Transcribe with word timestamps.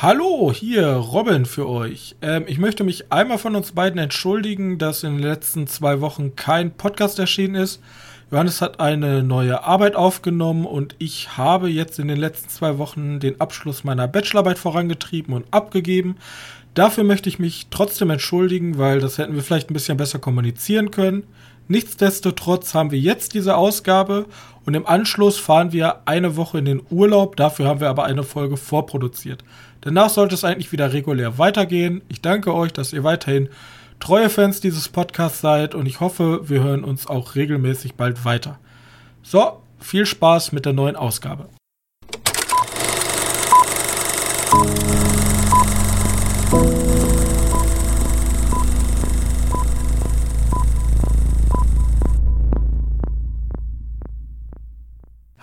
Hallo, 0.00 0.52
hier 0.52 0.86
Robin 0.90 1.44
für 1.44 1.68
euch. 1.68 2.14
Ähm, 2.22 2.44
ich 2.46 2.58
möchte 2.58 2.84
mich 2.84 3.10
einmal 3.10 3.36
von 3.36 3.56
uns 3.56 3.72
beiden 3.72 3.98
entschuldigen, 3.98 4.78
dass 4.78 5.02
in 5.02 5.14
den 5.14 5.24
letzten 5.24 5.66
zwei 5.66 6.00
Wochen 6.00 6.36
kein 6.36 6.70
Podcast 6.70 7.18
erschienen 7.18 7.56
ist. 7.56 7.82
Johannes 8.30 8.60
hat 8.60 8.78
eine 8.78 9.24
neue 9.24 9.64
Arbeit 9.64 9.96
aufgenommen 9.96 10.66
und 10.66 10.94
ich 11.00 11.36
habe 11.36 11.68
jetzt 11.68 11.98
in 11.98 12.06
den 12.06 12.16
letzten 12.16 12.48
zwei 12.48 12.78
Wochen 12.78 13.18
den 13.18 13.40
Abschluss 13.40 13.82
meiner 13.82 14.06
Bachelorarbeit 14.06 14.58
vorangetrieben 14.60 15.34
und 15.34 15.46
abgegeben. 15.50 16.14
Dafür 16.74 17.02
möchte 17.02 17.28
ich 17.28 17.40
mich 17.40 17.66
trotzdem 17.70 18.10
entschuldigen, 18.10 18.78
weil 18.78 19.00
das 19.00 19.18
hätten 19.18 19.34
wir 19.34 19.42
vielleicht 19.42 19.68
ein 19.68 19.74
bisschen 19.74 19.96
besser 19.96 20.20
kommunizieren 20.20 20.92
können. 20.92 21.24
Nichtsdestotrotz 21.68 22.74
haben 22.74 22.90
wir 22.90 22.98
jetzt 22.98 23.34
diese 23.34 23.56
Ausgabe 23.56 24.26
und 24.64 24.74
im 24.74 24.86
Anschluss 24.86 25.38
fahren 25.38 25.72
wir 25.72 26.00
eine 26.06 26.36
Woche 26.36 26.58
in 26.58 26.64
den 26.64 26.82
Urlaub. 26.90 27.36
Dafür 27.36 27.66
haben 27.66 27.80
wir 27.80 27.90
aber 27.90 28.04
eine 28.04 28.22
Folge 28.22 28.56
vorproduziert. 28.56 29.44
Danach 29.82 30.10
sollte 30.10 30.34
es 30.34 30.44
eigentlich 30.44 30.72
wieder 30.72 30.92
regulär 30.92 31.38
weitergehen. 31.38 32.02
Ich 32.08 32.22
danke 32.22 32.54
euch, 32.54 32.72
dass 32.72 32.92
ihr 32.92 33.04
weiterhin 33.04 33.48
treue 34.00 34.30
Fans 34.30 34.60
dieses 34.60 34.88
Podcasts 34.88 35.40
seid 35.40 35.74
und 35.74 35.86
ich 35.86 36.00
hoffe, 36.00 36.48
wir 36.48 36.62
hören 36.62 36.84
uns 36.84 37.06
auch 37.06 37.34
regelmäßig 37.34 37.94
bald 37.94 38.24
weiter. 38.24 38.58
So, 39.22 39.60
viel 39.78 40.06
Spaß 40.06 40.52
mit 40.52 40.64
der 40.64 40.72
neuen 40.72 40.96
Ausgabe. 40.96 41.48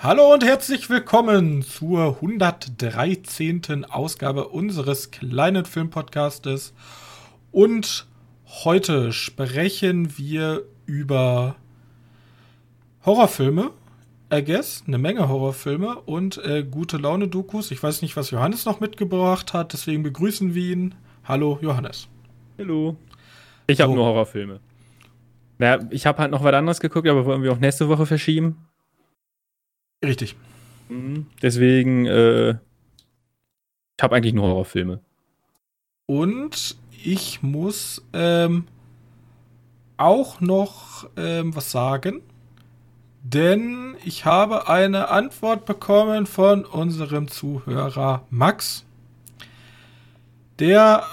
Hallo 0.05 0.31
und 0.31 0.45
herzlich 0.45 0.91
willkommen 0.91 1.63
zur 1.63 2.17
113. 2.21 3.85
Ausgabe 3.85 4.49
unseres 4.49 5.09
kleinen 5.09 5.65
Filmpodcastes. 5.65 6.75
Und 7.51 8.05
heute 8.45 9.11
sprechen 9.13 10.15
wir 10.15 10.61
über 10.85 11.55
Horrorfilme, 13.03 13.71
I 14.31 14.43
guess, 14.43 14.83
eine 14.85 14.99
Menge 14.99 15.27
Horrorfilme 15.27 15.95
und 16.01 16.37
äh, 16.37 16.61
gute 16.61 16.97
Laune-Dokus. 16.97 17.71
Ich 17.71 17.81
weiß 17.81 18.03
nicht, 18.03 18.15
was 18.15 18.29
Johannes 18.29 18.65
noch 18.65 18.79
mitgebracht 18.79 19.53
hat, 19.53 19.73
deswegen 19.73 20.03
begrüßen 20.03 20.53
wir 20.53 20.71
ihn. 20.71 20.95
Hallo, 21.23 21.57
Johannes. 21.63 22.07
Hallo. 22.59 22.95
Ich 23.65 23.81
habe 23.81 23.91
so. 23.91 23.95
nur 23.95 24.05
Horrorfilme. 24.05 24.59
Ja, 25.57 25.79
ich 25.89 26.05
habe 26.05 26.19
halt 26.19 26.29
noch 26.29 26.43
was 26.43 26.53
anderes 26.53 26.79
geguckt, 26.79 27.07
aber 27.07 27.25
wollen 27.25 27.41
wir 27.41 27.51
auch 27.51 27.57
nächste 27.57 27.89
Woche 27.89 28.05
verschieben? 28.05 28.64
Richtig. 30.05 30.35
Mhm. 30.89 31.27
Deswegen, 31.41 32.05
äh, 32.05 32.51
ich 32.51 34.03
habe 34.03 34.15
eigentlich 34.15 34.33
nur 34.33 34.45
Horrorfilme. 34.45 34.99
Und 36.05 36.77
ich 37.03 37.41
muss 37.41 38.03
ähm, 38.13 38.65
auch 39.97 40.41
noch 40.41 41.09
ähm, 41.17 41.55
was 41.55 41.71
sagen, 41.71 42.21
denn 43.23 43.95
ich 44.05 44.25
habe 44.25 44.69
eine 44.69 45.09
Antwort 45.09 45.65
bekommen 45.65 46.27
von 46.27 46.63
unserem 46.63 47.27
Zuhörer 47.27 48.25
Max. 48.29 48.85
Der 50.59 51.03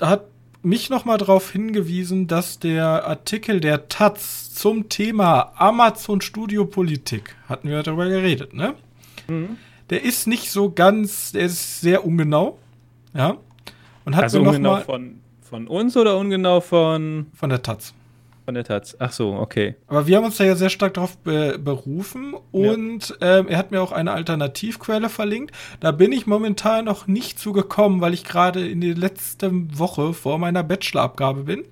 äh, 0.00 0.04
hat 0.06 0.26
mich 0.64 0.90
nochmal 0.90 1.18
darauf 1.18 1.50
hingewiesen, 1.50 2.26
dass 2.26 2.58
der 2.58 3.06
Artikel 3.06 3.60
der 3.60 3.88
Taz 3.88 4.52
zum 4.54 4.88
Thema 4.88 5.52
Amazon 5.56 6.20
Studio 6.20 6.64
Politik, 6.64 7.36
hatten 7.48 7.68
wir 7.68 7.82
darüber 7.82 8.08
geredet, 8.08 8.54
ne? 8.54 8.74
Mhm. 9.28 9.56
Der 9.90 10.02
ist 10.02 10.26
nicht 10.26 10.50
so 10.50 10.70
ganz, 10.70 11.32
der 11.32 11.42
ist 11.42 11.80
sehr 11.80 12.04
ungenau, 12.04 12.58
ja. 13.14 13.36
Und 14.04 14.16
hat 14.16 14.24
also 14.24 14.40
ungenau 14.40 14.80
von, 14.80 15.20
von 15.42 15.66
uns 15.66 15.96
oder 15.96 16.16
ungenau 16.18 16.60
von? 16.60 17.26
Von 17.34 17.50
der 17.50 17.62
Taz. 17.62 17.94
Von 18.44 18.54
der 18.54 18.64
Taz. 18.64 18.94
Ach 18.98 19.10
so, 19.10 19.32
okay. 19.34 19.74
Aber 19.86 20.06
wir 20.06 20.16
haben 20.16 20.24
uns 20.24 20.36
da 20.36 20.44
ja 20.44 20.54
sehr 20.54 20.68
stark 20.68 20.94
darauf 20.94 21.16
be 21.18 21.58
berufen 21.58 22.34
und 22.52 23.16
ja. 23.20 23.38
ähm, 23.38 23.48
er 23.48 23.56
hat 23.56 23.70
mir 23.70 23.80
auch 23.80 23.92
eine 23.92 24.12
Alternativquelle 24.12 25.08
verlinkt. 25.08 25.54
Da 25.80 25.92
bin 25.92 26.12
ich 26.12 26.26
momentan 26.26 26.84
noch 26.84 27.06
nicht 27.06 27.38
zugekommen, 27.38 28.02
weil 28.02 28.12
ich 28.12 28.22
gerade 28.24 28.68
in 28.68 28.82
der 28.82 28.96
letzten 28.96 29.78
Woche 29.78 30.12
vor 30.12 30.38
meiner 30.38 30.62
Bachelorabgabe 30.62 31.44
bin. 31.44 31.64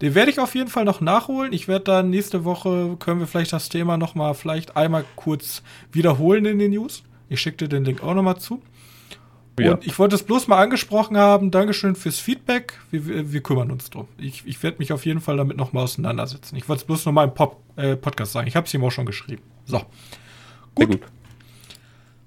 Den 0.00 0.14
werde 0.14 0.30
ich 0.30 0.38
auf 0.38 0.54
jeden 0.54 0.68
Fall 0.68 0.84
noch 0.84 1.00
nachholen. 1.00 1.52
Ich 1.52 1.66
werde 1.66 1.84
dann 1.84 2.10
nächste 2.10 2.44
Woche, 2.44 2.96
können 2.98 3.20
wir 3.20 3.26
vielleicht 3.26 3.52
das 3.52 3.68
Thema 3.68 3.96
noch 3.96 4.14
mal 4.14 4.34
vielleicht 4.34 4.76
einmal 4.76 5.04
kurz 5.16 5.62
wiederholen 5.90 6.44
in 6.44 6.58
den 6.60 6.70
News. 6.70 7.02
Ich 7.28 7.40
schicke 7.40 7.56
dir 7.58 7.68
den 7.68 7.84
Link 7.84 8.02
auch 8.02 8.14
noch 8.14 8.22
mal 8.22 8.36
zu. 8.36 8.62
Ja. 9.60 9.72
Und 9.72 9.86
ich 9.86 9.98
wollte 9.98 10.14
es 10.14 10.22
bloß 10.22 10.48
mal 10.48 10.62
angesprochen 10.62 11.16
haben. 11.16 11.50
Dankeschön 11.50 11.94
fürs 11.94 12.18
Feedback. 12.18 12.78
Wir, 12.90 13.06
wir, 13.06 13.32
wir 13.32 13.42
kümmern 13.42 13.70
uns 13.70 13.90
drum. 13.90 14.08
Ich, 14.16 14.46
ich 14.46 14.62
werde 14.62 14.78
mich 14.78 14.92
auf 14.92 15.04
jeden 15.04 15.20
Fall 15.20 15.36
damit 15.36 15.56
nochmal 15.56 15.84
auseinandersetzen. 15.84 16.56
Ich 16.56 16.68
wollte 16.68 16.80
es 16.80 16.86
bloß 16.86 17.04
noch 17.06 17.12
mal 17.12 17.24
im 17.24 17.34
Pop, 17.34 17.60
äh, 17.76 17.96
Podcast 17.96 18.32
sagen. 18.32 18.48
Ich 18.48 18.56
habe 18.56 18.66
es 18.66 18.72
ihm 18.72 18.82
auch 18.84 18.90
schon 18.90 19.06
geschrieben. 19.06 19.42
So. 19.66 19.82
Gut. 20.74 20.90
gut. 20.90 21.00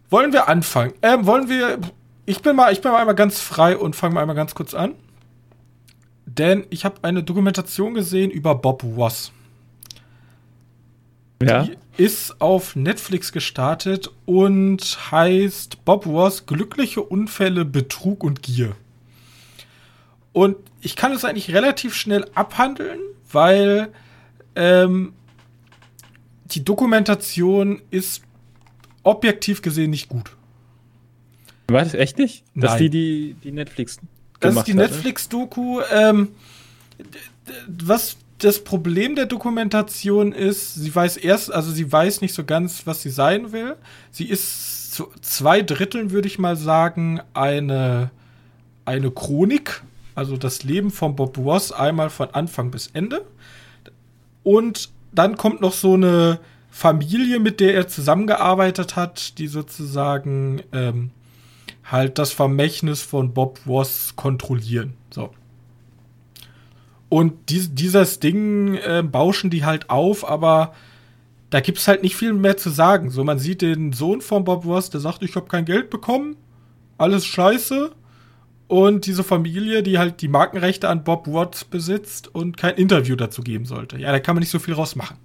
Wollen 0.10 0.34
wir 0.34 0.48
anfangen? 0.48 0.94
Ähm, 1.02 1.26
wollen 1.26 1.50
wir. 1.50 1.80
Ich 2.28 2.42
bin 2.42 2.56
mal, 2.56 2.72
ich 2.72 2.82
bin 2.82 2.92
mal 2.92 3.00
einmal 3.00 3.16
ganz 3.16 3.40
frei 3.40 3.76
und 3.76 3.96
fange 3.96 4.14
mal 4.16 4.22
einmal 4.22 4.36
ganz 4.36 4.54
kurz 4.54 4.74
an. 4.74 4.94
Denn 6.26 6.66
ich 6.70 6.86
habe 6.86 6.98
eine 7.04 7.24
Dokumentation 7.24 7.94
gesehen 7.94 8.32
über 8.32 8.56
Bob 8.56 8.84
Ross. 8.84 9.32
Ja. 11.42 11.64
Die 11.64 11.78
ist 11.98 12.42
auf 12.42 12.76
Netflix 12.76 13.32
gestartet 13.32 14.10
und 14.26 15.12
heißt 15.12 15.86
Bob 15.86 16.06
Ross 16.06 16.46
Glückliche 16.46 17.02
Unfälle, 17.02 17.66
Betrug 17.66 18.24
und 18.24 18.42
Gier. 18.42 18.76
Und 20.34 20.58
ich 20.82 20.96
kann 20.96 21.12
es 21.14 21.24
eigentlich 21.24 21.54
relativ 21.54 21.94
schnell 21.96 22.26
abhandeln, 22.36 23.00
weil 23.32 23.90
ähm, 24.56 25.14
die 26.46 26.64
Dokumentation 26.64 27.82
ist 27.92 28.22
objektiv 29.04 29.62
gesehen 29.62 29.92
nicht 29.92 30.10
gut. 30.10 30.32
War 31.68 31.84
das 31.84 31.94
echt 31.94 32.18
nicht? 32.18 32.44
Dass 32.54 32.72
Nein. 32.72 32.80
die 32.84 32.90
die, 32.90 33.36
die 33.44 33.52
Netflix 33.52 34.00
Das 34.40 34.56
ist 34.56 34.68
die 34.68 34.74
ne? 34.74 34.84
Netflix-Doku. 34.84 35.82
Ähm, 35.92 36.30
was 37.68 38.18
das 38.40 38.64
Problem 38.64 39.16
der 39.16 39.26
Dokumentation 39.26 40.32
ist, 40.32 40.76
sie 40.76 40.94
weiß 40.94 41.18
erst, 41.18 41.54
also 41.54 41.72
sie 41.72 41.90
weiß 41.90 42.22
nicht 42.22 42.34
so 42.34 42.44
ganz, 42.44 42.86
was 42.86 43.02
sie 43.02 43.10
sein 43.10 43.52
will. 43.52 43.76
Sie 44.12 44.26
ist 44.26 44.94
zu 44.94 45.12
zwei 45.22 45.62
Dritteln, 45.62 46.12
würde 46.12 46.28
ich 46.28 46.40
mal 46.40 46.56
sagen, 46.56 47.22
eine, 47.34 48.12
eine 48.84 49.12
Chronik, 49.12 49.84
also 50.16 50.38
das 50.38 50.64
Leben 50.64 50.92
von 50.92 51.16
Bob 51.16 51.38
Ross 51.38 51.72
einmal 51.72 52.10
von 52.10 52.30
Anfang 52.32 52.72
bis 52.72 52.88
Ende. 52.94 53.26
Und 54.44 54.90
dann 55.12 55.38
kommt 55.38 55.62
noch 55.62 55.74
so 55.74 55.94
eine 55.94 56.40
Familie, 56.70 57.40
mit 57.40 57.62
der 57.62 57.74
er 57.74 57.88
zusammengearbeitet 57.88 58.98
hat, 58.98 59.38
die 59.38 59.48
sozusagen 59.48 60.62
ähm, 60.74 61.12
halt 61.86 62.20
das 62.20 62.34
Vermächtnis 62.34 63.02
von 63.02 63.34
Bob 63.34 63.60
Ross 63.66 64.14
kontrollieren. 64.18 64.94
So. 65.10 65.34
Und 67.16 67.48
dies, 67.48 67.74
dieses 67.74 68.20
Ding 68.20 68.76
äh, 68.76 69.02
bauschen 69.02 69.50
die 69.50 69.64
halt 69.64 69.90
auf, 69.90 70.28
aber 70.30 70.74
da 71.50 71.62
gibt 71.62 71.78
es 71.78 71.88
halt 71.88 72.04
nicht 72.04 72.18
viel 72.18 72.34
mehr 72.34 72.58
zu 72.58 72.70
sagen. 72.70 73.10
So, 73.10 73.24
man 73.24 73.40
sieht 73.40 73.62
den 73.62 73.94
Sohn 73.94 74.20
von 74.20 74.44
Bob 74.44 74.66
Ross, 74.66 74.90
der 74.90 75.00
sagt, 75.00 75.24
ich 75.24 75.34
habe 75.38 75.48
kein 75.48 75.64
Geld 75.64 75.90
bekommen, 75.90 76.36
alles 76.98 77.26
scheiße. 77.26 77.92
Und 78.68 79.06
diese 79.06 79.24
Familie, 79.24 79.82
die 79.82 79.98
halt 79.98 80.22
die 80.22 80.28
Markenrechte 80.28 80.90
an 80.90 81.06
Bob 81.06 81.28
Watts 81.28 81.64
besitzt 81.64 82.36
und 82.36 82.58
kein 82.58 82.76
Interview 82.76 83.16
dazu 83.16 83.44
geben 83.44 83.64
sollte. 83.64 83.98
Ja, 83.98 84.12
da 84.12 84.20
kann 84.20 84.36
man 84.36 84.42
nicht 84.42 84.52
so 84.52 84.60
viel 84.60 84.74
rausmachen. 84.74 85.16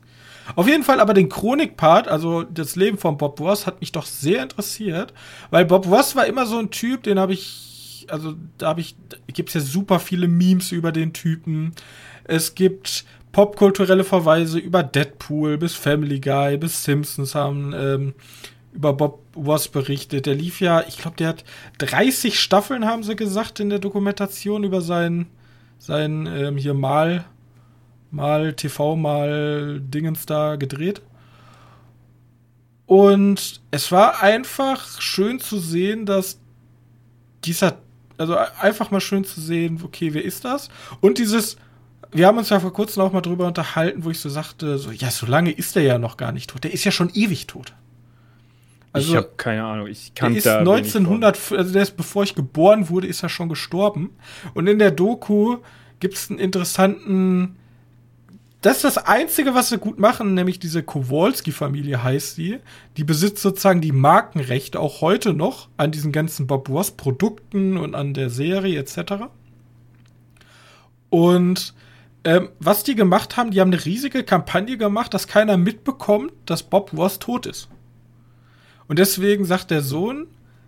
Auf 0.54 0.68
jeden 0.68 0.84
Fall 0.84 1.00
aber 1.00 1.12
den 1.12 1.28
Chronik-Part, 1.28 2.06
also 2.06 2.44
das 2.44 2.76
Leben 2.76 2.98
von 2.98 3.18
Bob 3.18 3.40
Ross, 3.40 3.66
hat 3.66 3.80
mich 3.80 3.90
doch 3.90 4.06
sehr 4.06 4.44
interessiert, 4.44 5.12
weil 5.50 5.64
Bob 5.64 5.88
Ross 5.88 6.14
war 6.14 6.26
immer 6.26 6.46
so 6.46 6.56
ein 6.56 6.70
Typ, 6.70 7.02
den 7.02 7.18
habe 7.18 7.32
ich 7.32 7.69
also 8.10 8.34
da 8.59 8.69
habe 8.69 8.81
ich, 8.81 8.96
gibt 9.29 9.50
es 9.50 9.55
ja 9.55 9.61
super 9.61 10.00
viele 10.00 10.29
Memes 10.29 10.73
über 10.73 10.93
den 10.93 11.12
Typen. 11.12 11.73
Es 12.25 12.55
gibt 12.55 13.05
popkulturelle 13.32 14.05
Verweise 14.05 14.58
über 14.58 14.82
Deadpool 14.82 15.58
bis 15.58 15.75
Family 15.75 16.20
Guy 16.20 16.56
bis 16.56 16.84
Simpsons 16.84 17.34
haben 17.34 17.73
ähm, 17.75 18.14
über 18.73 18.93
Bob 18.93 19.20
Ross 19.37 19.69
berichtet. 19.69 20.26
Der 20.26 20.34
lief 20.34 20.61
ja, 20.61 20.82
ich 20.87 20.99
glaube, 20.99 21.17
der 21.17 21.29
hat 21.29 21.44
30 21.79 22.38
Staffeln, 22.38 22.87
haben 22.87 23.02
sie 23.02 23.17
gesagt, 23.17 23.61
in 23.61 23.70
der 23.70 23.79
Dokumentation 23.79 24.64
über 24.64 24.81
sein, 24.81 25.26
sein 25.79 26.26
ähm, 26.26 26.56
hier 26.56 26.75
mal, 26.75 27.25
mal 28.11 28.52
TV, 28.55 28.96
mal 28.96 29.81
Dingens 29.81 30.26
da 30.26 30.56
gedreht. 30.56 31.02
Und 32.87 33.61
es 33.70 33.93
war 33.93 34.23
einfach 34.23 35.00
schön 35.00 35.38
zu 35.38 35.58
sehen, 35.58 36.06
dass 36.06 36.40
dieser 37.44 37.79
also 38.20 38.37
einfach 38.37 38.90
mal 38.90 39.00
schön 39.00 39.25
zu 39.25 39.40
sehen, 39.40 39.81
okay, 39.82 40.12
wer 40.12 40.25
ist 40.25 40.44
das? 40.44 40.69
Und 41.00 41.19
dieses, 41.19 41.56
wir 42.12 42.26
haben 42.26 42.37
uns 42.38 42.50
ja 42.50 42.61
vor 42.61 42.72
kurzem 42.72 43.02
auch 43.02 43.12
mal 43.12 43.22
drüber 43.22 43.46
unterhalten, 43.46 44.05
wo 44.05 44.11
ich 44.11 44.20
so 44.20 44.28
sagte, 44.28 44.78
so, 44.78 44.90
ja, 44.90 45.11
so 45.11 45.26
lange 45.26 45.50
ist 45.50 45.75
er 45.76 45.82
ja 45.82 45.99
noch 45.99 46.17
gar 46.17 46.31
nicht 46.31 46.50
tot. 46.50 46.64
Der 46.64 46.72
ist 46.72 46.84
ja 46.84 46.90
schon 46.90 47.11
ewig 47.14 47.46
tot. 47.46 47.72
Also, 48.93 49.12
ich 49.12 49.17
habe 49.17 49.31
keine 49.37 49.64
Ahnung. 49.64 49.87
Ich 49.87 50.14
kann 50.14 50.32
der 50.32 50.38
ist 50.38 50.46
1900, 50.46 51.52
also 51.52 51.72
der 51.72 51.82
ist 51.82 51.96
bevor 51.96 52.25
ich 52.25 52.34
geboren 52.34 52.88
wurde, 52.88 53.06
ist 53.06 53.22
er 53.22 53.28
schon 53.28 53.49
gestorben. 53.49 54.11
Und 54.52 54.67
in 54.67 54.78
der 54.78 54.90
Doku 54.90 55.58
gibt 56.00 56.14
es 56.14 56.28
einen 56.28 56.38
interessanten. 56.38 57.56
Das 58.60 58.76
ist 58.76 58.84
das 58.84 58.98
Einzige, 58.98 59.54
was 59.54 59.70
sie 59.70 59.78
gut 59.78 59.98
machen, 59.98 60.34
nämlich 60.34 60.58
diese 60.58 60.82
Kowalski-Familie 60.82 62.02
heißt 62.02 62.34
sie. 62.34 62.58
Die 62.98 63.04
besitzt 63.04 63.40
sozusagen 63.42 63.80
die 63.80 63.92
Markenrechte 63.92 64.78
auch 64.78 65.00
heute 65.00 65.32
noch 65.32 65.68
an 65.78 65.92
diesen 65.92 66.12
ganzen 66.12 66.46
Bob 66.46 66.68
Ross-Produkten 66.68 67.78
und 67.78 67.94
an 67.94 68.12
der 68.12 68.28
Serie 68.28 68.78
etc. 68.78 69.30
Und 71.08 71.74
ähm, 72.24 72.50
was 72.58 72.84
die 72.84 72.94
gemacht 72.94 73.38
haben, 73.38 73.50
die 73.50 73.62
haben 73.62 73.72
eine 73.72 73.82
riesige 73.82 74.24
Kampagne 74.24 74.76
gemacht, 74.76 75.14
dass 75.14 75.26
keiner 75.26 75.56
mitbekommt, 75.56 76.32
dass 76.44 76.62
Bob 76.62 76.92
Ross 76.92 77.18
tot 77.18 77.46
ist. 77.46 77.68
Und 78.88 78.98
deswegen 78.98 79.46
sagt 79.46 79.70
der 79.70 79.80
Sohn, 79.80 80.26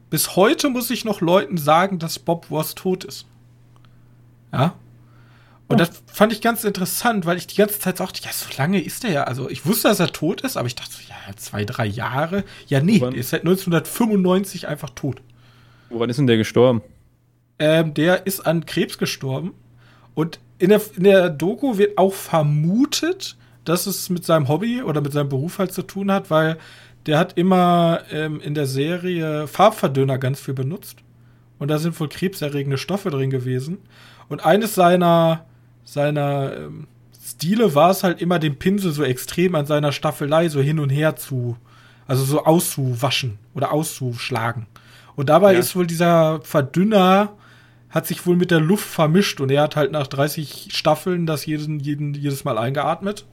bis 0.09 0.35
heute 0.35 0.71
muss 0.71 0.91
ich 0.91 1.05
noch 1.05 1.21
Leuten 1.21 1.59
sagen, 1.59 1.99
dass 1.99 2.19
Bob 2.19 2.51
Ross 2.51 2.75
tot 2.75 3.05
ist. 3.05 3.27
Ja. 4.51 4.75
Und 5.73 5.81
das 5.81 6.03
fand 6.07 6.33
ich 6.33 6.41
ganz 6.41 6.65
interessant, 6.65 7.27
weil 7.27 7.37
ich 7.37 7.47
die 7.47 7.57
ganze 7.57 7.79
Zeit 7.79 7.99
sagte, 7.99 8.23
ja, 8.23 8.31
so 8.33 8.47
lange 8.57 8.81
ist 8.81 9.05
er 9.05 9.13
ja. 9.13 9.25
Also 9.25 9.49
ich 9.51 9.67
wusste, 9.67 9.89
dass 9.89 10.01
er 10.01 10.13
tot 10.13 10.43
ist, 10.43 10.57
aber 10.57 10.67
ich 10.67 10.75
dachte, 10.75 10.93
ja, 11.09 11.37
zwei, 11.37 11.65
drei 11.65 11.87
Jahre. 11.87 12.45
Ja, 12.67 12.81
nee, 12.81 13.01
Woran? 13.01 13.13
der 13.13 13.21
ist 13.21 13.31
seit 13.31 13.43
1995 13.43 14.69
einfach 14.69 14.91
tot. 14.91 15.21
Woran 15.91 16.11
ist 16.11 16.19
denn 16.19 16.27
der 16.27 16.37
gestorben? 16.37 16.83
Ähm, 17.59 17.95
der 17.95 18.27
ist 18.27 18.41
an 18.41 18.67
Krebs 18.67 18.99
gestorben. 18.99 19.55
Und 20.15 20.41
in 20.59 20.71
der, 20.71 20.81
in 20.97 21.05
der 21.05 21.31
Doku 21.31 21.79
wird 21.79 21.99
auch 21.99 22.13
vermutet, 22.13 23.37
dass 23.65 23.87
es 23.87 24.11
mit 24.11 24.25
seinem 24.25 24.49
Hobby 24.49 24.83
oder 24.83 25.01
mit 25.01 25.13
seinem 25.13 25.29
Beruf 25.29 25.59
halt 25.59 25.73
zu 25.73 25.83
tun 25.83 26.11
hat, 26.11 26.31
weil 26.31 26.59
der 27.07 27.19
hat 27.19 27.37
immer 27.37 28.03
ähm, 28.11 28.41
in 28.41 28.55
der 28.55 28.67
Serie 28.67 29.47
Farbverdünner 29.47 30.19
ganz 30.19 30.41
viel 30.41 30.55
benutzt. 30.55 30.99
Und 31.59 31.69
da 31.69 31.79
sind 31.79 31.99
wohl 32.01 32.09
krebserregende 32.09 32.79
Stoffe 32.79 33.11
drin 33.11 33.31
gewesen. 33.31 33.79
Und 34.29 34.45
eines 34.45 34.75
seiner, 34.75 35.47
seiner 35.85 36.57
ähm, 36.57 36.87
Stile 37.25 37.75
war 37.75 37.91
es 37.91 38.03
halt 38.03 38.21
immer, 38.21 38.39
den 38.39 38.59
Pinsel 38.59 38.93
so 38.93 39.05
extrem 39.05 39.55
an 39.55 39.67
seiner 39.67 39.93
Staffelei 39.93 40.49
so 40.49 40.61
hin 40.61 40.79
und 40.79 40.91
her 40.91 41.17
zu, 41.17 41.57
also 42.07 42.25
so 42.25 42.45
auszuwaschen 42.45 43.39
oder 43.55 43.73
auszuschlagen. 43.73 44.67
Und 45.15 45.29
dabei 45.29 45.53
ja. 45.53 45.59
ist 45.59 45.77
wohl 45.77 45.87
dieser 45.87 46.41
Verdünner, 46.43 47.35
hat 47.91 48.07
sich 48.07 48.27
wohl 48.27 48.37
mit 48.37 48.51
der 48.51 48.61
Luft 48.61 48.87
vermischt 48.87 49.41
und 49.41 49.51
er 49.51 49.63
hat 49.63 49.77
halt 49.77 49.93
nach 49.93 50.07
30 50.07 50.69
Staffeln 50.73 51.27
das 51.27 51.47
jeden, 51.47 51.79
jeden, 51.79 52.15
jedes 52.15 52.45
Mal 52.45 52.59
eingeatmet 52.59 53.27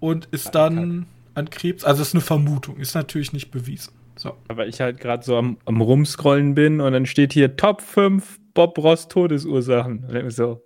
und 0.00 0.26
ist 0.26 0.54
dann 0.54 1.06
an 1.34 1.50
Krebs. 1.50 1.84
Also 1.84 2.02
ist 2.02 2.14
eine 2.14 2.20
Vermutung, 2.20 2.76
ist 2.76 2.94
natürlich 2.94 3.32
nicht 3.32 3.50
bewiesen. 3.50 3.92
So. 4.16 4.34
Aber 4.48 4.66
ich 4.66 4.80
halt 4.80 5.00
gerade 5.00 5.24
so 5.24 5.36
am, 5.36 5.58
am 5.64 5.80
Rumscrollen 5.80 6.54
bin 6.54 6.80
und 6.80 6.92
dann 6.92 7.06
steht 7.06 7.32
hier 7.32 7.56
Top 7.56 7.82
5 7.82 8.38
Bob 8.54 8.78
Ross 8.78 9.08
Todesursachen. 9.08 10.04
Und 10.08 10.14
dann 10.14 10.30
so, 10.30 10.62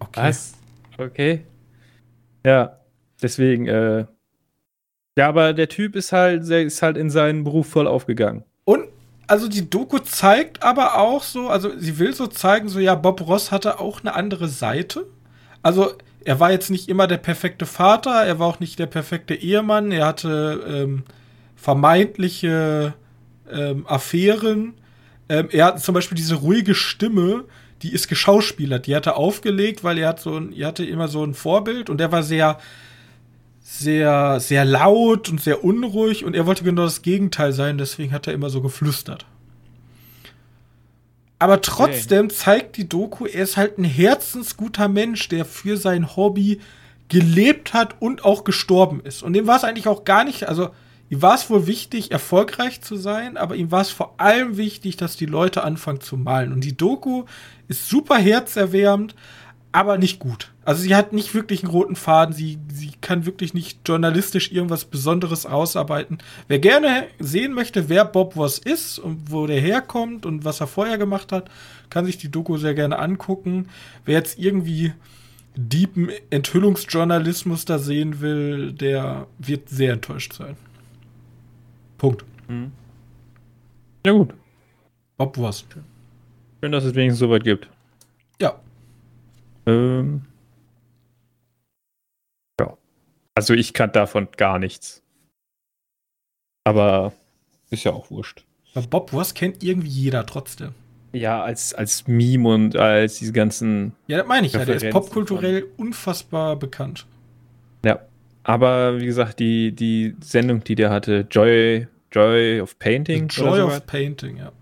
okay. 0.00 0.28
Was? 0.28 0.54
Okay. 0.96 1.44
Ja, 2.44 2.78
deswegen, 3.22 3.66
äh, 3.66 4.06
ja, 5.16 5.28
aber 5.28 5.52
der 5.52 5.68
Typ 5.68 5.96
ist 5.96 6.12
halt, 6.12 6.48
ist 6.48 6.82
halt 6.82 6.96
in 6.96 7.10
seinen 7.10 7.44
Beruf 7.44 7.68
voll 7.68 7.86
aufgegangen. 7.86 8.44
Und 8.64 8.84
also 9.26 9.48
die 9.48 9.68
Doku 9.68 9.98
zeigt 9.98 10.62
aber 10.62 10.98
auch 10.98 11.22
so, 11.22 11.48
also 11.48 11.76
sie 11.78 11.98
will 11.98 12.14
so 12.14 12.26
zeigen, 12.26 12.68
so 12.68 12.78
ja, 12.80 12.94
Bob 12.94 13.26
Ross 13.26 13.52
hatte 13.52 13.78
auch 13.80 14.00
eine 14.00 14.14
andere 14.14 14.48
Seite. 14.48 15.06
Also 15.62 15.92
er 16.24 16.40
war 16.40 16.50
jetzt 16.50 16.70
nicht 16.70 16.88
immer 16.88 17.06
der 17.06 17.18
perfekte 17.18 17.66
Vater, 17.66 18.24
er 18.24 18.38
war 18.38 18.46
auch 18.46 18.60
nicht 18.60 18.78
der 18.78 18.86
perfekte 18.86 19.34
Ehemann, 19.34 19.92
er 19.92 20.06
hatte 20.06 20.64
ähm, 20.66 21.04
vermeintliche 21.56 22.94
ähm, 23.50 23.86
Affären. 23.86 24.74
Ähm, 25.28 25.48
er 25.50 25.66
hat 25.66 25.80
zum 25.80 25.94
Beispiel 25.94 26.16
diese 26.16 26.36
ruhige 26.36 26.74
Stimme, 26.74 27.44
die 27.82 27.92
ist 27.92 28.08
geschauspielert, 28.08 28.86
die 28.86 28.96
hat 28.96 29.06
er 29.06 29.16
aufgelegt, 29.16 29.84
weil 29.84 29.98
er 29.98 30.08
hat 30.08 30.20
so 30.20 30.36
ein, 30.36 30.52
er 30.52 30.68
hatte 30.68 30.84
immer 30.84 31.08
so 31.08 31.24
ein 31.24 31.34
Vorbild 31.34 31.90
und 31.90 31.98
der 31.98 32.10
war 32.10 32.22
sehr, 32.22 32.58
sehr, 33.60 34.40
sehr 34.40 34.64
laut 34.64 35.28
und 35.28 35.40
sehr 35.40 35.62
unruhig 35.62 36.24
und 36.24 36.34
er 36.34 36.46
wollte 36.46 36.64
genau 36.64 36.84
das 36.84 37.02
Gegenteil 37.02 37.52
sein, 37.52 37.78
deswegen 37.78 38.12
hat 38.12 38.26
er 38.26 38.32
immer 38.32 38.50
so 38.50 38.60
geflüstert. 38.60 39.26
Aber 41.38 41.60
trotzdem 41.60 42.26
okay. 42.26 42.34
zeigt 42.34 42.76
die 42.76 42.88
Doku, 42.88 43.26
er 43.26 43.44
ist 43.44 43.56
halt 43.56 43.78
ein 43.78 43.84
herzensguter 43.84 44.88
Mensch, 44.88 45.28
der 45.28 45.44
für 45.44 45.76
sein 45.76 46.16
Hobby 46.16 46.60
gelebt 47.08 47.72
hat 47.72 48.00
und 48.00 48.24
auch 48.24 48.42
gestorben 48.44 49.00
ist. 49.04 49.22
Und 49.22 49.34
dem 49.34 49.46
war 49.46 49.56
es 49.56 49.64
eigentlich 49.64 49.86
auch 49.86 50.04
gar 50.04 50.24
nicht, 50.24 50.48
also 50.48 50.70
ihm 51.10 51.22
war 51.22 51.34
es 51.34 51.48
wohl 51.50 51.66
wichtig, 51.66 52.10
erfolgreich 52.10 52.80
zu 52.80 52.96
sein, 52.96 53.36
aber 53.36 53.56
ihm 53.56 53.70
war 53.70 53.80
es 53.80 53.90
vor 53.90 54.14
allem 54.18 54.56
wichtig, 54.56 54.96
dass 54.96 55.16
die 55.16 55.26
Leute 55.26 55.64
anfangen 55.64 56.00
zu 56.00 56.16
malen. 56.16 56.52
Und 56.52 56.64
die 56.64 56.76
Doku 56.76 57.24
ist 57.68 57.88
super 57.88 58.16
herzerwärmend, 58.16 59.14
aber 59.72 59.98
nicht 59.98 60.18
gut. 60.18 60.50
Also 60.64 60.82
sie 60.82 60.94
hat 60.94 61.12
nicht 61.12 61.34
wirklich 61.34 61.62
einen 61.62 61.72
roten 61.72 61.96
Faden, 61.96 62.34
sie, 62.34 62.58
sie 62.72 62.92
kann 63.00 63.26
wirklich 63.26 63.54
nicht 63.54 63.80
journalistisch 63.86 64.50
irgendwas 64.50 64.84
Besonderes 64.84 65.46
ausarbeiten. 65.46 66.18
Wer 66.46 66.58
gerne 66.58 67.06
sehen 67.18 67.52
möchte, 67.52 67.88
wer 67.88 68.04
Bob 68.04 68.36
was 68.36 68.58
ist 68.58 68.98
und 68.98 69.30
wo 69.30 69.46
der 69.46 69.60
herkommt 69.60 70.26
und 70.26 70.44
was 70.44 70.60
er 70.60 70.66
vorher 70.66 70.98
gemacht 70.98 71.32
hat, 71.32 71.50
kann 71.90 72.06
sich 72.06 72.18
die 72.18 72.30
Doku 72.30 72.56
sehr 72.56 72.74
gerne 72.74 72.98
angucken. 72.98 73.68
Wer 74.04 74.18
jetzt 74.18 74.38
irgendwie 74.38 74.92
deepen 75.54 76.10
Enthüllungsjournalismus 76.30 77.64
da 77.64 77.78
sehen 77.78 78.20
will, 78.20 78.72
der 78.72 79.26
wird 79.38 79.68
sehr 79.68 79.94
enttäuscht 79.94 80.32
sein. 80.32 80.56
Punkt. 81.98 82.24
Mhm. 82.48 82.72
Ja, 84.06 84.12
gut. 84.12 84.32
Bob 85.16 85.36
was. 85.38 85.64
Schön, 86.60 86.72
dass 86.72 86.84
es 86.84 86.94
wenigstens 86.94 87.18
so 87.18 87.30
weit 87.30 87.44
gibt. 87.44 87.68
Ja. 88.40 88.58
Ähm. 89.66 90.22
Also 93.38 93.54
ich 93.54 93.72
kann 93.72 93.92
davon 93.92 94.26
gar 94.36 94.58
nichts. 94.58 95.00
Aber 96.64 97.12
ist 97.70 97.84
ja 97.84 97.92
auch 97.92 98.10
wurscht. 98.10 98.44
Aber 98.74 98.88
Bob 98.88 99.12
Ross 99.12 99.32
kennt 99.32 99.62
irgendwie 99.62 99.86
jeder 99.86 100.26
trotzdem. 100.26 100.74
Ja, 101.12 101.44
als, 101.44 101.72
als 101.72 102.08
Meme 102.08 102.48
und 102.48 102.74
als 102.74 103.20
diese 103.20 103.32
ganzen. 103.32 103.92
Ja, 104.08 104.18
das 104.18 104.26
meine 104.26 104.48
ich 104.48 104.54
ja. 104.54 104.64
Der 104.64 104.74
ist 104.74 104.90
popkulturell 104.90 105.68
unfassbar 105.76 106.56
bekannt. 106.56 107.06
Ja. 107.84 108.00
Aber 108.48 108.98
wie 108.98 109.04
gesagt, 109.04 109.40
die, 109.40 109.72
die 109.72 110.16
Sendung, 110.20 110.64
die 110.64 110.74
der 110.74 110.88
hatte, 110.88 111.26
Joy, 111.30 111.86
Joy 112.10 112.62
of 112.62 112.78
Painting. 112.78 113.28
The 113.28 113.42
Joy 113.42 113.60
of 113.60 113.86
Painting, 113.86 114.38
ja. 114.38 114.52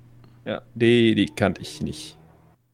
Ja, 0.45 0.63
die, 0.75 1.15
die 1.15 1.27
kannte 1.27 1.63
ich 1.63 1.81
nicht. 1.81 2.17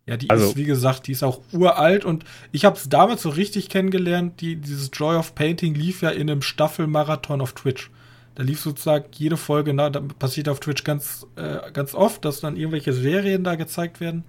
Ja, 0.07 0.17
die 0.17 0.31
also, 0.31 0.47
ist, 0.47 0.57
wie 0.57 0.65
gesagt, 0.65 1.07
die 1.07 1.13
ist 1.13 1.23
auch 1.23 1.43
uralt 1.53 2.07
und 2.07 2.25
ich 2.51 2.65
habe 2.65 2.79
es 2.79 2.89
damals 2.89 3.21
so 3.21 3.29
richtig 3.29 3.69
kennengelernt. 3.69 4.41
Die, 4.41 4.57
dieses 4.57 4.91
Joy 4.91 5.17
of 5.17 5.35
Painting 5.35 5.75
lief 5.75 6.01
ja 6.01 6.09
in 6.09 6.31
einem 6.31 6.41
Staffelmarathon 6.41 7.43
auf 7.43 7.53
Twitch. 7.53 7.91
Da 8.35 8.43
lief 8.43 8.61
sozusagen 8.61 9.05
jede 9.13 9.37
Folge, 9.37 9.75
na, 9.75 9.91
da 9.91 10.01
passiert 10.01 10.49
auf 10.49 10.61
Twitch 10.61 10.83
ganz, 10.83 11.27
äh, 11.37 11.71
ganz 11.75 11.95
oft, 11.95 12.25
dass 12.25 12.41
dann 12.41 12.57
irgendwelche 12.57 12.95
Serien 12.95 13.45
da 13.45 13.57
gezeigt 13.57 14.01
werden. 14.01 14.25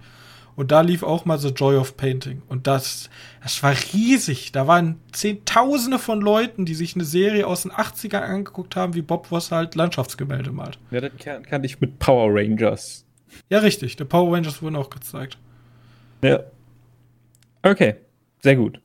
Und 0.56 0.70
da 0.70 0.82
lief 0.82 1.02
auch 1.02 1.24
mal 1.24 1.38
The 1.38 1.48
Joy 1.48 1.76
of 1.76 1.96
Painting. 1.96 2.42
Und 2.48 2.66
das, 2.66 3.10
das 3.42 3.62
war 3.62 3.74
riesig. 3.92 4.52
Da 4.52 4.66
waren 4.66 5.00
Zehntausende 5.12 5.98
von 5.98 6.20
Leuten, 6.20 6.64
die 6.64 6.74
sich 6.74 6.94
eine 6.94 7.04
Serie 7.04 7.46
aus 7.46 7.62
den 7.62 7.72
80ern 7.72 8.20
angeguckt 8.20 8.76
haben, 8.76 8.94
wie 8.94 9.02
Bob 9.02 9.30
Ross 9.32 9.50
halt 9.50 9.74
Landschaftsgemälde 9.74 10.52
malt. 10.52 10.78
Ja, 10.90 11.00
das 11.00 11.12
kannte 11.16 11.66
ich 11.66 11.80
mit 11.80 11.98
Power 11.98 12.28
Rangers. 12.32 13.04
Ja, 13.48 13.58
richtig. 13.58 13.96
Die 13.96 14.04
Power 14.04 14.32
Rangers 14.32 14.62
wurden 14.62 14.76
auch 14.76 14.90
gezeigt. 14.90 15.38
Ja. 16.22 16.40
Okay, 17.62 17.96
sehr 18.42 18.56
gut. 18.56 18.80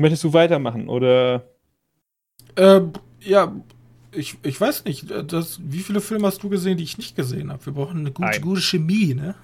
Möchtest 0.00 0.24
du 0.24 0.32
weitermachen 0.32 0.88
oder? 0.88 1.44
Äh, 2.56 2.80
ja, 3.20 3.54
ich, 4.10 4.36
ich 4.42 4.60
weiß 4.60 4.84
nicht. 4.84 5.10
Das, 5.28 5.60
wie 5.62 5.80
viele 5.80 6.00
Filme 6.00 6.26
hast 6.26 6.42
du 6.42 6.48
gesehen, 6.48 6.76
die 6.76 6.84
ich 6.84 6.98
nicht 6.98 7.14
gesehen 7.14 7.52
habe? 7.52 7.64
Wir 7.66 7.72
brauchen 7.72 8.00
eine 8.00 8.10
gute, 8.10 8.40
gute 8.40 8.60
Chemie, 8.60 9.14
ne? 9.14 9.34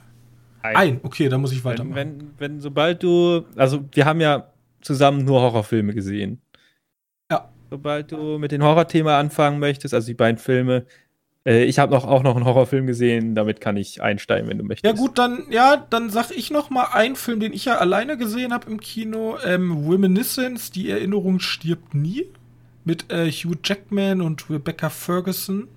Ein. 0.63 0.77
Ein. 0.77 1.01
Okay, 1.03 1.29
dann 1.29 1.41
muss 1.41 1.53
ich 1.53 1.65
weitermachen. 1.65 1.95
Wenn, 1.95 2.21
wenn, 2.21 2.31
wenn, 2.39 2.61
sobald 2.61 3.03
du, 3.03 3.45
also 3.57 3.85
wir 3.93 4.05
haben 4.05 4.21
ja 4.21 4.51
zusammen 4.81 5.25
nur 5.25 5.41
Horrorfilme 5.41 5.95
gesehen. 5.95 6.41
Ja. 7.31 7.49
Sobald 7.71 8.13
du 8.13 8.39
mit 8.39 8.53
dem 8.53 8.63
Horrorthema 8.63 9.19
anfangen 9.19 9.59
möchtest, 9.59 9.95
also 9.95 10.07
die 10.07 10.15
beiden 10.15 10.39
Filme, 10.39 10.87
äh, 11.45 11.65
ich 11.65 11.79
habe 11.79 11.95
noch, 11.95 12.05
auch 12.05 12.23
noch 12.23 12.37
einen 12.37 12.45
Horrorfilm 12.45 12.87
gesehen, 12.87 13.35
damit 13.35 13.61
kann 13.61 13.77
ich 13.77 14.03
einsteigen, 14.03 14.49
wenn 14.49 14.59
du 14.59 14.65
möchtest. 14.65 14.85
Ja 14.85 14.93
gut, 15.01 15.19
dann 15.19 15.47
ja, 15.51 15.77
dann 15.91 16.11
sag 16.11 16.31
ich 16.31 16.51
noch 16.51 16.71
mal 16.71 16.89
einen 16.93 17.17
Film, 17.17 17.41
den 17.41 17.53
ich 17.53 17.65
ja 17.65 17.79
alleine 17.79 18.17
gesehen 18.17 18.53
habe 18.53 18.71
im 18.71 18.81
Kino, 18.81 19.39
ähm, 19.45 19.89
Reminiscence, 19.89 20.71
die 20.71 20.91
Erinnerung 20.91 21.41
stirbt 21.41 21.95
nie, 21.95 22.27
mit 22.85 23.13
äh, 23.13 23.31
Hugh 23.31 23.59
Jackman 23.65 24.21
und 24.21 24.49
Rebecca 24.51 24.91
Ferguson. 24.91 25.69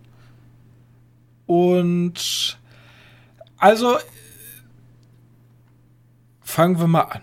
Und 1.46 2.58
also 3.58 3.98
fangen 6.52 6.80
wir 6.80 6.88
mal 6.88 7.02
an. 7.02 7.22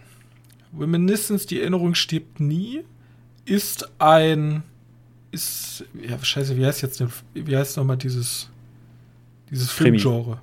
Reminiscence, 0.78 1.46
die 1.46 1.60
Erinnerung 1.60 1.94
stirbt 1.94 2.40
nie, 2.40 2.84
ist 3.44 3.90
ein 3.98 4.62
ist, 5.30 5.84
ja, 6.00 6.18
scheiße, 6.18 6.56
wie 6.56 6.64
heißt 6.64 6.82
jetzt, 6.82 7.02
wie 7.34 7.56
heißt 7.56 7.76
nochmal 7.76 7.98
dieses 7.98 8.48
Dieses 9.50 9.70
Filmgenre. 9.70 10.40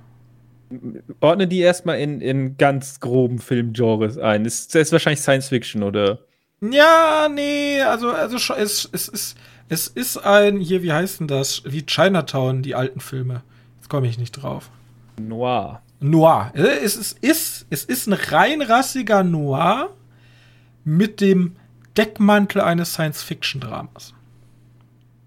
Ordne 1.20 1.46
die 1.46 1.60
erstmal 1.60 2.00
in, 2.00 2.20
in 2.20 2.56
ganz 2.56 2.98
groben 2.98 3.38
Filmgenres 3.38 4.18
ein. 4.18 4.44
Ist, 4.44 4.74
ist 4.74 4.92
wahrscheinlich 4.92 5.20
Science 5.20 5.48
Fiction, 5.48 5.82
oder? 5.82 6.18
Ja, 6.60 7.28
nee, 7.32 7.80
also, 7.82 8.10
also 8.10 8.36
es, 8.54 8.88
es, 8.90 9.08
ist, 9.08 9.36
es 9.68 9.86
ist 9.86 10.18
ein, 10.18 10.58
hier, 10.58 10.82
wie 10.82 10.92
heißt 10.92 11.20
denn 11.20 11.28
das? 11.28 11.62
Wie 11.64 11.84
Chinatown, 11.84 12.62
die 12.62 12.74
alten 12.74 13.00
Filme. 13.00 13.42
Jetzt 13.76 13.88
komme 13.88 14.08
ich 14.08 14.18
nicht 14.18 14.32
drauf. 14.32 14.70
Noir. 15.20 15.82
Noir. 16.00 16.52
Es 16.54 16.96
ist, 16.96 17.18
ist, 17.20 17.66
es 17.70 17.84
ist 17.84 18.06
ein 18.06 18.12
reinrassiger 18.12 19.24
Noir 19.24 19.94
mit 20.84 21.20
dem 21.20 21.56
Deckmantel 21.96 22.60
eines 22.60 22.92
Science-Fiction-Dramas. 22.92 24.14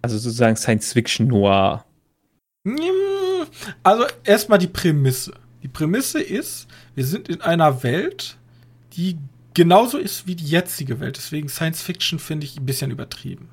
Also 0.02 0.18
sozusagen 0.18 0.56
Science-Fiction-Noir. 0.56 1.86
Also 3.84 4.06
erstmal 4.24 4.60
die 4.60 4.68
Prämisse. 4.68 5.34
Die 5.64 5.68
Prämisse 5.68 6.22
ist, 6.22 6.68
wir 6.96 7.06
sind 7.06 7.28
in 7.28 7.42
einer 7.42 7.84
Welt, 7.84 8.38
die 8.94 9.18
genauso 9.54 9.98
ist 9.98 10.28
wie 10.28 10.36
die 10.36 10.46
jetzige 10.46 11.00
Welt. 11.00 11.18
Deswegen 11.18 11.50
Science 11.50 11.82
Fiction 11.82 12.20
finde 12.20 12.46
ich 12.46 12.58
ein 12.58 12.66
bisschen 12.66 12.92
übertrieben. 12.92 13.50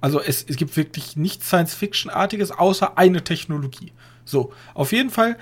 Also 0.00 0.20
es, 0.20 0.44
es 0.48 0.56
gibt 0.56 0.76
wirklich 0.76 1.16
nichts 1.16 1.48
Science 1.48 1.74
Fiction-artiges 1.74 2.50
außer 2.50 2.96
eine 2.98 3.24
Technologie. 3.24 3.92
So, 4.24 4.52
auf 4.74 4.92
jeden 4.92 5.10
Fall, 5.10 5.36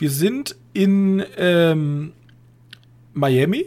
wir 0.00 0.10
sind 0.10 0.56
in 0.72 1.22
ähm, 1.36 2.12
Miami 3.12 3.66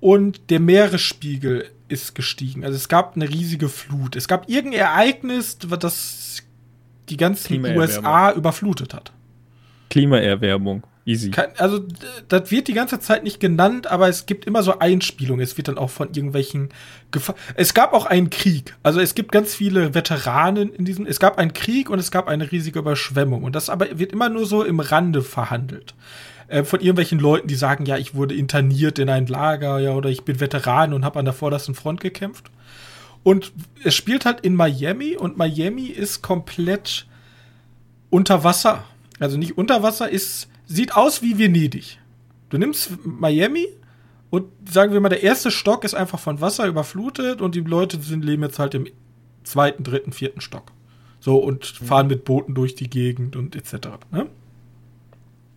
und 0.00 0.50
der 0.50 0.60
Meeresspiegel 0.60 1.70
ist 1.88 2.14
gestiegen. 2.14 2.64
Also 2.64 2.76
es 2.76 2.88
gab 2.88 3.16
eine 3.16 3.28
riesige 3.28 3.68
Flut. 3.68 4.16
Es 4.16 4.28
gab 4.28 4.48
irgendein 4.48 4.80
Ereignis, 4.80 5.58
das 5.58 6.42
die 7.08 7.16
ganzen 7.16 7.64
USA 7.64 8.32
überflutet 8.32 8.94
hat. 8.94 9.12
Klimaerwärmung. 9.90 10.84
Easy. 11.04 11.32
also, 11.58 11.80
das 12.28 12.50
wird 12.52 12.68
die 12.68 12.74
ganze 12.74 13.00
Zeit 13.00 13.24
nicht 13.24 13.40
genannt, 13.40 13.88
aber 13.88 14.08
es 14.08 14.26
gibt 14.26 14.44
immer 14.44 14.62
so 14.62 14.78
Einspielungen. 14.78 15.42
Es 15.42 15.56
wird 15.56 15.66
dann 15.66 15.78
auch 15.78 15.90
von 15.90 16.08
irgendwelchen 16.08 16.68
Gefahren. 17.10 17.38
Es 17.56 17.74
gab 17.74 17.92
auch 17.92 18.06
einen 18.06 18.30
Krieg. 18.30 18.76
Also, 18.84 19.00
es 19.00 19.14
gibt 19.14 19.32
ganz 19.32 19.54
viele 19.54 19.94
Veteranen 19.94 20.72
in 20.72 20.84
diesem. 20.84 21.06
Es 21.06 21.18
gab 21.18 21.38
einen 21.38 21.52
Krieg 21.52 21.90
und 21.90 21.98
es 21.98 22.12
gab 22.12 22.28
eine 22.28 22.52
riesige 22.52 22.78
Überschwemmung. 22.78 23.42
Und 23.42 23.56
das 23.56 23.68
aber 23.68 23.98
wird 23.98 24.12
immer 24.12 24.28
nur 24.28 24.46
so 24.46 24.62
im 24.62 24.78
Rande 24.78 25.22
verhandelt. 25.22 25.94
Äh, 26.52 26.64
von 26.64 26.80
irgendwelchen 26.80 27.18
Leuten, 27.18 27.48
die 27.48 27.54
sagen, 27.54 27.86
ja, 27.86 27.96
ich 27.96 28.14
wurde 28.14 28.34
interniert 28.34 28.98
in 28.98 29.08
ein 29.08 29.26
Lager, 29.26 29.78
ja, 29.78 29.92
oder 29.92 30.10
ich 30.10 30.22
bin 30.22 30.38
Veteran 30.38 30.92
und 30.92 31.04
habe 31.04 31.18
an 31.18 31.24
der 31.24 31.34
vordersten 31.34 31.74
Front 31.74 32.00
gekämpft. 32.00 32.50
Und 33.22 33.52
es 33.82 33.94
spielt 33.94 34.26
halt 34.26 34.40
in 34.40 34.54
Miami 34.54 35.16
und 35.16 35.38
Miami 35.38 35.86
ist 35.86 36.22
komplett 36.22 37.06
unter 38.10 38.44
Wasser. 38.44 38.84
Also 39.18 39.38
nicht 39.38 39.56
unter 39.56 39.82
Wasser, 39.82 40.10
ist, 40.10 40.48
sieht 40.72 40.94
aus 40.94 41.22
wie 41.22 41.38
Venedig. 41.38 41.98
Du 42.48 42.58
nimmst 42.58 42.92
Miami 43.04 43.66
und 44.30 44.46
sagen 44.68 44.92
wir 44.92 45.00
mal, 45.00 45.08
der 45.08 45.22
erste 45.22 45.50
Stock 45.50 45.84
ist 45.84 45.94
einfach 45.94 46.18
von 46.18 46.40
Wasser 46.40 46.66
überflutet 46.66 47.40
und 47.40 47.54
die 47.54 47.60
Leute 47.60 48.00
sind, 48.00 48.24
leben 48.24 48.42
jetzt 48.42 48.58
halt 48.58 48.74
im 48.74 48.86
zweiten, 49.44 49.84
dritten, 49.84 50.12
vierten 50.12 50.40
Stock. 50.40 50.72
So 51.20 51.36
und 51.36 51.80
mhm. 51.80 51.86
fahren 51.86 52.06
mit 52.08 52.24
Booten 52.24 52.54
durch 52.54 52.74
die 52.74 52.90
Gegend 52.90 53.36
und 53.36 53.54
etc. 53.54 53.88
Ne? 54.10 54.26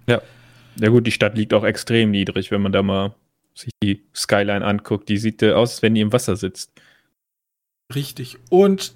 Ja. 0.07 0.21
Ja 0.77 0.89
gut, 0.89 1.07
die 1.07 1.11
Stadt 1.11 1.37
liegt 1.37 1.53
auch 1.53 1.63
extrem 1.63 2.11
niedrig, 2.11 2.51
wenn 2.51 2.61
man 2.61 2.73
da 2.73 2.83
mal 2.83 3.15
sich 3.53 3.71
die 3.81 4.03
Skyline 4.13 4.65
anguckt. 4.65 5.07
Die 5.07 5.17
sieht 5.17 5.41
aus, 5.43 5.71
als 5.71 5.81
wenn 5.81 5.95
die 5.95 6.01
im 6.01 6.11
Wasser 6.11 6.35
sitzt. 6.35 6.71
Richtig. 7.93 8.37
Und 8.49 8.93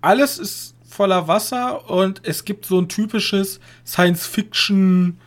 alles 0.00 0.38
ist 0.38 0.76
voller 0.88 1.26
Wasser 1.26 1.90
und 1.90 2.20
es 2.24 2.44
gibt 2.44 2.66
so 2.66 2.80
ein 2.80 2.88
typisches 2.88 3.58
Science-Fiction, 3.84 5.18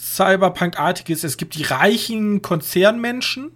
Cyberpunk-artiges. 0.00 1.24
Es 1.24 1.36
gibt 1.36 1.54
die 1.54 1.64
reichen 1.64 2.42
Konzernmenschen, 2.42 3.52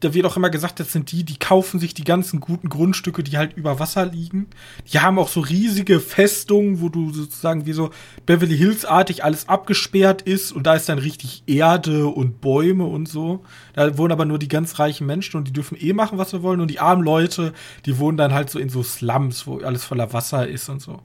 da 0.00 0.12
wird 0.12 0.26
auch 0.26 0.36
immer 0.36 0.50
gesagt, 0.50 0.78
das 0.78 0.92
sind 0.92 1.10
die, 1.10 1.24
die 1.24 1.38
kaufen 1.38 1.80
sich 1.80 1.94
die 1.94 2.04
ganzen 2.04 2.40
guten 2.40 2.68
Grundstücke, 2.68 3.22
die 3.22 3.38
halt 3.38 3.56
über 3.56 3.78
Wasser 3.78 4.04
liegen. 4.04 4.46
Die 4.92 5.00
haben 5.00 5.18
auch 5.18 5.28
so 5.28 5.40
riesige 5.40 6.00
Festungen, 6.00 6.82
wo 6.82 6.90
du 6.90 7.12
sozusagen 7.12 7.64
wie 7.64 7.72
so 7.72 7.90
Beverly 8.26 8.56
Hills-artig 8.56 9.24
alles 9.24 9.48
abgesperrt 9.48 10.22
ist 10.22 10.52
und 10.52 10.66
da 10.66 10.74
ist 10.74 10.88
dann 10.88 10.98
richtig 10.98 11.44
Erde 11.46 12.08
und 12.08 12.42
Bäume 12.42 12.84
und 12.84 13.08
so. 13.08 13.42
Da 13.72 13.96
wohnen 13.96 14.12
aber 14.12 14.26
nur 14.26 14.38
die 14.38 14.48
ganz 14.48 14.78
reichen 14.78 15.06
Menschen 15.06 15.38
und 15.38 15.48
die 15.48 15.52
dürfen 15.52 15.78
eh 15.80 15.94
machen, 15.94 16.18
was 16.18 16.30
sie 16.30 16.42
wollen. 16.42 16.60
Und 16.60 16.70
die 16.70 16.80
armen 16.80 17.02
Leute, 17.02 17.54
die 17.86 17.98
wohnen 17.98 18.18
dann 18.18 18.34
halt 18.34 18.50
so 18.50 18.58
in 18.58 18.68
so 18.68 18.82
Slums, 18.82 19.46
wo 19.46 19.58
alles 19.60 19.84
voller 19.84 20.12
Wasser 20.12 20.46
ist 20.46 20.68
und 20.68 20.82
so. 20.82 21.00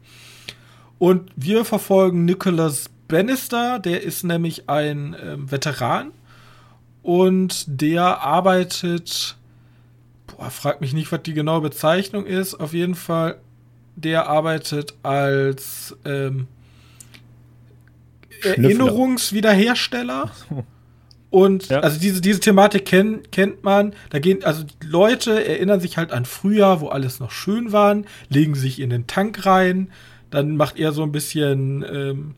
Und 1.00 1.32
wir 1.36 1.66
verfolgen 1.66 2.26
Nicholas 2.26 2.91
Bannister, 3.12 3.78
der 3.78 4.02
ist 4.02 4.24
nämlich 4.24 4.70
ein 4.70 5.16
ähm, 5.22 5.52
Veteran 5.52 6.12
und 7.04 7.66
der 7.68 8.22
arbeitet, 8.22 9.38
boah, 10.28 10.50
frag 10.50 10.82
mich 10.82 10.94
nicht, 10.94 11.12
was 11.12 11.22
die 11.24 11.34
genaue 11.34 11.62
Bezeichnung 11.62 12.26
ist. 12.26 12.56
Auf 12.56 12.74
jeden 12.74 12.96
Fall, 12.96 13.40
der 13.96 14.28
arbeitet 14.28 14.96
als 15.04 15.96
ähm, 16.06 16.48
Erinnerungswiederhersteller. 18.44 20.32
Und 21.30 21.70
ja. 21.70 21.80
also 21.80 21.98
diese, 21.98 22.20
diese 22.20 22.42
Thematik 22.42 22.86
kenn, 22.86 23.22
kennt 23.32 23.64
man. 23.64 23.94
Da 24.10 24.20
gehen, 24.20 24.44
also 24.44 24.66
Leute 24.84 25.48
erinnern 25.48 25.80
sich 25.80 25.96
halt 25.96 26.12
an 26.12 26.26
früher, 26.26 26.82
wo 26.82 26.90
alles 26.90 27.22
noch 27.22 27.32
schön 27.32 27.72
war, 27.72 27.96
legen 28.28 28.54
sich 28.54 28.82
in 28.82 28.90
den 28.90 29.08
Tank 29.08 29.46
rein. 29.46 29.92
Dann 30.30 30.58
macht 30.58 30.78
er 30.78 30.92
so 30.92 31.04
ein 31.04 31.14
bisschen 31.14 31.86
ähm, 31.90 32.36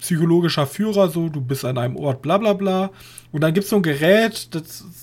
psychologischer 0.00 0.66
Führer, 0.66 1.08
so, 1.08 1.28
du 1.28 1.40
bist 1.40 1.64
an 1.64 1.78
einem 1.78 1.96
Ort, 1.96 2.22
bla 2.22 2.38
bla 2.38 2.54
bla. 2.54 2.90
Und 3.32 3.42
dann 3.42 3.54
gibt 3.54 3.64
es 3.64 3.70
so 3.70 3.76
ein 3.76 3.82
Gerät, 3.82 4.48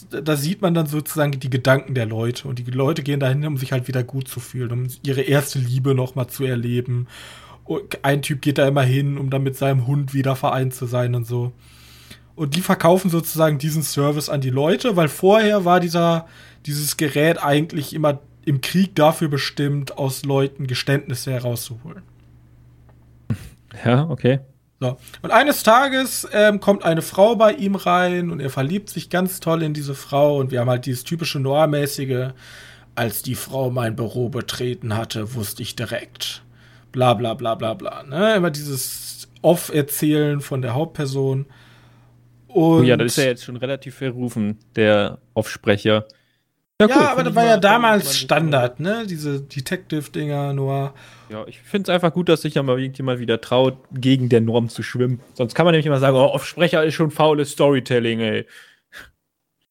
da 0.10 0.36
sieht 0.36 0.62
man 0.62 0.74
dann 0.74 0.88
sozusagen 0.88 1.40
die 1.40 1.50
Gedanken 1.50 1.94
der 1.94 2.06
Leute. 2.06 2.48
Und 2.48 2.60
die 2.60 2.70
Leute 2.72 3.04
gehen 3.04 3.20
dahin, 3.20 3.46
um 3.46 3.58
sich 3.58 3.72
halt 3.72 3.88
wieder 3.88 4.04
gut 4.04 4.28
zu 4.28 4.40
fühlen, 4.40 4.72
um 4.72 4.88
ihre 5.04 5.22
erste 5.22 5.60
Liebe 5.60 5.96
nochmal 5.96 6.28
zu 6.28 6.44
erleben. 6.44 7.08
Ein 8.02 8.22
Typ 8.22 8.42
geht 8.42 8.58
da 8.58 8.68
immer 8.68 8.84
hin, 8.84 9.18
um 9.18 9.30
dann 9.30 9.44
mit 9.44 9.56
seinem 9.56 9.88
Hund 9.88 10.14
wieder 10.14 10.36
vereint 10.36 10.74
zu 10.74 10.86
sein 10.86 11.16
und 11.16 11.26
so. 11.26 11.54
Und 12.36 12.56
die 12.56 12.62
verkaufen 12.62 13.10
sozusagen 13.10 13.58
diesen 13.58 13.84
Service 13.84 14.30
an 14.30 14.42
die 14.42 14.50
Leute, 14.50 14.96
weil 14.96 15.08
vorher 15.08 15.66
war 15.66 15.80
dieser, 15.80 16.28
dieses 16.66 16.98
Gerät 16.98 17.44
eigentlich 17.44 17.94
immer 17.94 18.20
im 18.46 18.62
Krieg 18.62 18.96
dafür 18.96 19.28
bestimmt, 19.28 19.98
aus 19.98 20.24
Leuten 20.24 20.68
Geständnisse 20.68 21.32
herauszuholen. 21.32 22.04
Ja, 23.84 24.10
okay. 24.10 24.40
So. 24.80 24.98
Und 25.24 25.32
eines 25.32 25.64
Tages 25.64 26.28
ähm, 26.32 26.60
kommt 26.60 26.84
eine 26.84 27.02
Frau 27.02 27.36
bei 27.36 27.54
ihm 27.54 27.76
rein 27.76 28.30
und 28.30 28.40
er 28.40 28.52
verliebt 28.52 28.90
sich 28.90 29.10
ganz 29.10 29.40
toll 29.40 29.64
in 29.64 29.74
diese 29.74 29.96
Frau 29.96 30.38
und 30.38 30.52
wir 30.52 30.60
haben 30.60 30.70
halt 30.70 30.86
dieses 30.86 31.04
typische 31.04 31.40
Noir-mäßige, 31.40 32.34
als 32.94 33.24
die 33.24 33.36
Frau 33.36 33.72
mein 33.72 33.96
Büro 33.96 34.30
betreten 34.30 34.96
hatte, 34.96 35.34
wusste 35.34 35.64
ich 35.64 35.76
direkt. 35.76 36.44
Bla 36.92 37.16
bla 37.16 37.34
bla 37.34 37.56
bla 37.56 37.74
bla. 37.74 38.04
Ne? 38.04 38.36
Immer 38.36 38.52
dieses 38.52 39.28
Off-Erzählen 39.42 40.42
von 40.42 40.62
der 40.62 40.74
Hauptperson. 40.74 41.48
Und 42.48 42.56
oh 42.56 42.82
ja, 42.82 42.98
das 42.98 43.14
ist 43.14 43.18
ja 43.18 43.26
jetzt 43.26 43.44
schon 43.44 43.58
relativ 43.58 43.96
verrufen, 43.96 44.58
der 44.76 45.20
Offsprecher. 45.34 46.06
Ja, 46.80 46.88
ja 46.88 46.96
cool, 46.96 47.06
aber 47.08 47.24
das 47.24 47.36
war 47.36 47.46
ja 47.46 47.58
damals 47.58 48.18
Standard, 48.20 48.80
ne? 48.80 49.08
Diese 49.08 49.42
Detective-Dinger, 49.42 50.54
Noir. 50.54 50.94
Ja, 51.30 51.46
ich 51.48 51.60
finde 51.60 51.92
es 51.92 51.96
einfach 51.96 52.14
gut, 52.14 52.30
dass 52.30 52.44
sich 52.44 52.54
ja 52.54 52.62
mal 52.62 52.80
irgendjemand 52.80 53.20
wieder 53.20 53.42
traut, 53.42 53.78
gegen 53.92 54.30
der 54.30 54.42
Norm 54.42 54.70
zu 54.70 54.84
schwimmen. 54.84 55.20
Sonst 55.34 55.56
kann 55.56 55.66
man 55.66 55.74
nämlich 55.74 55.88
immer 55.88 56.00
sagen, 56.00 56.16
oh, 56.16 56.26
Offsprecher 56.26 56.84
ist 56.84 56.94
schon 56.94 57.10
faules 57.10 57.52
Storytelling, 57.52 58.20
ey. 58.20 58.46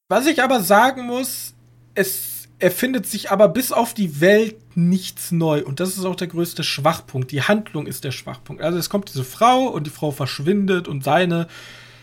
Was 0.09 0.27
ich 0.27 0.43
aber 0.43 0.59
sagen 0.59 1.05
muss, 1.05 1.55
es 1.95 2.49
erfindet 2.59 3.05
sich 3.05 3.31
aber 3.31 3.47
bis 3.47 3.71
auf 3.71 3.93
die 3.93 4.19
Welt 4.19 4.55
nichts 4.75 5.31
neu. 5.31 5.63
Und 5.63 5.79
das 5.79 5.97
ist 5.97 6.05
auch 6.05 6.15
der 6.15 6.27
größte 6.27 6.63
Schwachpunkt. 6.63 7.31
Die 7.31 7.41
Handlung 7.41 7.87
ist 7.87 8.03
der 8.03 8.11
Schwachpunkt. 8.11 8.61
Also 8.61 8.77
es 8.77 8.89
kommt 8.89 9.09
diese 9.09 9.23
Frau 9.23 9.67
und 9.67 9.85
die 9.85 9.91
Frau 9.91 10.11
verschwindet 10.11 10.87
und 10.87 11.03
seine, 11.03 11.47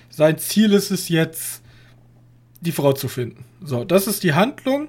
sein 0.08 0.38
Ziel 0.38 0.72
ist 0.72 0.90
es 0.90 1.08
jetzt, 1.08 1.62
die 2.60 2.72
Frau 2.72 2.92
zu 2.92 3.08
finden. 3.08 3.44
So, 3.64 3.84
das 3.84 4.06
ist 4.06 4.22
die 4.22 4.34
Handlung. 4.34 4.88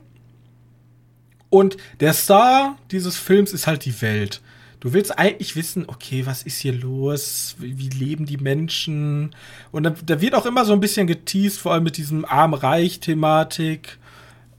Und 1.50 1.78
der 2.02 2.14
Star 2.14 2.78
dieses 2.92 3.18
Films 3.18 3.54
ist 3.54 3.68
halt 3.68 3.86
die 3.86 4.02
Welt. 4.02 4.42
Du 4.82 4.94
willst 4.94 5.18
eigentlich 5.18 5.56
wissen, 5.56 5.86
okay, 5.88 6.26
was 6.26 6.44
ist 6.44 6.60
hier 6.60 6.74
los? 6.74 7.56
Wie, 7.58 7.80
wie 7.80 7.90
leben 7.90 8.26
die 8.26 8.38
Menschen? 8.38 9.34
Und 9.72 9.84
da, 9.84 9.96
da, 10.06 10.22
wird 10.22 10.36
auch 10.36 10.46
immer 10.46 10.66
so 10.66 10.74
ein 10.74 10.82
bisschen 10.82 11.08
geteased, 11.08 11.60
vor 11.60 11.74
allem 11.74 11.84
mit 11.84 11.98
diesem 11.98 12.26
Arm-Reich-Thematik. 12.26 13.98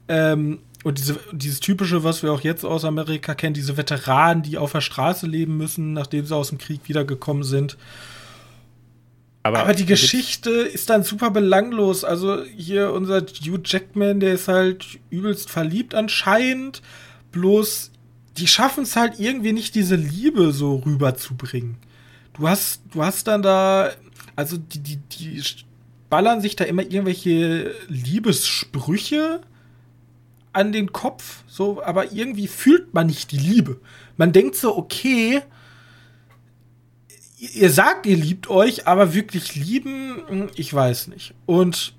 Ähm, 0.07 0.59
und 0.83 0.97
diese, 0.97 1.19
dieses 1.31 1.59
typische, 1.59 2.03
was 2.03 2.23
wir 2.23 2.31
auch 2.31 2.41
jetzt 2.41 2.65
aus 2.65 2.83
Amerika 2.83 3.35
kennen, 3.35 3.53
diese 3.53 3.77
Veteranen, 3.77 4.41
die 4.41 4.57
auf 4.57 4.71
der 4.71 4.81
Straße 4.81 5.27
leben 5.27 5.57
müssen, 5.57 5.93
nachdem 5.93 6.25
sie 6.25 6.35
aus 6.35 6.49
dem 6.49 6.57
Krieg 6.57 6.81
wiedergekommen 6.87 7.43
sind. 7.43 7.77
Aber, 9.47 9.59
Aber 9.59 9.73
die 9.73 9.85
Geschichte 9.85 10.49
ist 10.49 10.89
dann 10.89 11.03
super 11.03 11.31
belanglos. 11.31 12.03
Also 12.03 12.43
hier 12.43 12.91
unser 12.91 13.21
Hugh 13.21 13.61
Jackman, 13.63 14.19
der 14.19 14.33
ist 14.33 14.47
halt 14.47 14.99
übelst 15.09 15.49
verliebt 15.49 15.95
anscheinend. 15.95 16.81
Bloß 17.31 17.91
die 18.37 18.47
schaffen 18.47 18.83
es 18.83 18.95
halt 18.95 19.19
irgendwie 19.19 19.53
nicht, 19.53 19.75
diese 19.75 19.95
Liebe 19.95 20.51
so 20.51 20.75
rüberzubringen. 20.85 21.77
du 22.33 22.47
hast, 22.47 22.81
du 22.91 23.03
hast 23.03 23.27
dann 23.27 23.41
da, 23.41 23.91
also 24.35 24.57
die, 24.57 24.79
die, 24.79 24.97
die 24.97 25.41
ballern 26.09 26.41
sich 26.41 26.55
da 26.55 26.63
immer 26.63 26.83
irgendwelche 26.83 27.73
Liebessprüche 27.87 29.41
an 30.53 30.71
den 30.71 30.91
Kopf, 30.91 31.43
so, 31.47 31.83
aber 31.83 32.11
irgendwie 32.11 32.47
fühlt 32.47 32.93
man 32.93 33.07
nicht 33.07 33.31
die 33.31 33.37
Liebe. 33.37 33.79
Man 34.17 34.33
denkt 34.33 34.55
so, 34.55 34.77
okay, 34.77 35.41
ihr 37.37 37.69
sagt, 37.69 38.05
ihr 38.05 38.17
liebt 38.17 38.49
euch, 38.49 38.87
aber 38.87 39.13
wirklich 39.13 39.55
lieben, 39.55 40.23
hm, 40.27 40.49
ich 40.55 40.73
weiß 40.73 41.07
nicht. 41.07 41.33
Und. 41.45 41.93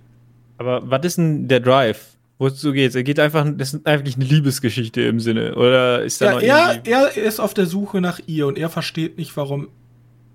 Aber 0.56 0.90
was 0.90 1.04
ist 1.04 1.18
denn 1.18 1.48
der 1.48 1.60
Drive? 1.60 2.16
Wozu 2.38 2.72
geht's? 2.72 2.94
Er 2.94 3.02
geht 3.02 3.18
einfach, 3.18 3.46
das 3.56 3.74
ist 3.74 3.86
eigentlich 3.86 4.16
eine 4.16 4.24
Liebesgeschichte 4.24 5.02
im 5.02 5.18
Sinne, 5.18 5.56
oder 5.56 6.04
ist 6.04 6.20
da 6.20 6.40
ja, 6.40 6.74
noch 6.74 6.86
er, 6.86 6.86
er 6.86 7.16
ist 7.16 7.40
auf 7.40 7.52
der 7.52 7.66
Suche 7.66 8.00
nach 8.00 8.20
ihr 8.26 8.46
und 8.46 8.56
er 8.58 8.68
versteht 8.68 9.18
nicht, 9.18 9.36
warum 9.36 9.68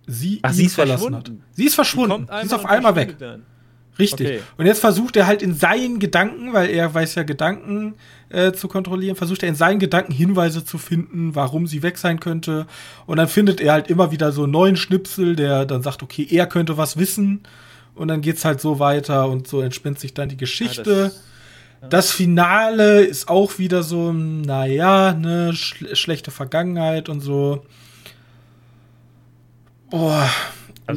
sie 0.06 0.40
Ach, 0.42 0.52
ihn 0.52 0.56
sie 0.56 0.66
ist 0.66 0.76
verlassen 0.76 1.16
hat. 1.16 1.32
Sie 1.52 1.66
ist 1.66 1.76
verschwunden. 1.76 2.28
Sie, 2.30 2.40
sie 2.40 2.46
ist 2.48 2.54
auf 2.54 2.66
einmal 2.66 2.96
weg. 2.96 3.18
Dann. 3.20 3.44
Richtig. 4.00 4.28
Okay. 4.28 4.42
Und 4.58 4.66
jetzt 4.66 4.80
versucht 4.80 5.16
er 5.16 5.28
halt 5.28 5.42
in 5.42 5.54
seinen 5.54 6.00
Gedanken, 6.00 6.54
weil 6.54 6.70
er 6.70 6.94
weiß 6.94 7.16
ja 7.16 7.24
Gedanken 7.24 7.94
äh, 8.30 8.52
zu 8.52 8.68
kontrollieren, 8.68 9.16
versucht 9.16 9.44
er 9.44 9.50
in 9.50 9.56
seinen 9.56 9.80
Gedanken 9.80 10.12
Hinweise 10.12 10.66
zu 10.66 10.78
finden, 10.78 11.36
warum 11.36 11.68
sie 11.68 11.84
weg 11.84 11.98
sein 11.98 12.20
könnte. 12.20 12.66
Und 13.06 13.18
dann 13.18 13.28
findet 13.28 13.62
er 13.62 13.74
halt 13.74 13.90
immer 13.90 14.12
wieder 14.12 14.32
so 14.32 14.44
einen 14.44 14.52
neuen 14.52 14.76
Schnipsel, 14.76 15.36
der 15.36 15.66
dann 15.66 15.84
sagt, 15.84 16.02
okay, 16.02 16.28
er 16.30 16.48
könnte 16.48 16.78
was 16.78 16.98
wissen. 16.98 17.42
Und 17.96 18.08
dann 18.08 18.22
geht's 18.22 18.44
halt 18.44 18.60
so 18.60 18.80
weiter 18.80 19.30
und 19.30 19.48
so 19.48 19.62
entspinnt 19.62 20.00
sich 20.00 20.16
dann 20.16 20.30
die 20.30 20.38
Geschichte. 20.38 20.92
Ja, 20.92 21.04
das, 21.04 21.24
ja. 21.82 21.88
das, 21.90 22.12
Finale 22.12 23.02
ist 23.02 23.28
auch 23.28 23.60
wieder 23.60 23.84
so, 23.84 24.12
naja, 24.12 25.14
ne, 25.14 25.54
sch 25.54 25.86
schlechte 25.94 26.32
Vergangenheit 26.32 27.10
und 27.10 27.22
so. 27.22 27.64
Boah, 29.92 30.28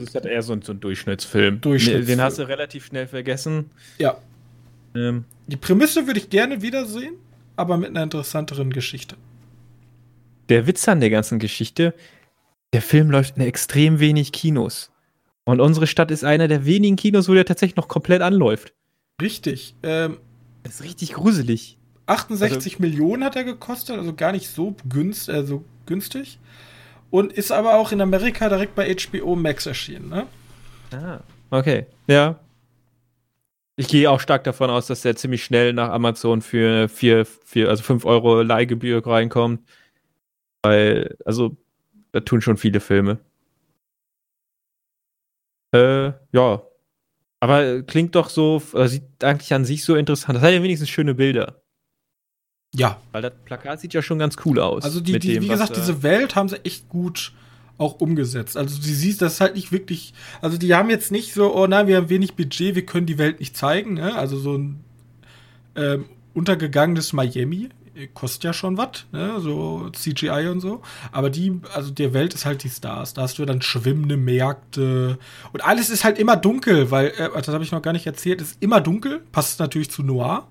also 0.00 0.06
es 0.06 0.14
hat 0.14 0.26
eher 0.26 0.42
so 0.42 0.52
ein, 0.52 0.62
so 0.62 0.72
ein 0.72 0.80
Durchschnittsfilm. 0.80 1.60
Durchschnittsfilm. 1.60 2.06
Den 2.06 2.20
hast 2.20 2.38
du 2.38 2.48
relativ 2.48 2.86
schnell 2.86 3.06
vergessen. 3.06 3.70
Ja. 3.98 4.18
Ähm. 4.94 5.24
Die 5.46 5.56
Prämisse 5.56 6.06
würde 6.06 6.20
ich 6.20 6.30
gerne 6.30 6.62
wiedersehen, 6.62 7.14
aber 7.56 7.76
mit 7.76 7.90
einer 7.90 8.02
interessanteren 8.02 8.72
Geschichte. 8.72 9.16
Der 10.48 10.66
Witz 10.66 10.88
an 10.88 11.00
der 11.00 11.10
ganzen 11.10 11.38
Geschichte, 11.38 11.94
der 12.72 12.82
Film 12.82 13.10
läuft 13.10 13.36
in 13.36 13.42
extrem 13.42 14.00
wenig 14.00 14.32
Kinos. 14.32 14.90
Und 15.44 15.60
unsere 15.60 15.86
Stadt 15.86 16.10
ist 16.10 16.24
einer 16.24 16.48
der 16.48 16.64
wenigen 16.64 16.96
Kinos, 16.96 17.28
wo 17.28 17.34
der 17.34 17.44
tatsächlich 17.44 17.76
noch 17.76 17.88
komplett 17.88 18.22
anläuft. 18.22 18.74
Richtig. 19.22 19.74
Ähm, 19.82 20.18
das 20.62 20.76
ist 20.76 20.84
richtig 20.84 21.12
gruselig. 21.12 21.78
68 22.06 22.74
also, 22.74 22.82
Millionen 22.82 23.24
hat 23.24 23.36
er 23.36 23.44
gekostet, 23.44 23.98
also 23.98 24.14
gar 24.14 24.32
nicht 24.32 24.48
so 24.48 24.74
günst, 24.88 25.30
also 25.30 25.64
günstig 25.86 26.38
und 27.10 27.32
ist 27.32 27.52
aber 27.52 27.76
auch 27.76 27.92
in 27.92 28.00
Amerika 28.00 28.48
direkt 28.48 28.74
bei 28.74 28.94
HBO 28.94 29.36
Max 29.36 29.66
erschienen, 29.66 30.08
ne? 30.08 30.26
Ah, 30.92 31.20
okay. 31.50 31.86
Ja. 32.06 32.38
Ich 33.76 33.88
gehe 33.88 34.10
auch 34.10 34.20
stark 34.20 34.44
davon 34.44 34.70
aus, 34.70 34.86
dass 34.86 35.02
der 35.02 35.16
ziemlich 35.16 35.44
schnell 35.44 35.72
nach 35.74 35.90
Amazon 35.90 36.40
für 36.40 36.88
4, 36.88 37.26
4 37.26 37.68
also 37.68 37.82
5 37.82 38.04
Euro 38.06 38.42
Leihgebühr 38.42 39.06
reinkommt. 39.06 39.60
Weil, 40.62 41.16
also, 41.24 41.56
da 42.12 42.20
tun 42.20 42.40
schon 42.40 42.56
viele 42.56 42.80
Filme. 42.80 43.18
Äh, 45.72 46.12
ja. 46.32 46.62
Aber 47.40 47.82
klingt 47.82 48.14
doch 48.14 48.30
so, 48.30 48.60
sieht 48.86 49.22
eigentlich 49.22 49.52
an 49.52 49.64
sich 49.66 49.84
so 49.84 49.94
interessant. 49.94 50.36
Das 50.36 50.42
hat 50.42 50.52
ja 50.52 50.62
wenigstens 50.62 50.88
schöne 50.88 51.14
Bilder. 51.14 51.60
Ja. 52.74 53.00
Weil 53.12 53.22
das 53.22 53.32
Plakat 53.44 53.80
sieht 53.80 53.94
ja 53.94 54.02
schon 54.02 54.18
ganz 54.18 54.36
cool 54.44 54.60
aus. 54.60 54.84
Also 54.84 55.00
die, 55.00 55.18
die 55.18 55.34
dem, 55.34 55.42
wie 55.42 55.48
gesagt, 55.48 55.76
diese 55.76 56.02
Welt 56.02 56.36
haben 56.36 56.48
sie 56.48 56.64
echt 56.64 56.88
gut 56.88 57.32
auch 57.78 58.00
umgesetzt. 58.00 58.56
Also 58.56 58.76
du 58.76 58.82
siehst, 58.82 59.20
das 59.22 59.34
ist 59.34 59.40
halt 59.40 59.54
nicht 59.54 59.70
wirklich, 59.70 60.14
also 60.40 60.56
die 60.56 60.74
haben 60.74 60.88
jetzt 60.90 61.12
nicht 61.12 61.34
so, 61.34 61.54
oh 61.54 61.66
nein, 61.66 61.86
wir 61.86 61.96
haben 61.96 62.08
wenig 62.08 62.34
Budget, 62.34 62.74
wir 62.74 62.86
können 62.86 63.06
die 63.06 63.18
Welt 63.18 63.40
nicht 63.40 63.56
zeigen, 63.56 63.94
ne? 63.94 64.14
Also 64.14 64.38
so 64.38 64.56
ein 64.56 64.84
ähm, 65.74 66.06
untergegangenes 66.32 67.12
Miami 67.12 67.68
kostet 68.14 68.44
ja 68.44 68.52
schon 68.52 68.76
was, 68.76 69.06
ne? 69.12 69.40
So 69.40 69.90
CGI 69.90 70.48
und 70.50 70.60
so. 70.60 70.82
Aber 71.12 71.30
die, 71.30 71.60
also 71.74 71.90
der 71.90 72.14
Welt 72.14 72.34
ist 72.34 72.44
halt 72.44 72.62
die 72.62 72.70
Stars. 72.70 73.14
Da 73.14 73.22
hast 73.22 73.38
du 73.38 73.44
dann 73.44 73.62
schwimmende 73.62 74.16
Märkte 74.16 75.18
und 75.52 75.64
alles 75.64 75.90
ist 75.90 76.04
halt 76.04 76.18
immer 76.18 76.36
dunkel, 76.36 76.90
weil, 76.90 77.08
äh, 77.08 77.30
das 77.34 77.48
habe 77.48 77.64
ich 77.64 77.72
noch 77.72 77.82
gar 77.82 77.92
nicht 77.92 78.06
erzählt, 78.06 78.40
ist 78.40 78.56
immer 78.60 78.80
dunkel, 78.80 79.22
passt 79.32 79.60
natürlich 79.60 79.90
zu 79.90 80.02
Noir. 80.02 80.46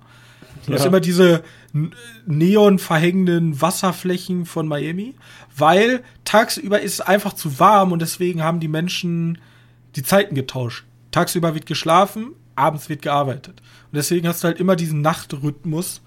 Du 0.65 0.71
ja. 0.71 0.77
hast 0.77 0.85
immer 0.85 0.99
diese 0.99 1.43
neon 2.25 2.79
verhängenden 2.79 3.61
Wasserflächen 3.61 4.45
von 4.45 4.67
Miami, 4.67 5.15
weil 5.55 6.03
tagsüber 6.23 6.79
ist 6.79 6.93
es 6.93 7.01
einfach 7.01 7.33
zu 7.33 7.59
warm 7.59 7.91
und 7.91 8.01
deswegen 8.01 8.41
haben 8.41 8.59
die 8.59 8.67
Menschen 8.67 9.37
die 9.95 10.03
Zeiten 10.03 10.35
getauscht. 10.35 10.85
Tagsüber 11.11 11.53
wird 11.53 11.65
geschlafen, 11.65 12.33
abends 12.55 12.89
wird 12.89 13.01
gearbeitet. 13.01 13.61
Und 13.91 13.97
deswegen 13.97 14.27
hast 14.27 14.43
du 14.43 14.47
halt 14.47 14.59
immer 14.59 14.75
diesen 14.75 15.01
Nachtrhythmus 15.01 16.01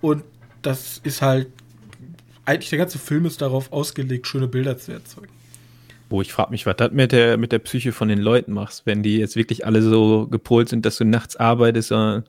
und 0.00 0.22
das 0.62 1.00
ist 1.02 1.22
halt 1.22 1.48
eigentlich 2.44 2.70
der 2.70 2.78
ganze 2.78 2.98
Film 2.98 3.26
ist 3.26 3.40
darauf 3.40 3.72
ausgelegt, 3.72 4.26
schöne 4.26 4.48
Bilder 4.48 4.76
zu 4.76 4.92
erzeugen. 4.92 5.32
Oh, 6.10 6.20
ich 6.20 6.32
frage 6.32 6.50
mich, 6.50 6.66
was 6.66 6.76
das 6.76 6.90
mit 6.90 7.12
der, 7.12 7.36
mit 7.36 7.52
der 7.52 7.60
Psyche 7.60 7.92
von 7.92 8.08
den 8.08 8.18
Leuten 8.18 8.52
machst, 8.52 8.84
wenn 8.84 9.02
die 9.02 9.18
jetzt 9.18 9.36
wirklich 9.36 9.64
alle 9.64 9.80
so 9.80 10.26
gepolt 10.26 10.68
sind, 10.68 10.84
dass 10.84 10.98
du 10.98 11.04
nachts 11.04 11.36
arbeitest, 11.36 11.88
sondern 11.88 12.24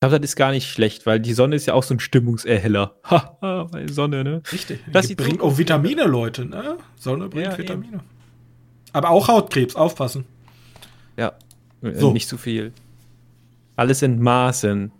glaube, 0.00 0.20
das 0.20 0.30
ist 0.30 0.36
gar 0.36 0.50
nicht 0.50 0.68
schlecht, 0.68 1.06
weil 1.06 1.20
die 1.20 1.32
Sonne 1.32 1.56
ist 1.56 1.66
ja 1.66 1.74
auch 1.74 1.82
so 1.82 1.94
ein 1.94 2.00
Stimmungserheller. 2.00 2.96
Haha, 3.04 3.68
weil 3.70 3.88
Sonne, 3.90 4.24
ne? 4.24 4.42
Richtig. 4.52 4.80
Das 4.92 5.14
bringt 5.14 5.40
auch 5.40 5.58
Vitamine, 5.58 6.04
Leute, 6.04 6.44
ne? 6.44 6.78
Sonne 6.96 7.28
bringt 7.28 7.46
ja, 7.46 7.58
Vitamine. 7.58 7.96
Eben. 7.96 8.16
Aber 8.92 9.10
auch 9.10 9.28
Hautkrebs, 9.28 9.74
aufpassen. 9.76 10.26
Ja, 11.16 11.32
äh, 11.82 11.94
so. 11.94 12.12
nicht 12.12 12.28
zu 12.28 12.38
viel. 12.38 12.72
Alles 13.76 14.02
in 14.02 14.20
Maßen. 14.20 14.92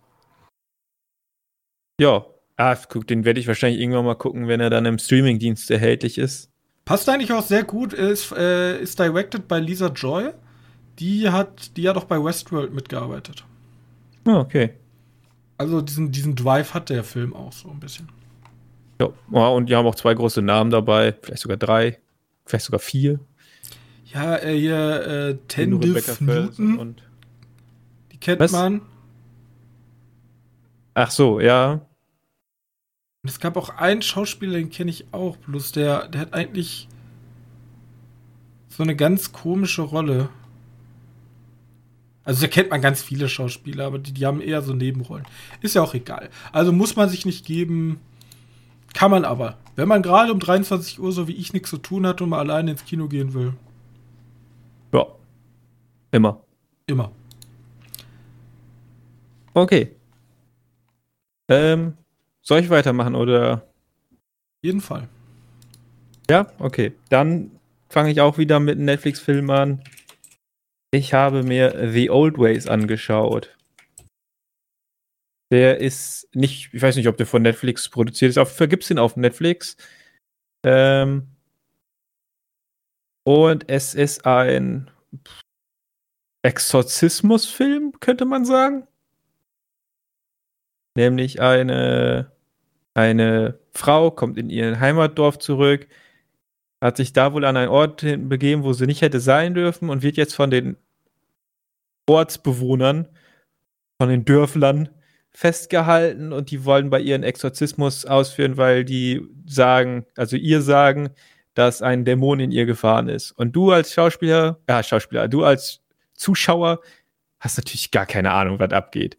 Ja, 2.00 2.26
ah, 2.56 2.76
guck, 2.88 3.06
den 3.06 3.24
werde 3.24 3.40
ich 3.40 3.46
wahrscheinlich 3.46 3.80
irgendwann 3.80 4.04
mal 4.04 4.14
gucken, 4.14 4.48
wenn 4.48 4.60
er 4.60 4.70
dann 4.70 4.84
im 4.84 4.98
Streamingdienst 4.98 5.70
erhältlich 5.70 6.18
ist. 6.18 6.50
Passt 6.84 7.08
eigentlich 7.08 7.32
auch 7.32 7.42
sehr 7.42 7.64
gut, 7.64 7.92
ist, 7.92 8.32
äh, 8.32 8.78
ist 8.80 8.98
directed 8.98 9.48
bei 9.48 9.58
Lisa 9.58 9.88
Joy. 9.88 10.30
Die 10.98 11.28
hat, 11.28 11.76
die 11.76 11.88
hat 11.88 11.96
auch 11.96 12.04
bei 12.04 12.22
Westworld 12.22 12.72
mitgearbeitet. 12.72 13.44
Ah, 14.24 14.40
okay. 14.40 14.74
Also 15.58 15.80
diesen, 15.80 16.12
diesen 16.12 16.34
Drive 16.34 16.74
hat 16.74 16.90
der 16.90 17.04
Film 17.04 17.34
auch 17.34 17.52
so 17.52 17.70
ein 17.70 17.80
bisschen. 17.80 18.08
Ja, 19.00 19.08
und 19.48 19.68
die 19.68 19.76
haben 19.76 19.86
auch 19.86 19.94
zwei 19.94 20.14
große 20.14 20.42
Namen 20.42 20.70
dabei, 20.70 21.14
vielleicht 21.22 21.42
sogar 21.42 21.56
drei, 21.56 21.98
vielleicht 22.44 22.66
sogar 22.66 22.80
vier. 22.80 23.20
Ja, 24.12 24.36
äh, 24.36 24.58
hier 24.58 25.06
äh, 25.06 25.36
Tendif 25.48 26.20
Newton. 26.20 26.78
Und 26.78 27.02
die 28.12 28.18
kennt 28.18 28.40
Was? 28.40 28.52
man. 28.52 28.82
Ach 30.94 31.10
so, 31.10 31.40
ja. 31.40 31.72
Und 33.22 33.30
es 33.30 33.40
gab 33.40 33.56
auch 33.56 33.70
einen 33.70 34.02
Schauspieler, 34.02 34.54
den 34.54 34.70
kenne 34.70 34.90
ich 34.90 35.12
auch, 35.12 35.36
bloß 35.36 35.72
der, 35.72 36.08
der 36.08 36.22
hat 36.22 36.32
eigentlich 36.32 36.88
so 38.68 38.82
eine 38.82 38.96
ganz 38.96 39.32
komische 39.32 39.82
Rolle. 39.82 40.28
Also 42.26 42.42
da 42.42 42.48
kennt 42.48 42.70
man 42.70 42.82
ganz 42.82 43.02
viele 43.02 43.28
Schauspieler, 43.28 43.86
aber 43.86 44.00
die, 44.00 44.12
die 44.12 44.26
haben 44.26 44.40
eher 44.40 44.60
so 44.60 44.74
Nebenrollen. 44.74 45.24
Ist 45.62 45.76
ja 45.76 45.82
auch 45.82 45.94
egal. 45.94 46.28
Also 46.52 46.72
muss 46.72 46.96
man 46.96 47.08
sich 47.08 47.24
nicht 47.24 47.46
geben. 47.46 48.00
Kann 48.92 49.12
man 49.12 49.24
aber. 49.24 49.56
Wenn 49.76 49.86
man 49.86 50.02
gerade 50.02 50.32
um 50.32 50.40
23 50.40 50.98
Uhr, 50.98 51.12
so 51.12 51.28
wie 51.28 51.36
ich, 51.36 51.52
nichts 51.52 51.70
zu 51.70 51.78
tun 51.78 52.04
hat 52.04 52.20
und 52.20 52.30
mal 52.30 52.40
alleine 52.40 52.72
ins 52.72 52.84
Kino 52.84 53.06
gehen 53.06 53.32
will. 53.32 53.52
Ja. 54.92 55.06
Immer. 56.10 56.40
Immer. 56.86 57.12
Okay. 59.54 59.92
Ähm, 61.48 61.94
soll 62.42 62.60
ich 62.60 62.70
weitermachen 62.70 63.14
oder? 63.14 63.62
Jeden 64.62 64.80
Fall. 64.80 65.06
Ja, 66.28 66.48
okay. 66.58 66.92
Dann 67.08 67.52
fange 67.88 68.10
ich 68.10 68.20
auch 68.20 68.36
wieder 68.36 68.58
mit 68.58 68.76
einem 68.76 68.86
Netflix-Film 68.86 69.48
an. 69.50 69.82
Ich 70.96 71.12
habe 71.12 71.42
mir 71.42 71.90
The 71.92 72.08
Old 72.08 72.38
Ways 72.38 72.66
angeschaut. 72.66 73.54
Der 75.50 75.78
ist 75.78 76.34
nicht, 76.34 76.72
ich 76.72 76.80
weiß 76.80 76.96
nicht, 76.96 77.06
ob 77.06 77.18
der 77.18 77.26
von 77.26 77.42
Netflix 77.42 77.90
produziert 77.90 78.30
ist. 78.30 78.38
Auf 78.38 78.56
gibt 78.56 78.82
es 78.82 78.88
den 78.88 78.98
auf 78.98 79.14
Netflix. 79.14 79.76
Ähm, 80.64 81.28
und 83.24 83.68
es 83.68 83.92
ist 83.92 84.24
ein 84.24 84.90
Exorzismusfilm, 86.42 88.00
könnte 88.00 88.24
man 88.24 88.46
sagen. 88.46 88.86
Nämlich 90.96 91.42
eine, 91.42 92.32
eine 92.94 93.58
Frau 93.72 94.10
kommt 94.10 94.38
in 94.38 94.48
ihr 94.48 94.80
Heimatdorf 94.80 95.38
zurück, 95.40 95.88
hat 96.82 96.96
sich 96.96 97.12
da 97.12 97.34
wohl 97.34 97.44
an 97.44 97.58
einen 97.58 97.68
Ort 97.68 98.00
begeben, 98.00 98.64
wo 98.64 98.72
sie 98.72 98.86
nicht 98.86 99.02
hätte 99.02 99.20
sein 99.20 99.52
dürfen 99.52 99.90
und 99.90 100.02
wird 100.02 100.16
jetzt 100.16 100.34
von 100.34 100.50
den 100.50 100.78
Ortsbewohnern, 102.06 103.08
von 103.98 104.08
den 104.08 104.24
Dörflern 104.24 104.88
festgehalten 105.32 106.32
und 106.32 106.50
die 106.50 106.64
wollen 106.64 106.90
bei 106.90 107.00
ihren 107.00 107.22
Exorzismus 107.22 108.06
ausführen, 108.06 108.56
weil 108.56 108.84
die 108.84 109.22
sagen, 109.46 110.06
also 110.16 110.36
ihr 110.36 110.62
sagen, 110.62 111.10
dass 111.54 111.82
ein 111.82 112.04
Dämon 112.04 112.40
in 112.40 112.52
ihr 112.52 112.66
gefahren 112.66 113.08
ist. 113.08 113.32
Und 113.32 113.52
du 113.56 113.70
als 113.70 113.92
Schauspieler, 113.92 114.60
ja, 114.68 114.82
Schauspieler, 114.82 115.28
du 115.28 115.44
als 115.44 115.80
Zuschauer 116.14 116.80
hast 117.40 117.58
natürlich 117.58 117.90
gar 117.90 118.06
keine 118.06 118.32
Ahnung, 118.32 118.58
was 118.58 118.72
abgeht. 118.72 119.18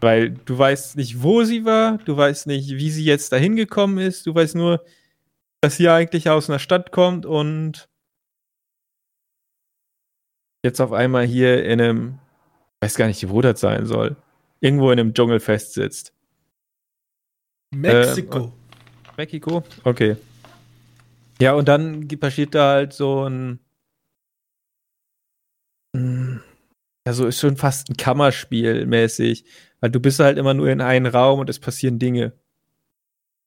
Weil 0.00 0.30
du 0.30 0.58
weißt 0.58 0.96
nicht, 0.96 1.22
wo 1.22 1.44
sie 1.44 1.64
war, 1.64 1.98
du 1.98 2.16
weißt 2.16 2.46
nicht, 2.46 2.70
wie 2.76 2.90
sie 2.90 3.04
jetzt 3.04 3.32
dahin 3.32 3.56
gekommen 3.56 3.98
ist, 3.98 4.26
du 4.26 4.34
weißt 4.34 4.54
nur, 4.54 4.84
dass 5.60 5.76
sie 5.76 5.88
eigentlich 5.88 6.28
aus 6.28 6.48
einer 6.48 6.58
Stadt 6.58 6.92
kommt 6.92 7.24
und 7.26 7.88
jetzt 10.66 10.80
auf 10.80 10.92
einmal 10.92 11.24
hier 11.24 11.64
in 11.64 11.80
einem, 11.80 12.18
weiß 12.80 12.96
gar 12.96 13.06
nicht, 13.06 13.28
wo 13.28 13.40
das 13.40 13.60
sein 13.60 13.86
soll, 13.86 14.16
irgendwo 14.60 14.90
in 14.90 15.00
einem 15.00 15.14
Dschungel 15.14 15.40
festsitzt. 15.40 16.12
Mexiko. 17.74 18.38
Äh, 18.38 19.10
Mexiko? 19.16 19.62
Okay. 19.84 20.16
Ja, 21.40 21.54
und 21.54 21.68
dann 21.68 22.08
passiert 22.08 22.54
da 22.54 22.72
halt 22.72 22.92
so 22.92 23.28
ein. 23.28 23.60
Also 27.04 27.26
ist 27.26 27.40
schon 27.40 27.56
fast 27.56 27.90
ein 27.90 27.96
Kammerspiel 27.96 28.86
mäßig. 28.86 29.44
Weil 29.80 29.90
du 29.90 30.00
bist 30.00 30.20
halt 30.20 30.38
immer 30.38 30.54
nur 30.54 30.68
in 30.68 30.80
einem 30.80 31.06
Raum 31.06 31.40
und 31.40 31.50
es 31.50 31.58
passieren 31.58 31.98
Dinge. 31.98 32.32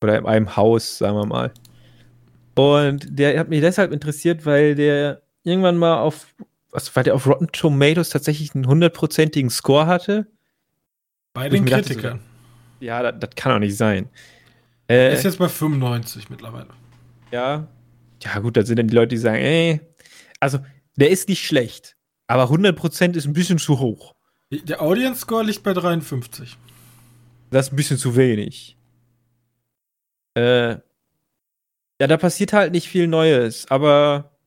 Oder 0.02 0.18
in 0.18 0.26
einem 0.26 0.56
Haus, 0.56 0.98
sagen 0.98 1.18
wir 1.18 1.26
mal. 1.26 1.54
Und 2.56 3.08
der 3.10 3.40
hat 3.40 3.50
mich 3.50 3.62
deshalb 3.62 3.92
interessiert, 3.92 4.46
weil 4.46 4.76
der 4.76 5.22
irgendwann 5.44 5.78
mal 5.78 6.00
auf, 6.00 6.34
was, 6.72 6.96
weil 6.96 7.04
der 7.04 7.16
auf 7.16 7.28
Rotten 7.28 7.48
Tomatoes 7.48 8.10
tatsächlich 8.10 8.54
einen 8.56 8.68
hundertprozentigen 8.68 9.50
Score 9.50 9.88
hatte. 9.88 10.28
Bei 11.34 11.50
den 11.50 11.66
Kritikern. 11.66 12.20
So, 12.80 12.86
ja, 12.86 13.04
das, 13.04 13.20
das, 13.20 13.30
kann 13.36 13.54
doch 13.54 13.60
nicht 13.60 13.78
sein. 13.78 14.10
Äh, 14.90 15.14
ist 15.14 15.24
jetzt 15.24 15.38
bei 15.38 15.50
95 15.50 16.30
mittlerweile. 16.30 16.70
Ja. 17.32 17.68
Ja, 18.24 18.40
gut, 18.40 18.58
da 18.58 18.66
sind 18.66 18.78
dann 18.78 18.88
die 18.88 18.96
Leute, 18.96 19.10
die 19.10 19.18
sagen, 19.18 19.38
ey, 19.38 19.82
also, 20.40 20.60
der 20.96 21.10
ist 21.10 21.30
nicht 21.30 21.46
schlecht, 21.46 21.96
aber 22.28 22.46
100% 22.46 23.16
ist 23.16 23.26
ein 23.26 23.34
bisschen 23.34 23.60
zu 23.60 23.80
hoch. 23.80 24.16
Der 24.52 24.82
Audience 24.82 25.22
Score 25.22 25.44
liegt 25.44 25.64
bei 25.64 25.74
53. 25.74 26.58
Das 27.52 27.68
ist 27.68 27.74
ein 27.74 27.76
bisschen 27.76 27.98
zu 27.98 28.16
wenig. 28.16 28.78
Äh, 30.36 30.78
ja, 32.02 32.08
da 32.08 32.18
passiert 32.18 32.54
halt 32.54 32.72
nicht 32.72 32.88
viel 32.88 33.08
Neues, 33.08 33.70
aber 33.70 34.39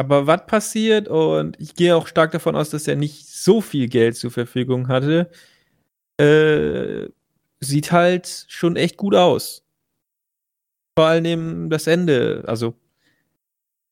aber 0.00 0.26
was 0.26 0.46
passiert 0.46 1.08
und 1.08 1.60
ich 1.60 1.74
gehe 1.74 1.94
auch 1.94 2.06
stark 2.06 2.32
davon 2.32 2.56
aus, 2.56 2.70
dass 2.70 2.88
er 2.88 2.96
nicht 2.96 3.28
so 3.28 3.60
viel 3.60 3.86
Geld 3.86 4.16
zur 4.16 4.30
Verfügung 4.30 4.88
hatte, 4.88 5.30
äh, 6.18 7.10
sieht 7.60 7.92
halt 7.92 8.46
schon 8.48 8.76
echt 8.76 8.96
gut 8.96 9.14
aus. 9.14 9.62
Vor 10.98 11.06
allem 11.06 11.68
das 11.68 11.86
Ende, 11.86 12.44
also 12.46 12.74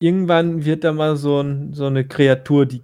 irgendwann 0.00 0.64
wird 0.64 0.82
da 0.82 0.94
mal 0.94 1.16
so, 1.16 1.42
ein, 1.42 1.74
so 1.74 1.84
eine 1.86 2.08
Kreatur, 2.08 2.64
die 2.64 2.82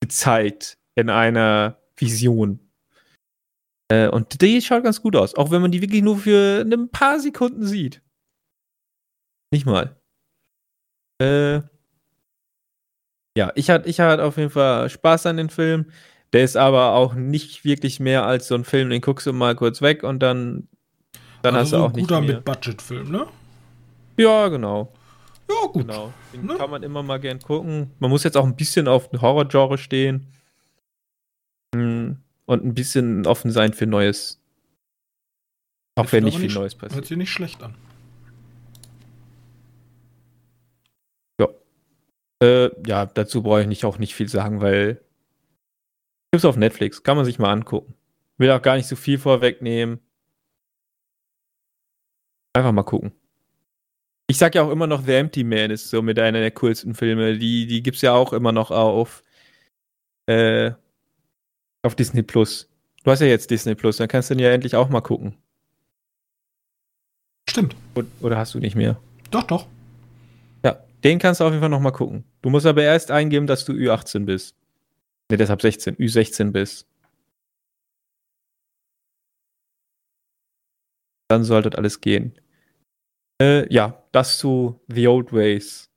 gezeigt 0.00 0.78
in 0.94 1.10
einer 1.10 1.76
Vision. 1.94 2.58
Äh, 3.92 4.08
und 4.08 4.40
die 4.40 4.62
schaut 4.62 4.84
ganz 4.84 5.02
gut 5.02 5.14
aus, 5.14 5.34
auch 5.34 5.50
wenn 5.50 5.60
man 5.60 5.72
die 5.72 5.82
wirklich 5.82 6.02
nur 6.02 6.16
für 6.16 6.62
ein 6.62 6.88
paar 6.88 7.20
Sekunden 7.20 7.66
sieht. 7.66 8.00
Nicht 9.52 9.66
mal. 9.66 10.00
Äh, 11.20 11.60
ja, 13.36 13.52
ich 13.54 13.70
hatte 13.70 13.88
ich 13.88 14.00
hatte 14.00 14.24
auf 14.24 14.36
jeden 14.36 14.50
Fall 14.50 14.88
Spaß 14.88 15.26
an 15.26 15.36
dem 15.36 15.48
Film. 15.48 15.86
Der 16.32 16.44
ist 16.44 16.56
aber 16.56 16.92
auch 16.92 17.14
nicht 17.14 17.64
wirklich 17.64 17.98
mehr 17.98 18.24
als 18.24 18.46
so 18.48 18.54
ein 18.54 18.64
Film, 18.64 18.90
den 18.90 19.00
guckst 19.00 19.26
du 19.26 19.32
mal 19.32 19.56
kurz 19.56 19.82
weg 19.82 20.04
und 20.04 20.20
dann, 20.20 20.68
dann 21.42 21.56
also 21.56 21.60
hast 21.60 21.72
du 21.72 21.76
auch 21.76 21.92
nicht 21.92 22.08
mehr. 22.08 22.18
ein 22.18 22.26
guter 22.26 22.34
Mit-Budget-Film, 22.34 23.10
ne? 23.10 23.26
Ja, 24.16 24.48
genau. 24.48 24.92
Ja, 25.48 25.66
gut. 25.66 25.88
Genau. 25.88 26.12
Den 26.32 26.46
ne? 26.46 26.54
kann 26.54 26.70
man 26.70 26.82
immer 26.84 27.02
mal 27.02 27.18
gern 27.18 27.40
gucken. 27.40 27.90
Man 27.98 28.10
muss 28.10 28.22
jetzt 28.22 28.36
auch 28.36 28.44
ein 28.44 28.54
bisschen 28.54 28.86
auf 28.86 29.12
ein 29.12 29.20
Horror-Genre 29.20 29.78
stehen. 29.78 30.28
Hm, 31.74 32.18
und 32.46 32.64
ein 32.64 32.74
bisschen 32.74 33.26
offen 33.26 33.50
sein 33.50 33.72
für 33.72 33.86
Neues. 33.86 34.40
Auch 35.96 36.04
ich 36.04 36.12
wenn 36.12 36.24
nicht 36.24 36.36
viel 36.36 36.46
nicht, 36.46 36.54
Neues 36.54 36.74
passiert. 36.74 36.94
Hört 36.94 37.06
sich 37.06 37.16
nicht 37.16 37.30
schlecht 37.30 37.62
an. 37.62 37.74
Äh, 42.42 42.70
ja, 42.86 43.06
dazu 43.06 43.42
brauche 43.42 43.62
ich 43.62 43.66
nicht, 43.66 43.84
auch 43.84 43.98
nicht 43.98 44.14
viel 44.14 44.28
sagen, 44.28 44.60
weil 44.60 45.02
gibt's 46.32 46.44
auf 46.44 46.56
Netflix, 46.56 47.02
kann 47.02 47.16
man 47.16 47.26
sich 47.26 47.38
mal 47.38 47.52
angucken. 47.52 47.94
Will 48.38 48.50
auch 48.50 48.62
gar 48.62 48.76
nicht 48.76 48.86
so 48.86 48.96
viel 48.96 49.18
vorwegnehmen. 49.18 50.00
Einfach 52.54 52.72
mal 52.72 52.82
gucken. 52.82 53.12
Ich 54.28 54.38
sag 54.38 54.54
ja 54.54 54.62
auch 54.62 54.70
immer 54.70 54.86
noch 54.86 55.04
The 55.04 55.14
Empty 55.14 55.44
Man 55.44 55.70
ist 55.70 55.90
so 55.90 56.02
mit 56.02 56.18
einer 56.18 56.40
der 56.40 56.52
coolsten 56.52 56.94
Filme. 56.94 57.36
Die, 57.36 57.66
die 57.66 57.82
gibt's 57.82 58.00
ja 58.00 58.14
auch 58.14 58.32
immer 58.32 58.52
noch 58.52 58.70
auf, 58.70 59.22
äh, 60.26 60.70
auf 61.82 61.94
Disney 61.96 62.22
Plus. 62.22 62.68
Du 63.02 63.10
hast 63.10 63.20
ja 63.20 63.26
jetzt 63.26 63.50
Disney 63.50 63.74
Plus, 63.74 63.96
dann 63.96 64.08
kannst 64.08 64.30
du 64.30 64.34
den 64.34 64.44
ja 64.44 64.50
endlich 64.50 64.76
auch 64.76 64.88
mal 64.88 65.00
gucken. 65.00 65.36
Stimmt. 67.48 67.74
Oder 68.20 68.38
hast 68.38 68.54
du 68.54 68.60
nicht 68.60 68.76
mehr? 68.76 69.00
Doch, 69.30 69.42
doch. 69.42 69.66
Den 71.04 71.18
kannst 71.18 71.40
du 71.40 71.44
auf 71.44 71.50
jeden 71.50 71.60
Fall 71.60 71.70
noch 71.70 71.80
mal 71.80 71.92
gucken. 71.92 72.24
Du 72.42 72.50
musst 72.50 72.66
aber 72.66 72.82
erst 72.82 73.10
eingeben, 73.10 73.46
dass 73.46 73.64
du 73.64 73.72
Ü18 73.72 74.24
bist. 74.24 74.56
Ne, 75.30 75.36
deshalb 75.36 75.62
16, 75.62 75.96
Ü16 75.96 76.52
bist. 76.52 76.86
Dann 81.28 81.44
sollte 81.44 81.70
das 81.70 81.78
alles 81.78 82.00
gehen. 82.00 82.34
Äh, 83.40 83.72
ja, 83.72 84.04
das 84.12 84.38
zu 84.38 84.80
The 84.88 85.06
Old 85.08 85.32
Ways. 85.32 85.88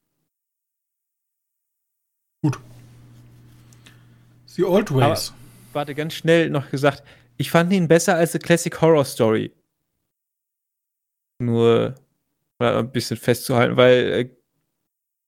Gut. 2.43 2.59
The 4.45 4.63
Old 4.63 4.93
Ways. 4.93 5.31
Aber, 5.31 5.39
warte, 5.73 5.95
ganz 5.95 6.13
schnell 6.13 6.49
noch 6.49 6.69
gesagt. 6.69 7.03
Ich 7.37 7.49
fand 7.49 7.73
ihn 7.73 7.87
besser 7.87 8.15
als 8.15 8.33
The 8.33 8.39
Classic 8.39 8.79
Horror 8.79 9.03
Story. 9.03 9.51
Nur 11.39 11.95
ein 12.59 12.91
bisschen 12.91 13.17
festzuhalten, 13.17 13.75
weil 13.75 14.11
äh, 14.13 14.29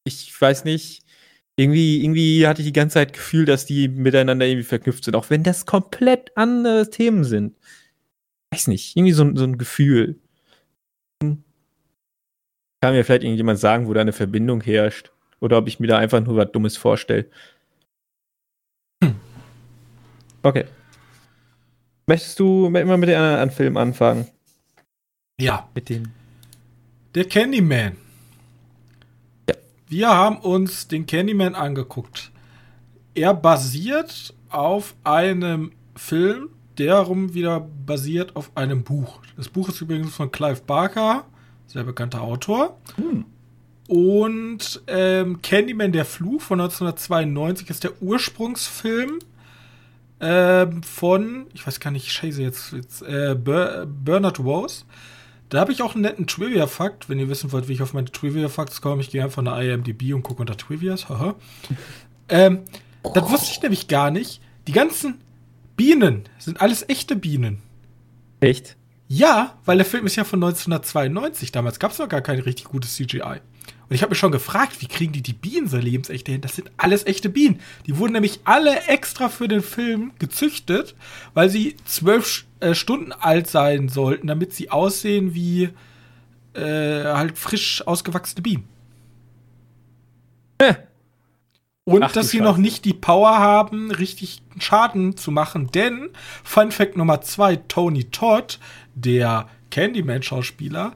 ich 0.05 0.39
weiß 0.39 0.63
nicht, 0.63 1.03
irgendwie, 1.57 2.03
irgendwie 2.03 2.47
hatte 2.47 2.61
ich 2.61 2.67
die 2.67 2.73
ganze 2.73 2.95
Zeit 2.95 3.13
Gefühl, 3.13 3.45
dass 3.45 3.65
die 3.65 3.87
miteinander 3.87 4.45
irgendwie 4.45 4.63
verknüpft 4.63 5.03
sind, 5.03 5.15
auch 5.15 5.29
wenn 5.29 5.43
das 5.43 5.65
komplett 5.65 6.31
andere 6.35 6.89
Themen 6.89 7.23
sind. 7.23 7.55
Weiß 8.51 8.67
nicht, 8.67 8.95
irgendwie 8.95 9.13
so, 9.13 9.35
so 9.35 9.43
ein 9.43 9.57
Gefühl. 9.57 10.19
Kann 11.19 12.93
mir 12.93 13.03
vielleicht 13.03 13.23
irgendjemand 13.23 13.59
sagen, 13.59 13.87
wo 13.87 13.93
da 13.93 14.01
eine 14.01 14.13
Verbindung 14.13 14.61
herrscht? 14.61 15.11
Oder 15.39 15.57
ob 15.57 15.67
ich 15.67 15.79
mir 15.79 15.87
da 15.87 15.97
einfach 15.97 16.21
nur 16.21 16.35
was 16.37 16.51
Dummes 16.51 16.77
vorstelle. 16.77 17.25
Hm. 19.03 19.15
Okay. 20.43 20.65
Möchtest 22.07 22.39
du 22.39 22.67
immer 22.67 22.97
mit 22.97 23.09
den 23.09 23.17
anderen 23.17 23.49
Filmen 23.49 23.77
anfangen? 23.77 24.27
Ja. 25.39 25.69
Mit 25.73 25.89
den. 25.89 26.11
Der 27.15 27.25
Candyman. 27.25 27.97
Wir 29.95 30.09
haben 30.09 30.39
uns 30.39 30.89
den 30.89 31.05
Candyman 31.05 31.55
angeguckt. 31.55 32.29
Er 33.13 33.33
basiert 33.33 34.33
auf 34.49 34.93
einem 35.05 35.71
Film, 35.95 36.49
der 36.77 36.97
rum 36.97 37.33
wieder 37.33 37.61
basiert 37.61 38.35
auf 38.35 38.51
einem 38.57 38.83
Buch. 38.83 39.21
Das 39.37 39.47
Buch 39.47 39.69
ist 39.69 39.79
übrigens 39.79 40.13
von 40.13 40.33
Clive 40.33 40.59
Barker, 40.67 41.23
sehr 41.67 41.85
bekannter 41.85 42.23
Autor. 42.23 42.77
Hm. 42.97 43.23
Und 43.87 44.83
ähm, 44.87 45.41
Candyman 45.41 45.93
der 45.93 46.03
Fluch 46.03 46.41
von 46.41 46.59
1992 46.59 47.69
ist 47.69 47.85
der 47.85 48.01
Ursprungsfilm 48.01 49.19
ähm, 50.19 50.83
von, 50.83 51.47
ich 51.53 51.65
weiß 51.65 51.79
gar 51.79 51.91
nicht, 51.91 52.11
scheiße 52.11 52.41
jetzt, 52.41 52.73
jetzt 52.73 53.01
äh, 53.01 53.33
Bernard 53.33 54.41
Rose. 54.41 54.83
Da 55.49 55.59
habe 55.59 55.71
ich 55.71 55.81
auch 55.81 55.93
einen 55.93 56.01
netten 56.01 56.27
Trivia-Fakt. 56.27 57.09
Wenn 57.09 57.19
ihr 57.19 57.29
wissen 57.29 57.51
wollt, 57.51 57.67
wie 57.67 57.73
ich 57.73 57.81
auf 57.81 57.93
meine 57.93 58.11
Trivia-Facts 58.11 58.81
komme, 58.81 59.01
ich 59.01 59.11
gehe 59.11 59.23
einfach 59.23 59.41
nach 59.41 59.59
IMDb 59.59 60.13
und 60.13 60.23
gucke 60.23 60.41
unter 60.41 60.57
Trivias. 60.57 61.09
Haha. 61.09 61.35
Ähm, 62.27 62.61
das 63.13 63.29
wusste 63.29 63.51
ich 63.51 63.61
nämlich 63.61 63.87
gar 63.87 64.09
nicht. 64.09 64.41
Die 64.67 64.71
ganzen 64.71 65.21
Bienen 65.77 66.23
sind 66.39 66.59
alles 66.59 66.89
echte 66.89 67.15
Bienen. 67.15 67.61
Echt? 68.39 68.77
Ja, 69.07 69.59
weil 69.65 69.77
der 69.77 69.85
Film 69.85 70.07
ist 70.07 70.15
ja 70.15 70.23
von 70.23 70.43
1992. 70.43 71.51
Damals 71.51 71.77
gab 71.77 71.91
es 71.91 71.99
noch 71.99 72.09
gar 72.09 72.21
kein 72.21 72.39
richtig 72.39 72.65
gutes 72.65 72.95
CGI. 72.95 73.41
Und 73.87 73.95
ich 73.95 74.01
habe 74.01 74.11
mich 74.11 74.19
schon 74.19 74.31
gefragt, 74.31 74.81
wie 74.81 74.87
kriegen 74.87 75.13
die 75.13 75.21
die 75.21 75.33
Bienen 75.33 75.67
so 75.67 75.77
lebensecht 75.77 76.27
hin? 76.27 76.41
Das 76.41 76.55
sind 76.55 76.71
alles 76.77 77.05
echte 77.05 77.29
Bienen. 77.29 77.59
Die 77.85 77.97
wurden 77.97 78.13
nämlich 78.13 78.39
alle 78.43 78.87
extra 78.87 79.29
für 79.29 79.47
den 79.47 79.61
Film 79.61 80.11
gezüchtet, 80.17 80.95
weil 81.33 81.49
sie 81.49 81.75
zwölf 81.85 82.45
äh, 82.59 82.73
Stunden 82.73 83.11
alt 83.11 83.47
sein 83.47 83.89
sollten, 83.89 84.27
damit 84.27 84.53
sie 84.53 84.71
aussehen 84.71 85.35
wie 85.35 85.69
äh, 86.53 87.03
halt 87.03 87.37
frisch 87.37 87.85
ausgewachsene 87.85 88.41
Bienen. 88.41 88.67
Äh. 90.57 90.75
Und 91.83 92.01
Ach, 92.01 92.11
dass 92.11 92.29
sie 92.29 92.37
Scheiße. 92.37 92.49
noch 92.49 92.57
nicht 92.57 92.83
die 92.85 92.93
Power 92.93 93.37
haben, 93.37 93.91
richtig 93.91 94.41
Schaden 94.57 95.17
zu 95.17 95.29
machen. 95.29 95.69
Denn, 95.71 96.09
Fun 96.43 96.71
Fact 96.71 96.97
Nummer 96.97 97.21
zwei, 97.21 97.57
Tony 97.57 98.05
Todd, 98.05 98.57
der 98.95 99.47
Candyman-Schauspieler, 99.69 100.93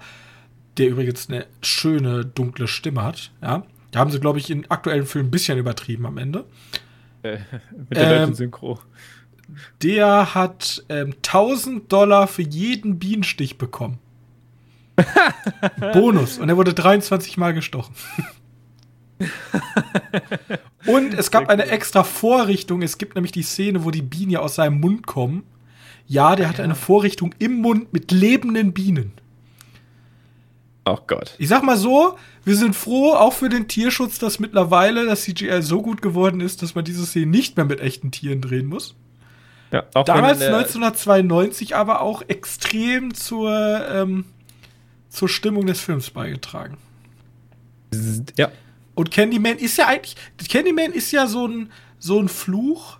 der 0.80 0.90
übrigens 0.90 1.30
eine 1.30 1.46
schöne, 1.62 2.26
dunkle 2.26 2.68
Stimme 2.68 3.04
hat. 3.04 3.32
Ja, 3.42 3.64
da 3.92 4.00
haben 4.00 4.12
sie, 4.12 4.20
glaube 4.20 4.40
ich, 4.40 4.50
in 4.50 4.70
aktuellen 4.70 5.06
Filmen 5.06 5.28
ein 5.28 5.32
bisschen 5.32 5.58
übertrieben 5.58 6.06
am 6.06 6.18
Ende. 6.18 6.46
Äh, 7.24 7.40
mit 7.90 7.98
der 7.98 8.04
ähm, 8.04 8.20
deutschen 8.20 8.36
Synchro. 8.36 8.80
Der 9.82 10.36
hat 10.36 10.84
ähm, 10.90 11.14
1000 11.26 11.92
Dollar 11.92 12.28
für 12.28 12.44
jeden 12.44 13.00
Bienenstich 13.00 13.58
bekommen. 13.58 13.98
Bonus. 15.94 16.38
Und 16.38 16.50
er 16.50 16.58
wurde 16.58 16.74
23 16.74 17.38
Mal 17.38 17.54
gestochen. 17.54 17.96
Und 20.86 21.14
es 21.14 21.32
gab 21.32 21.50
eine 21.50 21.68
extra 21.68 22.04
Vorrichtung. 22.04 22.82
Es 22.82 22.98
gibt 22.98 23.16
nämlich 23.16 23.32
die 23.32 23.44
Szene, 23.44 23.84
wo 23.84 23.92
die 23.92 24.02
Bienen 24.02 24.32
ja 24.32 24.40
aus 24.40 24.56
seinem 24.56 24.80
Mund 24.80 25.06
kommen. 25.08 25.44
Ja, 26.08 26.36
der 26.36 26.48
hatte 26.48 26.64
eine 26.64 26.76
Vorrichtung 26.76 27.36
im 27.40 27.62
Mund 27.62 27.94
mit 27.94 28.12
lebenden 28.12 28.74
Bienen. 28.74 29.14
Oh 30.86 30.98
Gott. 31.06 31.36
Ich 31.38 31.50
sag 31.50 31.64
mal 31.64 31.78
so, 31.78 32.18
wir 32.46 32.56
sind 32.56 32.76
froh, 32.76 33.14
auch 33.14 33.34
für 33.34 33.50
den 33.50 33.68
Tierschutz, 33.68 34.18
dass 34.18 34.40
mittlerweile 34.40 35.06
das 35.06 35.24
CGI 35.24 35.62
so 35.62 35.82
gut 35.82 36.02
geworden 36.02 36.42
ist, 36.42 36.62
dass 36.62 36.76
man 36.76 36.86
diese 36.86 37.06
Szene 37.06 37.28
nicht 37.28 37.58
mehr 37.58 37.66
mit 37.66 37.80
echten 37.80 38.12
Tieren 38.12 38.42
drehen 38.42 38.66
muss. 38.66 38.96
Ja, 39.72 39.84
Damals 39.94 40.42
1992 40.42 41.76
aber 41.76 42.02
auch 42.02 42.24
extrem 42.28 43.14
zur, 43.14 43.88
ähm, 43.88 44.26
zur 45.10 45.30
Stimmung 45.30 45.68
des 45.68 45.80
Films 45.80 46.10
beigetragen. 46.10 46.78
Ja. 48.38 48.50
Und 48.96 49.12
Candyman 49.12 49.58
ist 49.58 49.78
ja 49.78 49.88
eigentlich, 49.88 50.16
Candyman 50.50 50.92
ist 50.92 51.12
ja 51.12 51.28
so 51.28 51.48
ein, 51.48 51.72
so 52.00 52.20
ein 52.20 52.30
Fluch, 52.30 52.98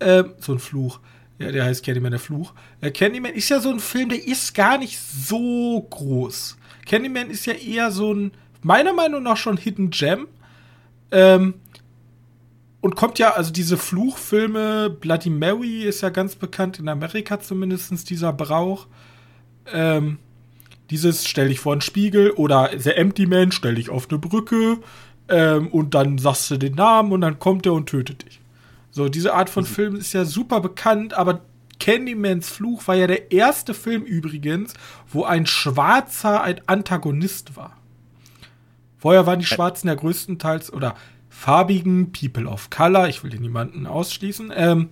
äh, 0.00 0.24
so 0.40 0.52
ein 0.52 0.58
Fluch. 0.58 1.00
Ja, 1.38 1.52
der 1.52 1.64
heißt 1.64 1.84
Candyman 1.84 2.10
der 2.10 2.20
Fluch. 2.20 2.52
Äh, 2.80 2.90
Candyman 2.90 3.32
ist 3.32 3.48
ja 3.48 3.60
so 3.60 3.70
ein 3.70 3.80
Film, 3.80 4.08
der 4.08 4.26
ist 4.26 4.54
gar 4.54 4.78
nicht 4.78 4.98
so 4.98 5.86
groß. 5.88 6.56
Candyman 6.86 7.30
ist 7.30 7.46
ja 7.46 7.52
eher 7.52 7.90
so 7.90 8.14
ein, 8.14 8.32
meiner 8.62 8.94
Meinung 8.94 9.22
nach 9.22 9.36
schon 9.36 9.56
Hidden 9.56 9.90
Gem. 9.90 10.28
Ähm, 11.10 11.54
und 12.80 12.94
kommt 12.94 13.18
ja, 13.18 13.32
also 13.32 13.52
diese 13.52 13.76
Fluchfilme, 13.76 14.90
Bloody 14.90 15.30
Mary 15.30 15.82
ist 15.82 16.02
ja 16.02 16.08
ganz 16.08 16.36
bekannt, 16.36 16.78
in 16.78 16.88
Amerika 16.88 17.40
zumindest 17.40 18.08
dieser 18.10 18.32
Brauch. 18.32 18.86
Ähm, 19.72 20.18
dieses 20.90 21.26
stell 21.26 21.48
dich 21.48 21.58
vor 21.58 21.72
einen 21.72 21.80
Spiegel 21.80 22.30
oder 22.30 22.70
The 22.76 22.90
Empty 22.90 23.26
Man, 23.26 23.50
stell 23.50 23.74
dich 23.74 23.90
auf 23.90 24.08
eine 24.08 24.18
Brücke 24.18 24.78
ähm, 25.28 25.68
und 25.68 25.94
dann 25.94 26.18
sagst 26.18 26.50
du 26.50 26.56
den 26.58 26.74
Namen 26.74 27.12
und 27.12 27.22
dann 27.22 27.38
kommt 27.40 27.66
er 27.66 27.72
und 27.72 27.88
tötet 27.88 28.24
dich. 28.24 28.40
So, 28.92 29.08
diese 29.08 29.34
Art 29.34 29.50
von 29.50 29.64
mhm. 29.64 29.68
Film 29.68 29.96
ist 29.96 30.12
ja 30.12 30.24
super 30.24 30.60
bekannt, 30.60 31.14
aber 31.14 31.40
Candymans 31.78 32.48
Fluch 32.48 32.86
war 32.88 32.94
ja 32.94 33.06
der 33.06 33.32
erste 33.32 33.74
Film 33.74 34.02
übrigens, 34.02 34.74
wo 35.08 35.24
ein 35.24 35.46
Schwarzer 35.46 36.42
ein 36.42 36.60
Antagonist 36.66 37.56
war. 37.56 37.76
Vorher 38.98 39.26
waren 39.26 39.38
die 39.38 39.46
Schwarzen 39.46 39.88
ja 39.88 39.94
größtenteils 39.94 40.72
oder 40.72 40.94
farbigen 41.28 42.12
People 42.12 42.46
of 42.46 42.70
Color, 42.70 43.08
ich 43.08 43.22
will 43.22 43.30
hier 43.30 43.40
niemanden 43.40 43.86
ausschließen, 43.86 44.52
ähm, 44.56 44.88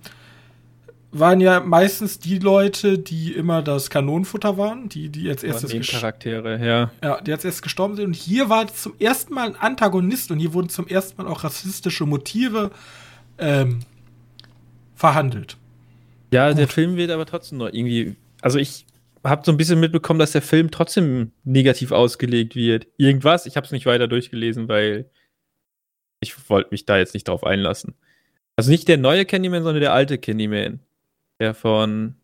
waren 1.11 1.39
ja 1.39 1.61
meistens 1.61 2.19
die 2.19 2.39
Leute, 2.39 2.99
die 2.99 3.31
immer 3.31 3.61
das 3.61 3.89
Kanonenfutter 3.89 4.57
waren, 4.57 4.89
die, 4.89 5.09
die 5.09 5.23
jetzt 5.23 5.43
erstes 5.43 5.71
Charaktere, 5.87 6.63
ja. 6.65 6.91
Ja, 7.01 7.21
die 7.21 7.31
jetzt 7.31 7.45
erst 7.45 7.63
gestorben 7.63 7.95
sind. 7.95 8.05
Und 8.05 8.15
hier 8.15 8.49
war 8.49 8.67
zum 8.67 8.93
ersten 8.99 9.33
Mal 9.33 9.47
ein 9.47 9.55
Antagonist 9.55 10.29
und 10.31 10.39
hier 10.39 10.53
wurden 10.53 10.69
zum 10.69 10.87
ersten 10.87 11.21
Mal 11.21 11.29
auch 11.29 11.43
rassistische 11.45 12.05
Motive 12.05 12.71
ähm, 13.37 13.79
verhandelt. 14.93 15.57
Ja, 16.35 16.49
Gut. 16.49 16.57
der 16.57 16.67
Film 16.67 16.97
wird 16.97 17.11
aber 17.11 17.25
trotzdem 17.25 17.59
noch 17.59 17.67
irgendwie. 17.71 18.17
Also 18.41 18.59
ich 18.59 18.85
habe 19.23 19.43
so 19.45 19.51
ein 19.53 19.57
bisschen 19.57 19.79
mitbekommen, 19.79 20.19
dass 20.19 20.33
der 20.33 20.41
Film 20.41 20.69
trotzdem 20.69 21.31
negativ 21.45 21.93
ausgelegt 21.93 22.55
wird. 22.55 22.87
Irgendwas. 22.97 23.45
Ich 23.45 23.55
habe 23.55 23.65
es 23.65 23.71
nicht 23.71 23.85
weiter 23.85 24.09
durchgelesen, 24.09 24.67
weil 24.67 25.09
ich 26.19 26.49
wollte 26.49 26.71
mich 26.71 26.85
da 26.85 26.97
jetzt 26.97 27.13
nicht 27.13 27.29
drauf 27.29 27.45
einlassen. 27.45 27.95
Also 28.57 28.69
nicht 28.69 28.87
der 28.89 28.97
neue 28.97 29.25
Candyman, 29.25 29.63
sondern 29.63 29.81
der 29.81 29.93
alte 29.93 30.17
Candyman. 30.17 30.81
Der 31.39 31.53
von, 31.53 32.15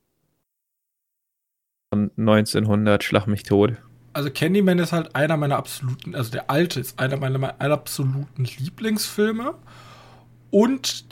von 1.89 2.12
1900 2.17 3.04
Schlag 3.04 3.28
mich 3.28 3.43
tot. 3.43 3.78
Also 4.12 4.30
Candyman 4.30 4.80
ist 4.80 4.91
halt 4.91 5.15
einer 5.15 5.38
meiner 5.38 5.56
absoluten, 5.56 6.15
also 6.15 6.32
der 6.32 6.50
alte 6.50 6.82
ist 6.82 7.00
einer 7.00 7.15
meiner, 7.15 7.38
meiner 7.38 7.60
absoluten 7.60 8.43
Lieblingsfilme. 8.60 9.56
Und 10.50 11.06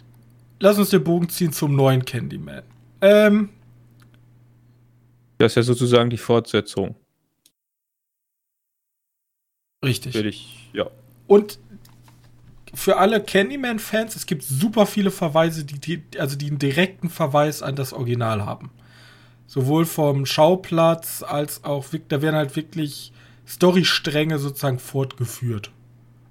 lass 0.60 0.78
uns 0.78 0.90
den 0.90 1.04
Bogen 1.04 1.30
ziehen 1.30 1.54
zum 1.54 1.78
neuen 1.78 2.04
Candyman. 2.04 2.64
Ähm, 3.02 3.50
das 5.38 5.54
ist 5.54 5.56
ja 5.56 5.64
sozusagen 5.64 6.10
die 6.10 6.18
Fortsetzung. 6.18 6.96
Richtig. 9.84 10.16
Ich, 10.16 10.70
ja. 10.74 10.90
Und 11.28 11.60
für 12.74 12.98
alle 12.98 13.24
Candyman-Fans, 13.24 14.16
es 14.16 14.26
gibt 14.26 14.44
super 14.44 14.86
viele 14.86 15.12
Verweise, 15.12 15.64
die, 15.64 15.80
die, 15.80 16.20
also 16.20 16.36
die 16.36 16.48
einen 16.48 16.60
direkten 16.60 17.10
Verweis 17.10 17.62
an 17.62 17.76
das 17.76 17.94
Original 17.94 18.46
haben. 18.46 18.72
Sowohl 19.48 19.86
vom 19.86 20.26
Schauplatz 20.26 21.24
als 21.24 21.64
auch, 21.64 21.86
da 22.10 22.22
werden 22.22 22.36
halt 22.36 22.56
wirklich 22.56 23.12
Storystränge 23.48 24.38
sozusagen 24.38 24.78
fortgeführt. 24.78 25.72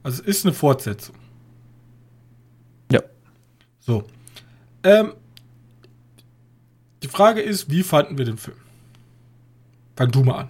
Also 0.03 0.23
es 0.23 0.29
ist 0.29 0.47
eine 0.47 0.55
Fortsetzung. 0.55 1.17
Ja. 2.93 3.03
So. 3.81 4.05
Ähm, 4.85 5.15
die 7.03 7.09
Frage 7.09 7.41
ist, 7.41 7.71
wie 7.71 7.83
fanden 7.83 8.19
wir 8.19 8.25
den 8.25 8.39
Film? 8.39 8.57
Fang 9.97 10.11
du 10.11 10.23
mal 10.23 10.41
an. 10.43 10.49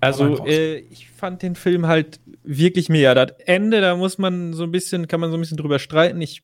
Also, 0.00 0.44
äh, 0.46 0.78
ich 0.78 1.08
fand 1.10 1.42
den 1.42 1.54
Film 1.54 1.86
halt 1.86 2.18
wirklich 2.42 2.88
mega. 2.88 3.14
Das 3.14 3.38
Ende, 3.46 3.80
da 3.80 3.94
muss 3.94 4.18
man 4.18 4.52
so 4.52 4.64
ein 4.64 4.72
bisschen, 4.72 5.06
kann 5.06 5.20
man 5.20 5.30
so 5.30 5.36
ein 5.36 5.40
bisschen 5.40 5.56
drüber 5.56 5.78
streiten. 5.78 6.20
Ich 6.20 6.42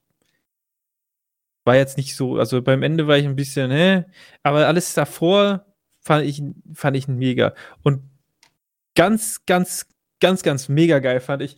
war 1.65 1.75
jetzt 1.75 1.97
nicht 1.97 2.15
so, 2.15 2.37
also 2.37 2.63
beim 2.63 2.85
Ende 2.85 3.09
war 3.09 3.19
ich 3.19 3.27
ein 3.27 3.35
bisschen, 3.35 3.73
hä? 3.73 4.05
Aber 4.45 4.69
alles 4.69 4.95
davor 4.95 5.67
fand 6.01 6.25
ich, 6.25 6.41
fand 6.73 6.97
ich 6.97 7.09
mega. 7.09 7.53
Und 7.83 8.03
ganz, 8.95 9.45
ganz, 9.45 9.87
ganz, 10.21 10.43
ganz 10.43 10.69
mega 10.69 11.01
geil 11.01 11.21
fand 11.21 11.43
ich. 11.43 11.57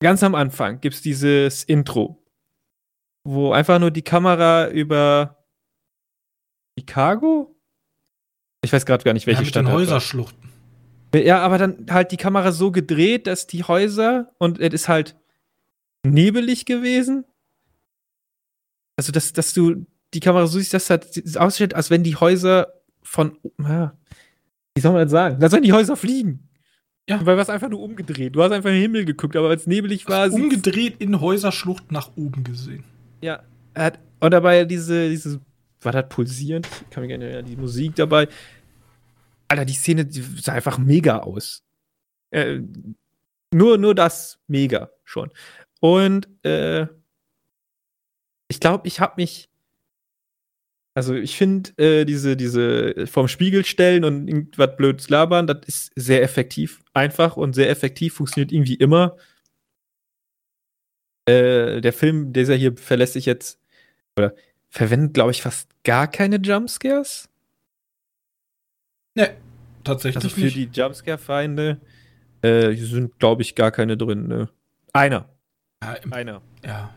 Ganz 0.00 0.22
am 0.22 0.34
Anfang 0.34 0.80
gibt 0.80 0.96
es 0.96 1.02
dieses 1.02 1.64
Intro, 1.64 2.22
wo 3.24 3.52
einfach 3.52 3.78
nur 3.78 3.90
die 3.90 4.02
Kamera 4.02 4.68
über 4.68 5.39
Chicago? 6.80 7.56
Ich 8.62 8.72
weiß 8.72 8.86
gerade 8.86 9.04
gar 9.04 9.12
nicht, 9.12 9.26
welche 9.26 9.42
ja, 9.42 9.48
Stadt. 9.48 9.66
Häuserschluchten. 9.66 10.50
Ja, 11.14 11.40
aber 11.40 11.58
dann 11.58 11.86
halt 11.90 12.12
die 12.12 12.16
Kamera 12.16 12.52
so 12.52 12.70
gedreht, 12.70 13.26
dass 13.26 13.46
die 13.46 13.64
Häuser 13.64 14.32
und 14.38 14.60
es 14.60 14.72
ist 14.72 14.88
halt 14.88 15.16
nebelig 16.04 16.66
gewesen. 16.66 17.24
Also, 18.96 19.12
dass, 19.12 19.32
dass 19.32 19.54
du 19.54 19.86
die 20.14 20.20
Kamera 20.20 20.46
so 20.46 20.58
siehst, 20.58 20.74
dass 20.74 20.86
das 20.86 21.36
aussieht, 21.36 21.74
als 21.74 21.90
wenn 21.90 22.02
die 22.02 22.16
Häuser 22.16 22.74
von. 23.02 23.38
Ja, 23.58 23.96
wie 24.74 24.80
soll 24.80 24.92
man 24.92 25.02
das 25.02 25.10
sagen? 25.10 25.42
Als 25.42 25.52
wenn 25.52 25.62
die 25.62 25.72
Häuser 25.72 25.96
fliegen. 25.96 26.48
Ja. 27.08 27.24
Weil 27.26 27.36
was 27.36 27.50
einfach 27.50 27.68
nur 27.68 27.80
umgedreht. 27.80 28.36
Du 28.36 28.42
hast 28.42 28.52
einfach 28.52 28.68
in 28.68 28.76
den 28.76 28.82
Himmel 28.82 29.04
geguckt, 29.04 29.34
aber 29.34 29.48
weil 29.48 29.56
es 29.56 29.66
nebelig 29.66 30.08
war. 30.08 30.30
Umgedreht 30.32 31.00
in 31.00 31.20
Häuserschlucht 31.20 31.90
nach 31.90 32.16
oben 32.16 32.44
gesehen. 32.44 32.84
Ja. 33.20 33.42
Und 34.20 34.30
dabei 34.30 34.64
diese, 34.64 35.08
diese 35.08 35.40
war 35.80 35.92
das 35.92 36.08
pulsierend? 36.08 36.66
Ich 36.66 36.90
kann 36.90 37.02
mich 37.02 37.08
gerne 37.08 37.24
erinnern, 37.24 37.46
die 37.46 37.56
Musik 37.56 37.96
dabei. 37.96 38.28
Alter, 39.48 39.64
die 39.64 39.74
Szene 39.74 40.06
die 40.06 40.20
sah 40.20 40.52
einfach 40.52 40.78
mega 40.78 41.18
aus. 41.18 41.64
Äh, 42.30 42.60
nur, 43.52 43.78
nur 43.78 43.94
das 43.94 44.38
mega 44.46 44.90
schon. 45.04 45.30
Und 45.80 46.28
äh, 46.44 46.86
ich 48.48 48.60
glaube, 48.60 48.86
ich 48.86 49.00
habe 49.00 49.14
mich. 49.16 49.48
Also 50.92 51.14
ich 51.14 51.36
finde 51.36 51.70
äh, 51.78 52.04
diese, 52.04 52.36
diese 52.36 53.06
vorm 53.06 53.28
Spiegel 53.28 53.64
stellen 53.64 54.04
und 54.04 54.26
irgendwas 54.26 54.76
blödes 54.76 55.08
labern, 55.08 55.46
das 55.46 55.60
ist 55.66 55.92
sehr 55.94 56.22
effektiv. 56.22 56.82
Einfach 56.92 57.36
und 57.36 57.54
sehr 57.54 57.70
effektiv, 57.70 58.14
funktioniert 58.14 58.52
irgendwie 58.52 58.74
immer. 58.74 59.16
Äh, 61.26 61.80
der 61.80 61.92
Film, 61.92 62.32
dieser 62.32 62.56
hier 62.56 62.76
verlässt 62.76 63.12
sich 63.12 63.24
jetzt, 63.24 63.60
oder 64.16 64.34
verwendet, 64.70 65.14
glaube 65.14 65.32
ich, 65.32 65.42
fast 65.42 65.68
gar 65.84 66.08
keine 66.08 66.36
Jumpscares. 66.36 67.28
Ne, 69.14 69.36
tatsächlich. 69.84 70.24
Also 70.24 70.34
für 70.34 70.42
nicht. 70.42 70.56
die 70.56 70.70
Jumpscare-Feinde 70.72 71.80
äh, 72.42 72.74
sind, 72.74 73.18
glaube 73.18 73.42
ich, 73.42 73.54
gar 73.54 73.70
keine 73.70 73.96
drin. 73.96 74.28
Ne? 74.28 74.48
Einer. 74.92 75.28
Ja, 75.82 75.96
Einer. 76.10 76.42
Ja. 76.64 76.94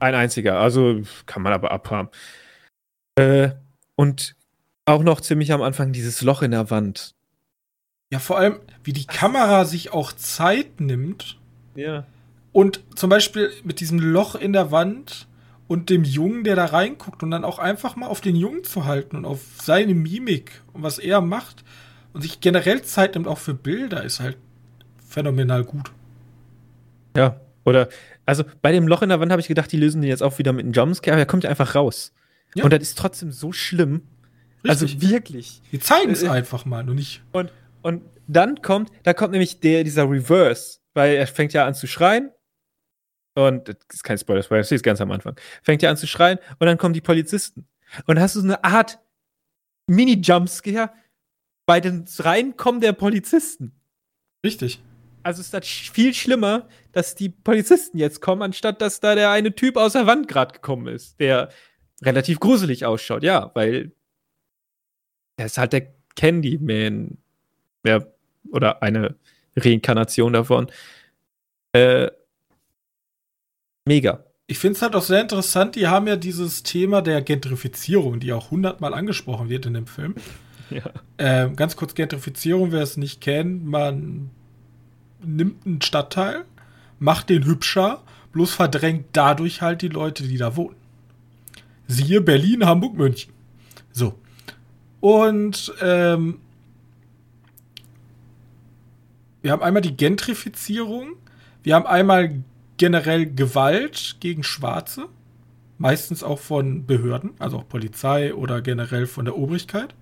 Ein 0.00 0.14
einziger. 0.14 0.60
Also 0.60 1.02
kann 1.26 1.42
man 1.42 1.52
aber 1.52 1.70
abhaben. 1.72 2.08
Äh, 3.16 3.50
und 3.96 4.36
auch 4.84 5.02
noch 5.02 5.20
ziemlich 5.20 5.52
am 5.52 5.62
Anfang 5.62 5.92
dieses 5.92 6.22
Loch 6.22 6.42
in 6.42 6.52
der 6.52 6.70
Wand. 6.70 7.14
Ja, 8.10 8.18
vor 8.18 8.38
allem, 8.38 8.60
wie 8.84 8.92
die 8.92 9.06
Kamera 9.06 9.64
sich 9.64 9.92
auch 9.92 10.12
Zeit 10.12 10.80
nimmt. 10.80 11.38
Ja. 11.74 12.06
Und 12.52 12.80
zum 12.94 13.10
Beispiel 13.10 13.52
mit 13.64 13.80
diesem 13.80 13.98
Loch 13.98 14.34
in 14.34 14.52
der 14.52 14.70
Wand 14.70 15.28
und 15.68 15.90
dem 15.90 16.02
Jungen, 16.02 16.44
der 16.44 16.56
da 16.56 16.64
reinguckt 16.64 17.22
und 17.22 17.30
dann 17.30 17.44
auch 17.44 17.58
einfach 17.58 17.94
mal 17.94 18.06
auf 18.06 18.20
den 18.20 18.34
Jungen 18.34 18.64
zu 18.64 18.86
halten 18.86 19.16
und 19.16 19.24
auf 19.24 19.40
seine 19.62 19.94
Mimik 19.94 20.62
und 20.72 20.82
was 20.82 20.98
er 20.98 21.20
macht. 21.20 21.62
und 22.14 22.22
sich 22.22 22.40
generell 22.40 22.82
Zeit 22.82 23.14
nimmt 23.14 23.28
auch 23.28 23.38
für 23.38 23.54
Bilder, 23.54 24.02
ist 24.02 24.18
halt 24.18 24.38
phänomenal 25.06 25.62
gut. 25.62 25.92
Ja, 27.16 27.38
oder, 27.64 27.88
also 28.24 28.44
bei 28.62 28.72
dem 28.72 28.88
Loch 28.88 29.02
in 29.02 29.10
der 29.10 29.20
Wand 29.20 29.30
habe 29.30 29.40
ich 29.40 29.48
gedacht, 29.48 29.70
die 29.70 29.76
lösen 29.76 30.00
den 30.00 30.08
jetzt 30.08 30.22
auch 30.22 30.38
wieder 30.38 30.52
mit 30.52 30.64
einem 30.64 30.72
Jumpscare, 30.72 31.12
aber 31.12 31.20
er 31.20 31.26
kommt 31.26 31.44
einfach 31.44 31.74
raus. 31.74 32.12
Ja. 32.54 32.64
Und 32.64 32.72
das 32.72 32.82
ist 32.82 32.98
trotzdem 32.98 33.30
so 33.30 33.52
schlimm. 33.52 34.02
Also 34.66 34.86
Richtig. 34.86 35.02
Also 35.02 35.14
wirklich. 35.14 35.62
Die 35.70 35.78
zeigen 35.78 36.10
es 36.10 36.22
äh, 36.22 36.28
einfach 36.28 36.64
mal, 36.64 36.82
nur 36.82 36.94
nicht. 36.94 37.22
Und, 37.32 37.52
und 37.82 38.02
dann 38.26 38.62
kommt, 38.62 38.90
da 39.02 39.12
kommt 39.12 39.32
nämlich 39.32 39.60
der, 39.60 39.84
dieser 39.84 40.08
Reverse, 40.08 40.78
weil 40.94 41.16
er 41.16 41.26
fängt 41.26 41.52
ja 41.52 41.66
an 41.66 41.74
zu 41.74 41.86
schreien. 41.86 42.30
Und 43.38 43.68
das 43.68 43.76
ist 43.92 44.02
kein 44.02 44.18
Spoiler, 44.18 44.42
Spoiler, 44.42 44.62
das 44.62 44.72
ist 44.72 44.82
ganz 44.82 45.00
am 45.00 45.12
Anfang. 45.12 45.38
Fängt 45.62 45.80
ja 45.82 45.90
an 45.90 45.96
zu 45.96 46.08
schreien 46.08 46.40
und 46.58 46.66
dann 46.66 46.76
kommen 46.76 46.92
die 46.92 47.00
Polizisten. 47.00 47.68
Und 47.98 48.16
dann 48.16 48.20
hast 48.20 48.34
du 48.34 48.40
so 48.40 48.46
eine 48.46 48.64
Art 48.64 48.98
Mini-Jumpscare 49.86 50.90
bei 51.64 51.78
den 51.78 52.04
Reinkommen 52.18 52.80
der 52.80 52.94
Polizisten. 52.94 53.70
Richtig. 54.44 54.82
Also 55.22 55.40
ist 55.40 55.54
das 55.54 55.68
viel 55.68 56.14
schlimmer, 56.14 56.68
dass 56.90 57.14
die 57.14 57.28
Polizisten 57.28 57.98
jetzt 57.98 58.20
kommen, 58.20 58.42
anstatt 58.42 58.82
dass 58.82 58.98
da 58.98 59.14
der 59.14 59.30
eine 59.30 59.54
Typ 59.54 59.76
aus 59.76 59.92
der 59.92 60.08
Wand 60.08 60.26
gerade 60.26 60.54
gekommen 60.54 60.88
ist, 60.88 61.20
der 61.20 61.50
relativ 62.02 62.40
gruselig 62.40 62.86
ausschaut. 62.86 63.22
Ja, 63.22 63.52
weil 63.54 63.92
er 65.36 65.46
ist 65.46 65.58
halt 65.58 65.72
der 65.72 65.92
Candyman. 66.16 67.18
Ja, 67.84 68.00
oder 68.50 68.82
eine 68.82 69.14
Reinkarnation 69.56 70.32
davon. 70.32 70.72
Äh, 71.72 72.08
mega. 73.88 74.24
Ich 74.46 74.58
finde 74.58 74.76
es 74.76 74.82
halt 74.82 74.94
auch 74.94 75.02
sehr 75.02 75.20
interessant, 75.20 75.74
die 75.74 75.88
haben 75.88 76.06
ja 76.06 76.16
dieses 76.16 76.62
Thema 76.62 77.02
der 77.02 77.20
Gentrifizierung, 77.20 78.20
die 78.20 78.32
auch 78.32 78.50
hundertmal 78.50 78.94
angesprochen 78.94 79.48
wird 79.48 79.66
in 79.66 79.74
dem 79.74 79.86
Film. 79.86 80.14
Ja. 80.70 80.82
Ähm, 81.16 81.56
ganz 81.56 81.76
kurz 81.76 81.94
Gentrifizierung, 81.94 82.72
wer 82.72 82.82
es 82.82 82.96
nicht 82.96 83.20
kennt, 83.20 83.64
man 83.64 84.30
nimmt 85.24 85.66
einen 85.66 85.82
Stadtteil, 85.82 86.44
macht 86.98 87.30
den 87.30 87.44
hübscher, 87.44 88.02
bloß 88.32 88.52
verdrängt 88.54 89.06
dadurch 89.12 89.62
halt 89.62 89.82
die 89.82 89.88
Leute, 89.88 90.24
die 90.24 90.36
da 90.36 90.56
wohnen. 90.56 90.76
Siehe 91.86 92.20
Berlin, 92.20 92.66
Hamburg, 92.66 92.94
München. 92.94 93.32
So. 93.92 94.14
Und 95.00 95.72
ähm, 95.80 96.38
wir 99.42 99.52
haben 99.52 99.62
einmal 99.62 99.82
die 99.82 99.96
Gentrifizierung, 99.96 101.16
wir 101.62 101.74
haben 101.74 101.86
einmal 101.86 102.42
generell 102.78 103.26
Gewalt 103.26 104.16
gegen 104.20 104.42
Schwarze, 104.42 105.06
meistens 105.76 106.22
auch 106.22 106.38
von 106.38 106.86
Behörden, 106.86 107.32
also 107.38 107.58
auch 107.58 107.68
Polizei 107.68 108.34
oder 108.34 108.62
generell 108.62 109.06
von 109.06 109.24
der 109.24 109.36
Obrigkeit. 109.36 109.94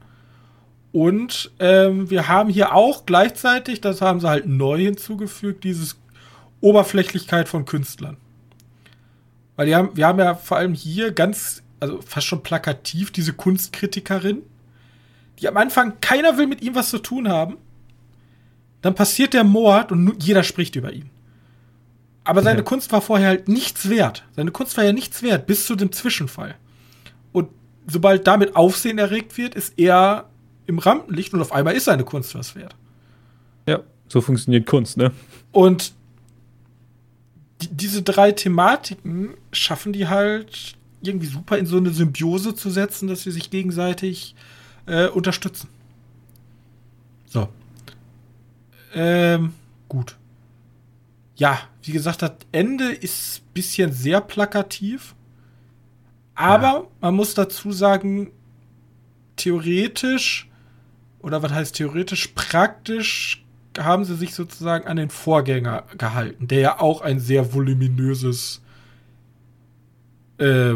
Und 0.92 1.50
ähm, 1.58 2.08
wir 2.08 2.28
haben 2.28 2.48
hier 2.48 2.74
auch 2.74 3.04
gleichzeitig, 3.04 3.80
das 3.80 4.00
haben 4.00 4.20
sie 4.20 4.28
halt 4.28 4.46
neu 4.46 4.78
hinzugefügt, 4.78 5.64
dieses 5.64 5.98
Oberflächlichkeit 6.60 7.48
von 7.48 7.64
Künstlern. 7.64 8.16
Weil 9.56 9.66
wir 9.66 9.76
haben, 9.76 9.96
wir 9.96 10.06
haben 10.06 10.18
ja 10.18 10.34
vor 10.34 10.58
allem 10.58 10.74
hier 10.74 11.12
ganz, 11.12 11.62
also 11.80 12.00
fast 12.00 12.26
schon 12.26 12.42
plakativ, 12.42 13.10
diese 13.10 13.32
Kunstkritikerin, 13.32 14.42
die 15.38 15.48
am 15.48 15.56
Anfang 15.56 16.00
keiner 16.00 16.38
will 16.38 16.46
mit 16.46 16.62
ihm 16.62 16.74
was 16.74 16.90
zu 16.90 16.98
tun 16.98 17.28
haben. 17.28 17.56
Dann 18.80 18.94
passiert 18.94 19.34
der 19.34 19.44
Mord 19.44 19.92
und 19.92 20.22
jeder 20.22 20.42
spricht 20.42 20.76
über 20.76 20.92
ihn. 20.92 21.10
Aber 22.26 22.42
seine 22.42 22.58
ja. 22.58 22.64
Kunst 22.64 22.90
war 22.90 23.00
vorher 23.00 23.28
halt 23.28 23.48
nichts 23.48 23.88
wert. 23.88 24.24
Seine 24.34 24.50
Kunst 24.50 24.76
war 24.76 24.84
ja 24.84 24.92
nichts 24.92 25.22
wert, 25.22 25.46
bis 25.46 25.64
zu 25.64 25.76
dem 25.76 25.92
Zwischenfall. 25.92 26.56
Und 27.32 27.48
sobald 27.86 28.26
damit 28.26 28.56
Aufsehen 28.56 28.98
erregt 28.98 29.38
wird, 29.38 29.54
ist 29.54 29.74
er 29.76 30.28
im 30.66 30.78
Rampenlicht 30.78 31.32
und 31.32 31.40
auf 31.40 31.52
einmal 31.52 31.74
ist 31.74 31.84
seine 31.84 32.02
Kunst 32.02 32.34
was 32.34 32.56
wert. 32.56 32.74
Ja, 33.68 33.80
so 34.08 34.20
funktioniert 34.20 34.66
Kunst, 34.66 34.96
ne? 34.96 35.12
Und 35.52 35.92
die, 37.62 37.68
diese 37.68 38.02
drei 38.02 38.32
Thematiken 38.32 39.34
schaffen 39.52 39.92
die 39.92 40.08
halt 40.08 40.74
irgendwie 41.02 41.26
super 41.26 41.56
in 41.56 41.66
so 41.66 41.76
eine 41.76 41.90
Symbiose 41.90 42.56
zu 42.56 42.70
setzen, 42.70 43.06
dass 43.06 43.22
sie 43.22 43.30
sich 43.30 43.50
gegenseitig 43.50 44.34
äh, 44.86 45.06
unterstützen. 45.06 45.68
So. 47.26 47.48
Ähm, 48.94 49.54
gut. 49.88 50.16
Ja, 51.36 51.60
wie 51.82 51.92
gesagt, 51.92 52.22
das 52.22 52.32
Ende 52.52 52.90
ist 52.90 53.40
ein 53.40 53.52
bisschen 53.52 53.92
sehr 53.92 54.20
plakativ. 54.20 55.14
Aber 56.34 56.62
ja. 56.62 56.84
man 57.00 57.14
muss 57.14 57.34
dazu 57.34 57.72
sagen, 57.72 58.30
theoretisch 59.36 60.48
oder 61.20 61.42
was 61.42 61.52
heißt 61.52 61.76
theoretisch, 61.76 62.28
praktisch 62.28 63.44
haben 63.78 64.04
sie 64.04 64.16
sich 64.16 64.34
sozusagen 64.34 64.86
an 64.86 64.96
den 64.96 65.10
Vorgänger 65.10 65.84
gehalten, 65.98 66.48
der 66.48 66.60
ja 66.60 66.80
auch 66.80 67.02
ein 67.02 67.20
sehr 67.20 67.52
voluminöses 67.52 68.62
äh, 70.38 70.74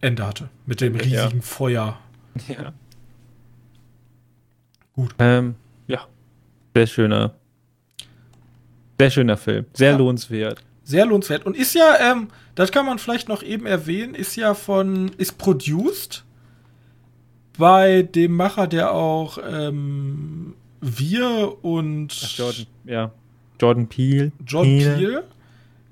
Ende 0.00 0.26
hatte. 0.26 0.48
Mit 0.66 0.80
dem 0.80 0.94
riesigen 0.94 1.38
ja. 1.38 1.42
Feuer. 1.42 1.98
Ja. 2.48 2.72
Gut. 4.92 5.14
Ähm, 5.18 5.54
ja. 5.86 6.06
Sehr 6.74 6.86
schöner. 6.86 7.34
Sehr 8.98 9.10
schöner 9.10 9.36
Film. 9.36 9.66
Sehr 9.72 9.92
ja. 9.92 9.96
lohnenswert. 9.96 10.62
Sehr 10.84 11.04
lohnenswert. 11.06 11.44
Und 11.44 11.56
ist 11.56 11.74
ja, 11.74 12.12
ähm, 12.12 12.28
das 12.54 12.70
kann 12.72 12.86
man 12.86 12.98
vielleicht 12.98 13.28
noch 13.28 13.42
eben 13.42 13.66
erwähnen, 13.66 14.14
ist 14.14 14.36
ja 14.36 14.54
von, 14.54 15.10
ist 15.18 15.36
produced 15.36 16.24
bei 17.58 18.02
dem 18.02 18.36
Macher, 18.36 18.66
der 18.66 18.92
auch 18.92 19.38
ähm, 19.46 20.54
Wir 20.80 21.56
und 21.62 22.12
Ach, 22.24 22.38
Jordan, 22.38 22.66
ja. 22.84 23.10
Jordan 23.60 23.88
Peele. 23.88 24.32
Jordan 24.46 24.78
Peele. 24.78 25.24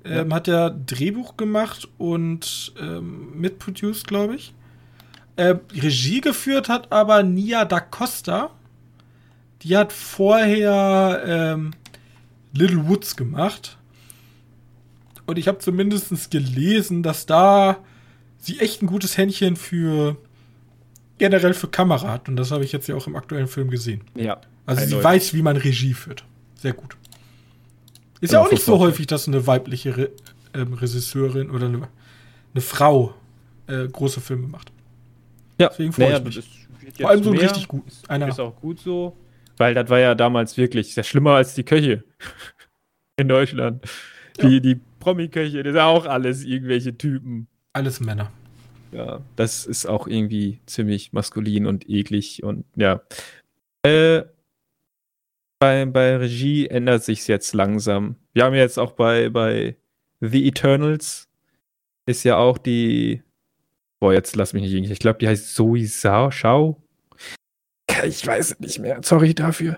Ähm, 0.03 0.29
ja. 0.29 0.35
Hat 0.35 0.47
ja 0.47 0.69
Drehbuch 0.69 1.35
gemacht 1.35 1.87
und 1.97 2.73
ähm, 2.79 3.39
mitproduced, 3.39 4.07
glaube 4.07 4.35
ich. 4.35 4.53
Äh, 5.35 5.55
Regie 5.73 6.21
geführt 6.21 6.69
hat 6.69 6.91
aber 6.91 7.23
Nia 7.23 7.65
da 7.65 7.79
Costa. 7.79 8.51
Die 9.63 9.75
hat 9.75 9.91
vorher 9.91 11.23
ähm, 11.25 11.71
Little 12.55 12.87
Woods 12.87 13.15
gemacht. 13.15 13.77
Und 15.25 15.37
ich 15.37 15.47
habe 15.47 15.59
zumindest 15.59 16.31
gelesen, 16.31 17.03
dass 17.03 17.25
da 17.25 17.77
sie 18.37 18.59
echt 18.59 18.81
ein 18.81 18.87
gutes 18.87 19.17
Händchen 19.17 19.55
für 19.55 20.17
generell 21.17 21.53
für 21.53 21.67
Kamera 21.67 22.11
hat. 22.11 22.29
Und 22.29 22.35
das 22.35 22.51
habe 22.51 22.63
ich 22.63 22.71
jetzt 22.71 22.87
ja 22.87 22.95
auch 22.95 23.07
im 23.07 23.15
aktuellen 23.15 23.47
Film 23.47 23.69
gesehen. 23.69 24.01
Ja. 24.15 24.39
Also 24.65 24.85
sie 24.85 25.03
weiß, 25.03 25.33
wie 25.33 25.41
man 25.41 25.57
Regie 25.57 25.93
führt. 25.93 26.23
Sehr 26.55 26.73
gut. 26.73 26.95
Ist 28.21 28.33
ja, 28.33 28.39
ja 28.39 28.45
auch 28.45 28.51
nicht 28.51 28.63
so 28.63 28.79
häufig, 28.79 29.07
dass 29.07 29.27
eine 29.27 29.45
weibliche 29.45 29.97
Re 29.97 30.09
ähm, 30.53 30.73
Regisseurin 30.73 31.49
oder 31.49 31.67
eine, 31.67 31.87
eine 32.53 32.61
Frau 32.61 33.13
äh, 33.67 33.87
große 33.87 34.21
Filme 34.21 34.47
macht. 34.47 34.71
Ja, 35.59 35.69
deswegen 35.69 35.91
freue 35.91 36.11
naja, 36.11 36.19
ich 36.19 36.35
mich. 36.35 36.67
Vor 36.97 37.09
allem 37.09 37.23
so 37.23 37.31
mehr, 37.31 37.41
richtig 37.41 37.67
gut. 37.67 37.83
Einer. 38.07 38.29
Ist 38.29 38.39
auch 38.39 38.55
gut 38.61 38.79
so, 38.79 39.15
weil 39.57 39.73
das 39.73 39.89
war 39.89 39.99
ja 39.99 40.15
damals 40.15 40.57
wirklich 40.57 40.93
sehr 40.93 41.03
schlimmer 41.03 41.31
als 41.31 41.55
die 41.55 41.63
Köche 41.63 42.03
in 43.17 43.27
Deutschland. 43.27 43.85
Die, 44.41 44.55
ja. 44.55 44.59
die 44.59 44.79
Promi-Köche, 44.99 45.63
das 45.63 45.73
sind 45.73 45.81
auch 45.81 46.05
alles 46.05 46.43
irgendwelche 46.43 46.97
Typen. 46.97 47.47
Alles 47.73 47.99
Männer 47.99 48.31
ja, 48.95 49.21
das 49.35 49.65
ist 49.65 49.85
auch 49.85 50.07
irgendwie 50.07 50.61
ziemlich 50.65 51.11
maskulin 51.13 51.65
und 51.65 51.89
eklig 51.89 52.43
und 52.43 52.65
ja. 52.75 53.01
Äh, 53.83 54.23
bei, 55.59 55.85
bei 55.85 56.17
Regie 56.17 56.67
ändert 56.67 57.03
sich 57.03 57.27
jetzt 57.27 57.53
langsam. 57.53 58.15
Wir 58.33 58.45
haben 58.45 58.55
jetzt 58.55 58.79
auch 58.79 58.93
bei, 58.93 59.29
bei 59.29 59.75
The 60.21 60.47
Eternals 60.47 61.27
ist 62.05 62.23
ja 62.23 62.37
auch 62.37 62.57
die. 62.57 63.21
Boah, 63.99 64.13
jetzt 64.13 64.35
lass 64.35 64.53
mich 64.53 64.63
nicht 64.63 64.73
irgendwie. 64.73 64.93
Ich 64.93 64.99
glaube, 64.99 65.19
die 65.19 65.27
heißt 65.27 65.53
Zoe 65.53 65.87
Shao. 65.87 66.81
Ich 68.03 68.25
weiß 68.25 68.51
es 68.51 68.59
nicht 68.59 68.79
mehr. 68.79 69.01
Sorry 69.03 69.33
dafür. 69.33 69.77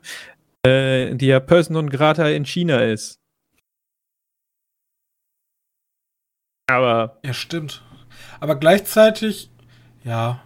Äh, 0.65 1.15
die 1.15 1.27
ja 1.27 1.39
Person 1.39 1.75
non 1.75 1.89
grata 1.89 2.27
in 2.27 2.45
China 2.45 2.79
ist. 2.79 3.19
Aber. 6.67 7.19
Ja, 7.23 7.33
stimmt. 7.33 7.83
Aber 8.39 8.55
gleichzeitig, 8.55 9.49
ja. 10.03 10.41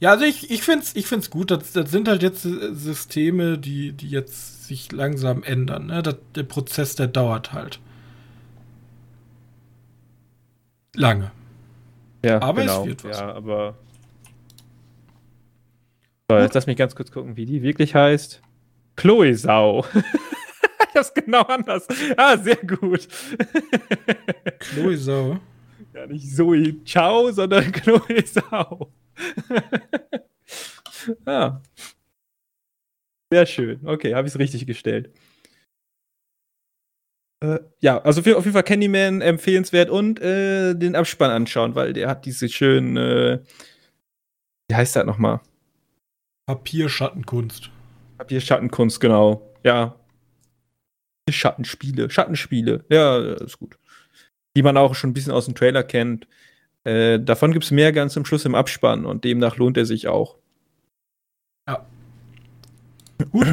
Ja, 0.00 0.10
also 0.10 0.24
ich, 0.24 0.50
ich 0.50 0.62
finde 0.62 0.84
es 0.84 0.96
ich 0.96 1.06
find's 1.06 1.30
gut. 1.30 1.52
Das, 1.52 1.72
das 1.72 1.90
sind 1.90 2.08
halt 2.08 2.22
jetzt 2.22 2.42
Systeme, 2.42 3.56
die, 3.58 3.92
die 3.92 4.10
jetzt 4.10 4.66
sich 4.66 4.90
langsam 4.90 5.44
ändern. 5.44 5.86
Ne? 5.86 6.02
Das, 6.02 6.16
der 6.34 6.42
Prozess, 6.42 6.96
der 6.96 7.06
dauert 7.06 7.52
halt. 7.52 7.78
Lange. 10.94 11.30
Ja, 12.24 12.42
aber 12.42 12.62
genau. 12.62 12.80
es 12.82 12.86
wird 12.88 13.04
was. 13.04 13.20
Ja, 13.20 13.32
aber. 13.32 13.76
So, 16.32 16.38
jetzt 16.38 16.54
lass 16.54 16.66
mich 16.66 16.78
ganz 16.78 16.94
kurz 16.94 17.10
gucken, 17.10 17.36
wie 17.36 17.44
die 17.44 17.62
wirklich 17.62 17.94
heißt. 17.94 18.40
Chloe 18.96 19.34
Sau. 19.34 19.84
das 20.94 21.08
ist 21.08 21.14
genau 21.14 21.42
anders. 21.42 21.86
Ah, 22.16 22.38
sehr 22.38 22.56
gut. 22.56 23.06
Chloe 24.58 24.96
Sau. 24.96 25.38
Ja, 25.92 26.06
nicht 26.06 26.34
Zoe 26.34 26.82
Ciao, 26.84 27.30
sondern 27.30 27.70
Chloe 27.72 28.24
Sau. 28.24 28.90
ja. 31.26 31.62
Sehr 33.30 33.46
schön. 33.46 33.86
Okay, 33.86 34.14
habe 34.14 34.26
ich 34.26 34.34
es 34.34 34.38
richtig 34.38 34.66
gestellt. 34.66 35.10
Äh, 37.42 37.58
ja, 37.80 38.00
also 38.00 38.20
auf 38.20 38.26
jeden 38.26 38.52
Fall 38.52 38.62
Candyman 38.62 39.20
empfehlenswert 39.20 39.90
und 39.90 40.20
äh, 40.20 40.74
den 40.74 40.96
Abspann 40.96 41.30
anschauen, 41.30 41.74
weil 41.74 41.92
der 41.92 42.08
hat 42.08 42.24
diese 42.24 42.48
schönen, 42.48 42.96
äh, 42.96 43.40
wie 44.68 44.74
heißt 44.74 44.96
das 44.96 45.04
nochmal? 45.04 45.40
Papierschattenkunst. 46.46 47.70
Papierschattenkunst, 48.18 49.00
genau. 49.00 49.42
Ja. 49.64 49.96
Schattenspiele, 51.30 52.10
Schattenspiele, 52.10 52.84
ja, 52.88 53.18
ist 53.34 53.58
gut. 53.58 53.78
Die 54.56 54.62
man 54.62 54.76
auch 54.76 54.94
schon 54.94 55.10
ein 55.10 55.14
bisschen 55.14 55.32
aus 55.32 55.46
dem 55.46 55.54
Trailer 55.54 55.84
kennt. 55.84 56.26
Äh, 56.84 57.20
davon 57.20 57.52
gibt 57.52 57.64
es 57.64 57.70
mehr 57.70 57.92
ganz 57.92 58.12
zum 58.12 58.24
Schluss 58.24 58.44
im 58.44 58.56
Abspann 58.56 59.06
und 59.06 59.24
demnach 59.24 59.56
lohnt 59.56 59.76
er 59.76 59.86
sich 59.86 60.08
auch. 60.08 60.36
Ja. 61.68 61.86
Gut. 63.30 63.46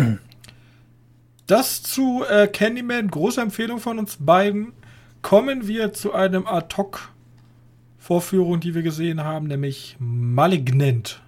Das 1.45 1.83
zu 1.83 2.23
äh, 2.29 2.47
Candyman, 2.47 3.09
große 3.09 3.41
Empfehlung 3.41 3.79
von 3.79 3.99
uns 3.99 4.17
beiden. 4.19 4.73
Kommen 5.21 5.67
wir 5.67 5.93
zu 5.93 6.13
einem 6.13 6.47
Ad-Hoc-Vorführung, 6.47 8.59
die 8.59 8.73
wir 8.73 8.83
gesehen 8.83 9.23
haben, 9.23 9.47
nämlich 9.47 9.95
Malignant. 9.99 11.21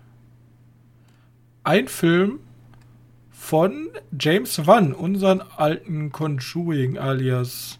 Ein 1.63 1.87
Film 1.87 2.39
von 3.29 3.89
James 4.19 4.65
Wan, 4.65 4.93
unseren 4.93 5.41
alten 5.41 6.11
Conjuring 6.11 6.97
alias 6.97 7.79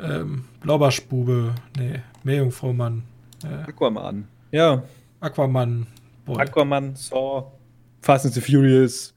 ähm, 0.00 0.44
Blaubarschbube, 0.60 1.54
nee, 1.78 2.00
Meerjungfrau-Mann. 2.24 3.02
Äh, 3.44 3.68
Aquaman, 3.68 4.28
ja. 4.50 4.82
Aquaman. 5.20 5.86
Boy. 6.24 6.40
Aquaman, 6.40 6.96
Saw, 6.96 7.52
Fast 8.00 8.26
and 8.26 8.34
the 8.34 8.40
Furious. 8.40 9.14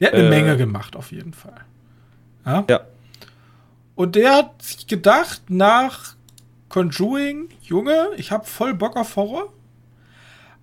Der 0.00 0.08
hat 0.08 0.14
eine 0.14 0.26
äh, 0.26 0.30
Menge 0.30 0.56
gemacht, 0.56 0.96
auf 0.96 1.12
jeden 1.12 1.32
Fall. 1.32 1.60
Ja? 2.46 2.64
ja. 2.68 2.80
Und 3.94 4.14
der 4.14 4.36
hat 4.36 4.62
sich 4.62 4.86
gedacht, 4.86 5.42
nach 5.48 6.14
Conjuring, 6.68 7.48
Junge, 7.62 8.10
ich 8.16 8.30
habe 8.30 8.46
voll 8.46 8.74
Bock 8.74 8.96
auf 8.96 9.16
Horror. 9.16 9.52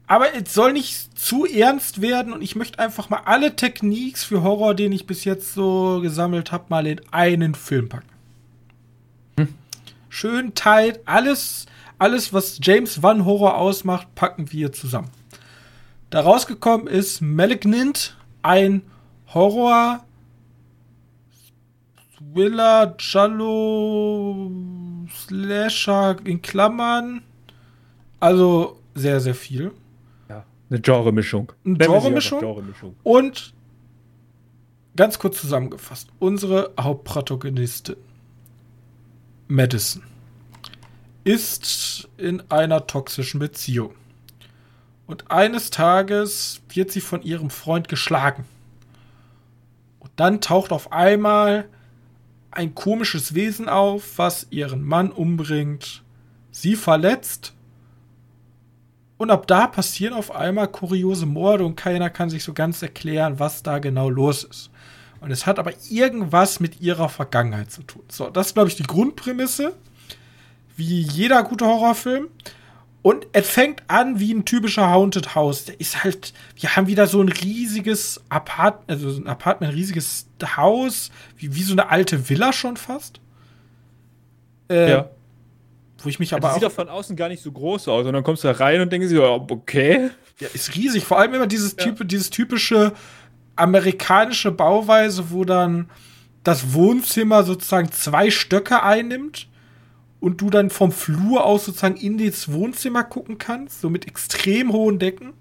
Aber 0.07 0.33
es 0.35 0.53
soll 0.53 0.73
nicht 0.73 1.17
zu 1.17 1.45
ernst 1.45 2.01
werden 2.01 2.31
und 2.31 2.41
ich 2.41 2.55
möchte 2.55 2.79
einfach 2.79 3.09
mal 3.09 3.21
alle 3.25 3.55
Techniques 3.55 4.23
für 4.23 4.43
Horror, 4.43 4.75
den 4.75 4.91
ich 4.91 5.07
bis 5.07 5.23
jetzt 5.23 5.53
so 5.53 5.99
gesammelt 6.01 6.51
habe, 6.51 6.65
mal 6.69 6.85
in 6.85 7.01
einen 7.11 7.55
Film 7.55 7.89
packen. 7.89 8.09
Hm. 9.37 9.55
Schön 10.09 10.53
tight, 10.53 10.99
alles, 11.05 11.65
alles, 11.97 12.33
was 12.33 12.59
James 12.61 13.01
Wan 13.01 13.25
Horror 13.25 13.57
ausmacht, 13.57 14.13
packen 14.13 14.51
wir 14.51 14.71
zusammen. 14.71 15.09
Da 16.11 16.21
rausgekommen 16.21 16.87
ist 16.87 17.21
Malignant, 17.21 18.15
ein 18.43 18.83
Horror 19.33 20.05
Thriller, 22.35 22.95
Jallo, 22.99 24.51
Slasher 25.09 26.17
in 26.25 26.41
Klammern. 26.41 27.21
Also 28.19 28.81
sehr, 28.93 29.19
sehr 29.21 29.35
viel. 29.35 29.71
Eine 30.69 30.81
Genre-Mischung. 30.81 31.51
Eine 31.63 31.77
Genre-Mischung. 31.77 32.39
Genre 32.39 32.63
und 33.03 33.53
ganz 34.95 35.19
kurz 35.19 35.41
zusammengefasst, 35.41 36.09
unsere 36.19 36.73
Hauptprotagonistin, 36.79 37.97
Madison, 39.47 40.03
ist 41.23 42.07
in 42.17 42.41
einer 42.49 42.87
toxischen 42.87 43.39
Beziehung. 43.39 43.93
Und 45.07 45.29
eines 45.29 45.69
Tages 45.69 46.61
wird 46.69 46.91
sie 46.91 47.01
von 47.01 47.21
ihrem 47.21 47.49
Freund 47.49 47.87
geschlagen. 47.87 48.45
Und 49.99 50.11
dann 50.15 50.41
taucht 50.41 50.71
auf 50.71 50.91
einmal 50.91 51.67
ein 52.51 52.73
komisches 52.73 53.35
Wesen 53.35 53.69
auf, 53.69 54.17
was 54.17 54.47
ihren 54.49 54.81
Mann 54.83 55.11
umbringt, 55.11 56.03
sie 56.51 56.75
verletzt. 56.75 57.53
Und 59.17 59.31
ab 59.31 59.47
da 59.47 59.67
passieren 59.67 60.13
auf 60.13 60.35
einmal 60.35 60.67
kuriose 60.67 61.25
Morde 61.25 61.65
und 61.65 61.75
keiner 61.75 62.09
kann 62.09 62.29
sich 62.29 62.43
so 62.43 62.53
ganz 62.53 62.81
erklären, 62.81 63.39
was 63.39 63.63
da 63.63 63.79
genau 63.79 64.09
los 64.09 64.43
ist. 64.43 64.69
Und 65.21 65.31
es 65.31 65.45
hat 65.45 65.57
aber 65.57 65.71
irgendwas 65.89 66.59
mit 66.59 66.81
ihrer 66.81 67.09
Vergangenheit 67.09 67.71
zu 67.71 67.83
tun. 67.83 68.03
So, 68.09 68.29
das 68.29 68.47
ist, 68.47 68.53
glaube 68.53 68.69
ich, 68.69 68.75
die 68.75 68.83
Grundprämisse. 68.83 69.73
Wie 70.77 71.01
jeder 71.01 71.43
gute 71.43 71.65
Horrorfilm. 71.65 72.27
Und 73.01 73.27
es 73.33 73.49
fängt 73.49 73.83
an 73.87 74.19
wie 74.19 74.33
ein 74.33 74.45
typischer 74.45 74.89
Haunted 74.91 75.35
House. 75.35 75.65
Der 75.65 75.79
ist 75.79 76.03
halt, 76.03 76.33
wir 76.55 76.75
haben 76.75 76.87
wieder 76.87 77.07
so 77.07 77.21
ein 77.21 77.29
riesiges 77.29 78.21
Apartment, 78.29 78.89
also 78.89 79.21
ein 79.21 79.27
Apartment, 79.27 79.71
ein 79.71 79.75
riesiges 79.77 80.27
Haus, 80.57 81.11
wie, 81.37 81.55
wie 81.55 81.63
so 81.63 81.73
eine 81.73 81.89
alte 81.89 82.29
Villa 82.29 82.51
schon 82.51 82.77
fast. 82.77 83.21
Äh, 84.69 84.89
ja. 84.89 85.09
Wo 86.03 86.09
ich 86.09 86.19
mich 86.19 86.33
aber. 86.33 86.47
Das 86.47 86.53
sieht 86.55 86.63
doch 86.63 86.71
von 86.71 86.89
außen 86.89 87.15
gar 87.15 87.29
nicht 87.29 87.41
so 87.41 87.51
groß 87.51 87.87
aus. 87.87 88.05
Und 88.05 88.13
dann 88.13 88.23
kommst 88.23 88.43
du 88.43 88.47
da 88.47 88.53
rein 88.53 88.81
und 88.81 88.91
denkst 88.91 89.09
dir, 89.09 89.23
okay. 89.23 90.09
Ja, 90.39 90.47
ist 90.53 90.75
riesig. 90.75 91.05
Vor 91.05 91.19
allem 91.19 91.33
immer 91.33 91.47
dieses, 91.47 91.75
ja. 91.77 91.85
typ, 91.85 92.07
dieses 92.07 92.29
typische 92.29 92.93
amerikanische 93.55 94.51
Bauweise, 94.51 95.31
wo 95.31 95.45
dann 95.45 95.89
das 96.43 96.73
Wohnzimmer 96.73 97.43
sozusagen 97.43 97.91
zwei 97.91 98.29
Stöcke 98.29 98.83
einnimmt 98.83 99.47
und 100.19 100.41
du 100.41 100.49
dann 100.49 100.69
vom 100.69 100.91
Flur 100.91 101.45
aus 101.45 101.65
sozusagen 101.65 101.97
in 101.97 102.17
das 102.17 102.51
Wohnzimmer 102.51 103.03
gucken 103.03 103.37
kannst, 103.37 103.81
so 103.81 103.89
mit 103.89 104.07
extrem 104.07 104.71
hohen 104.73 104.99
Decken. 104.99 105.33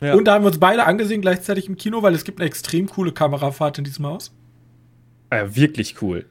Ja. 0.00 0.14
Und 0.14 0.26
da 0.26 0.34
haben 0.34 0.44
wir 0.44 0.48
uns 0.48 0.60
beide 0.60 0.84
angesehen 0.84 1.20
gleichzeitig 1.20 1.68
im 1.68 1.76
Kino, 1.76 2.02
weil 2.02 2.14
es 2.14 2.24
gibt 2.24 2.40
eine 2.40 2.46
extrem 2.48 2.88
coole 2.88 3.12
Kamerafahrt 3.12 3.78
in 3.78 3.84
diesem 3.84 4.06
Haus. 4.06 4.32
Ja, 5.32 5.54
wirklich 5.54 6.00
cool. 6.02 6.26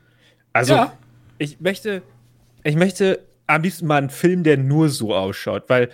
Also, 0.53 0.74
ja. 0.74 0.93
ich 1.38 1.59
möchte, 1.59 2.01
ich 2.68 2.76
möchte 2.76 3.26
am 3.47 3.61
liebsten 3.61 3.88
mal 3.88 3.97
einen 3.97 4.09
Film, 4.09 4.43
der 4.43 4.57
nur 4.57 4.89
so 4.89 5.15
ausschaut, 5.15 5.63
weil 5.70 5.89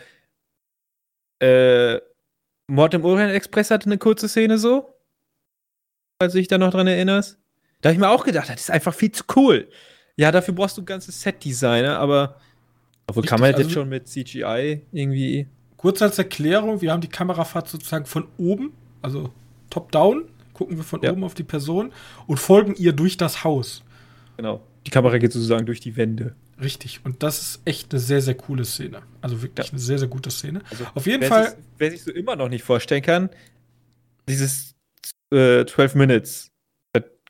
äh, 1.39 1.99
Mord 2.67 2.93
im 2.93 3.05
Orient 3.05 3.31
Express 3.31 3.69
hatte 3.69 3.85
eine 3.85 3.97
kurze 3.97 4.27
Szene 4.27 4.57
so. 4.57 4.89
Falls 6.19 6.33
du 6.33 6.39
dich 6.39 6.47
da 6.47 6.57
noch 6.57 6.71
dran 6.71 6.87
erinnerst. 6.87 7.37
Da 7.81 7.89
habe 7.89 7.93
ich 7.93 7.99
mir 7.99 8.09
auch 8.09 8.23
gedacht, 8.23 8.49
das 8.49 8.61
ist 8.61 8.71
einfach 8.71 8.93
viel 8.93 9.11
zu 9.11 9.23
cool. 9.35 9.67
Ja, 10.15 10.31
dafür 10.31 10.53
brauchst 10.53 10.77
du 10.77 10.81
ein 10.81 10.85
ganzes 10.85 11.21
Set-Designer, 11.21 11.99
aber 11.99 12.37
obwohl 13.07 13.23
kann 13.23 13.39
man 13.39 13.51
das 13.51 13.57
also, 13.57 13.69
jetzt 13.69 13.73
schon 13.73 13.89
mit 13.89 14.07
CGI 14.07 14.81
irgendwie. 14.91 15.47
Kurz 15.77 16.01
als 16.01 16.17
Erklärung, 16.17 16.81
wir 16.81 16.91
haben 16.91 17.01
die 17.01 17.09
Kamerafahrt 17.09 17.67
sozusagen 17.67 18.05
von 18.05 18.27
oben, 18.37 18.73
also 19.01 19.29
top-down, 19.69 20.29
gucken 20.53 20.77
wir 20.77 20.83
von 20.83 21.01
ja. 21.01 21.11
oben 21.11 21.23
auf 21.25 21.33
die 21.33 21.43
Person 21.43 21.91
und 22.25 22.37
folgen 22.37 22.73
ihr 22.75 22.93
durch 22.93 23.17
das 23.17 23.43
Haus. 23.43 23.83
Genau. 24.37 24.61
Die 24.85 24.91
Kamera 24.91 25.17
geht 25.17 25.33
sozusagen 25.33 25.65
durch 25.65 25.81
die 25.81 25.97
Wände. 25.97 26.35
Richtig. 26.61 27.01
Und 27.03 27.23
das 27.23 27.41
ist 27.41 27.61
echt 27.65 27.91
eine 27.91 27.99
sehr, 27.99 28.21
sehr 28.21 28.35
coole 28.35 28.63
Szene. 28.65 29.01
Also 29.21 29.41
wirklich 29.41 29.67
ja. 29.67 29.73
eine 29.73 29.79
sehr, 29.79 29.99
sehr 29.99 30.07
gute 30.07 30.31
Szene. 30.31 30.61
Also 30.69 30.85
auf 30.93 31.05
jeden 31.05 31.21
wer 31.21 31.29
Fall. 31.29 31.49
Sich, 31.49 31.57
wer 31.77 31.91
sich 31.91 32.03
so 32.03 32.11
immer 32.11 32.35
noch 32.35 32.49
nicht 32.49 32.63
vorstellen 32.63 33.01
kann, 33.01 33.29
dieses 34.27 34.75
äh, 35.31 35.65
12 35.65 35.95
Minutes 35.95 36.49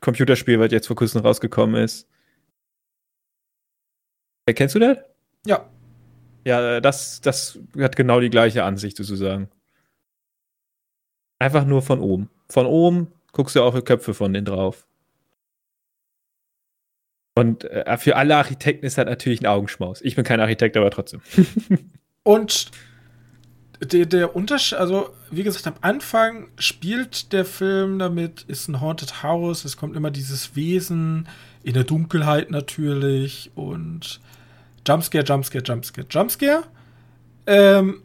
Computerspiel, 0.00 0.60
was 0.60 0.70
jetzt 0.70 0.86
vor 0.86 0.96
kurzem 0.96 1.22
rausgekommen 1.22 1.82
ist, 1.82 2.06
Kennst 4.52 4.74
du 4.74 4.78
das? 4.78 4.98
Ja. 5.46 5.64
Ja, 6.44 6.80
das, 6.80 7.22
das 7.22 7.58
hat 7.78 7.96
genau 7.96 8.20
die 8.20 8.28
gleiche 8.28 8.64
Ansicht 8.64 8.98
sozusagen. 8.98 9.48
Einfach 11.38 11.64
nur 11.64 11.80
von 11.80 12.00
oben. 12.00 12.28
Von 12.50 12.66
oben 12.66 13.10
guckst 13.32 13.56
du 13.56 13.62
auf 13.62 13.74
die 13.74 13.80
Köpfe 13.80 14.12
von 14.12 14.32
denen 14.32 14.44
drauf. 14.44 14.86
Und 17.34 17.64
äh, 17.64 17.96
für 17.98 18.16
alle 18.16 18.36
Architekten 18.36 18.86
ist 18.86 18.96
das 18.96 19.06
natürlich 19.06 19.40
ein 19.40 19.46
Augenschmaus. 19.46 20.00
Ich 20.02 20.14
bin 20.14 20.24
kein 20.24 20.40
Architekt, 20.40 20.76
aber 20.76 20.90
trotzdem. 20.90 21.20
Und 22.22 22.70
der, 23.80 24.06
der 24.06 24.36
Unterschied, 24.36 24.78
also 24.78 25.10
wie 25.30 25.42
gesagt, 25.42 25.66
am 25.66 25.74
Anfang 25.80 26.48
spielt 26.58 27.32
der 27.32 27.44
Film 27.44 27.98
damit, 27.98 28.42
ist 28.42 28.68
ein 28.68 28.80
Haunted 28.80 29.22
House, 29.22 29.64
es 29.64 29.76
kommt 29.76 29.96
immer 29.96 30.10
dieses 30.10 30.54
Wesen 30.54 31.28
in 31.64 31.74
der 31.74 31.84
Dunkelheit 31.84 32.50
natürlich 32.50 33.50
und 33.54 34.20
Jumpscare, 34.86 35.24
Jumpscare, 35.24 35.64
Jumpscare, 35.64 36.06
Jumpscare. 36.08 36.62
Ähm, 37.46 38.02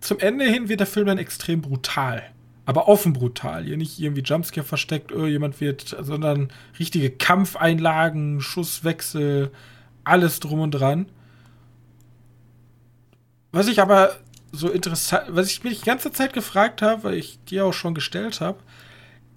zum 0.00 0.18
Ende 0.18 0.44
hin 0.44 0.68
wird 0.68 0.80
der 0.80 0.86
Film 0.86 1.06
dann 1.06 1.18
extrem 1.18 1.62
brutal. 1.62 2.22
Aber 2.64 2.88
offen 2.88 3.12
brutal. 3.12 3.64
Hier 3.64 3.76
nicht 3.76 3.98
irgendwie 3.98 4.22
Jumpscare 4.22 4.64
versteckt, 4.64 5.12
oh, 5.12 5.26
jemand 5.26 5.60
wird, 5.60 5.96
sondern 6.00 6.52
richtige 6.78 7.10
Kampfeinlagen, 7.10 8.40
Schusswechsel, 8.40 9.50
alles 10.04 10.40
drum 10.40 10.60
und 10.60 10.70
dran. 10.72 11.06
Was 13.50 13.68
ich 13.68 13.80
aber 13.80 14.16
so 14.52 14.68
interessant, 14.70 15.24
was 15.28 15.50
ich 15.50 15.64
mich 15.64 15.80
die 15.80 15.86
ganze 15.86 16.12
Zeit 16.12 16.32
gefragt 16.32 16.82
habe, 16.82 17.04
weil 17.04 17.14
ich 17.14 17.38
dir 17.44 17.66
auch 17.66 17.72
schon 17.72 17.94
gestellt 17.94 18.40
habe, 18.40 18.58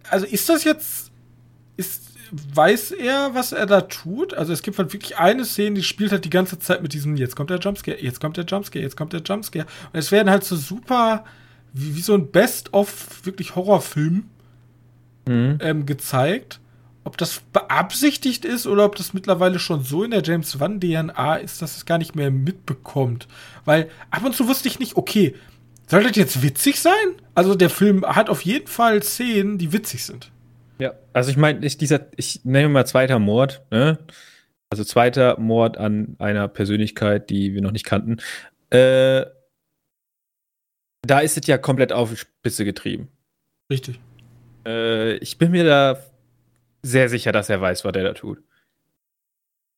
also 0.10 0.26
ist 0.26 0.48
das 0.50 0.64
jetzt, 0.64 1.12
ist, 1.78 2.14
weiß 2.54 2.92
er, 2.92 3.34
was 3.34 3.52
er 3.52 3.66
da 3.66 3.82
tut? 3.82 4.34
Also 4.34 4.54
es 4.54 4.62
gibt 4.62 4.78
halt 4.78 4.94
wirklich 4.94 5.18
eine 5.18 5.46
Szene, 5.46 5.76
die 5.76 5.84
spielt 5.84 6.12
halt 6.12 6.26
die 6.26 6.30
ganze 6.30 6.60
Zeit 6.60 6.82
mit 6.82 6.94
diesem, 6.94 7.18
jetzt 7.18 7.36
kommt 7.36 7.50
der 7.50 7.60
Jumpscare, 7.60 8.02
jetzt 8.02 8.20
kommt 8.20 8.38
der 8.38 8.46
Jumpscare, 8.46 8.84
jetzt 8.84 8.98
kommt 8.98 9.14
der 9.14 9.22
Jumpscare. 9.22 9.66
Und 9.92 10.00
es 10.00 10.12
werden 10.12 10.30
halt 10.30 10.44
so 10.44 10.56
super, 10.56 11.24
wie, 11.76 11.96
wie 11.96 12.02
so 12.02 12.14
ein 12.14 12.32
Best-of 12.32 13.26
wirklich 13.26 13.56
Horrorfilm 13.56 14.26
mhm. 15.28 15.60
ähm, 15.62 15.86
gezeigt. 15.86 16.60
Ob 17.04 17.18
das 17.18 17.42
beabsichtigt 17.54 18.46
ist 18.46 18.66
oder 18.66 18.84
ob 18.84 18.96
das 18.96 19.14
mittlerweile 19.14 19.60
schon 19.60 19.84
so 19.84 20.04
in 20.04 20.10
der 20.10 20.24
James 20.24 20.60
Wan 20.60 20.80
DNA 20.80 21.36
ist, 21.36 21.62
dass 21.62 21.78
es 21.78 21.86
gar 21.86 22.00
nicht 22.00 22.16
mehr 22.16 22.32
mitbekommt. 22.32 23.28
Weil 23.64 23.90
ab 24.10 24.26
und 24.26 24.36
zu 24.36 24.48
wusste 24.48 24.68
ich 24.68 24.80
nicht, 24.80 24.98
okay, 24.98 25.36
soll 25.86 26.02
das 26.02 26.16
jetzt 26.16 26.42
witzig 26.42 26.80
sein? 26.80 26.94
Also 27.36 27.54
der 27.54 27.70
Film 27.70 28.04
hat 28.04 28.30
auf 28.30 28.42
jeden 28.42 28.66
Fall 28.66 29.04
Szenen, 29.04 29.60
die 29.60 29.72
witzig 29.72 30.04
sind. 30.04 30.32
Ja, 30.80 30.94
also 31.14 31.30
ich 31.30 31.38
meine, 31.38 31.64
ich, 31.64 31.78
dieser, 31.78 32.08
ich 32.16 32.44
nenne 32.44 32.70
mal 32.70 32.88
zweiter 32.88 33.20
Mord, 33.20 33.62
ne? 33.70 34.00
Also 34.72 34.84
zweiter 34.84 35.40
Mord 35.40 35.78
an 35.78 36.16
einer 36.18 36.48
Persönlichkeit, 36.48 37.30
die 37.30 37.54
wir 37.54 37.62
noch 37.62 37.72
nicht 37.72 37.86
kannten. 37.86 38.18
Äh, 38.72 39.26
da 41.06 41.20
ist 41.20 41.38
es 41.38 41.48
ja 41.48 41.58
komplett 41.58 41.92
auf 41.92 42.10
die 42.10 42.18
Spitze 42.18 42.66
getrieben. 42.66 43.10
Richtig. 43.70 44.00
Äh, 44.66 45.16
ich 45.18 45.38
bin 45.38 45.52
mir 45.52 45.64
da 45.64 46.04
sehr 46.84 47.10
sicher, 47.10 47.32
dass 47.32 47.50
er 47.50 47.62
weiß, 47.62 47.84
was 47.86 47.96
er 47.96 48.04
da 48.04 48.14
tut. 48.14 48.44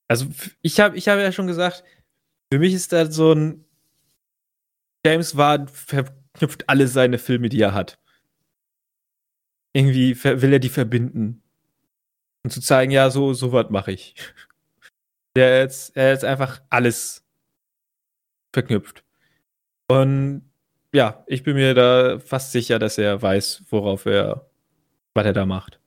Also 0.08 0.28
ich 0.62 0.80
habe 0.80 0.98
ich 0.98 1.08
hab 1.08 1.20
ja 1.20 1.32
schon 1.32 1.48
gesagt, 1.48 1.84
für 2.52 2.60
mich 2.60 2.74
ist 2.74 2.94
da 2.94 3.10
so 3.12 3.34
ein 3.34 3.66
James 5.06 5.38
Wan 5.38 5.68
verknüpft 5.68 6.70
alle 6.70 6.88
seine 6.88 7.18
Filme, 7.18 7.50
die 7.50 7.62
er 7.62 7.74
hat. 7.74 8.00
Irgendwie 9.74 10.22
will 10.24 10.54
er 10.54 10.60
die 10.60 10.70
verbinden. 10.70 11.44
Und 12.44 12.52
zu 12.52 12.62
zeigen, 12.62 12.92
ja, 12.92 13.10
so, 13.10 13.34
so 13.34 13.52
was 13.52 13.70
mache 13.70 13.92
ich. 13.92 14.16
Der 15.36 15.60
jetzt, 15.60 15.96
er 15.96 16.10
jetzt 16.10 16.26
einfach 16.26 16.62
alles 16.70 17.24
verknüpft. 18.52 19.04
Und 19.88 20.50
ja, 20.94 21.24
ich 21.28 21.44
bin 21.44 21.56
mir 21.56 21.74
da 21.74 22.20
fast 22.20 22.52
sicher, 22.52 22.80
dass 22.80 22.98
er 22.98 23.22
weiß, 23.22 23.64
worauf 23.70 24.06
er, 24.06 24.50
was 25.14 25.26
er 25.26 25.34
da 25.34 25.46
macht. 25.46 25.80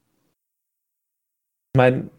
Ich 1.72 1.78
meine, 1.78 2.11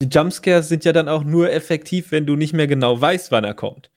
die 0.00 0.08
Jumpscares 0.08 0.68
sind 0.68 0.84
ja 0.84 0.92
dann 0.92 1.08
auch 1.08 1.24
nur 1.24 1.50
effektiv, 1.50 2.12
wenn 2.12 2.26
du 2.26 2.36
nicht 2.36 2.52
mehr 2.52 2.68
genau 2.68 3.00
weißt, 3.00 3.32
wann 3.32 3.44
er 3.44 3.54
kommt. 3.54 3.90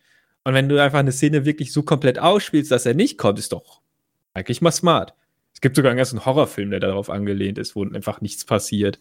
Und 0.43 0.55
wenn 0.55 0.67
du 0.67 0.81
einfach 0.81 0.99
eine 0.99 1.11
Szene 1.11 1.45
wirklich 1.45 1.71
so 1.71 1.83
komplett 1.83 2.17
ausspielst, 2.17 2.71
dass 2.71 2.87
er 2.87 2.95
nicht 2.95 3.17
kommt, 3.17 3.37
ist 3.37 3.51
doch 3.53 3.81
eigentlich 4.33 4.61
mal 4.61 4.71
smart. 4.71 5.13
Es 5.53 5.61
gibt 5.61 5.75
sogar 5.75 5.91
einen 5.91 5.97
ganzen 5.97 6.25
Horrorfilm, 6.25 6.71
der 6.71 6.79
darauf 6.79 7.09
angelehnt 7.09 7.57
ist, 7.57 7.75
wo 7.75 7.83
einfach 7.83 8.21
nichts 8.21 8.45
passiert. 8.45 8.99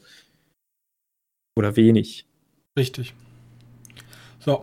Oder 1.56 1.76
wenig. 1.76 2.26
Richtig. 2.76 3.14
So. 4.40 4.62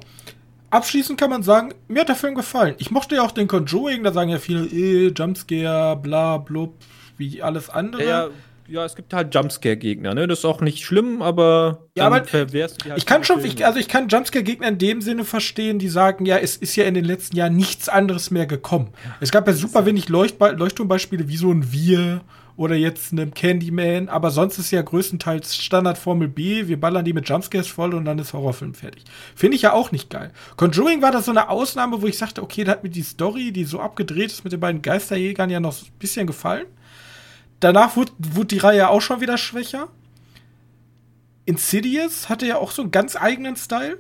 Abschließend 0.69 1.19
kann 1.19 1.29
man 1.29 1.43
sagen, 1.43 1.73
mir 1.87 2.01
hat 2.01 2.09
der 2.09 2.15
Film 2.15 2.35
gefallen. 2.35 2.75
Ich 2.77 2.91
mochte 2.91 3.15
ja 3.15 3.21
auch 3.21 3.31
den 3.31 3.47
Conjuring, 3.47 4.03
da 4.03 4.11
sagen 4.11 4.29
ja 4.29 4.39
viele, 4.39 4.65
eh, 4.65 5.13
Jumpscare, 5.15 5.95
bla, 5.95 6.37
blub, 6.37 6.75
wie 7.17 7.41
alles 7.41 7.69
andere. 7.69 8.03
Ja, 8.03 8.29
ja, 8.69 8.83
es 8.83 8.95
gibt 8.95 9.13
halt 9.13 9.33
Jumpscare-Gegner, 9.33 10.13
ne? 10.13 10.27
Das 10.27 10.39
ist 10.39 10.45
auch 10.45 10.59
nicht 10.59 10.83
schlimm, 10.83 11.21
aber 11.21 11.87
ja, 11.95 12.05
aber 12.05 12.25
verwehrst 12.25 12.83
du 12.83 12.89
halt 12.89 12.97
Ich 12.97 13.05
kann 13.05 13.23
schon, 13.23 13.43
ich, 13.45 13.65
also 13.65 13.79
ich 13.79 13.87
kann 13.87 14.09
Jumpscare-Gegner 14.09 14.67
in 14.67 14.77
dem 14.77 15.01
Sinne 15.01 15.23
verstehen, 15.23 15.79
die 15.79 15.87
sagen, 15.87 16.25
ja, 16.25 16.37
es 16.37 16.57
ist 16.57 16.75
ja 16.75 16.83
in 16.83 16.93
den 16.93 17.05
letzten 17.05 17.37
Jahren 17.37 17.55
nichts 17.55 17.87
anderes 17.87 18.29
mehr 18.29 18.45
gekommen. 18.45 18.89
Es 19.21 19.31
gab 19.31 19.47
ja 19.47 19.53
super 19.53 19.85
wenig 19.85 20.09
Leucht 20.09 20.35
Leuchtturmbeispiele 20.39 21.29
wie 21.29 21.37
so 21.37 21.49
ein 21.49 21.71
Wir 21.71 22.21
oder 22.57 22.75
jetzt 22.75 23.11
einem 23.11 23.33
Candyman, 23.33 24.09
aber 24.09 24.31
sonst 24.31 24.57
ist 24.57 24.71
ja 24.71 24.81
größtenteils 24.81 25.55
Standard 25.55 25.97
Formel 25.97 26.27
B, 26.27 26.67
wir 26.67 26.79
ballern 26.79 27.05
die 27.05 27.13
mit 27.13 27.29
Jumpscares 27.29 27.67
voll 27.67 27.93
und 27.93 28.05
dann 28.05 28.19
ist 28.19 28.33
Horrorfilm 28.33 28.73
fertig. 28.73 29.03
Finde 29.35 29.55
ich 29.55 29.61
ja 29.61 29.73
auch 29.73 29.91
nicht 29.91 30.09
geil. 30.09 30.31
Conjuring 30.57 31.01
war 31.01 31.11
das 31.11 31.25
so 31.25 31.31
eine 31.31 31.49
Ausnahme, 31.49 32.01
wo 32.01 32.07
ich 32.07 32.17
sagte, 32.17 32.41
okay, 32.41 32.63
da 32.63 32.73
hat 32.73 32.83
mir 32.83 32.89
die 32.89 33.03
Story, 33.03 33.51
die 33.51 33.63
so 33.63 33.79
abgedreht 33.79 34.31
ist 34.31 34.43
mit 34.43 34.51
den 34.51 34.59
beiden 34.59 34.81
Geisterjägern 34.81 35.49
ja 35.49 35.59
noch 35.59 35.73
ein 35.73 35.91
bisschen 35.99 36.27
gefallen. 36.27 36.65
Danach 37.59 37.95
wurde, 37.95 38.11
wurde 38.17 38.47
die 38.47 38.57
Reihe 38.57 38.89
auch 38.89 39.01
schon 39.01 39.21
wieder 39.21 39.37
schwächer. 39.37 39.87
Insidious 41.45 42.27
hatte 42.27 42.45
ja 42.45 42.57
auch 42.57 42.71
so 42.71 42.81
einen 42.81 42.91
ganz 42.91 43.15
eigenen 43.15 43.55
Style. 43.55 43.99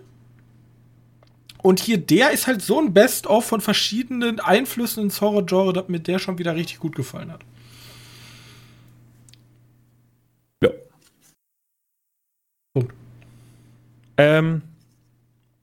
Und 1.63 1.79
hier, 1.79 1.97
der 1.97 2.31
ist 2.31 2.47
halt 2.47 2.61
so 2.61 2.79
ein 2.79 2.93
Best-of 2.93 3.45
von 3.45 3.61
verschiedenen 3.61 4.39
Einflüssen 4.39 5.03
ins 5.03 5.21
Horror-Genre, 5.21 5.73
dass 5.73 5.87
mir 5.87 5.99
der 5.99 6.19
schon 6.19 6.37
wieder 6.37 6.55
richtig 6.55 6.79
gut 6.79 6.95
gefallen 6.95 7.31
hat. 7.31 7.41
Ja. 10.61 10.69
Punkt. 12.73 12.93
Ähm, 14.17 14.61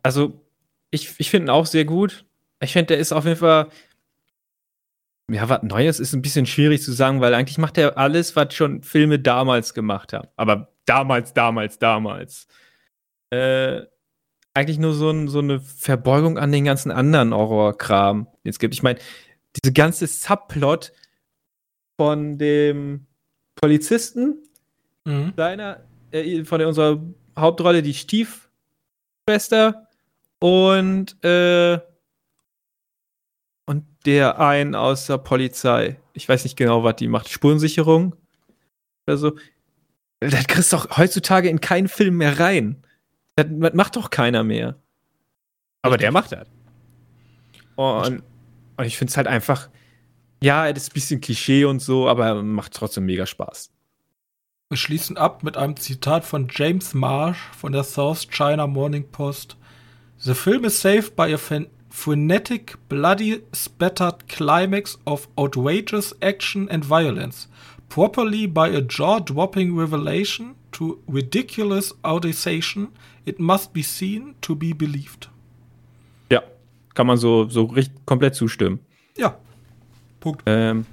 also, 0.03 0.41
ich, 0.91 1.15
ich 1.19 1.31
finde 1.31 1.47
ihn 1.47 1.51
auch 1.51 1.67
sehr 1.67 1.85
gut. 1.85 2.25
Ich 2.61 2.73
finde, 2.73 2.87
der 2.87 2.99
ist 2.99 3.13
auf 3.13 3.25
jeden 3.25 3.39
Fall 3.39 3.69
ja, 5.31 5.49
was 5.49 5.63
Neues 5.63 6.01
ist 6.01 6.13
ein 6.13 6.23
bisschen 6.23 6.47
schwierig 6.47 6.83
zu 6.83 6.93
sagen, 6.93 7.21
weil 7.21 7.35
eigentlich 7.35 7.59
macht 7.59 7.79
er 7.79 7.97
alles, 7.97 8.37
was 8.37 8.55
schon 8.55 8.83
Filme 8.83 9.19
damals 9.19 9.73
gemacht 9.73 10.13
haben. 10.13 10.29
Aber 10.37 10.73
damals, 10.85 11.33
damals, 11.33 11.79
damals. 11.79 12.47
Äh, 13.31 13.83
eigentlich 14.53 14.79
nur 14.79 14.95
so, 14.95 15.11
ein, 15.11 15.29
so 15.29 15.39
eine 15.39 15.61
Verbeugung 15.61 16.39
an 16.39 16.53
den 16.53 16.65
ganzen 16.65 16.93
anderen 16.93 17.35
Horrorkram, 17.35 18.29
den 18.45 18.51
es 18.51 18.59
gibt. 18.59 18.75
Ich 18.75 18.83
meine, 18.83 18.99
diese 19.57 19.73
ganze 19.73 20.07
Subplot 20.07 20.93
von 21.97 22.39
dem 22.39 23.07
Polizisten, 23.57 24.43
mhm. 25.05 25.33
seiner, 25.37 25.81
äh, 26.11 26.45
von 26.45 26.61
unserer 26.63 27.03
Hauptrolle, 27.37 27.83
die 27.83 27.95
Stiefschwester 29.25 29.89
und 30.39 31.23
äh, 31.25 31.81
und 33.67 33.85
der 34.05 34.39
ein 34.39 34.75
aus 34.75 35.07
der 35.07 35.19
Polizei. 35.19 36.01
Ich 36.13 36.29
weiß 36.29 36.45
nicht 36.45 36.57
genau, 36.57 36.85
was 36.85 36.97
die 36.97 37.09
macht. 37.09 37.29
Spurensicherung 37.29 38.15
oder 39.07 39.17
so. 39.17 39.37
Das 40.21 40.47
kriegst 40.47 40.73
du 40.73 40.77
doch 40.77 40.97
heutzutage 40.97 41.49
in 41.49 41.61
keinen 41.61 41.89
Film 41.89 42.19
mehr 42.19 42.39
rein. 42.39 42.85
Das, 43.37 43.47
das 43.49 43.75
macht 43.75 43.97
doch 43.97 44.11
keiner 44.11 44.45
mehr. 44.45 44.77
Aber 45.83 45.99
der 45.99 46.13
macht 46.13 46.33
das. 46.33 46.47
Und, 47.77 48.23
und 48.77 48.85
ich 48.85 48.97
finde 48.97 49.11
es 49.11 49.17
halt 49.17 49.27
einfach, 49.27 49.69
ja, 50.43 50.73
das 50.73 50.85
ist 50.85 50.91
ein 50.91 50.95
bisschen 50.95 51.21
Klischee 51.21 51.65
und 51.65 51.81
so, 51.81 52.09
aber 52.09 52.43
macht 52.43 52.73
trotzdem 52.73 53.07
mega 53.07 53.27
Spaß. 53.27 53.74
Wir 54.75 54.79
schließen 54.79 55.17
ab 55.17 55.45
mit 55.45 55.57
einem 55.57 55.77
Zitat 55.77 56.25
von 56.25 56.49
James 56.51 56.95
Marsh 56.95 57.39
von 57.57 57.71
der 57.71 57.85
South 57.85 58.27
China 58.29 58.67
Morning 58.67 59.05
Post. 59.09 59.57
The 60.19 60.35
film 60.35 60.65
is 60.65 60.81
saved 60.81 61.15
by 61.15 61.33
a 61.33 61.39
frenetic, 61.89 62.77
bloody, 62.89 63.45
spattered 63.55 64.27
climax 64.27 64.99
of 65.07 65.29
outrageous 65.39 66.13
action 66.21 66.69
and 66.69 66.85
violence, 66.85 67.47
properly 67.89 68.49
by 68.49 68.69
a 68.69 68.81
jaw-dropping 68.81 69.77
revelation 69.77 70.57
to 70.73 71.01
ridiculous 71.07 71.95
audacity, 72.05 72.89
it 73.27 73.39
must 73.39 73.73
be 73.73 73.83
seen 73.85 74.35
to 74.41 74.57
be 74.57 74.73
believed. 74.73 75.29
Ja, 76.33 76.43
kann 76.95 77.07
man 77.07 77.17
so, 77.17 77.49
so 77.49 77.67
richtig 77.67 78.05
komplett 78.07 78.35
zustimmen. 78.35 78.81
Ja. 79.17 79.37
Punkt. 80.19 80.43
Ähm, 80.47 80.85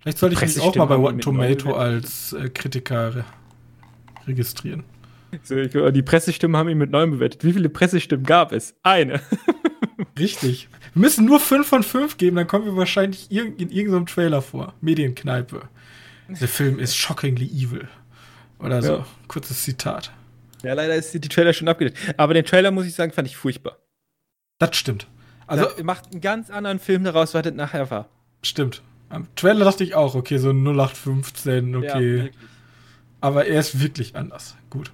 Vielleicht 0.00 0.18
sollte 0.18 0.34
ich 0.34 0.40
mich 0.40 0.60
auch 0.60 0.74
mal 0.76 0.86
bei 0.86 0.94
Rotten 0.94 1.20
Tomato 1.20 1.74
als 1.74 2.32
äh, 2.32 2.48
Kritiker 2.48 3.14
re 3.16 3.24
registrieren. 4.26 4.84
Die 5.50 6.02
Pressestimmen 6.02 6.56
haben 6.56 6.68
ihn 6.68 6.78
mit 6.78 6.90
neun 6.90 7.12
bewertet. 7.12 7.44
Wie 7.44 7.52
viele 7.52 7.68
Pressestimmen 7.68 8.26
gab 8.26 8.52
es? 8.52 8.74
Eine. 8.82 9.20
Richtig. 10.18 10.68
Wir 10.94 11.00
müssen 11.00 11.24
nur 11.24 11.40
fünf 11.40 11.68
von 11.68 11.82
fünf 11.82 12.16
geben, 12.16 12.36
dann 12.36 12.46
kommen 12.46 12.64
wir 12.64 12.76
wahrscheinlich 12.76 13.30
in 13.30 13.70
irgendeinem 13.70 14.06
Trailer 14.06 14.42
vor. 14.42 14.74
Medienkneipe. 14.80 15.68
Der 16.28 16.48
Film 16.48 16.78
ist 16.78 16.96
shockingly 16.96 17.46
evil. 17.46 17.88
Oder 18.58 18.82
so. 18.82 18.92
Ja. 18.98 19.06
Kurzes 19.28 19.62
Zitat. 19.62 20.12
Ja, 20.62 20.74
leider 20.74 20.94
ist 20.94 21.14
die 21.14 21.20
Trailer 21.20 21.52
schon 21.52 21.68
abgedreht. 21.68 21.96
Aber 22.16 22.34
den 22.34 22.44
Trailer, 22.44 22.70
muss 22.70 22.86
ich 22.86 22.94
sagen, 22.94 23.12
fand 23.12 23.26
ich 23.26 23.36
furchtbar. 23.36 23.78
Das 24.58 24.76
stimmt. 24.76 25.06
Also, 25.46 25.66
er 25.66 25.84
macht 25.84 26.12
einen 26.12 26.20
ganz 26.20 26.50
anderen 26.50 26.78
Film 26.78 27.02
daraus, 27.02 27.34
was 27.34 27.42
das 27.42 27.54
nachher 27.54 27.90
war. 27.90 28.08
Stimmt. 28.42 28.82
Am 29.10 29.26
Trailer 29.36 29.64
dachte 29.66 29.84
ich 29.84 29.94
auch, 29.94 30.14
okay, 30.14 30.38
so 30.38 30.50
0815, 30.50 31.76
okay. 31.76 32.16
Ja, 32.16 32.28
Aber 33.20 33.46
er 33.46 33.60
ist 33.60 33.80
wirklich 33.80 34.16
anders. 34.16 34.56
Gut. 34.70 34.90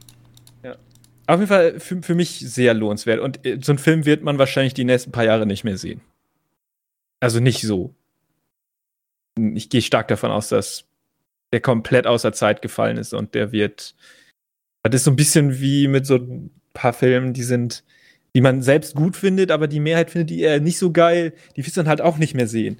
Auf 1.26 1.40
jeden 1.40 1.48
Fall 1.48 1.80
für, 1.80 2.02
für 2.02 2.14
mich 2.14 2.38
sehr 2.38 2.72
lohnenswert. 2.72 3.20
Und 3.20 3.44
äh, 3.44 3.58
so 3.60 3.72
einen 3.72 3.78
Film 3.78 4.04
wird 4.06 4.22
man 4.22 4.38
wahrscheinlich 4.38 4.74
die 4.74 4.84
nächsten 4.84 5.12
paar 5.12 5.24
Jahre 5.24 5.46
nicht 5.46 5.64
mehr 5.64 5.76
sehen. 5.76 6.00
Also 7.20 7.40
nicht 7.40 7.62
so. 7.62 7.94
Ich 9.36 9.68
gehe 9.68 9.82
stark 9.82 10.08
davon 10.08 10.30
aus, 10.30 10.48
dass 10.48 10.84
der 11.52 11.60
komplett 11.60 12.06
außer 12.06 12.32
Zeit 12.32 12.62
gefallen 12.62 12.96
ist 12.96 13.12
und 13.12 13.34
der 13.34 13.52
wird. 13.52 13.94
Das 14.84 15.00
ist 15.00 15.04
so 15.04 15.10
ein 15.10 15.16
bisschen 15.16 15.60
wie 15.60 15.88
mit 15.88 16.06
so 16.06 16.16
ein 16.16 16.50
paar 16.72 16.92
Filmen, 16.92 17.32
die 17.32 17.42
sind, 17.42 17.82
die 18.36 18.40
man 18.40 18.62
selbst 18.62 18.94
gut 18.94 19.16
findet, 19.16 19.50
aber 19.50 19.66
die 19.66 19.80
Mehrheit 19.80 20.10
findet 20.12 20.30
die 20.30 20.40
eher 20.40 20.60
nicht 20.60 20.78
so 20.78 20.92
geil. 20.92 21.32
Die 21.56 21.64
willst 21.64 21.76
du 21.76 21.80
dann 21.80 21.88
halt 21.88 22.00
auch 22.00 22.18
nicht 22.18 22.34
mehr 22.34 22.46
sehen. 22.46 22.76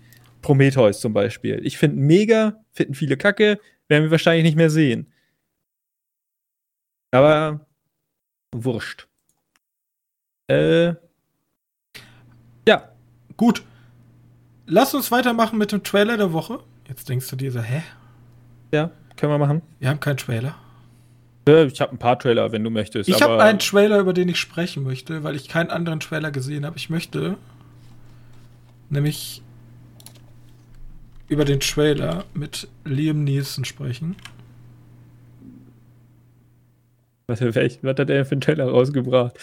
Prometheus 0.46 1.00
zum 1.00 1.12
Beispiel. 1.12 1.60
Ich 1.64 1.76
finde 1.76 1.96
mega, 1.96 2.64
finden 2.70 2.94
viele 2.94 3.16
Kacke, 3.16 3.58
werden 3.88 4.04
wir 4.04 4.12
wahrscheinlich 4.12 4.44
nicht 4.44 4.56
mehr 4.56 4.70
sehen. 4.70 5.12
Aber 7.10 7.66
wurscht. 8.54 9.08
Äh, 10.46 10.94
ja. 12.68 12.92
Gut. 13.36 13.64
Lass 14.66 14.94
uns 14.94 15.10
weitermachen 15.10 15.58
mit 15.58 15.72
dem 15.72 15.82
Trailer 15.82 16.16
der 16.16 16.32
Woche. 16.32 16.60
Jetzt 16.88 17.08
denkst 17.08 17.28
du 17.28 17.34
dir 17.34 17.50
so, 17.50 17.60
hä? 17.60 17.82
Ja, 18.72 18.92
können 19.16 19.32
wir 19.32 19.38
machen. 19.38 19.62
Wir 19.80 19.88
haben 19.88 19.98
keinen 19.98 20.16
Trailer. 20.16 20.54
Ich 21.48 21.80
habe 21.80 21.90
ein 21.90 21.98
paar 21.98 22.20
Trailer, 22.20 22.52
wenn 22.52 22.62
du 22.62 22.70
möchtest. 22.70 23.08
Ich 23.08 23.20
habe 23.20 23.42
einen 23.42 23.58
Trailer, 23.58 23.98
über 23.98 24.12
den 24.12 24.28
ich 24.28 24.38
sprechen 24.38 24.84
möchte, 24.84 25.24
weil 25.24 25.34
ich 25.34 25.48
keinen 25.48 25.70
anderen 25.70 25.98
Trailer 25.98 26.30
gesehen 26.30 26.64
habe. 26.64 26.76
Ich 26.76 26.88
möchte 26.88 27.36
nämlich 28.90 29.42
über 31.28 31.44
den 31.44 31.60
Trailer 31.60 32.24
mit 32.34 32.68
Liam 32.84 33.24
Neeson 33.24 33.64
sprechen. 33.64 34.16
Was, 37.26 37.40
was 37.40 37.54
hat 37.54 37.98
er 37.98 38.04
denn 38.04 38.24
für 38.24 38.32
einen 38.32 38.40
Trailer 38.40 38.68
rausgebracht? 38.68 39.38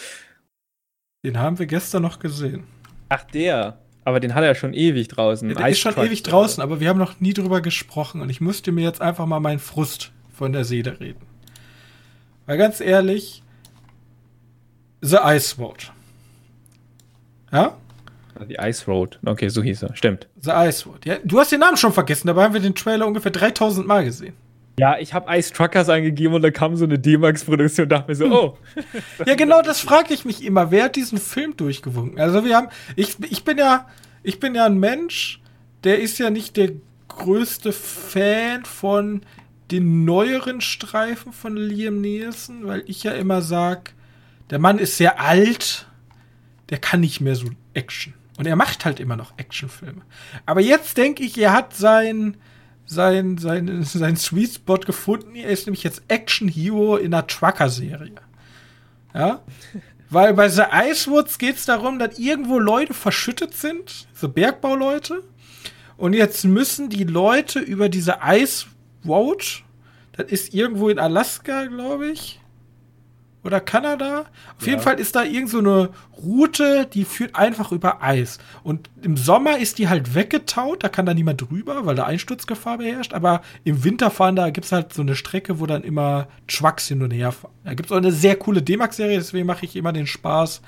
Den 1.24 1.38
haben 1.38 1.58
wir 1.58 1.66
gestern 1.66 2.02
noch 2.02 2.18
gesehen. 2.18 2.64
Ach, 3.08 3.24
der. 3.24 3.78
Aber 4.04 4.20
den 4.20 4.34
hat 4.34 4.44
er 4.44 4.54
schon 4.54 4.74
ewig 4.74 5.08
draußen. 5.08 5.48
Der 5.48 5.68
ist 5.68 5.80
schon 5.80 5.96
ewig 5.96 6.22
draußen, 6.22 6.62
aber 6.62 6.80
wir 6.80 6.88
haben 6.88 6.98
noch 6.98 7.20
nie 7.20 7.32
drüber 7.32 7.60
gesprochen 7.62 8.20
und 8.20 8.28
ich 8.28 8.40
musste 8.40 8.72
mir 8.72 8.82
jetzt 8.82 9.00
einfach 9.00 9.26
mal 9.26 9.40
meinen 9.40 9.58
Frust 9.58 10.12
von 10.32 10.52
der 10.52 10.64
Seele 10.64 11.00
reden. 11.00 11.24
Weil 12.46 12.58
ganz 12.58 12.80
ehrlich, 12.80 13.42
The 15.00 15.18
Ice 15.24 15.56
Road. 15.58 15.92
Ja? 17.52 17.78
The 18.48 18.56
Ice 18.60 18.86
Road. 18.86 19.18
Okay, 19.24 19.48
so 19.48 19.62
hieß 19.62 19.82
er. 19.84 19.96
Stimmt. 19.96 20.26
The 20.40 20.50
Ice 20.50 20.88
Road. 20.88 21.04
Ja, 21.04 21.16
du 21.24 21.38
hast 21.38 21.52
den 21.52 21.60
Namen 21.60 21.76
schon 21.76 21.92
vergessen, 21.92 22.26
dabei 22.26 22.44
haben 22.44 22.54
wir 22.54 22.60
den 22.60 22.74
Trailer 22.74 23.06
ungefähr 23.06 23.32
3000 23.32 23.86
Mal 23.86 24.04
gesehen. 24.04 24.34
Ja, 24.76 24.98
ich 24.98 25.14
habe 25.14 25.32
Ice 25.36 25.52
Truckers 25.52 25.88
eingegeben 25.88 26.34
und 26.34 26.42
da 26.42 26.50
kam 26.50 26.76
so 26.76 26.84
eine 26.84 26.98
D-Max-Produktion 26.98 27.84
und 27.84 27.90
dachte 27.90 28.10
mir 28.10 28.16
so, 28.16 28.26
oh. 28.26 28.58
ja, 29.26 29.36
genau 29.36 29.62
das 29.62 29.80
frage 29.80 30.12
ich 30.12 30.24
mich 30.24 30.44
immer. 30.44 30.72
Wer 30.72 30.84
hat 30.84 30.96
diesen 30.96 31.18
Film 31.18 31.56
durchgewunken? 31.56 32.18
Also 32.18 32.44
wir 32.44 32.56
haben, 32.56 32.68
ich, 32.96 33.16
ich 33.30 33.44
bin 33.44 33.56
ja, 33.56 33.86
ich 34.24 34.40
bin 34.40 34.54
ja 34.56 34.66
ein 34.66 34.78
Mensch, 34.78 35.40
der 35.84 36.00
ist 36.00 36.18
ja 36.18 36.30
nicht 36.30 36.56
der 36.56 36.72
größte 37.06 37.72
Fan 37.72 38.64
von 38.64 39.22
den 39.70 40.04
neueren 40.04 40.60
Streifen 40.60 41.32
von 41.32 41.56
Liam 41.56 42.00
Neeson, 42.00 42.66
weil 42.66 42.82
ich 42.86 43.04
ja 43.04 43.12
immer 43.12 43.42
sag, 43.42 43.94
der 44.50 44.58
Mann 44.58 44.78
ist 44.78 44.96
sehr 44.96 45.20
alt, 45.20 45.86
der 46.70 46.78
kann 46.78 47.00
nicht 47.00 47.20
mehr 47.20 47.36
so 47.36 47.46
Action. 47.74 48.14
Und 48.38 48.46
er 48.46 48.56
macht 48.56 48.84
halt 48.84 49.00
immer 49.00 49.16
noch 49.16 49.32
Actionfilme. 49.36 50.02
Aber 50.44 50.60
jetzt 50.60 50.96
denke 50.96 51.22
ich, 51.22 51.38
er 51.38 51.52
hat 51.52 51.74
sein, 51.74 52.36
sein, 52.84 53.38
sein, 53.38 53.82
sein 53.84 54.16
Sweet 54.16 54.54
Spot 54.54 54.78
gefunden. 54.78 55.36
Er 55.36 55.50
ist 55.50 55.66
nämlich 55.66 55.84
jetzt 55.84 56.02
Action 56.08 56.48
Hero 56.48 56.96
in 56.96 57.14
einer 57.14 57.26
Trucker-Serie. 57.26 58.16
Ja? 59.14 59.42
Weil 60.10 60.34
bei 60.34 60.48
The 60.48 60.64
Icewoods 60.72 61.38
geht 61.38 61.56
es 61.56 61.66
darum, 61.66 61.98
dass 61.98 62.18
irgendwo 62.18 62.58
Leute 62.58 62.94
verschüttet 62.94 63.54
sind, 63.54 64.08
so 64.12 64.28
Bergbauleute. 64.28 65.22
Und 65.96 66.12
jetzt 66.12 66.44
müssen 66.44 66.88
die 66.88 67.04
Leute 67.04 67.60
über 67.60 67.88
diese 67.88 68.18
Ice 68.24 68.66
Road. 69.06 69.62
Das 70.12 70.30
ist 70.30 70.54
irgendwo 70.54 70.88
in 70.88 70.98
Alaska, 70.98 71.66
glaube 71.66 72.10
ich. 72.10 72.40
Oder 73.44 73.60
Kanada. 73.60 74.24
Auf 74.58 74.66
ja. 74.66 74.72
jeden 74.72 74.82
Fall 74.82 74.98
ist 74.98 75.14
da 75.14 75.22
irgend 75.22 75.50
so 75.50 75.58
eine 75.58 75.90
Route, 76.16 76.86
die 76.92 77.04
führt 77.04 77.36
einfach 77.36 77.72
über 77.72 78.02
Eis. 78.02 78.38
Und 78.62 78.88
im 79.02 79.16
Sommer 79.16 79.58
ist 79.58 79.78
die 79.78 79.88
halt 79.88 80.14
weggetaut, 80.14 80.82
da 80.82 80.88
kann 80.88 81.04
da 81.04 81.12
niemand 81.12 81.42
drüber, 81.42 81.84
weil 81.84 81.94
da 81.94 82.04
Einsturzgefahr 82.04 82.78
beherrscht. 82.78 83.12
Aber 83.12 83.42
im 83.62 83.84
Winter 83.84 84.10
fahren 84.10 84.36
da 84.36 84.50
gibt 84.50 84.64
es 84.64 84.72
halt 84.72 84.92
so 84.94 85.02
eine 85.02 85.14
Strecke, 85.14 85.60
wo 85.60 85.66
dann 85.66 85.82
immer 85.82 86.28
Trucks 86.48 86.88
hin 86.88 87.02
und 87.02 87.10
her 87.10 87.32
fahren. 87.32 87.52
Da 87.64 87.74
gibt 87.74 87.90
es 87.90 87.92
auch 87.92 87.98
eine 87.98 88.12
sehr 88.12 88.36
coole 88.36 88.62
D-Max-Serie, 88.62 89.18
deswegen 89.18 89.46
mache 89.46 89.66
ich 89.66 89.76
immer 89.76 89.92
den 89.92 90.06
Spaß. 90.06 90.62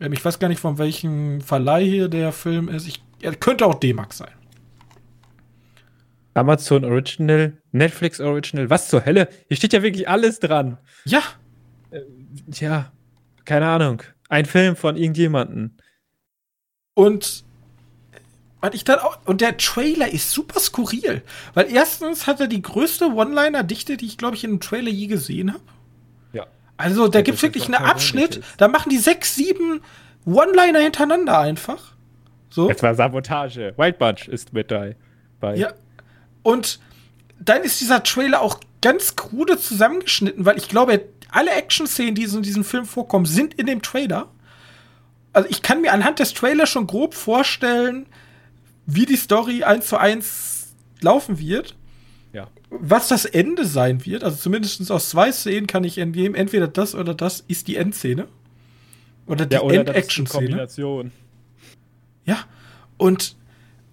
Ähm, 0.00 0.12
ich 0.12 0.24
weiß 0.24 0.38
gar 0.38 0.48
nicht, 0.48 0.60
von 0.60 0.78
welchem 0.78 1.40
Verleih 1.42 1.84
hier 1.84 2.08
der 2.08 2.32
Film 2.32 2.68
ist. 2.68 2.88
Ich, 2.88 3.02
er 3.20 3.34
könnte 3.34 3.66
auch 3.66 3.74
D-Max 3.74 4.18
sein. 4.18 4.30
Amazon 6.34 6.84
Original, 6.84 7.58
Netflix 7.72 8.20
Original, 8.20 8.70
was 8.70 8.88
zur 8.88 9.04
Hölle? 9.04 9.28
Hier 9.48 9.56
steht 9.56 9.72
ja 9.72 9.82
wirklich 9.82 10.08
alles 10.08 10.38
dran. 10.38 10.78
Ja. 11.04 11.22
Äh, 11.90 12.00
ja, 12.52 12.92
keine 13.44 13.66
Ahnung. 13.66 14.02
Ein 14.28 14.44
Film 14.44 14.76
von 14.76 14.96
irgendjemanden. 14.96 15.78
Und 16.94 17.44
und 18.60 18.74
ich 18.74 18.82
dann 18.82 18.98
auch, 18.98 19.18
und 19.24 19.40
der 19.40 19.56
Trailer 19.56 20.12
ist 20.12 20.32
super 20.32 20.58
skurril, 20.58 21.22
weil 21.54 21.70
erstens 21.70 22.26
hat 22.26 22.40
er 22.40 22.48
die 22.48 22.60
größte 22.60 23.06
One-Liner-Dichte, 23.06 23.96
die 23.96 24.06
ich 24.06 24.18
glaube 24.18 24.34
ich 24.34 24.42
in 24.42 24.50
einem 24.50 24.60
Trailer 24.60 24.90
je 24.90 25.06
gesehen 25.06 25.52
habe. 25.52 25.62
Ja. 26.32 26.46
Also 26.76 27.06
da 27.06 27.22
gibt 27.22 27.36
es 27.36 27.42
wirklich 27.42 27.66
einen 27.66 27.76
Abschnitt, 27.76 28.42
da 28.56 28.66
machen 28.66 28.90
die 28.90 28.98
sechs, 28.98 29.36
sieben 29.36 29.80
One-Liner 30.26 30.80
hintereinander 30.80 31.38
einfach. 31.38 31.94
So. 32.50 32.68
Es 32.68 32.82
war 32.82 32.94
Sabotage. 32.94 33.74
White 33.76 33.98
Bunch 33.98 34.26
ist 34.26 34.52
mit 34.52 34.70
dabei. 34.70 34.96
Ja, 35.54 35.72
und 36.42 36.80
dann 37.38 37.62
ist 37.62 37.80
dieser 37.80 38.02
Trailer 38.02 38.40
auch 38.40 38.58
ganz 38.82 39.14
krude 39.14 39.58
zusammengeschnitten, 39.58 40.44
weil 40.44 40.56
ich 40.56 40.68
glaube, 40.68 41.04
alle 41.30 41.50
Action-Szenen, 41.52 42.14
die 42.14 42.24
in 42.24 42.42
diesem 42.42 42.64
Film 42.64 42.86
vorkommen, 42.86 43.26
sind 43.26 43.54
in 43.54 43.66
dem 43.66 43.82
Trailer. 43.82 44.28
Also 45.32 45.48
ich 45.50 45.62
kann 45.62 45.82
mir 45.82 45.92
anhand 45.92 46.18
des 46.18 46.34
Trailers 46.34 46.68
schon 46.68 46.86
grob 46.86 47.14
vorstellen, 47.14 48.06
wie 48.86 49.06
die 49.06 49.16
Story 49.16 49.62
eins 49.62 49.88
zu 49.88 49.98
eins 49.98 50.74
laufen 51.00 51.38
wird. 51.38 51.76
Ja. 52.32 52.48
Was 52.70 53.08
das 53.08 53.24
Ende 53.24 53.64
sein 53.64 54.04
wird, 54.04 54.24
also 54.24 54.36
zumindest 54.36 54.90
aus 54.90 55.10
zwei 55.10 55.30
Szenen 55.32 55.66
kann 55.66 55.84
ich 55.84 55.98
entnehmen, 55.98 56.34
entweder 56.34 56.68
das 56.68 56.94
oder 56.94 57.14
das 57.14 57.44
ist 57.46 57.68
die 57.68 57.76
Endszene. 57.76 58.28
Oder 59.26 59.44
die 59.44 59.56
ja, 59.56 59.62
End-Action-Szene. 59.62 60.68
Ja, 62.24 62.38
und 62.96 63.36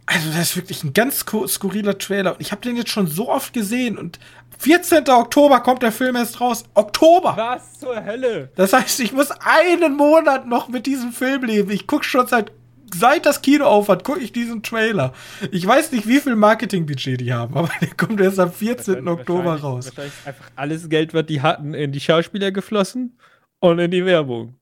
also, 0.07 0.29
das 0.29 0.49
ist 0.49 0.55
wirklich 0.55 0.83
ein 0.83 0.93
ganz 0.93 1.25
skurriler 1.47 1.97
Trailer. 1.97 2.33
Und 2.33 2.41
ich 2.41 2.51
habe 2.51 2.61
den 2.61 2.75
jetzt 2.75 2.91
schon 2.91 3.07
so 3.07 3.29
oft 3.29 3.53
gesehen. 3.53 3.97
Und 3.97 4.19
14. 4.59 5.07
Oktober 5.09 5.59
kommt 5.61 5.83
der 5.83 5.91
Film 5.91 6.15
erst 6.15 6.39
raus. 6.41 6.63
Oktober! 6.73 7.33
Was 7.37 7.79
zur 7.79 8.03
Hölle? 8.03 8.49
Das 8.55 8.73
heißt, 8.73 8.99
ich 8.99 9.13
muss 9.13 9.31
einen 9.31 9.95
Monat 9.95 10.47
noch 10.47 10.69
mit 10.69 10.85
diesem 10.85 11.11
Film 11.11 11.43
leben. 11.43 11.69
Ich 11.71 11.87
gucke 11.87 12.03
schon 12.05 12.27
seit, 12.27 12.51
seit 12.93 13.25
das 13.25 13.41
Kino 13.41 13.65
aufhat, 13.65 14.03
gucke 14.03 14.19
ich 14.19 14.31
diesen 14.31 14.63
Trailer. 14.63 15.13
Ich 15.51 15.65
weiß 15.65 15.91
nicht, 15.91 16.07
wie 16.07 16.19
viel 16.19 16.35
Marketingbudget 16.35 17.21
die 17.21 17.33
haben, 17.33 17.55
aber 17.57 17.69
der 17.81 17.89
kommt 17.95 18.19
erst 18.21 18.39
am 18.39 18.51
14. 18.51 19.07
Oktober 19.07 19.59
raus. 19.59 19.87
Wahrscheinlich 19.87 20.13
einfach 20.25 20.49
alles 20.55 20.89
Geld, 20.89 21.13
was 21.13 21.25
die 21.25 21.41
hatten, 21.41 21.73
in 21.73 21.91
die 21.91 21.99
Schauspieler 21.99 22.51
geflossen 22.51 23.17
und 23.59 23.79
in 23.79 23.91
die 23.91 24.05
Werbung. 24.05 24.59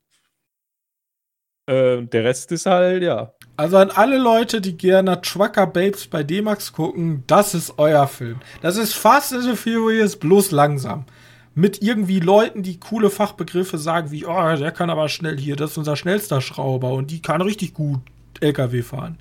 Äh, 1.65 2.03
der 2.03 2.23
Rest 2.23 2.51
ist 2.51 2.65
halt, 2.65 3.03
ja. 3.03 3.33
Also 3.55 3.77
an 3.77 3.91
alle 3.91 4.17
Leute, 4.17 4.61
die 4.61 4.75
gerne 4.75 5.21
Trucker 5.21 5.67
Babes 5.67 6.07
bei 6.07 6.23
D-Max 6.23 6.73
gucken, 6.73 7.23
das 7.27 7.53
ist 7.53 7.77
euer 7.77 8.07
Film. 8.07 8.39
Das 8.61 8.77
ist 8.77 8.93
Fast 8.93 9.33
and 9.33 9.43
the 9.43 9.55
Furious, 9.55 10.15
bloß 10.15 10.51
langsam. 10.51 11.05
Mit 11.53 11.83
irgendwie 11.83 12.19
Leuten, 12.19 12.63
die 12.63 12.79
coole 12.79 13.11
Fachbegriffe 13.11 13.77
sagen, 13.77 14.09
wie, 14.09 14.25
oh, 14.25 14.55
der 14.55 14.71
kann 14.71 14.89
aber 14.89 15.07
schnell 15.07 15.37
hier, 15.37 15.55
das 15.55 15.71
ist 15.71 15.77
unser 15.77 15.95
schnellster 15.95 16.41
Schrauber 16.41 16.93
und 16.93 17.11
die 17.11 17.21
kann 17.21 17.41
richtig 17.41 17.75
gut 17.75 17.99
LKW 18.39 18.81
fahren. 18.81 19.19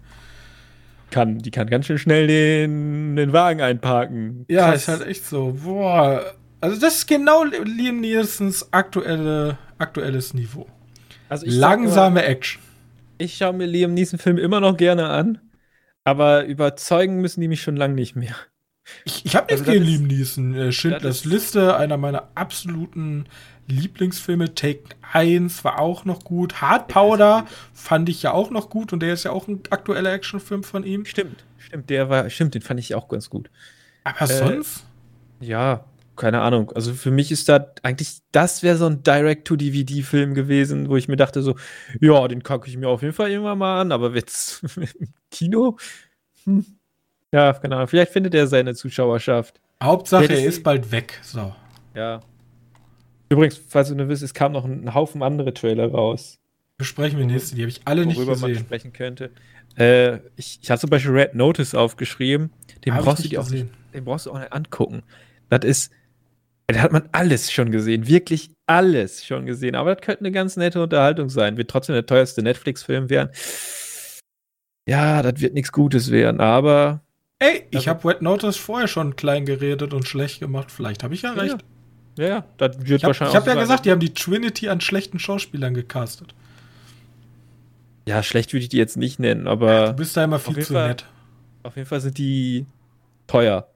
Kann, 1.10 1.40
die 1.40 1.50
kann 1.50 1.68
ganz 1.68 1.84
schön 1.84 1.98
schnell 1.98 2.26
den, 2.26 3.16
den 3.16 3.34
Wagen 3.34 3.60
einparken. 3.60 4.46
Ja, 4.48 4.70
Krass. 4.70 4.82
ist 4.82 4.88
halt 4.88 5.06
echt 5.06 5.26
so. 5.26 5.58
Boah. 5.62 6.22
Also 6.62 6.80
das 6.80 6.98
ist 6.98 7.06
genau 7.06 7.44
Liam 7.44 8.00
Nielsens 8.00 8.72
aktuelle, 8.72 9.58
aktuelles 9.76 10.32
Niveau. 10.32 10.66
Also 11.28 11.44
Langsame 11.46 12.20
mal, 12.20 12.24
Action. 12.24 12.62
Ich 13.22 13.36
schaue 13.36 13.52
mir 13.52 13.66
Liam 13.66 13.94
Neeson 13.94 14.18
Film 14.18 14.36
immer 14.36 14.58
noch 14.58 14.76
gerne 14.76 15.08
an, 15.08 15.38
aber 16.02 16.44
überzeugen 16.44 17.20
müssen 17.20 17.40
die 17.40 17.46
mich 17.46 17.62
schon 17.62 17.76
lange 17.76 17.94
nicht 17.94 18.16
mehr. 18.16 18.34
Ich, 19.04 19.24
ich 19.24 19.36
habe 19.36 19.46
nichts 19.46 19.60
also 19.60 19.72
gegen 19.72 19.84
Liam 19.84 20.06
Neeson. 20.08 20.54
Äh, 20.54 20.72
Schindlers 20.72 21.24
Liste, 21.24 21.76
einer 21.76 21.96
meiner 21.96 22.30
absoluten 22.34 23.26
Lieblingsfilme. 23.68 24.56
Take 24.56 24.96
1 25.12 25.62
war 25.62 25.78
auch 25.78 26.04
noch 26.04 26.24
gut. 26.24 26.60
Hard 26.60 26.88
Powder 26.88 27.46
fand 27.72 28.08
ich 28.08 28.24
ja 28.24 28.32
auch 28.32 28.50
noch 28.50 28.70
gut 28.70 28.92
und 28.92 29.00
der 29.00 29.14
ist 29.14 29.22
ja 29.22 29.30
auch 29.30 29.46
ein 29.46 29.60
aktueller 29.70 30.12
Actionfilm 30.12 30.64
von 30.64 30.82
ihm. 30.82 31.04
Stimmt, 31.04 31.44
stimmt, 31.58 31.90
der 31.90 32.08
war, 32.08 32.28
stimmt, 32.28 32.54
den 32.54 32.62
fand 32.62 32.80
ich 32.80 32.96
auch 32.96 33.06
ganz 33.06 33.30
gut. 33.30 33.50
Aber 34.02 34.22
äh, 34.22 34.26
sonst? 34.26 34.84
Ja, 35.38 35.84
keine 36.16 36.40
Ahnung. 36.40 36.70
Also 36.72 36.92
für 36.92 37.10
mich 37.10 37.32
ist 37.32 37.48
da 37.48 37.72
eigentlich, 37.82 38.20
das 38.32 38.62
wäre 38.62 38.76
so 38.76 38.86
ein 38.86 39.02
Direct-to-DVD-Film 39.02 40.34
gewesen, 40.34 40.88
wo 40.88 40.96
ich 40.96 41.08
mir 41.08 41.16
dachte 41.16 41.42
so, 41.42 41.56
ja, 42.00 42.28
den 42.28 42.42
kacke 42.42 42.68
ich 42.68 42.76
mir 42.76 42.88
auf 42.88 43.02
jeden 43.02 43.14
Fall 43.14 43.30
irgendwann 43.30 43.58
mal 43.58 43.80
an, 43.80 43.92
aber 43.92 44.14
jetzt 44.14 44.62
im 44.76 45.08
Kino? 45.30 45.78
Hm. 46.44 46.64
Ja, 47.32 47.52
keine 47.54 47.76
Ahnung. 47.76 47.88
Vielleicht 47.88 48.12
findet 48.12 48.34
er 48.34 48.46
seine 48.46 48.74
Zuschauerschaft. 48.74 49.60
Hauptsache, 49.82 50.32
er 50.32 50.44
ist 50.44 50.62
bald 50.62 50.92
weg. 50.92 51.18
So. 51.22 51.54
Ja. 51.94 52.20
Übrigens, 53.30 53.60
falls 53.66 53.88
du 53.88 53.94
nur 53.94 54.08
wisst, 54.08 54.22
es 54.22 54.34
kam 54.34 54.52
noch 54.52 54.64
ein 54.64 54.92
Haufen 54.94 55.22
andere 55.22 55.54
Trailer 55.54 55.90
raus. 55.90 56.38
Besprechen 56.76 57.18
wir 57.18 57.26
nächste, 57.26 57.54
die 57.54 57.62
habe 57.62 57.70
ich 57.70 57.80
alle 57.84 58.04
nicht 58.04 58.16
gesehen. 58.16 58.28
Worüber 58.28 58.48
man 58.48 58.56
sprechen 58.56 58.92
könnte. 58.92 59.30
Äh, 59.76 60.16
ich, 60.36 60.58
ich 60.62 60.70
hatte 60.70 60.82
zum 60.82 60.90
Beispiel 60.90 61.12
Red 61.12 61.34
Notice 61.34 61.74
aufgeschrieben. 61.74 62.50
Den 62.84 62.94
brauchst, 62.94 63.24
du 63.24 63.28
dir 63.28 63.40
auch, 63.40 63.48
den 63.48 64.04
brauchst 64.04 64.26
du 64.26 64.32
auch 64.32 64.38
nicht 64.38 64.52
angucken. 64.52 65.02
Das 65.48 65.64
ist, 65.64 65.92
da 66.68 66.80
hat 66.80 66.92
man 66.92 67.08
alles 67.12 67.52
schon 67.52 67.70
gesehen, 67.70 68.06
wirklich 68.06 68.50
alles 68.66 69.24
schon 69.24 69.46
gesehen. 69.46 69.74
Aber 69.74 69.94
das 69.94 70.04
könnte 70.04 70.20
eine 70.20 70.32
ganz 70.32 70.56
nette 70.56 70.82
Unterhaltung 70.82 71.28
sein. 71.28 71.56
Wird 71.56 71.70
trotzdem 71.70 71.94
der 71.94 72.06
teuerste 72.06 72.42
Netflix-Film 72.42 73.10
werden. 73.10 73.30
Ja, 74.88 75.22
das 75.22 75.40
wird 75.40 75.54
nichts 75.54 75.72
Gutes 75.72 76.10
werden, 76.10 76.40
aber 76.40 77.02
Ey, 77.38 77.66
ich 77.70 77.88
habe 77.88 78.04
Wet 78.04 78.22
Notice 78.22 78.56
vorher 78.56 78.86
schon 78.86 79.16
klein 79.16 79.44
geredet 79.44 79.92
und 79.92 80.06
schlecht 80.06 80.38
gemacht. 80.40 80.70
Vielleicht 80.70 81.02
habe 81.02 81.14
ich 81.14 81.22
ja 81.22 81.32
recht. 81.32 81.58
Ja, 82.16 82.26
ja, 82.28 82.44
das 82.56 82.78
wird 82.78 82.88
Ich 82.88 82.92
habe 83.04 83.08
wahrscheinlich 83.08 83.34
hab 83.34 83.42
auch 83.44 83.48
ja 83.48 83.54
gesagt, 83.54 83.84
die 83.84 83.90
haben 83.90 84.00
die 84.00 84.14
Trinity 84.14 84.68
an 84.68 84.80
schlechten 84.80 85.18
Schauspielern 85.18 85.74
gecastet. 85.74 86.34
Ja, 88.06 88.22
schlecht 88.22 88.52
würde 88.52 88.62
ich 88.64 88.68
die 88.68 88.76
jetzt 88.76 88.96
nicht 88.96 89.18
nennen, 89.18 89.44
Du 89.44 89.50
aber 89.50 89.92
bist 89.92 90.16
da 90.16 90.24
immer 90.24 90.38
viel 90.38 90.58
zu 90.60 90.72
Fall. 90.72 90.88
nett. 90.88 91.06
auf 91.62 91.76
jeden 91.76 91.88
Fall 91.88 92.00
sind 92.00 92.18
die 92.18 92.66
teuer. 93.26 93.68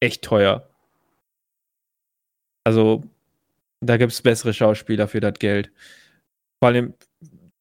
Echt 0.00 0.22
teuer. 0.22 0.69
Also, 2.64 3.02
da 3.80 3.96
gibt 3.96 4.12
es 4.12 4.22
bessere 4.22 4.52
Schauspieler 4.52 5.08
für 5.08 5.20
das 5.20 5.34
Geld. 5.38 5.70
Vor 6.62 6.68
allem 6.68 6.94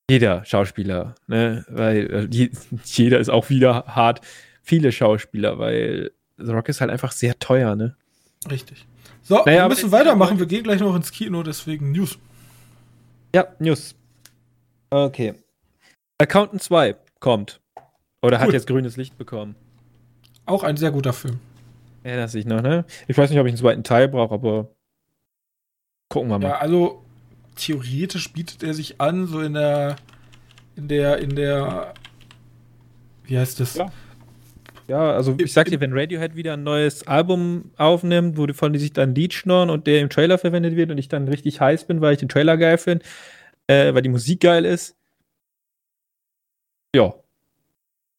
jeder 0.09 0.43
Schauspieler, 0.45 1.15
ne? 1.27 1.65
Weil 1.69 2.11
äh, 2.11 2.27
je, 2.31 2.49
jeder 2.85 3.19
ist 3.19 3.29
auch 3.29 3.49
wieder 3.49 3.85
hart. 3.87 4.21
Viele 4.63 4.91
Schauspieler, 4.91 5.57
weil 5.59 6.11
The 6.37 6.51
Rock 6.51 6.69
ist 6.69 6.81
halt 6.81 6.91
einfach 6.91 7.11
sehr 7.11 7.37
teuer, 7.39 7.75
ne? 7.75 7.95
Richtig. 8.49 8.85
So, 9.23 9.43
Naja, 9.45 9.63
wir 9.65 9.69
müssen 9.69 9.91
weitermachen. 9.91 10.39
Wir 10.39 10.45
gehen 10.45 10.63
gleich 10.63 10.79
noch 10.79 10.95
ins 10.95 11.11
Kino, 11.11 11.43
deswegen 11.43 11.91
News. 11.91 12.17
Ja, 13.35 13.47
News. 13.59 13.95
Okay. 14.89 15.35
Accountant 16.17 16.63
2 16.63 16.95
kommt. 17.19 17.59
Oder 18.21 18.39
hat 18.39 18.47
Cool. 18.47 18.53
jetzt 18.53 18.67
grünes 18.67 18.97
Licht 18.97 19.17
bekommen. 19.17 19.55
Auch 20.45 20.63
ein 20.63 20.77
sehr 20.77 20.91
guter 20.91 21.13
Film. 21.13 21.39
Erinnerst 22.03 22.33
dich 22.33 22.45
noch, 22.45 22.61
ne? 22.61 22.85
Ich 23.07 23.17
weiß 23.17 23.29
nicht, 23.29 23.39
ob 23.39 23.45
ich 23.45 23.51
einen 23.51 23.57
zweiten 23.59 23.83
Teil 23.83 24.07
brauche, 24.07 24.33
aber 24.33 24.69
gucken 26.09 26.29
wir 26.29 26.39
mal. 26.39 26.49
Ja, 26.49 26.57
also 26.57 27.03
theoretisch 27.55 28.33
bietet 28.33 28.63
er 28.63 28.73
sich 28.73 28.99
an, 28.99 29.27
so 29.27 29.39
in 29.41 29.53
der, 29.53 29.95
in 30.75 30.87
der, 30.87 31.19
in 31.19 31.35
der, 31.35 31.93
wie 33.23 33.37
heißt 33.37 33.59
das? 33.59 33.75
Ja. 33.75 33.91
Ja, 34.87 35.11
also 35.11 35.35
ich 35.37 35.53
sag 35.53 35.67
dir, 35.67 35.79
wenn 35.81 35.93
Radiohead 35.93 36.35
wieder 36.35 36.53
ein 36.53 36.63
neues 36.63 37.05
Album 37.05 37.69
aufnimmt, 37.77 38.37
wo 38.37 38.47
die 38.47 38.55
von 38.55 38.73
die 38.73 38.79
sich 38.79 38.91
dann 38.91 39.09
ein 39.09 39.15
Lied 39.15 39.35
schnorren 39.35 39.69
und 39.69 39.85
der 39.85 40.01
im 40.01 40.09
Trailer 40.09 40.39
verwendet 40.39 40.75
wird 40.75 40.89
und 40.89 40.97
ich 40.97 41.07
dann 41.07 41.27
richtig 41.27 41.61
heiß 41.61 41.85
bin, 41.85 42.01
weil 42.01 42.13
ich 42.13 42.19
den 42.19 42.27
Trailer 42.27 42.57
geil 42.57 42.79
finde, 42.79 43.05
äh, 43.67 43.93
weil 43.93 44.01
die 44.01 44.09
Musik 44.09 44.41
geil 44.41 44.65
ist. 44.65 44.95
Ja. 46.95 47.13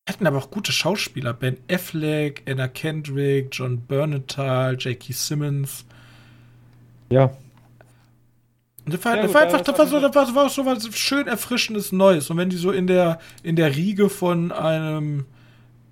Hatten 0.09 0.28
aber 0.28 0.38
auch 0.38 0.53
gute 0.53 0.70
Schauspieler. 0.70 1.34
Ben 1.34 1.57
Affleck, 1.68 2.45
Anna 2.49 2.68
Kendrick, 2.68 3.49
John 3.51 3.80
Bernthal, 3.80 4.76
J.K. 4.76 5.12
Simmons. 5.12 5.84
Ja. 7.11 7.36
Und 8.91 8.95
das 8.95 9.05
war, 9.05 9.16
Ja, 9.16 9.22
das 9.22 9.26
gut, 9.28 9.34
war 9.34 9.43
einfach, 9.43 9.61
das 9.61 9.78
war 9.78 9.86
so, 9.86 10.01
das 10.01 10.14
war, 10.14 10.26
das 10.26 10.34
war 10.34 10.49
so 10.51 10.66
was 10.66 10.99
schön 10.99 11.28
erfrischendes 11.28 11.93
Neues. 11.93 12.28
Und 12.28 12.38
wenn 12.38 12.51
die 12.51 12.57
so 12.57 12.72
in 12.72 12.86
der, 12.88 13.20
in 13.43 13.55
der 13.55 13.76
Riege 13.76 14.09
von 14.09 14.51
einem, 14.51 15.26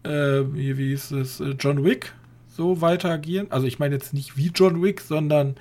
äh, 0.02 0.10
wie, 0.10 0.76
wie 0.76 0.88
hieß 0.88 1.12
es, 1.12 1.40
äh, 1.40 1.54
John 1.58 1.84
Wick 1.84 2.12
so 2.48 2.80
weiter 2.80 3.10
agieren, 3.10 3.46
also 3.50 3.68
ich 3.68 3.78
meine 3.78 3.94
jetzt 3.94 4.14
nicht 4.14 4.36
wie 4.36 4.48
John 4.48 4.82
Wick, 4.82 5.00
sondern 5.00 5.54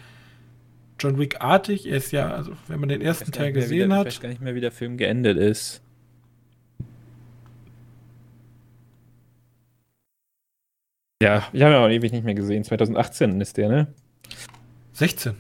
John 0.99 1.19
Wick-artig. 1.19 1.88
Er 1.88 1.97
ist 1.97 2.11
ja, 2.11 2.31
also 2.31 2.53
wenn 2.67 2.79
man 2.79 2.89
den 2.89 3.01
ersten 3.01 3.31
Teil 3.31 3.51
gesehen 3.53 3.91
Ich 3.91 3.97
hat, 3.97 4.07
weiß 4.07 4.19
gar 4.19 4.29
nicht 4.29 4.41
mehr, 4.41 4.55
wie 4.55 4.61
der 4.61 4.71
Film 4.71 4.97
geendet 4.97 5.38
ist. 5.38 5.81
Ja, 11.21 11.47
ich 11.53 11.61
habe 11.61 11.73
ja 11.73 11.85
auch 11.85 11.89
ewig 11.89 12.11
nicht 12.11 12.23
mehr 12.23 12.35
gesehen. 12.35 12.63
2018 12.63 13.41
ist 13.41 13.57
der, 13.57 13.69
ne? 13.69 13.88
16. 14.93 15.35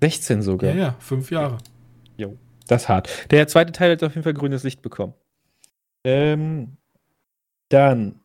16 0.00 0.42
sogar. 0.42 0.74
Ja, 0.74 0.76
ja, 0.76 0.96
fünf 0.98 1.30
Jahre. 1.30 1.58
Das 2.66 2.82
ist 2.82 2.88
hart. 2.88 3.30
Der 3.30 3.46
zweite 3.46 3.72
Teil 3.72 3.92
hat 3.92 4.02
auf 4.02 4.14
jeden 4.14 4.24
Fall 4.24 4.34
grünes 4.34 4.62
Licht 4.62 4.82
bekommen. 4.82 5.14
Ähm, 6.04 6.76
dann. 7.68 8.20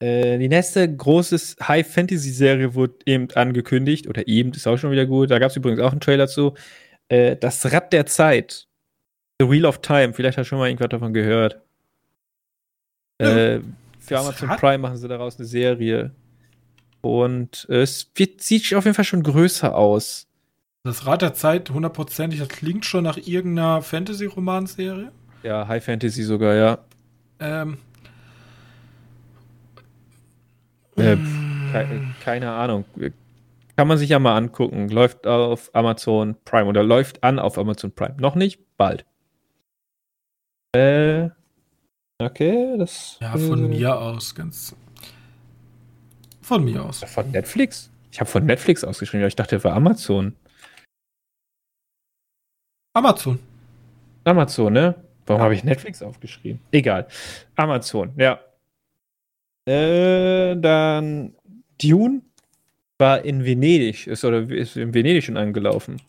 Äh, 0.00 0.38
die 0.38 0.48
nächste 0.48 0.94
große 0.94 1.36
High-Fantasy-Serie 1.66 2.74
wurde 2.74 2.94
eben 3.06 3.28
angekündigt. 3.34 4.08
Oder 4.08 4.26
eben, 4.28 4.52
ist 4.52 4.66
auch 4.66 4.76
schon 4.76 4.90
wieder 4.90 5.06
gut. 5.06 5.30
Da 5.30 5.38
gab 5.38 5.50
es 5.50 5.56
übrigens 5.56 5.80
auch 5.80 5.92
einen 5.92 6.00
Trailer 6.00 6.28
zu. 6.28 6.54
Äh, 7.08 7.36
das 7.36 7.72
Rad 7.72 7.92
der 7.92 8.06
Zeit. 8.06 8.68
The 9.40 9.48
Wheel 9.48 9.66
of 9.66 9.80
Time. 9.80 10.12
Vielleicht 10.12 10.38
hast 10.38 10.46
du 10.46 10.48
schon 10.50 10.58
mal 10.58 10.68
irgendwas 10.68 10.88
davon 10.88 11.12
gehört. 11.12 11.60
Ja. 13.20 13.36
Äh, 13.36 13.60
für 14.00 14.18
Amazon 14.18 14.48
Prime 14.50 14.78
machen 14.78 14.96
sie 14.96 15.08
daraus 15.08 15.38
eine 15.38 15.46
Serie. 15.46 16.12
Und 17.06 17.66
äh, 17.70 17.82
es 17.82 18.10
wird, 18.14 18.42
sieht 18.42 18.74
auf 18.74 18.84
jeden 18.84 18.94
Fall 18.94 19.04
schon 19.04 19.22
größer 19.22 19.74
aus. 19.74 20.26
Das 20.84 21.06
Rad 21.06 21.22
der 21.22 21.34
Zeit, 21.34 21.70
hundertprozentig, 21.70 22.38
das 22.38 22.48
klingt 22.48 22.84
schon 22.84 23.04
nach 23.04 23.16
irgendeiner 23.16 23.82
Fantasy-Romanserie. 23.82 25.10
Ja, 25.42 25.66
High 25.68 25.84
Fantasy 25.84 26.22
sogar, 26.22 26.54
ja. 26.54 26.78
Ähm, 27.40 27.78
Äh, 30.96 31.16
mm, 31.16 31.68
Ke 31.72 31.86
keine 32.24 32.52
Ahnung. 32.52 32.84
Kann 33.76 33.88
man 33.88 33.98
sich 33.98 34.08
ja 34.08 34.18
mal 34.18 34.36
angucken. 34.36 34.88
Läuft 34.88 35.26
auf 35.26 35.70
Amazon 35.74 36.36
Prime 36.44 36.66
oder 36.66 36.82
läuft 36.82 37.22
an 37.22 37.38
auf 37.38 37.58
Amazon 37.58 37.92
Prime. 37.92 38.14
Noch 38.18 38.34
nicht? 38.34 38.60
Bald. 38.76 39.04
Äh. 40.74 41.28
Okay, 42.18 42.76
das. 42.78 43.18
ja, 43.20 43.36
von 43.36 43.66
äh, 43.66 43.68
mir 43.68 44.00
aus, 44.00 44.34
ganz. 44.34 44.74
Von 46.46 46.64
mir 46.64 46.84
aus. 46.84 47.02
Von 47.02 47.32
Netflix? 47.32 47.90
Ich 48.12 48.20
habe 48.20 48.30
von 48.30 48.46
Netflix 48.46 48.84
ausgeschrieben, 48.84 49.22
aber 49.24 49.26
ich 49.28 49.34
dachte 49.34 49.58
für 49.58 49.72
Amazon. 49.72 50.36
Amazon. 52.94 53.40
Amazon, 54.22 54.72
ne? 54.72 54.94
Warum 55.26 55.40
Ja. 55.40 55.44
habe 55.46 55.54
ich 55.54 55.64
Netflix 55.64 56.02
aufgeschrieben? 56.02 56.60
Egal. 56.70 57.08
Amazon, 57.56 58.12
ja. 58.16 58.40
Äh, 59.68 60.56
dann 60.56 61.34
Dune 61.82 62.22
war 62.98 63.22
in 63.22 63.44
Venedig, 63.44 64.06
ist 64.06 64.24
oder 64.24 64.48
ist 64.48 64.76
in 64.76 64.94
Venedig 64.94 65.24
schon 65.24 65.36
angelaufen. 65.36 66.00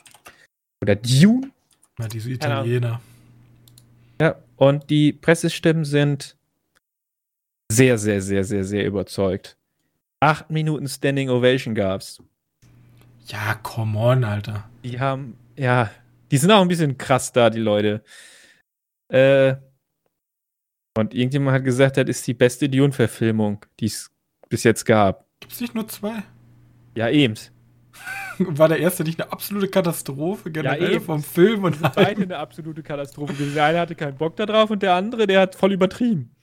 Oder 0.84 0.96
Dune? 0.98 1.50
Ja, 1.98 2.08
diese. 2.08 2.30
Italiener. 2.30 3.02
Ja, 4.22 4.36
und 4.56 4.88
die 4.92 5.14
Pressestimmen 5.14 5.84
sind 5.84 6.38
sehr, 7.72 7.98
sehr, 7.98 8.22
sehr, 8.22 8.44
sehr, 8.44 8.64
sehr 8.64 8.86
überzeugt. 8.86 9.57
Acht 10.20 10.50
Minuten 10.50 10.88
Standing 10.88 11.30
Ovation 11.30 11.76
gab's. 11.76 12.22
Ja, 13.28 13.56
come 13.56 13.98
on, 14.00 14.24
Alter. 14.24 14.70
Die 14.84 15.00
haben, 15.00 15.38
ja, 15.56 15.92
die 16.32 16.38
sind 16.38 16.52
auch 16.52 16.62
ein 16.62 16.68
bisschen 16.68 16.98
krass 16.98 17.32
da, 17.32 17.50
die 17.50 17.60
Leute. 17.60 18.04
Äh, 19.10 19.56
und 20.98 21.14
irgendjemand 21.14 21.56
hat 21.56 21.64
gesagt, 21.64 21.98
das 21.98 22.08
ist 22.08 22.26
die 22.26 22.34
beste 22.34 22.68
Dune-Verfilmung, 22.68 23.66
die 23.80 23.86
es 23.86 24.10
bis 24.50 24.64
jetzt 24.64 24.86
gab. 24.86 25.28
Gibt's 25.40 25.62
nicht 25.62 25.76
nur 25.76 25.88
zwei? 25.88 26.24
Ja, 26.96 27.10
eben. 27.10 27.36
War 28.40 28.68
der 28.68 28.80
erste 28.80 29.04
nicht 29.04 29.22
eine 29.22 29.32
absolute 29.32 29.68
Katastrophe 29.68 30.52
generell 30.52 30.94
eben. 30.96 31.06
vom 31.06 31.22
Film 31.22 31.64
und 31.64 31.80
Beide 31.96 32.24
eine 32.24 32.38
absolute 32.38 32.82
Katastrophe. 32.82 33.34
Der 33.34 33.64
eine 33.64 33.80
hatte 33.80 33.96
keinen 33.96 34.18
Bock 34.18 34.36
da 34.36 34.46
drauf 34.46 34.72
und 34.72 34.82
der 34.82 34.94
andere, 34.94 35.28
der 35.28 35.42
hat 35.42 35.56
voll 35.56 35.74
übertrieben. 35.74 36.36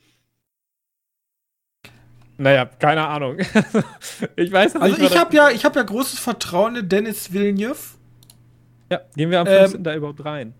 Naja, 2.37 2.65
keine 2.65 3.07
Ahnung. 3.07 3.39
ich 4.37 4.51
weiß 4.53 4.77
Also 4.77 4.97
nicht, 5.01 5.13
ich 5.13 5.19
habe 5.19 5.35
ja, 5.37 5.51
ich 5.51 5.65
habe 5.65 5.79
ja 5.79 5.85
großes 5.85 6.19
Vertrauen 6.19 6.77
in 6.77 6.89
Dennis 6.89 7.33
Villeneuve. 7.33 7.79
Ja, 8.91 9.01
gehen 9.17 9.31
wir 9.31 9.41
am 9.41 9.47
Ähm, 9.47 9.59
15. 9.61 9.85
da 9.85 9.95
überhaupt 9.95 10.25
rein. 10.25 10.55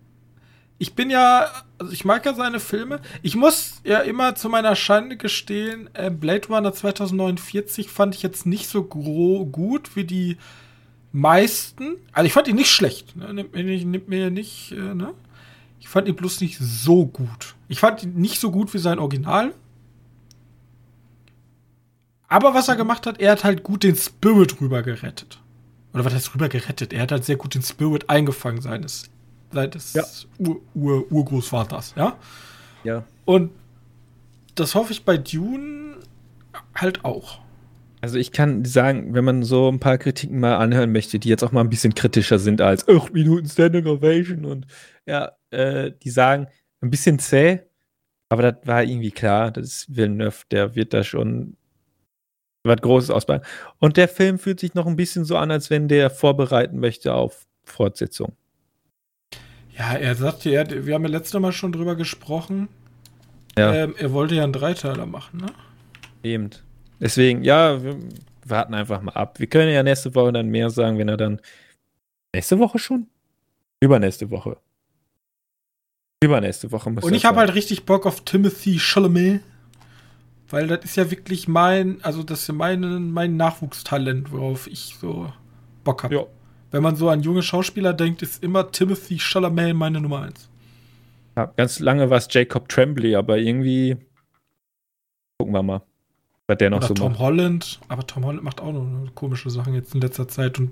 Ich 0.77 0.93
bin 0.93 1.09
ja, 1.09 1.47
also 1.77 1.91
ich 1.93 2.03
mag 2.03 2.25
ja 2.25 2.33
seine 2.33 2.59
Filme. 2.59 2.99
Ich 3.21 3.35
muss 3.35 3.81
ja 3.83 3.99
immer 3.99 4.35
zu 4.35 4.49
meiner 4.49 4.75
Schande 4.75 5.15
gestehen, 5.15 5.89
äh, 5.93 6.09
Blade 6.09 6.47
Runner 6.49 6.73
2049 6.73 7.89
fand 7.89 8.15
ich 8.15 8.23
jetzt 8.23 8.45
nicht 8.45 8.67
so 8.67 8.83
gut 8.83 9.95
wie 9.95 10.03
die 10.03 10.37
meisten. 11.13 11.95
Also 12.11 12.27
ich 12.27 12.33
fand 12.33 12.47
ihn 12.49 12.55
nicht 12.57 12.71
schlecht. 12.71 13.15
Ne? 13.15 13.33
Nimmt 13.33 13.53
mir 13.53 13.63
nicht, 13.63 13.85
nimmt 13.85 14.09
mir 14.09 14.29
nicht 14.31 14.73
äh, 14.73 14.93
ne? 14.93 15.13
Ich 15.79 15.87
fand 15.87 16.07
ihn 16.07 16.15
bloß 16.15 16.41
nicht 16.41 16.57
so 16.59 17.05
gut. 17.05 17.55
Ich 17.67 17.79
fand 17.79 18.03
ihn 18.03 18.15
nicht 18.15 18.39
so 18.39 18.51
gut 18.51 18.73
wie 18.73 18.79
sein 18.79 18.99
Original. 18.99 19.53
Aber 22.35 22.53
was 22.53 22.67
er 22.67 22.75
gemacht 22.75 23.07
hat, 23.07 23.21
er 23.21 23.31
hat 23.31 23.45
halt 23.45 23.63
gut 23.63 23.83
den 23.83 23.95
Spirit 23.95 24.59
rüber 24.59 24.83
gerettet. 24.83 25.39
Oder 25.93 26.03
was 26.03 26.13
heißt 26.13 26.35
rüber 26.35 26.49
gerettet? 26.49 26.91
Er 26.91 27.03
hat 27.03 27.13
halt 27.13 27.23
sehr 27.23 27.37
gut 27.37 27.55
den 27.55 27.61
Spirit 27.61 28.09
eingefangen 28.09 28.59
seines, 28.59 29.09
seines 29.53 29.93
Ja. 29.93 30.03
Ur 30.39 30.59
Ur 30.73 31.09
Urgroßvaters, 31.09 31.93
ja? 31.95 32.17
Ja. 32.83 33.05
Und 33.23 33.51
das 34.55 34.75
hoffe 34.75 34.91
ich 34.91 35.05
bei 35.05 35.15
Dune 35.15 35.95
halt 36.73 37.05
auch. 37.05 37.39
Also 38.01 38.17
ich 38.17 38.33
kann 38.33 38.65
sagen, 38.65 39.13
wenn 39.13 39.23
man 39.23 39.43
so 39.43 39.71
ein 39.71 39.79
paar 39.79 39.97
Kritiken 39.97 40.41
mal 40.41 40.57
anhören 40.57 40.91
möchte, 40.91 41.19
die 41.19 41.29
jetzt 41.29 41.41
auch 41.41 41.53
mal 41.53 41.61
ein 41.61 41.69
bisschen 41.69 41.95
kritischer 41.95 42.37
sind 42.37 42.59
als 42.59 42.85
8 42.89 43.13
Minuten 43.13 43.47
Standing 43.47 43.87
Ovation 43.87 44.43
und 44.43 44.67
ja, 45.05 45.31
äh, 45.51 45.93
die 46.03 46.09
sagen, 46.09 46.47
ein 46.81 46.89
bisschen 46.89 47.17
zäh, 47.17 47.61
aber 48.27 48.51
das 48.51 48.67
war 48.67 48.83
irgendwie 48.83 49.11
klar, 49.11 49.51
das 49.51 49.67
ist 49.67 49.95
Villeneuve, 49.95 50.43
der 50.51 50.75
wird 50.75 50.93
da 50.93 51.01
schon 51.05 51.55
was 52.65 52.81
Großes 52.81 53.09
ausbauen. 53.09 53.41
Und 53.79 53.97
der 53.97 54.07
Film 54.07 54.39
fühlt 54.39 54.59
sich 54.59 54.73
noch 54.73 54.87
ein 54.87 54.95
bisschen 54.95 55.25
so 55.25 55.37
an, 55.37 55.51
als 55.51 55.69
wenn 55.69 55.87
der 55.87 56.09
vorbereiten 56.09 56.79
möchte 56.79 57.13
auf 57.13 57.45
Fortsetzung. 57.63 58.33
Ja, 59.77 59.93
er 59.93 60.15
sagte, 60.15 60.49
er, 60.49 60.85
wir 60.85 60.93
haben 60.93 61.03
ja 61.03 61.09
letztes 61.09 61.39
Mal 61.39 61.51
schon 61.51 61.71
drüber 61.71 61.95
gesprochen. 61.95 62.69
Ja. 63.57 63.73
Ähm, 63.73 63.95
er 63.97 64.13
wollte 64.13 64.35
ja 64.35 64.43
einen 64.43 64.53
Dreiteiler 64.53 65.05
machen, 65.05 65.39
ne? 65.39 65.47
Eben. 66.23 66.49
Deswegen, 66.99 67.43
ja, 67.43 67.83
wir 67.83 67.97
warten 68.45 68.73
einfach 68.73 69.01
mal 69.01 69.13
ab. 69.13 69.39
Wir 69.39 69.47
können 69.47 69.73
ja 69.73 69.83
nächste 69.83 70.15
Woche 70.15 70.31
dann 70.31 70.47
mehr 70.47 70.69
sagen, 70.69 70.97
wenn 70.97 71.09
er 71.09 71.17
dann. 71.17 71.41
Nächste 72.33 72.59
Woche 72.59 72.79
schon? 72.79 73.07
Übernächste 73.79 74.29
Woche. 74.31 74.57
Übernächste 76.23 76.71
Woche 76.71 76.89
muss 76.89 77.03
Und 77.03 77.13
ich 77.13 77.25
habe 77.25 77.39
halt 77.39 77.53
richtig 77.53 77.85
Bock 77.85 78.05
auf 78.05 78.23
Timothy 78.23 78.79
Chalamet. 78.79 79.41
Weil 80.49 80.67
das 80.67 80.85
ist 80.85 80.95
ja 80.95 81.09
wirklich 81.09 81.47
mein, 81.47 82.03
also 82.03 82.23
das 82.23 82.41
ist 82.41 82.47
ja 82.47 82.53
mein, 82.53 83.11
mein 83.11 83.35
Nachwuchstalent, 83.35 84.31
worauf 84.31 84.67
ich 84.67 84.95
so 84.99 85.31
Bock 85.83 86.03
habe. 86.03 86.15
Ja. 86.15 86.25
Wenn 86.71 86.83
man 86.83 86.95
so 86.95 87.09
an 87.09 87.21
junge 87.21 87.41
Schauspieler 87.41 87.93
denkt, 87.93 88.21
ist 88.21 88.43
immer 88.43 88.71
Timothy 88.71 89.17
Chalamet 89.17 89.75
meine 89.75 90.01
Nummer 90.01 90.23
eins. 90.23 90.49
Ja, 91.35 91.51
ganz 91.55 91.79
lange 91.79 92.09
war 92.09 92.17
es 92.17 92.27
Jacob 92.29 92.69
Tremblay, 92.69 93.15
aber 93.15 93.37
irgendwie 93.37 93.97
gucken 95.37 95.53
wir 95.53 95.63
mal, 95.63 95.81
was 96.47 96.57
der 96.57 96.69
noch 96.69 96.77
Oder 96.77 96.87
so 96.87 96.93
Tom 96.93 97.11
macht. 97.13 97.21
Holland, 97.21 97.79
aber 97.87 98.05
Tom 98.05 98.25
Holland 98.25 98.43
macht 98.43 98.61
auch 98.61 98.71
noch 98.71 99.15
komische 99.15 99.49
Sachen 99.49 99.73
jetzt 99.73 99.95
in 99.95 100.01
letzter 100.01 100.27
Zeit 100.27 100.59
und 100.59 100.71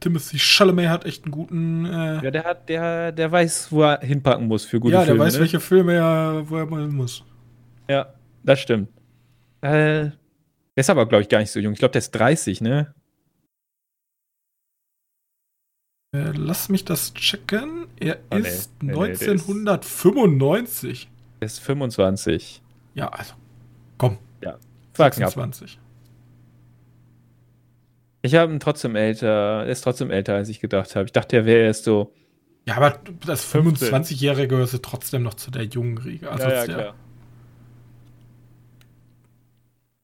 Timothy 0.00 0.38
Chalamet 0.38 0.88
hat 0.88 1.04
echt 1.06 1.24
einen 1.24 1.32
guten. 1.32 1.84
Äh 1.84 2.24
ja, 2.24 2.30
der 2.30 2.44
hat, 2.44 2.68
der, 2.68 3.10
der 3.10 3.32
weiß, 3.32 3.72
wo 3.72 3.82
er 3.82 4.00
hinpacken 4.00 4.46
muss 4.46 4.64
für 4.64 4.78
gute 4.78 4.92
Filme. 4.92 5.00
Ja, 5.00 5.06
der 5.06 5.14
Filme, 5.14 5.24
weiß, 5.24 5.34
ne? 5.34 5.40
welche 5.40 5.60
Filme 5.60 5.94
er, 5.94 6.48
wo 6.48 6.56
er 6.56 6.66
mal 6.66 6.82
hin 6.82 6.94
muss. 6.94 7.24
Ja, 7.88 8.06
das 8.42 8.60
stimmt. 8.60 8.88
Äh, 9.60 9.70
der 9.70 10.12
ist 10.76 10.90
aber, 10.90 11.06
glaube 11.06 11.22
ich, 11.22 11.28
gar 11.28 11.40
nicht 11.40 11.50
so 11.50 11.60
jung. 11.60 11.72
Ich 11.72 11.78
glaube, 11.78 11.92
der 11.92 11.98
ist 11.98 12.12
30, 12.12 12.60
ne? 12.60 12.94
Äh, 16.14 16.32
lass 16.34 16.68
mich 16.68 16.84
das 16.84 17.14
checken. 17.14 17.86
Er 17.98 18.18
oh, 18.30 18.36
ist 18.36 18.70
nee, 18.82 18.92
1995. 18.92 21.08
Er 21.40 21.46
ist 21.46 21.60
25. 21.60 22.62
Ja, 22.94 23.08
also, 23.08 23.34
komm. 23.98 24.18
Ja, 24.42 24.58
26. 24.96 25.78
Ich 28.22 28.34
habe 28.34 28.52
ihn 28.52 28.60
trotzdem 28.60 28.96
älter, 28.96 29.64
er 29.64 29.66
ist 29.66 29.82
trotzdem 29.82 30.10
älter, 30.10 30.34
als 30.34 30.48
ich 30.48 30.60
gedacht 30.60 30.96
habe. 30.96 31.06
Ich 31.06 31.12
dachte, 31.12 31.36
er 31.36 31.46
wäre 31.46 31.66
erst 31.66 31.84
so. 31.84 32.12
Ja, 32.66 32.76
aber 32.76 32.98
das 33.24 33.46
25-Jährige 33.54 34.48
gehört 34.48 34.82
trotzdem 34.82 35.22
noch 35.22 35.34
zu 35.34 35.50
der 35.50 35.64
jungen 35.64 35.98
Riege. 35.98 36.30
Also 36.30 36.48
ja, 36.48 36.54
ja, 36.54 36.64
klar. 36.64 36.94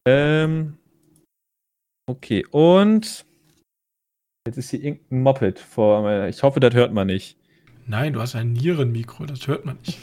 Ähm. 0.06 0.76
Okay, 2.06 2.44
und 2.50 3.24
Jetzt 4.46 4.58
ist 4.58 4.70
hier 4.70 4.82
irgendein 4.82 5.22
Moped 5.22 5.58
vor 5.58 6.02
mir. 6.02 6.28
Ich 6.28 6.42
hoffe, 6.42 6.60
das 6.60 6.74
hört 6.74 6.92
man 6.92 7.06
nicht. 7.06 7.38
Nein, 7.86 8.12
du 8.12 8.20
hast 8.20 8.34
ein 8.34 8.52
Nierenmikro, 8.52 9.24
das 9.24 9.46
hört 9.46 9.64
man 9.64 9.78
nicht. 9.86 9.98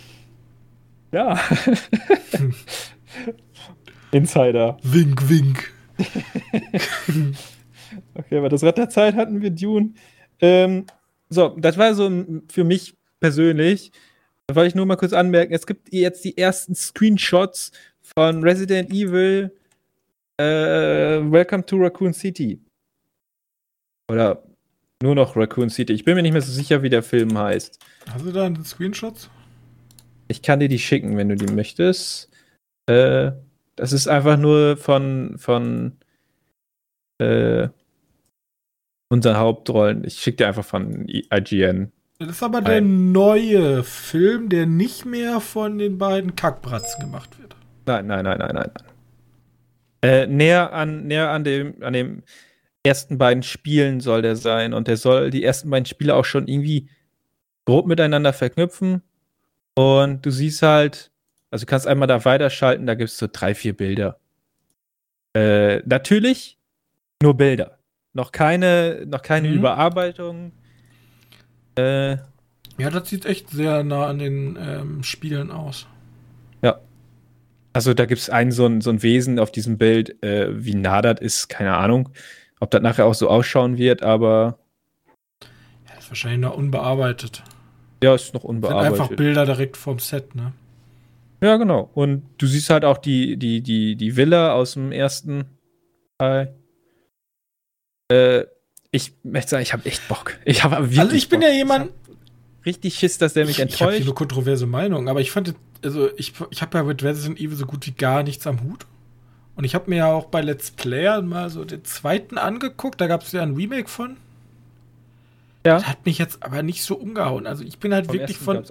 Ja. 1.11 1.39
Insider. 4.11 4.79
Wink, 4.81 5.29
wink. 5.29 5.71
okay, 8.15 8.37
aber 8.37 8.49
das 8.49 8.63
Rad 8.63 8.79
der 8.79 8.89
Zeit 8.89 9.13
hatten 9.13 9.43
wir 9.43 9.51
Dune. 9.51 9.93
Ähm, 10.39 10.87
so, 11.29 11.49
das 11.59 11.77
war 11.77 11.93
so 11.93 12.09
für 12.47 12.63
mich 12.63 12.95
persönlich. 13.19 13.91
Da 14.47 14.55
wollte 14.55 14.69
ich 14.69 14.75
nur 14.75 14.87
mal 14.87 14.95
kurz 14.95 15.13
anmerken: 15.13 15.53
Es 15.53 15.67
gibt 15.67 15.93
jetzt 15.93 16.25
die 16.25 16.35
ersten 16.35 16.73
Screenshots 16.73 17.73
von 18.01 18.41
Resident 18.41 18.89
Evil 18.89 19.51
äh, 20.41 21.31
Welcome 21.31 21.65
to 21.65 21.77
Raccoon 21.77 22.13
City. 22.13 22.59
Oder 24.11 24.43
nur 25.01 25.15
noch 25.15 25.35
Raccoon 25.35 25.69
City. 25.69 25.93
Ich 25.93 26.05
bin 26.05 26.15
mir 26.15 26.21
nicht 26.21 26.33
mehr 26.33 26.41
so 26.41 26.51
sicher, 26.51 26.83
wie 26.83 26.89
der 26.89 27.03
Film 27.03 27.37
heißt. 27.37 27.79
Hast 28.11 28.25
du 28.25 28.31
da 28.31 28.45
einen 28.45 28.63
Screenshot? 28.63 29.29
Ich 30.27 30.41
kann 30.41 30.59
dir 30.59 30.69
die 30.69 30.79
schicken, 30.79 31.17
wenn 31.17 31.29
du 31.29 31.35
die 31.35 31.51
möchtest. 31.51 32.29
Äh, 32.87 33.31
das 33.75 33.93
ist 33.93 34.07
einfach 34.07 34.37
nur 34.37 34.77
von, 34.77 35.37
von 35.37 35.97
äh, 37.19 37.69
unseren 39.09 39.37
Hauptrollen. 39.37 40.03
Ich 40.03 40.19
schicke 40.19 40.37
dir 40.37 40.47
einfach 40.47 40.65
von 40.65 41.07
IGN. 41.07 41.91
Das 42.19 42.29
ist 42.29 42.43
aber 42.43 42.61
der 42.61 42.81
neue 42.81 43.83
Film, 43.83 44.49
der 44.49 44.67
nicht 44.67 45.05
mehr 45.05 45.39
von 45.39 45.79
den 45.79 45.97
beiden 45.97 46.35
Kackbratzen 46.35 47.01
gemacht 47.01 47.39
wird. 47.39 47.55
Nein, 47.87 48.05
nein, 48.05 48.23
nein, 48.23 48.37
nein, 48.37 48.51
nein. 48.53 48.71
Äh, 50.01 50.27
näher 50.27 50.73
an, 50.73 51.05
näher 51.07 51.29
an 51.29 51.43
dem, 51.43 51.81
an 51.81 51.93
dem 51.93 52.23
ersten 52.83 53.17
beiden 53.17 53.43
Spielen 53.43 53.99
soll 53.99 54.21
der 54.21 54.35
sein 54.35 54.73
und 54.73 54.87
der 54.87 54.97
soll 54.97 55.29
die 55.29 55.43
ersten 55.43 55.69
beiden 55.69 55.85
Spiele 55.85 56.15
auch 56.15 56.25
schon 56.25 56.47
irgendwie 56.47 56.89
grob 57.65 57.85
miteinander 57.85 58.33
verknüpfen. 58.33 59.03
Und 59.75 60.25
du 60.25 60.31
siehst 60.31 60.61
halt, 60.61 61.11
also 61.51 61.65
du 61.65 61.69
kannst 61.69 61.87
einmal 61.87 62.07
da 62.07 62.25
weiterschalten, 62.25 62.87
da 62.87 62.95
gibt 62.95 63.09
es 63.09 63.17
so 63.17 63.27
drei, 63.31 63.53
vier 63.53 63.75
Bilder. 63.75 64.19
Äh, 65.33 65.81
natürlich 65.85 66.57
nur 67.21 67.37
Bilder. 67.37 67.77
Noch 68.13 68.31
keine, 68.31 69.05
noch 69.05 69.21
keine 69.21 69.47
mhm. 69.47 69.55
Überarbeitung. 69.55 70.51
Äh, 71.77 72.17
ja, 72.77 72.89
das 72.89 73.09
sieht 73.09 73.25
echt 73.25 73.49
sehr 73.49 73.83
nah 73.83 74.07
an 74.07 74.19
den 74.19 74.57
ähm, 74.59 75.03
Spielen 75.03 75.51
aus. 75.51 75.87
Ja. 76.61 76.79
Also 77.73 77.93
da 77.93 78.05
gibt 78.05 78.21
es 78.21 78.29
ein 78.29 78.51
so, 78.51 78.65
ein 78.65 78.81
so 78.81 78.89
ein 78.89 79.01
Wesen 79.01 79.39
auf 79.39 79.51
diesem 79.51 79.77
Bild, 79.77 80.21
äh, 80.23 80.47
wie 80.63 80.75
nah 80.75 81.01
das 81.01 81.21
ist, 81.21 81.47
keine 81.47 81.77
Ahnung. 81.77 82.09
Ob 82.59 82.69
das 82.71 82.81
nachher 82.81 83.05
auch 83.05 83.13
so 83.15 83.29
ausschauen 83.29 83.77
wird, 83.77 84.03
aber. 84.03 84.59
Ja, 85.41 85.95
das 85.95 86.05
ist 86.05 86.11
wahrscheinlich 86.11 86.41
noch 86.41 86.55
unbearbeitet. 86.55 87.43
Ja, 88.03 88.13
ist 88.13 88.33
noch 88.33 88.43
unbearbeitet. 88.43 88.93
Sind 88.93 89.01
einfach 89.01 89.15
Bilder 89.15 89.45
direkt 89.45 89.77
vom 89.77 89.99
Set, 89.99 90.35
ne? 90.35 90.53
Ja, 91.41 91.57
genau. 91.57 91.89
Und 91.93 92.23
du 92.37 92.45
siehst 92.45 92.69
halt 92.69 92.85
auch 92.85 92.97
die, 92.97 93.37
die, 93.37 93.61
die, 93.61 93.95
die 93.95 94.15
Villa 94.15 94.53
aus 94.53 94.73
dem 94.73 94.91
ersten 94.91 95.45
Teil. 96.19 96.55
Äh, 98.11 98.45
ich 98.91 99.13
möchte 99.23 99.51
sagen, 99.51 99.63
ich 99.63 99.73
habe 99.73 99.85
echt 99.85 100.07
Bock. 100.07 100.37
Ich 100.45 100.63
habe 100.63 100.75
Also 100.77 101.15
ich 101.15 101.29
bin 101.29 101.39
Bock. 101.39 101.49
ja 101.49 101.55
jemand. 101.55 101.91
Richtig 102.65 102.95
Schiss, 102.95 103.17
dass 103.17 103.33
der 103.33 103.45
mich 103.45 103.55
ich, 103.55 103.61
enttäuscht. 103.61 103.81
Ich 103.81 103.99
habe 103.99 104.05
nur 104.05 104.15
kontroverse 104.15 104.67
Meinung, 104.67 105.09
aber 105.09 105.21
ich 105.21 105.31
fand, 105.31 105.55
also 105.83 106.09
ich, 106.17 106.33
ich 106.49 106.61
habe 106.61 106.77
ja 106.77 106.83
mit 106.83 107.03
Resident 107.03 107.39
Evil 107.39 107.55
so 107.55 107.65
gut 107.65 107.85
wie 107.87 107.91
gar 107.91 108.23
nichts 108.23 108.45
am 108.47 108.61
Hut. 108.63 108.85
Und 109.55 109.65
ich 109.65 109.75
habe 109.75 109.89
mir 109.89 109.97
ja 109.97 110.07
auch 110.07 110.25
bei 110.25 110.41
Let's 110.41 110.71
Player 110.71 111.21
mal 111.21 111.49
so 111.49 111.65
den 111.65 111.83
zweiten 111.83 112.37
angeguckt. 112.37 113.01
Da 113.01 113.07
gab 113.07 113.23
es 113.23 113.31
ja 113.31 113.41
ein 113.41 113.55
Remake 113.55 113.89
von. 113.89 114.17
Ja. 115.65 115.75
Das 115.75 115.87
hat 115.87 116.05
mich 116.05 116.17
jetzt 116.17 116.41
aber 116.41 116.63
nicht 116.63 116.83
so 116.83 116.95
umgehauen. 116.95 117.45
Also 117.45 117.63
ich 117.63 117.77
bin 117.77 117.93
halt 117.93 118.07
Vom 118.07 118.15
wirklich 118.15 118.37
von. 118.37 118.63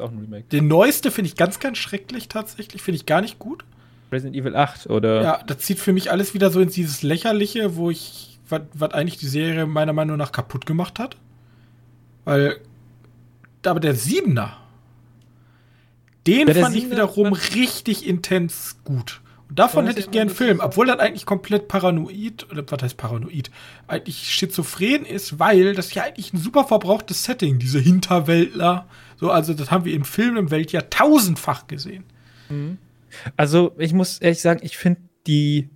Den 0.51 0.69
neueste 0.69 1.11
finde 1.11 1.29
ich 1.29 1.37
ganz, 1.37 1.61
ganz 1.61 1.79
schrecklich 1.79 2.29
tatsächlich. 2.29 2.83
Finde 2.83 2.97
ich 2.97 3.07
gar 3.07 3.21
nicht 3.21 3.39
gut. 3.39 3.65
Resident 4.11 4.35
Evil 4.35 4.57
8 4.57 4.89
oder. 4.89 5.23
Ja, 5.23 5.43
das 5.47 5.59
zieht 5.59 5.79
für 5.79 5.93
mich 5.93 6.11
alles 6.11 6.35
wieder 6.35 6.51
so 6.51 6.61
in 6.61 6.69
dieses 6.69 7.03
Lächerliche, 7.03 7.77
wo 7.77 7.91
ich. 7.91 8.27
Was 8.49 8.91
eigentlich 8.91 9.19
die 9.19 9.29
Serie 9.29 9.65
meiner 9.67 9.93
Meinung 9.93 10.17
nach 10.17 10.33
kaputt 10.33 10.67
gemacht 10.67 10.99
hat. 10.99 11.17
Weil. 12.25 12.59
Aber 13.65 13.79
der 13.79 13.95
Siebener. 13.95 14.57
Den 16.31 16.49
ja, 16.49 16.55
fand 16.55 16.77
ich 16.77 16.91
wiederum 16.91 17.33
richtig 17.33 18.07
intens 18.07 18.77
gut. 18.85 19.21
Und 19.49 19.59
davon 19.59 19.87
hätte 19.87 19.99
ich 19.99 20.13
gern 20.13 20.29
einen 20.29 20.37
Film, 20.37 20.61
obwohl 20.61 20.87
das 20.87 21.01
eigentlich 21.01 21.27
komplett 21.27 21.67
paranoid, 21.67 22.49
oder 22.53 22.65
was 22.69 22.83
heißt 22.83 22.97
paranoid, 22.97 23.51
eigentlich 23.89 24.33
schizophren 24.33 25.05
ist, 25.05 25.41
weil 25.41 25.75
das 25.75 25.93
ja 25.93 26.05
eigentlich 26.05 26.33
ein 26.33 26.39
super 26.39 26.65
verbrauchtes 26.65 27.25
Setting, 27.25 27.59
diese 27.59 27.81
Hinterwäldler. 27.81 28.87
So, 29.17 29.31
also 29.31 29.53
das 29.53 29.73
haben 29.73 29.85
wir 29.85 29.93
im 29.93 30.05
Film 30.05 30.37
im 30.37 30.53
Weltjahr 30.53 30.89
tausendfach 30.89 31.67
gesehen. 31.67 32.05
Mhm. 32.49 32.79
Also, 33.37 33.73
ich 33.77 33.93
muss 33.93 34.19
ehrlich 34.19 34.41
sagen, 34.41 34.61
ich 34.63 34.77
finde 34.77 35.01
die 35.27 35.69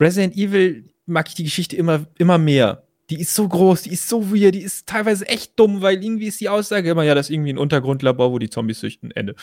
Resident 0.00 0.36
Evil 0.36 0.92
mag 1.06 1.28
ich 1.28 1.34
die 1.34 1.44
Geschichte 1.44 1.76
immer, 1.76 2.06
immer 2.18 2.38
mehr. 2.38 2.82
Die 3.12 3.20
ist 3.20 3.34
so 3.34 3.46
groß, 3.46 3.82
die 3.82 3.92
ist 3.92 4.08
so 4.08 4.32
weird, 4.32 4.54
die 4.54 4.62
ist 4.62 4.88
teilweise 4.88 5.28
echt 5.28 5.60
dumm, 5.60 5.82
weil 5.82 6.02
irgendwie 6.02 6.28
ist 6.28 6.40
die 6.40 6.48
Aussage 6.48 6.88
immer, 6.88 7.02
ja, 7.02 7.14
das 7.14 7.26
ist 7.26 7.34
irgendwie 7.34 7.52
ein 7.52 7.58
Untergrundlabor, 7.58 8.32
wo 8.32 8.38
die 8.38 8.48
Zombies 8.48 8.80
züchten, 8.80 9.10
Ende. 9.10 9.34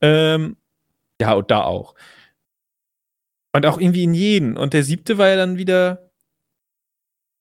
Ähm, 0.00 0.56
ja, 1.20 1.32
und 1.32 1.50
da 1.50 1.64
auch. 1.64 1.96
Und 3.52 3.66
auch 3.66 3.80
irgendwie 3.80 4.04
in 4.04 4.14
jeden. 4.14 4.56
Und 4.56 4.72
der 4.72 4.84
siebte 4.84 5.18
war 5.18 5.30
ja 5.30 5.34
dann 5.34 5.58
wieder 5.58 6.12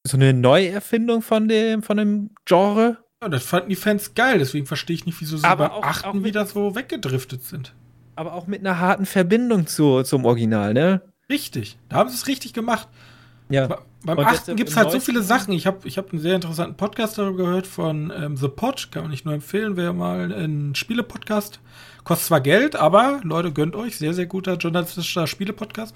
so 0.04 0.18
eine 0.18 0.34
Neuerfindung 0.34 1.22
von 1.22 1.48
dem, 1.48 1.84
von 1.84 1.98
dem 1.98 2.32
Genre. 2.46 2.98
Ja, 3.22 3.30
das 3.30 3.44
fanden 3.44 3.70
die 3.70 3.76
Fans 3.76 4.16
geil, 4.16 4.40
deswegen 4.40 4.66
verstehe 4.66 4.96
ich 4.96 5.06
nicht, 5.06 5.22
wieso 5.22 5.38
sie 5.38 5.44
aber 5.44 5.70
beim 5.70 5.78
auch, 5.78 5.84
achten 5.84 6.08
auch 6.08 6.24
wieder 6.24 6.48
so 6.48 6.74
weggedriftet 6.74 7.44
sind. 7.44 7.76
Aber 8.16 8.34
auch 8.34 8.48
mit 8.48 8.62
einer 8.62 8.80
harten 8.80 9.06
Verbindung 9.06 9.68
zu, 9.68 10.02
zum 10.02 10.26
Original, 10.26 10.74
ne? 10.74 11.04
Richtig. 11.30 11.78
Da 11.88 11.98
haben 11.98 12.10
sie 12.10 12.16
es 12.16 12.26
richtig 12.26 12.54
gemacht. 12.54 12.88
Ja. 13.50 13.80
beim 14.04 14.20
achten 14.20 14.56
gibt 14.56 14.70
es 14.70 14.76
halt 14.76 14.92
so 14.92 15.00
viele 15.00 15.22
Sachen. 15.22 15.54
Ich 15.54 15.66
habe 15.66 15.88
ich 15.88 15.98
hab 15.98 16.12
einen 16.12 16.22
sehr 16.22 16.36
interessanten 16.36 16.76
Podcast 16.76 17.18
darüber 17.18 17.46
gehört 17.46 17.68
von 17.68 18.12
ähm, 18.16 18.36
The 18.36 18.50
Pod. 18.50 18.90
Kann 18.92 19.04
man 19.04 19.12
nicht 19.12 19.26
nur 19.26 19.34
empfehlen, 19.34 19.78
wer 19.78 19.94
mal 19.94 20.34
einen 20.34 20.76
Spiele-Podcast 20.76 21.60
Kostet 22.08 22.28
zwar 22.28 22.40
Geld, 22.40 22.78
aber 22.78 23.20
Leute, 23.26 23.52
gönnt 23.52 23.76
euch. 23.76 23.98
Sehr, 23.98 24.14
sehr 24.14 24.28
guter 24.28 24.56
journalistischer 24.56 25.28
Spiele-Podcast. 25.28 25.94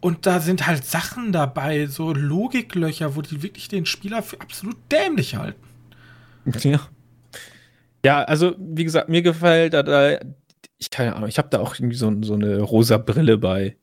Und 0.00 0.24
da 0.24 0.40
sind 0.40 0.66
halt 0.66 0.82
Sachen 0.86 1.30
dabei, 1.30 1.88
so 1.88 2.14
Logiklöcher, 2.14 3.16
wo 3.16 3.20
die 3.20 3.42
wirklich 3.42 3.68
den 3.68 3.84
Spieler 3.84 4.22
für 4.22 4.40
absolut 4.40 4.76
dämlich 4.90 5.36
halten. 5.36 5.60
Ja. 6.62 6.80
Ja, 8.02 8.22
also, 8.22 8.54
wie 8.58 8.84
gesagt, 8.84 9.10
mir 9.10 9.20
gefällt 9.20 9.74
da, 9.74 9.82
da 9.82 10.18
ich 10.78 10.90
keine 10.90 11.14
Ahnung, 11.14 11.28
ich 11.28 11.36
habe 11.36 11.48
da 11.50 11.58
auch 11.58 11.74
irgendwie 11.74 11.96
so, 11.96 12.10
so 12.22 12.34
eine 12.34 12.60
rosa 12.60 12.96
Brille 12.96 13.36
bei. 13.36 13.76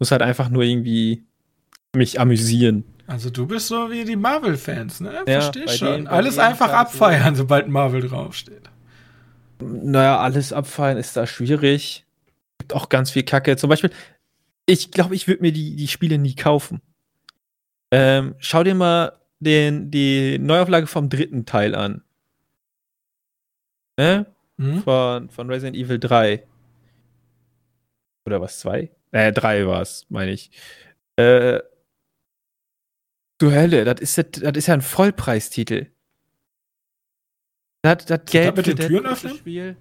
Muss 0.00 0.10
halt 0.10 0.22
einfach 0.22 0.48
nur 0.48 0.64
irgendwie 0.64 1.24
mich 1.96 2.20
amüsieren. 2.20 2.84
Also 3.06 3.30
du 3.30 3.46
bist 3.46 3.68
so 3.68 3.90
wie 3.90 4.04
die 4.04 4.16
Marvel-Fans, 4.16 5.00
ne? 5.00 5.24
Ja, 5.26 5.40
Versteh 5.40 5.68
schon. 5.68 6.06
Alles 6.06 6.38
einfach 6.38 6.70
abfeiern, 6.70 7.34
sobald 7.36 7.68
Marvel 7.68 8.02
draufsteht. 8.02 8.68
Naja, 9.60 10.18
alles 10.18 10.52
abfallen 10.52 10.98
ist 10.98 11.16
da 11.16 11.26
schwierig. 11.26 12.04
Gibt 12.58 12.74
auch 12.74 12.88
ganz 12.88 13.10
viel 13.10 13.22
Kacke. 13.22 13.56
Zum 13.56 13.70
Beispiel, 13.70 13.90
ich 14.66 14.90
glaube, 14.90 15.14
ich 15.14 15.28
würde 15.28 15.42
mir 15.42 15.52
die, 15.52 15.76
die 15.76 15.88
Spiele 15.88 16.18
nie 16.18 16.34
kaufen. 16.34 16.80
Ähm, 17.92 18.34
schau 18.38 18.64
dir 18.64 18.74
mal 18.74 19.12
den, 19.38 19.90
die 19.90 20.38
Neuauflage 20.38 20.86
vom 20.86 21.08
dritten 21.08 21.46
Teil 21.46 21.74
an. 21.74 22.02
Ne? 23.96 24.26
Hm? 24.58 24.82
Von, 24.82 25.30
von 25.30 25.48
Resident 25.48 25.76
Evil 25.76 25.98
3. 25.98 26.42
Oder 28.26 28.40
was, 28.40 28.58
2? 28.58 28.90
Äh, 29.12 29.32
3 29.32 29.66
war 29.66 29.82
es, 29.82 30.06
meine 30.08 30.32
ich. 30.32 30.50
Äh, 31.16 31.60
du 33.38 33.52
Hölle, 33.52 33.84
das 33.84 34.00
ist, 34.00 34.18
das 34.18 34.26
das 34.30 34.56
ist 34.56 34.66
ja 34.66 34.74
ein 34.74 34.82
Vollpreistitel. 34.82 35.90
Das, 37.82 38.04
das 38.06 38.20
Geld 38.26 38.56
mit 38.56 38.66
für 38.66 38.74
den 38.74 38.76
das 38.78 38.86
Türen 38.86 39.06
öffnen? 39.06 39.36
Spiel, 39.36 39.76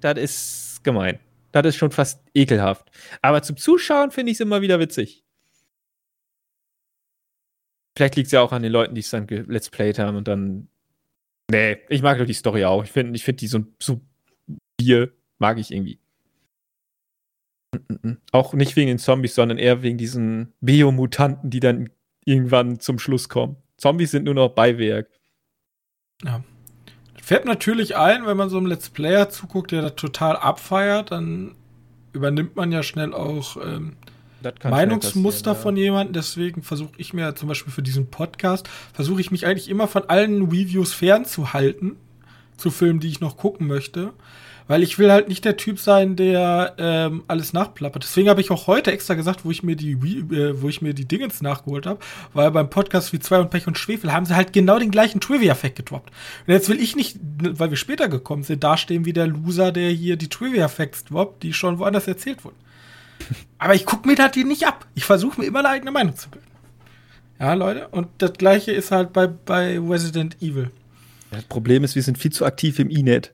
das 0.00 0.18
ist 0.18 0.84
gemein. 0.84 1.18
Das 1.52 1.64
ist 1.66 1.76
schon 1.76 1.90
fast 1.90 2.22
ekelhaft. 2.34 2.90
Aber 3.22 3.42
zum 3.42 3.56
Zuschauen 3.56 4.10
finde 4.10 4.30
ich 4.30 4.36
es 4.36 4.40
immer 4.40 4.60
wieder 4.60 4.78
witzig. 4.78 5.24
Vielleicht 7.96 8.16
liegt 8.16 8.26
es 8.26 8.32
ja 8.32 8.42
auch 8.42 8.52
an 8.52 8.62
den 8.62 8.72
Leuten, 8.72 8.94
die 8.94 9.00
es 9.00 9.08
dann 9.08 9.26
let's 9.26 9.70
played 9.70 9.98
haben 9.98 10.16
und 10.16 10.28
dann. 10.28 10.68
Nee, 11.50 11.78
ich 11.88 12.02
mag 12.02 12.18
doch 12.18 12.26
die 12.26 12.34
Story 12.34 12.64
auch. 12.64 12.84
Ich 12.84 12.92
finde 12.92 13.16
ich 13.16 13.24
find 13.24 13.40
die 13.40 13.46
so, 13.46 13.64
so 13.80 14.02
Bier 14.76 15.12
mag 15.38 15.58
ich 15.58 15.70
irgendwie. 15.70 15.98
Mm, 17.72 17.78
mm, 17.78 18.08
mm. 18.10 18.16
Auch 18.32 18.52
nicht 18.52 18.76
wegen 18.76 18.88
den 18.88 18.98
Zombies, 18.98 19.34
sondern 19.34 19.56
eher 19.56 19.82
wegen 19.82 19.96
diesen 19.96 20.52
Biomutanten, 20.60 21.48
die 21.48 21.60
dann 21.60 21.88
irgendwann 22.26 22.80
zum 22.80 22.98
Schluss 22.98 23.30
kommen. 23.30 23.56
Zombies 23.78 24.10
sind 24.10 24.24
nur 24.24 24.34
noch 24.34 24.50
Beiwerk. 24.50 25.08
Fällt 27.22 27.44
natürlich 27.44 27.96
ein, 27.96 28.26
wenn 28.26 28.36
man 28.36 28.50
so 28.50 28.56
einem 28.58 28.66
Let's 28.66 28.90
Player 28.90 29.30
zuguckt, 29.30 29.72
der 29.72 29.82
das 29.82 29.96
total 29.96 30.36
abfeiert, 30.36 31.10
dann 31.10 31.54
übernimmt 32.12 32.56
man 32.56 32.72
ja 32.72 32.82
schnell 32.82 33.12
auch 33.12 33.56
ähm, 33.56 33.96
Das 34.42 34.54
Meinungsmuster 34.62 35.50
passieren, 35.50 35.62
von 35.62 35.76
jemandem. 35.76 36.12
Deswegen 36.14 36.62
versuche 36.62 36.92
ich 36.98 37.12
mir 37.12 37.34
zum 37.34 37.48
Beispiel 37.48 37.72
für 37.72 37.82
diesen 37.82 38.10
Podcast, 38.10 38.68
versuche 38.92 39.20
ich 39.20 39.30
mich 39.30 39.46
eigentlich 39.46 39.68
immer 39.68 39.88
von 39.88 40.08
allen 40.08 40.44
Reviews 40.44 40.92
fernzuhalten 40.92 41.96
zu 42.56 42.70
Filmen, 42.70 43.00
die 43.00 43.08
ich 43.08 43.20
noch 43.20 43.36
gucken 43.36 43.66
möchte. 43.66 44.12
Weil 44.68 44.82
ich 44.82 44.98
will 44.98 45.12
halt 45.12 45.28
nicht 45.28 45.44
der 45.44 45.56
Typ 45.56 45.78
sein, 45.78 46.16
der 46.16 46.74
ähm, 46.78 47.22
alles 47.28 47.52
nachplappert. 47.52 48.02
Deswegen 48.02 48.28
habe 48.28 48.40
ich 48.40 48.50
auch 48.50 48.66
heute 48.66 48.90
extra 48.90 49.14
gesagt, 49.14 49.44
wo 49.44 49.50
ich 49.50 49.62
mir 49.62 49.76
die, 49.76 49.92
äh, 49.92 50.60
wo 50.60 50.68
ich 50.68 50.82
mir 50.82 50.92
die 50.92 51.04
Dingens 51.04 51.40
nachgeholt 51.40 51.86
habe, 51.86 52.00
weil 52.34 52.50
beim 52.50 52.68
Podcast 52.68 53.12
wie 53.12 53.20
zwei 53.20 53.38
und 53.38 53.50
Pech 53.50 53.68
und 53.68 53.78
Schwefel 53.78 54.12
haben 54.12 54.26
sie 54.26 54.34
halt 54.34 54.52
genau 54.52 54.78
den 54.78 54.90
gleichen 54.90 55.20
Trivia-Fact 55.20 55.76
gedroppt. 55.76 56.10
Und 56.46 56.52
jetzt 56.52 56.68
will 56.68 56.80
ich 56.80 56.96
nicht, 56.96 57.18
weil 57.20 57.70
wir 57.70 57.76
später 57.76 58.08
gekommen 58.08 58.42
sind, 58.42 58.64
dastehen 58.64 59.04
wie 59.04 59.12
der 59.12 59.28
Loser, 59.28 59.70
der 59.70 59.90
hier 59.90 60.16
die 60.16 60.28
Trivia-Facts 60.28 61.04
droppt, 61.04 61.44
die 61.44 61.52
schon 61.52 61.78
woanders 61.78 62.08
erzählt 62.08 62.44
wurden. 62.44 62.56
Aber 63.58 63.74
ich 63.74 63.86
gucke 63.86 64.08
mir 64.08 64.16
das 64.16 64.32
hier 64.34 64.44
nicht 64.44 64.66
ab. 64.66 64.86
Ich 64.94 65.04
versuche 65.04 65.40
mir 65.40 65.46
immer 65.46 65.60
eine 65.60 65.68
eigene 65.68 65.92
Meinung 65.92 66.16
zu 66.16 66.28
bilden. 66.28 66.46
Ja, 67.38 67.54
Leute. 67.54 67.88
Und 67.88 68.08
das 68.18 68.32
gleiche 68.32 68.72
ist 68.72 68.90
halt 68.90 69.12
bei, 69.12 69.26
bei 69.26 69.78
Resident 69.78 70.42
Evil. 70.42 70.70
Das 71.30 71.44
Problem 71.44 71.84
ist, 71.84 71.94
wir 71.94 72.02
sind 72.02 72.18
viel 72.18 72.32
zu 72.32 72.44
aktiv 72.46 72.78
im 72.78 72.90
E-Net. 72.90 73.32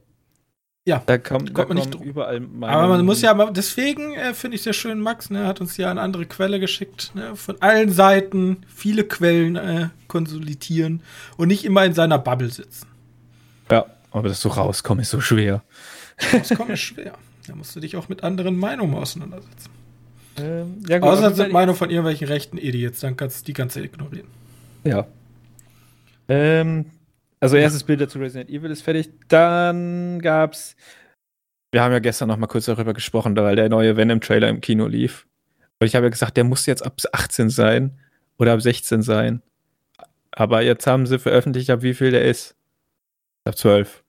Ja. 0.85 1.01
Da 1.07 1.17
kommt, 1.19 1.55
Kommt 1.55 1.69
man 1.69 1.79
nicht 1.79 1.95
drum. 1.95 2.03
überall 2.03 2.41
Meinungen. 2.41 2.65
Aber 2.65 2.89
man 2.89 3.05
muss 3.07 3.23
ja, 3.23 3.33
mal- 3.35 3.53
deswegen 3.53 4.15
äh, 4.15 4.35
finde 4.35 4.57
ich 4.57 4.63
sehr 4.63 4.73
schön, 4.73 4.99
Max, 5.01 5.31
ne, 5.31 5.47
hat 5.47 5.61
uns 5.61 5.77
ja 5.77 5.91
eine 5.91 6.01
andere 6.01 6.27
Quelle 6.27 6.59
geschickt, 6.59 7.13
ne, 7.15 7.37
von 7.37 7.61
allen 7.63 7.91
Seiten 7.91 8.59
viele 8.75 9.05
Quellen 9.05 9.55
äh, 9.55 9.89
konsolidieren 10.09 11.03
und 11.37 11.49
nicht 11.49 11.65
immer 11.65 11.85
in 11.85 11.95
seiner 11.95 12.19
Bubble 12.19 12.51
sitzen. 12.51 12.89
Ja, 13.71 13.87
aber 14.11 14.29
das 14.29 14.41
so 14.41 14.49
rauskommen 14.49 15.03
ist 15.03 15.11
so 15.11 15.21
schwer. 15.21 15.63
Das 16.33 16.51
kommt 16.57 16.77
schwer. 16.79 17.13
Da 17.47 17.55
musst 17.55 17.75
du 17.77 17.81
dich 17.81 17.97
auch 17.97 18.09
mit 18.09 18.25
anderen 18.25 18.57
Meinungen 18.59 18.95
auseinandersetzen. 18.95 19.71
Ähm, 20.37 20.83
ja, 20.89 20.99
Außer 21.01 21.19
aber 21.19 21.31
es 21.31 21.37
sind 21.37 21.53
Meinungen 21.53 21.77
von 21.79 21.91
irgendwelchen 21.91 22.27
rechten 22.27 22.59
Idiots, 22.59 23.01
dann 23.01 23.17
kannst 23.17 23.43
du 23.43 23.45
die 23.47 23.53
ganze 23.53 23.83
ignorieren. 23.85 24.27
Ja. 24.85 25.07
Ähm, 26.29 26.87
also 27.43 27.57
erstes 27.57 27.85
Bild 27.85 28.09
zu 28.11 28.19
Resident 28.19 28.51
Evil 28.51 28.71
ist 28.71 28.83
fertig. 28.83 29.11
Dann 29.29 30.21
gab's. 30.21 30.77
Wir 31.73 31.83
haben 31.83 31.93
ja 31.93 31.99
gestern 31.99 32.29
noch 32.29 32.37
mal 32.37 32.47
kurz 32.47 32.67
darüber 32.67 32.93
gesprochen, 32.95 33.35
weil 33.37 33.57
der 33.57 33.69
neue 33.69 33.97
Venom-Trailer 33.97 34.49
im 34.49 34.61
Kino 34.61 34.87
lief. 34.87 35.27
Und 35.81 35.87
ich 35.87 35.97
habe 35.97 36.07
ja 36.07 36.11
gesagt, 36.11 36.37
der 36.37 36.45
muss 36.45 36.67
jetzt 36.67 36.85
ab 36.85 36.97
18 37.13 37.51
sein 37.51 37.99
oder 38.39 38.53
ab 38.53 38.63
16 38.63 39.03
sein. 39.03 39.43
Aber 40.31 40.63
jetzt 40.63 40.87
haben 40.87 41.07
sie 41.07 41.19
veröffentlicht, 41.19 41.71
ab 41.71 41.83
wie 41.83 41.95
viel 41.95 42.11
der 42.11 42.25
ist. 42.25 42.55
Ab 43.45 43.57
12. 43.57 44.05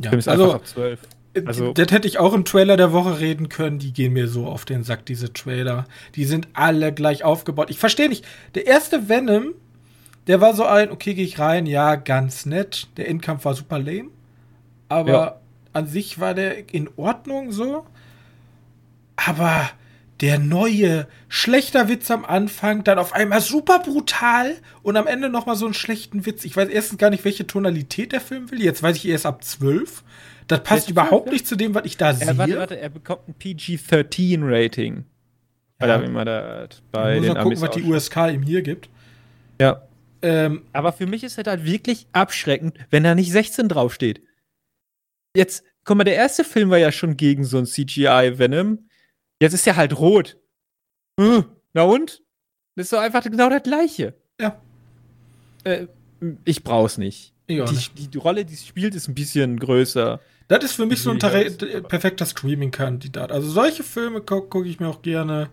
Ja, 0.00 0.10
Film 0.10 0.18
ist 0.20 0.28
also, 0.28 0.54
ab 0.54 0.66
12. 0.66 1.00
äh, 1.34 1.42
also- 1.44 1.72
das 1.72 1.90
hätte 1.92 2.08
ich 2.08 2.18
auch 2.18 2.32
im 2.32 2.44
Trailer 2.44 2.76
der 2.76 2.92
Woche 2.92 3.20
reden 3.20 3.48
können. 3.48 3.78
Die 3.78 3.92
gehen 3.92 4.12
mir 4.12 4.28
so 4.28 4.46
auf 4.46 4.64
den 4.64 4.84
Sack, 4.84 5.04
diese 5.04 5.32
Trailer. 5.32 5.86
Die 6.14 6.24
sind 6.24 6.48
alle 6.54 6.92
gleich 6.92 7.24
aufgebaut. 7.24 7.70
Ich 7.70 7.78
verstehe 7.78 8.08
nicht. 8.08 8.24
Der 8.54 8.66
erste 8.66 9.08
Venom, 9.08 9.54
der 10.28 10.40
war 10.40 10.54
so 10.54 10.64
ein, 10.64 10.90
okay, 10.90 11.14
gehe 11.14 11.24
ich 11.24 11.38
rein, 11.38 11.66
ja, 11.66 11.96
ganz 11.96 12.46
nett. 12.46 12.88
Der 12.96 13.08
Endkampf 13.08 13.44
war 13.44 13.54
super 13.54 13.78
lame. 13.78 14.10
Aber 14.88 15.10
Ja. 15.10 15.40
an 15.72 15.86
sich 15.86 16.20
war 16.20 16.34
der 16.34 16.72
in 16.72 16.88
Ordnung 16.96 17.50
so. 17.50 17.84
Aber 19.16 19.68
der 20.20 20.38
neue, 20.38 21.06
schlechter 21.28 21.88
Witz 21.88 22.10
am 22.10 22.24
Anfang, 22.24 22.82
dann 22.84 22.98
auf 22.98 23.12
einmal 23.12 23.40
super 23.40 23.78
brutal 23.80 24.56
und 24.82 24.96
am 24.96 25.06
Ende 25.06 25.28
noch 25.28 25.46
mal 25.46 25.54
so 25.56 25.64
einen 25.64 25.74
schlechten 25.74 26.26
Witz. 26.26 26.44
Ich 26.44 26.56
weiß 26.56 26.68
erstens 26.68 26.98
gar 26.98 27.10
nicht, 27.10 27.24
welche 27.24 27.46
Tonalität 27.46 28.12
der 28.12 28.20
Film 28.20 28.50
will. 28.50 28.60
Jetzt 28.62 28.82
weiß 28.82 28.96
ich 28.96 29.06
erst 29.08 29.26
ab 29.26 29.44
12. 29.44 30.02
Das 30.48 30.62
passt 30.62 30.82
Jetzt 30.82 30.90
überhaupt 30.90 31.24
12, 31.28 31.32
nicht 31.32 31.46
zu 31.46 31.56
dem, 31.56 31.74
was 31.74 31.84
ich 31.84 31.96
da 31.96 32.14
sehe. 32.14 32.26
Er, 32.28 32.38
warte, 32.38 32.58
warte, 32.58 32.80
er 32.80 32.88
bekommt 32.88 33.28
ein 33.28 33.34
PG-13-Rating. 33.34 35.04
Weil 35.78 35.88
Ja. 35.88 35.94
er 35.96 36.02
immer 36.04 36.24
da 36.24 36.64
Ich 36.64 36.82
bei 36.90 37.16
muss 37.16 37.24
den 37.26 37.34
mal 37.34 37.42
gucken, 37.42 37.58
Amis 37.58 37.62
was 37.62 37.70
die. 37.70 37.82
USK 37.84 38.16
ihm 38.32 38.42
hier 38.42 38.62
gibt. 38.62 38.88
Ja. 39.60 39.82
Ähm, 40.22 40.64
Aber 40.72 40.92
für 40.92 41.06
mich 41.06 41.24
ist 41.24 41.38
es 41.38 41.46
halt 41.46 41.64
wirklich 41.64 42.06
abschreckend, 42.12 42.78
wenn 42.90 43.04
da 43.04 43.14
nicht 43.14 43.32
16 43.32 43.68
draufsteht. 43.68 44.22
Jetzt, 45.36 45.64
guck 45.84 45.96
mal, 45.96 46.04
der 46.04 46.16
erste 46.16 46.44
Film 46.44 46.70
war 46.70 46.78
ja 46.78 46.90
schon 46.90 47.16
gegen 47.16 47.44
so 47.44 47.58
ein 47.58 47.66
CGI-Venom. 47.66 48.88
Jetzt 49.40 49.54
ist 49.54 49.66
er 49.66 49.76
halt 49.76 49.98
rot. 49.98 50.36
Hm, 51.20 51.44
na 51.72 51.82
und? 51.82 52.22
Das 52.74 52.86
ist 52.86 52.92
doch 52.92 53.00
einfach 53.00 53.22
genau 53.22 53.48
das 53.48 53.62
Gleiche. 53.62 54.14
Ja. 54.40 54.60
Äh, 55.64 55.86
ich 56.44 56.64
brauch's 56.64 56.98
nicht. 56.98 57.34
Ja, 57.48 57.64
die, 57.64 57.74
nicht. 57.74 58.14
die 58.14 58.18
Rolle, 58.18 58.44
die 58.44 58.54
es 58.54 58.66
spielt, 58.66 58.94
ist 58.94 59.08
ein 59.08 59.14
bisschen 59.14 59.58
größer. 59.58 60.20
das 60.48 60.64
ist 60.64 60.72
für 60.72 60.86
mich 60.86 61.00
so 61.00 61.10
ein 61.10 61.18
perfekter 61.18 62.26
Streaming-Kandidat. 62.26 63.32
Also 63.32 63.48
solche 63.48 63.82
Filme 63.82 64.20
gucke 64.20 64.48
guck 64.48 64.66
ich 64.66 64.80
mir 64.80 64.88
auch 64.88 65.02
gerne 65.02 65.48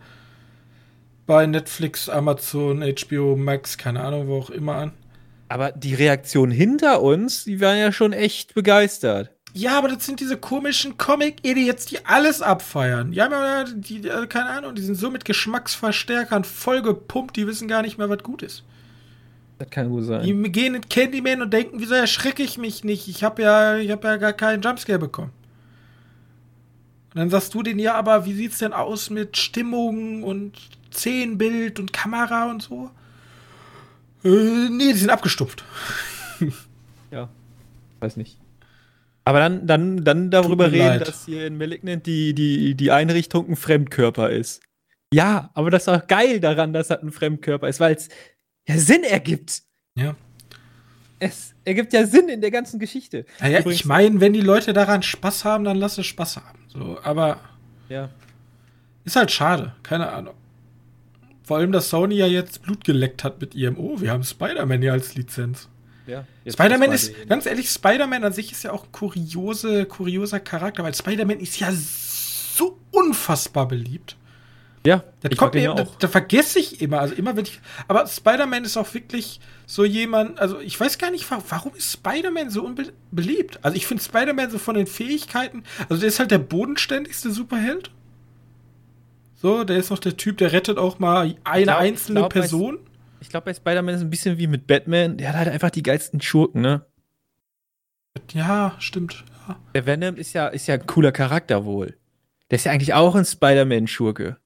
bei 1.26 1.46
Netflix, 1.46 2.10
Amazon, 2.10 2.82
HBO 2.82 3.36
Max, 3.36 3.78
keine 3.78 4.02
Ahnung, 4.02 4.28
wo 4.28 4.38
auch 4.38 4.50
immer 4.50 4.76
an. 4.76 4.92
Aber 5.48 5.72
die 5.72 5.94
Reaktion 5.94 6.52
hinter 6.52 7.02
uns, 7.02 7.44
die 7.44 7.62
waren 7.62 7.78
ja 7.78 7.92
schon 7.92 8.14
echt 8.14 8.54
begeistert. 8.54 9.32
Ja, 9.54 9.78
aber 9.78 9.88
das 9.88 10.06
sind 10.06 10.20
diese 10.20 10.36
komischen 10.36 10.98
Comic-Idiots, 10.98 11.86
die 11.86 12.06
alles 12.06 12.42
abfeiern. 12.42 13.12
Die 13.12 13.22
haben 13.22 13.32
ja, 13.32 13.64
die, 13.64 14.06
äh, 14.06 14.28
keine 14.28 14.50
Ahnung, 14.50 14.76
die 14.76 14.82
sind 14.82 14.96
so 14.96 15.10
mit 15.10 15.24
Geschmacksverstärkern 15.24 16.44
vollgepumpt, 16.44 17.38
die 17.38 17.48
wissen 17.48 17.70
gar 17.70 17.82
nicht 17.82 17.98
mehr, 17.98 18.10
was 18.10 18.22
gut 18.22 18.44
ist. 18.44 18.64
Das 19.58 19.70
kann 19.70 19.90
gut 19.90 20.04
sein. 20.04 20.24
Die 20.24 20.52
gehen 20.52 20.76
in 20.76 20.90
Candyman 20.90 21.42
und 21.42 21.54
denken, 21.54 21.80
wieso 21.80 21.94
erschrecke 21.94 22.44
ich 22.44 22.58
mich 22.58 22.84
nicht? 22.84 23.08
Ich 23.08 23.24
habe 23.24 23.44
ja, 23.44 23.78
ich 23.78 23.90
hab 23.92 24.04
ja 24.04 24.18
gar 24.18 24.34
keinen 24.34 24.62
Jumpscare 24.62 25.00
bekommen. 25.00 25.32
Und 27.14 27.20
dann 27.20 27.30
sagst 27.30 27.54
du 27.54 27.64
denen, 27.64 27.80
ja, 27.80 27.94
aber 27.94 28.26
wie 28.26 28.34
sieht's 28.34 28.58
denn 28.58 28.74
aus 28.74 29.10
mit 29.10 29.38
Stimmung 29.38 30.24
und 30.24 30.52
Szenenbild 30.96 31.80
und 31.80 31.94
Kamera 31.94 32.50
und 32.50 32.62
so? 32.62 32.90
Äh, 34.24 34.70
nee, 34.70 34.94
die 34.94 35.00
sind 35.00 35.10
abgestumpft. 35.10 35.64
Ja, 37.12 37.30
weiß 38.02 38.18
nicht. 38.18 38.38
Aber 39.24 39.40
dann, 39.40 39.66
dann, 39.68 40.04
dann 40.04 40.32
darüber 40.32 40.72
reden, 40.72 40.88
leid. 40.88 41.08
dass 41.08 41.26
hier 41.26 41.48
in 41.48 41.58
Malignant 41.58 42.06
die, 42.06 42.34
die, 42.34 42.76
die 42.76 42.92
Einrichtung 42.92 43.48
ein 43.50 43.56
Fremdkörper 43.56 44.30
ist. 44.32 44.62
Ja, 45.14 45.50
aber 45.54 45.70
das 45.72 45.84
ist 45.84 45.88
auch 45.90 46.06
geil 46.08 46.40
daran, 46.42 46.74
dass 46.74 46.90
das 46.90 47.02
ein 47.02 47.12
Fremdkörper 47.12 47.70
ist, 47.70 47.80
weil 47.80 47.96
es 47.96 48.10
ja 48.68 48.78
Sinn 48.78 49.04
ergibt. 49.04 49.62
Ja. 49.96 50.16
Es 51.20 51.54
ergibt 51.64 51.94
ja 51.94 52.06
Sinn 52.06 52.28
in 52.28 52.42
der 52.42 52.52
ganzen 52.52 52.80
Geschichte. 52.80 53.26
Naja, 53.40 53.60
Übrigens- 53.60 53.80
ich 53.82 53.86
meine, 53.86 54.20
wenn 54.20 54.34
die 54.34 54.42
Leute 54.42 54.74
daran 54.74 55.02
Spaß 55.02 55.46
haben, 55.46 55.64
dann 55.64 55.78
lass 55.78 55.98
es 55.98 56.06
Spaß 56.08 56.38
haben. 56.38 56.60
So, 56.68 57.00
aber 57.02 57.40
Ja. 57.88 58.10
ist 59.06 59.16
halt 59.16 59.32
schade, 59.32 59.74
keine 59.84 60.10
Ahnung. 60.12 60.34
Vor 61.46 61.58
allem, 61.58 61.72
dass 61.72 61.90
Sony 61.90 62.16
ja 62.16 62.26
jetzt 62.26 62.64
Blut 62.64 62.84
geleckt 62.84 63.24
hat 63.24 63.40
mit 63.40 63.54
ihrem, 63.54 63.78
oh, 63.78 64.02
wir 64.02 64.12
haben 64.12 64.24
Spider-Man 64.24 64.82
ja 64.82 64.94
als 64.94 65.16
Lizenz. 65.16 65.70
ja 66.46 66.52
Spider-Man 66.52 66.92
ist, 66.92 67.14
ganz 67.30 67.46
ehrlich, 67.46 67.70
Spider-Man 67.70 68.24
an 68.24 68.34
sich 68.34 68.52
ist 68.52 68.64
ja 68.64 68.72
auch 68.72 68.86
ein 68.86 68.92
kuriose, 68.92 69.86
kurioser 69.86 70.40
Charakter, 70.40 70.84
weil 70.84 70.96
Spider-Man 70.96 71.40
ist 71.40 71.60
ja 71.60 71.70
so 71.72 72.80
unfassbar 72.92 73.68
beliebt. 73.68 74.18
Ja, 74.86 75.04
das 75.22 75.36
kommt 75.38 75.56
mir, 75.56 75.74
da, 75.74 75.88
da 76.00 76.08
vergesse 76.08 76.60
ich 76.60 76.80
immer. 76.80 77.00
Also 77.00 77.16
immer 77.16 77.36
wenn 77.36 77.46
ich. 77.46 77.60
Aber 77.88 78.06
Spider-Man 78.06 78.66
ist 78.66 78.78
auch 78.78 78.94
wirklich 78.94 79.40
so 79.66 79.84
jemand. 79.84 80.40
Also 80.40 80.60
ich 80.60 80.80
weiß 80.80 81.00
gar 81.00 81.10
nicht, 81.10 81.26
warum 81.50 81.74
ist 81.74 81.92
Spider-Man 81.92 82.52
so 82.52 82.64
unbeliebt? 82.64 83.60
Also 83.64 83.78
ich 83.78 83.88
finde 83.88 84.04
Spider-Man 84.04 84.52
so 84.52 84.60
von 84.60 84.76
den 84.76 84.86
Fähigkeiten. 84.86 85.64
Also 85.90 86.02
der 86.02 86.10
ist 86.10 86.20
halt 86.20 86.30
der 86.30 86.38
bodenständigste 86.38 87.32
Superheld. 87.32 87.90
So, 89.46 89.64
der 89.64 89.78
ist 89.78 89.92
noch 89.92 90.00
der 90.00 90.18
Typ, 90.18 90.40
der 90.40 90.54
rettet 90.54 90.80
auch 90.80 90.98
mal 90.98 91.36
eine 91.44 91.66
glaub, 91.66 91.78
einzelne 91.78 92.22
glaub, 92.22 92.34
Person. 92.34 92.80
Ich 93.20 93.30
glaube, 93.30 93.46
bei 93.46 93.54
Spider-Man 93.54 93.94
ist 93.94 94.02
es 94.02 94.08
ein 94.08 94.10
bisschen 94.10 94.40
wie 94.40 94.48
mit 94.48 94.66
Batman. 94.66 95.18
Der 95.18 95.30
hat 95.30 95.36
halt 95.36 95.50
einfach 95.50 95.70
die 95.70 95.84
geilsten 95.84 96.20
Schurken, 96.20 96.62
ne? 96.62 96.84
Ja, 98.34 98.76
stimmt. 98.80 99.24
Ja. 99.48 99.56
Der 99.76 99.86
Venom 99.86 100.16
ist 100.16 100.34
ja, 100.34 100.48
ist 100.48 100.66
ja 100.66 100.74
ein 100.74 100.88
cooler 100.88 101.12
Charakter 101.12 101.64
wohl. 101.64 101.96
Der 102.50 102.56
ist 102.56 102.66
ja 102.66 102.72
eigentlich 102.72 102.96
auch 102.96 103.14
ein 103.14 103.24
Spider-Man-Schurke. 103.24 104.38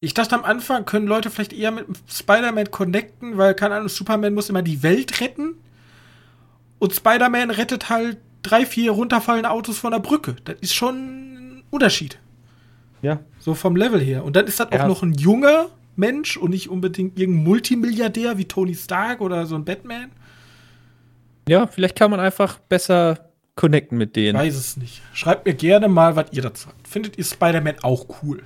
Ich 0.00 0.12
dachte 0.12 0.34
am 0.34 0.42
Anfang 0.42 0.86
können 0.86 1.06
Leute 1.06 1.30
vielleicht 1.30 1.52
eher 1.52 1.70
mit 1.70 1.86
Spider-Man 2.10 2.72
connecten, 2.72 3.38
weil, 3.38 3.54
keine 3.54 3.76
Ahnung, 3.76 3.90
Superman 3.90 4.34
muss 4.34 4.50
immer 4.50 4.62
die 4.62 4.82
Welt 4.82 5.20
retten. 5.20 5.54
Und 6.80 6.92
Spider-Man 6.92 7.52
rettet 7.52 7.90
halt 7.90 8.18
drei, 8.42 8.66
vier 8.66 8.90
runterfallende 8.90 9.50
Autos 9.50 9.78
von 9.78 9.92
der 9.92 10.00
Brücke. 10.00 10.34
Das 10.42 10.56
ist 10.60 10.74
schon 10.74 10.96
ein 10.96 11.64
Unterschied. 11.70 12.18
Ja. 13.02 13.20
So 13.38 13.54
vom 13.54 13.76
Level 13.76 14.00
her. 14.00 14.24
Und 14.24 14.36
dann 14.36 14.46
ist 14.46 14.60
das 14.60 14.68
ja. 14.72 14.82
auch 14.82 14.88
noch 14.88 15.02
ein 15.02 15.12
junger 15.12 15.66
Mensch 15.96 16.36
und 16.36 16.50
nicht 16.50 16.70
unbedingt 16.70 17.18
irgendein 17.18 17.44
Multimilliardär 17.44 18.38
wie 18.38 18.46
Tony 18.46 18.74
Stark 18.74 19.20
oder 19.20 19.46
so 19.46 19.56
ein 19.56 19.64
Batman. 19.64 20.10
Ja, 21.48 21.66
vielleicht 21.66 21.96
kann 21.96 22.10
man 22.10 22.20
einfach 22.20 22.58
besser 22.58 23.28
connecten 23.56 23.98
mit 23.98 24.16
denen. 24.16 24.36
Ich 24.36 24.46
weiß 24.46 24.56
es 24.56 24.76
nicht. 24.76 25.02
Schreibt 25.12 25.44
mir 25.44 25.54
gerne 25.54 25.88
mal, 25.88 26.16
was 26.16 26.26
ihr 26.32 26.42
dazu 26.42 26.68
habt. 26.68 26.88
Findet 26.88 27.18
ihr 27.18 27.24
Spider-Man 27.24 27.76
auch 27.82 28.06
cool? 28.22 28.42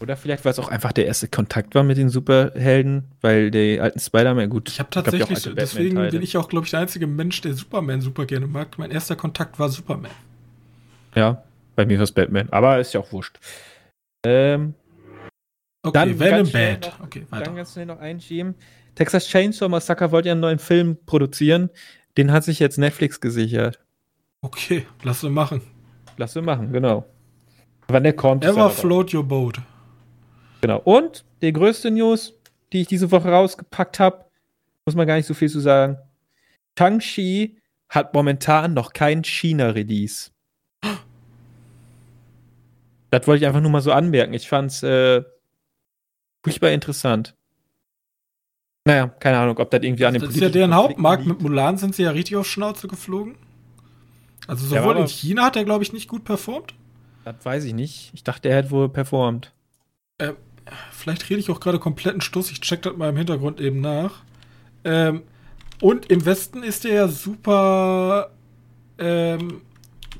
Oder 0.00 0.16
vielleicht, 0.16 0.44
weil 0.44 0.52
es 0.52 0.58
auch 0.58 0.68
einfach 0.68 0.92
der 0.92 1.06
erste 1.06 1.26
Kontakt 1.28 1.74
war 1.74 1.82
mit 1.82 1.96
den 1.96 2.08
Superhelden, 2.08 3.04
weil 3.20 3.50
die 3.50 3.80
alten 3.80 3.98
Spider-Man, 3.98 4.48
gut. 4.48 4.68
Ich 4.68 4.78
habe 4.78 4.90
tatsächlich, 4.90 5.46
ich 5.46 5.54
deswegen 5.54 5.96
bin 5.96 6.22
ich 6.22 6.36
auch, 6.36 6.48
glaube 6.48 6.66
ich, 6.66 6.70
der 6.70 6.80
einzige 6.80 7.06
Mensch, 7.06 7.40
der 7.40 7.54
Superman 7.54 8.00
super 8.00 8.24
gerne 8.24 8.46
mag. 8.46 8.78
Mein 8.78 8.92
erster 8.92 9.16
Kontakt 9.16 9.58
war 9.58 9.68
Superman. 9.68 10.10
Ja, 11.14 11.42
bei 11.74 11.84
mir 11.84 11.98
war 11.98 12.04
es 12.04 12.12
Batman, 12.12 12.48
aber 12.50 12.78
ist 12.78 12.94
ja 12.94 13.00
auch 13.00 13.12
wurscht. 13.12 13.38
Ähm, 14.24 14.74
okay, 15.82 15.92
dann 15.92 16.18
Venom 16.18 16.50
Bad. 16.50 16.86
Noch, 16.86 17.00
okay, 17.06 17.26
weiter. 17.30 17.44
Dann 17.44 17.56
ganz 17.56 17.72
schnell 17.72 17.86
noch 17.86 17.98
einschieben. 17.98 18.54
Texas 18.94 19.26
Chainsaw 19.28 19.68
Massacre 19.68 20.10
wollte 20.10 20.28
ja 20.28 20.32
einen 20.32 20.40
neuen 20.40 20.58
Film 20.58 20.98
produzieren. 21.06 21.70
Den 22.16 22.32
hat 22.32 22.44
sich 22.44 22.58
jetzt 22.58 22.78
Netflix 22.78 23.20
gesichert. 23.20 23.80
Okay, 24.40 24.86
lass 25.02 25.22
wir 25.22 25.30
machen. 25.30 25.62
Lass 26.16 26.34
wir 26.34 26.42
machen, 26.42 26.72
genau. 26.72 27.04
Wann 27.88 28.02
der 28.02 28.12
kommt. 28.12 28.44
Ever 28.44 28.70
float 28.70 29.14
your 29.14 29.24
boat. 29.24 29.60
Genau. 30.60 30.80
Und 30.80 31.24
die 31.42 31.52
größte 31.52 31.90
News, 31.90 32.34
die 32.72 32.82
ich 32.82 32.88
diese 32.88 33.10
Woche 33.10 33.28
rausgepackt 33.28 34.00
habe, 34.00 34.24
muss 34.84 34.96
man 34.96 35.06
gar 35.06 35.16
nicht 35.16 35.26
so 35.26 35.34
viel 35.34 35.48
zu 35.48 35.60
sagen. 35.60 35.96
Shang-Chi 36.78 37.58
hat 37.88 38.14
momentan 38.14 38.74
noch 38.74 38.92
kein 38.92 39.22
China-Release. 39.22 40.30
Das 43.10 43.26
wollte 43.26 43.42
ich 43.42 43.46
einfach 43.46 43.60
nur 43.60 43.70
mal 43.70 43.80
so 43.80 43.92
anmerken. 43.92 44.34
Ich 44.34 44.48
fand's 44.48 44.82
äh, 44.82 45.22
furchtbar 46.42 46.70
interessant. 46.70 47.34
Naja, 48.84 49.08
keine 49.08 49.38
Ahnung, 49.38 49.58
ob 49.58 49.70
das 49.70 49.82
irgendwie 49.82 50.06
an 50.06 50.14
dem 50.14 50.22
Das 50.22 50.34
ist 50.34 50.40
ja 50.40 50.48
deren 50.48 50.74
Hauptmarkt. 50.74 51.26
Mit 51.26 51.42
Mulan 51.42 51.76
sind 51.76 51.94
sie 51.94 52.04
ja 52.04 52.10
richtig 52.10 52.36
auf 52.36 52.46
Schnauze 52.46 52.88
geflogen. 52.88 53.36
Also 54.46 54.66
sowohl 54.66 54.96
ja, 54.96 55.02
in 55.02 55.08
China 55.08 55.44
hat 55.44 55.56
er, 55.56 55.64
glaube 55.64 55.84
ich, 55.84 55.92
nicht 55.92 56.08
gut 56.08 56.24
performt. 56.24 56.74
Das 57.24 57.36
weiß 57.42 57.64
ich 57.64 57.74
nicht. 57.74 58.10
Ich 58.14 58.24
dachte, 58.24 58.48
er 58.48 58.56
hätte 58.56 58.70
wohl 58.70 58.88
performt. 58.88 59.52
Äh, 60.16 60.32
vielleicht 60.90 61.28
rede 61.28 61.40
ich 61.40 61.50
auch 61.50 61.60
gerade 61.60 61.78
kompletten 61.78 62.22
Stuss. 62.22 62.50
Ich 62.50 62.62
check 62.62 62.80
das 62.80 62.96
mal 62.96 63.10
im 63.10 63.16
Hintergrund 63.16 63.60
eben 63.60 63.80
nach. 63.82 64.22
Ähm, 64.84 65.22
und 65.82 66.06
im 66.10 66.24
Westen 66.24 66.62
ist 66.62 66.86
er 66.86 66.94
ja 66.94 67.08
super 67.08 68.30
ähm, 68.98 69.60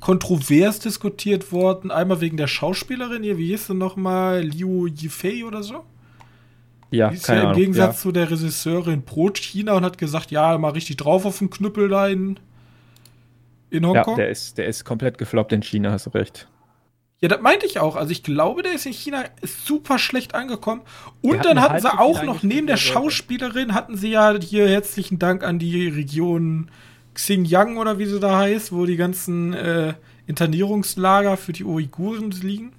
kontrovers 0.01 0.79
diskutiert 0.79 1.53
worden. 1.53 1.91
Einmal 1.91 2.21
wegen 2.21 2.37
der 2.37 2.47
Schauspielerin 2.47 3.23
hier, 3.23 3.39
wie 3.39 3.49
hieß 3.49 3.69
sie 3.69 3.75
nochmal? 3.75 4.43
Liu 4.43 4.87
Yifei 4.87 5.45
oder 5.45 5.63
so? 5.63 5.85
Ja, 6.91 7.11
die 7.11 7.17
ist 7.17 7.27
keine 7.27 7.39
ja 7.39 7.43
im 7.43 7.49
Ahnung, 7.51 7.61
Gegensatz 7.61 7.97
ja. 7.97 8.03
zu 8.03 8.13
der 8.13 8.31
Regisseurin 8.31 9.03
pro 9.03 9.31
China 9.31 9.75
und 9.75 9.85
hat 9.85 9.99
gesagt, 9.99 10.31
ja, 10.31 10.57
mal 10.57 10.71
richtig 10.71 10.97
drauf 10.97 11.27
auf 11.27 11.39
den 11.39 11.51
Knüppel 11.51 11.89
da 11.89 12.09
in, 12.09 12.41
in 13.71 13.87
Hongkong. 13.87 14.15
Ja, 14.15 14.25
der 14.25 14.31
ist, 14.31 14.57
der 14.57 14.67
ist 14.67 14.85
komplett 14.85 15.19
gefloppt 15.19 15.53
in 15.53 15.63
China, 15.63 15.93
hast 15.93 16.07
du 16.07 16.11
recht. 16.11 16.49
Ja, 17.21 17.29
das 17.29 17.41
meinte 17.41 17.67
ich 17.67 17.81
auch. 17.81 17.97
Also 17.97 18.13
ich 18.13 18.23
glaube, 18.23 18.63
der 18.63 18.73
ist 18.73 18.87
in 18.87 18.93
China 18.93 19.25
super 19.43 19.99
schlecht 19.99 20.35
angekommen. 20.35 20.83
Und 21.21 21.45
dann 21.45 21.61
hatten 21.61 21.81
sie 21.81 21.99
auch 21.99 22.23
noch, 22.23 22.45
neben 22.45 22.69
der 22.69 22.77
Schauspielerin, 22.77 23.75
hatten 23.75 23.97
sie 23.97 24.11
ja 24.11 24.39
hier 24.41 24.69
herzlichen 24.69 25.19
Dank 25.19 25.43
an 25.43 25.59
die 25.59 25.89
Region 25.89 26.71
Xinjiang 27.19 27.79
oder 27.79 27.99
wie 27.99 28.07
sie 28.07 28.21
da 28.21 28.39
heißt, 28.39 28.73
wo 28.73 28.87
die 28.87 28.97
ganzen 28.97 29.53
äh, 29.53 29.95
Internierungslager 30.29 31.37
für 31.37 31.53
die 31.53 31.65
Uiguren 31.65 32.31
liegen. 32.31 32.73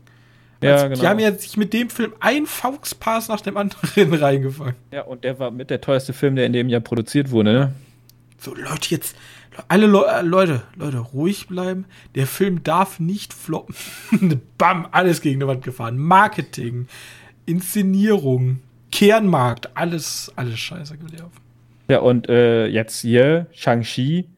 Ja, 0.63 0.73
also, 0.73 0.89
genau. 0.89 1.01
Die 1.01 1.07
haben 1.07 1.19
ja 1.19 1.33
sich 1.33 1.57
mit 1.57 1.73
dem 1.73 1.89
Film 1.89 2.13
ein 2.21 2.45
Fauxpass 2.45 3.27
nach 3.27 3.41
dem 3.41 3.57
anderen 3.57 4.13
reingefangen. 4.13 4.75
Ja, 4.91 5.01
und 5.01 5.25
der 5.25 5.39
war 5.39 5.51
mit 5.51 5.69
der 5.69 5.81
teuerste 5.81 6.13
Film, 6.13 6.37
der 6.37 6.45
in 6.45 6.53
dem 6.53 6.69
Jahr 6.69 6.79
produziert 6.79 7.31
wurde, 7.31 7.51
ne? 7.51 7.73
So, 8.37 8.55
Leute, 8.55 8.91
jetzt, 8.91 9.17
alle 9.67 9.87
Le 9.87 10.05
äh, 10.07 10.21
Leute, 10.21 10.63
Leute, 10.77 10.99
ruhig 10.99 11.47
bleiben. 11.47 11.85
Der 12.15 12.25
Film 12.25 12.63
darf 12.63 13.01
nicht 13.01 13.33
floppen. 13.33 13.75
Bam, 14.57 14.87
alles 14.91 15.19
gegen 15.19 15.41
die 15.41 15.47
Wand 15.47 15.65
gefahren. 15.65 15.97
Marketing, 15.97 16.87
Inszenierung, 17.45 18.61
Kernmarkt, 18.91 19.75
alles, 19.75 20.31
alles 20.37 20.59
scheiße 20.59 20.97
gelaufen. 20.97 21.49
Ja, 21.89 21.99
und 21.99 22.29
äh, 22.29 22.67
jetzt 22.67 23.01
hier, 23.01 23.47
Shang-Chi, 23.51 24.29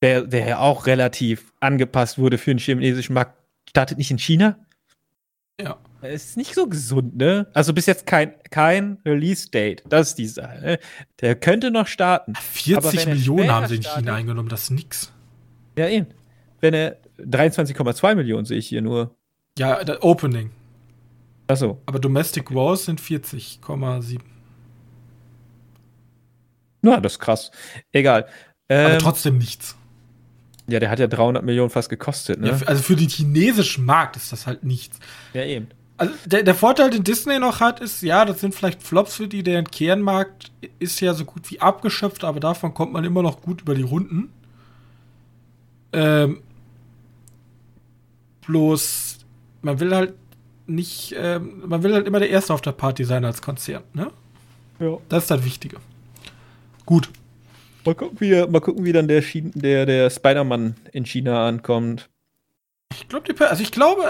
der, 0.00 0.22
der 0.22 0.46
ja 0.46 0.58
auch 0.60 0.86
relativ 0.86 1.52
angepasst 1.60 2.18
wurde 2.18 2.38
für 2.38 2.52
den 2.52 2.58
chinesischen 2.58 3.14
Markt, 3.14 3.36
startet 3.68 3.98
nicht 3.98 4.10
in 4.10 4.18
China? 4.18 4.56
Ja. 5.60 5.76
Ist 6.02 6.36
nicht 6.36 6.54
so 6.54 6.68
gesund, 6.68 7.16
ne? 7.16 7.48
Also 7.52 7.72
bis 7.72 7.86
jetzt 7.86 8.06
kein, 8.06 8.34
kein 8.50 8.98
Release-Date. 9.04 9.82
Das 9.88 10.10
ist 10.10 10.18
die 10.18 10.26
Sache. 10.26 10.60
Ne? 10.60 10.78
Der 11.20 11.34
könnte 11.34 11.70
noch 11.70 11.88
starten. 11.88 12.34
40 12.34 13.06
Millionen 13.06 13.50
haben 13.50 13.66
sie 13.66 13.76
in 13.76 13.82
China 13.82 14.14
eingenommen, 14.14 14.48
das 14.48 14.64
ist 14.64 14.70
nix. 14.70 15.12
Ja, 15.76 15.88
eben. 15.88 16.06
Wenn 16.60 16.74
er 16.74 16.98
23,2 17.18 18.14
Millionen 18.14 18.44
sehe 18.44 18.58
ich 18.58 18.68
hier 18.68 18.82
nur. 18.82 19.16
Ja, 19.58 19.82
das 19.82 20.00
Opening. 20.02 20.50
Achso. 21.48 21.80
Aber 21.86 21.98
Domestic 21.98 22.54
Wars 22.54 22.84
sind 22.84 23.00
40,7. 23.00 24.20
Na, 26.86 27.00
das 27.00 27.12
ist 27.14 27.18
krass. 27.18 27.50
Egal. 27.92 28.26
Ähm, 28.68 28.86
Aber 28.86 28.98
trotzdem 28.98 29.38
nichts. 29.38 29.76
Ja, 30.68 30.80
der 30.80 30.90
hat 30.90 30.98
ja 30.98 31.06
300 31.06 31.44
Millionen 31.44 31.70
fast 31.70 31.88
gekostet, 31.88 32.40
ne? 32.40 32.48
Ja, 32.48 32.66
also 32.66 32.82
für 32.82 32.96
den 32.96 33.08
chinesischen 33.08 33.84
Markt 33.84 34.16
ist 34.16 34.32
das 34.32 34.46
halt 34.46 34.64
nichts. 34.64 34.98
Ja, 35.32 35.44
eben. 35.44 35.68
Also 35.98 36.12
der, 36.26 36.42
der 36.42 36.54
Vorteil, 36.54 36.90
den 36.90 37.04
Disney 37.04 37.38
noch 37.38 37.60
hat, 37.60 37.80
ist, 37.80 38.02
ja, 38.02 38.24
das 38.24 38.40
sind 38.40 38.54
vielleicht 38.54 38.82
Flops 38.82 39.14
für 39.14 39.28
die, 39.28 39.42
deren 39.42 39.64
Kernmarkt 39.64 40.50
ist 40.78 41.00
ja 41.00 41.14
so 41.14 41.24
gut 41.24 41.50
wie 41.50 41.60
abgeschöpft, 41.60 42.24
aber 42.24 42.40
davon 42.40 42.74
kommt 42.74 42.92
man 42.92 43.04
immer 43.04 43.22
noch 43.22 43.40
gut 43.40 43.62
über 43.62 43.74
die 43.74 43.82
Runden. 43.82 44.30
Ähm, 45.92 46.42
bloß, 48.46 49.18
man 49.62 49.80
will 49.80 49.94
halt 49.94 50.14
nicht, 50.66 51.14
ähm, 51.16 51.62
man 51.66 51.82
will 51.82 51.94
halt 51.94 52.06
immer 52.06 52.18
der 52.18 52.30
Erste 52.30 52.52
auf 52.52 52.60
der 52.60 52.72
Party 52.72 53.04
sein 53.04 53.24
als 53.24 53.40
Konzert, 53.40 53.94
ne? 53.94 54.10
Ja. 54.80 54.98
Das 55.08 55.24
ist 55.24 55.30
das 55.30 55.44
Wichtige. 55.44 55.78
Gut. 56.86 57.10
Mal 57.84 57.94
gucken, 57.94 58.20
wie, 58.20 58.46
mal 58.46 58.60
gucken, 58.60 58.84
wie 58.84 58.92
dann 58.92 59.08
der, 59.08 59.22
der, 59.22 59.86
der 59.86 60.10
Spider-Man 60.10 60.76
in 60.92 61.04
China 61.04 61.46
ankommt. 61.46 62.08
Ich 62.92 63.08
glaube, 63.08 63.48
also 63.48 63.62
ich 63.62 63.72
glaube, 63.72 64.04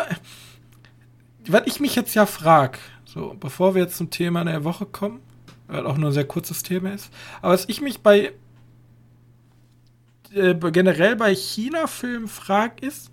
was 1.47 1.62
ich 1.66 1.81
mich 1.81 1.94
jetzt 1.94 2.15
ja 2.15 2.27
frage, 2.27 2.78
so, 3.05 3.35
bevor 3.39 3.74
wir 3.74 3.82
jetzt 3.82 3.97
zum 3.97 4.11
Thema 4.11 4.44
der 4.44 4.65
Woche 4.65 4.86
kommen, 4.86 5.20
weil 5.66 5.86
auch 5.86 5.97
nur 5.97 6.11
ein 6.11 6.15
sehr 6.15 6.27
kurzes 6.27 6.62
Thema 6.62 6.93
ist, 6.93 7.11
aber 7.43 7.55
was 7.55 7.65
ich 7.69 7.81
mich 7.81 8.01
bei 8.01 8.32
äh, 10.35 10.55
generell 10.55 11.16
bei 11.16 11.35
China-Filmen 11.35 12.28
frage, 12.28 12.86
ist, 12.86 13.11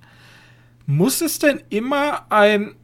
muss 0.85 1.21
es 1.21 1.39
denn 1.39 1.61
immer 1.69 2.31
ein 2.31 2.75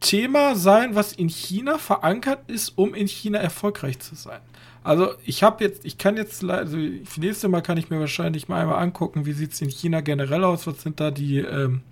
Thema 0.00 0.54
sein, 0.54 0.94
was 0.94 1.12
in 1.12 1.28
China 1.28 1.78
verankert 1.78 2.50
ist, 2.50 2.70
um 2.76 2.94
in 2.94 3.06
China 3.06 3.38
erfolgreich 3.38 3.98
zu 3.98 4.14
sein? 4.14 4.40
Also 4.82 5.14
ich 5.24 5.42
habe 5.42 5.62
jetzt, 5.62 5.84
ich 5.84 5.98
kann 5.98 6.16
jetzt, 6.16 6.42
also 6.42 6.78
das 6.78 7.16
nächste 7.18 7.48
Mal 7.48 7.60
kann 7.60 7.76
ich 7.76 7.90
mir 7.90 8.00
wahrscheinlich 8.00 8.48
mal 8.48 8.60
einmal 8.60 8.82
angucken, 8.82 9.26
wie 9.26 9.32
sieht 9.32 9.52
es 9.52 9.60
in 9.60 9.70
China 9.70 10.00
generell 10.00 10.44
aus, 10.44 10.66
was 10.66 10.80
sind 10.82 11.00
da 11.00 11.10
die 11.10 11.38
ähm, 11.38 11.82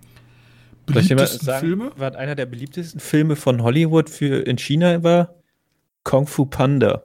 beliebtesten 0.87 1.45
sagen, 1.45 1.61
Filme? 1.61 1.93
Was 1.97 2.17
einer 2.17 2.35
der 2.35 2.47
beliebtesten 2.47 3.01
Filme 3.01 3.37
von 3.37 3.63
Hollywood 3.63 4.09
für 4.09 4.47
in 4.47 4.57
China 4.57 5.03
war? 5.03 5.35
Kung 6.05 6.27
Fu 6.27 6.47
Panda. 6.47 7.05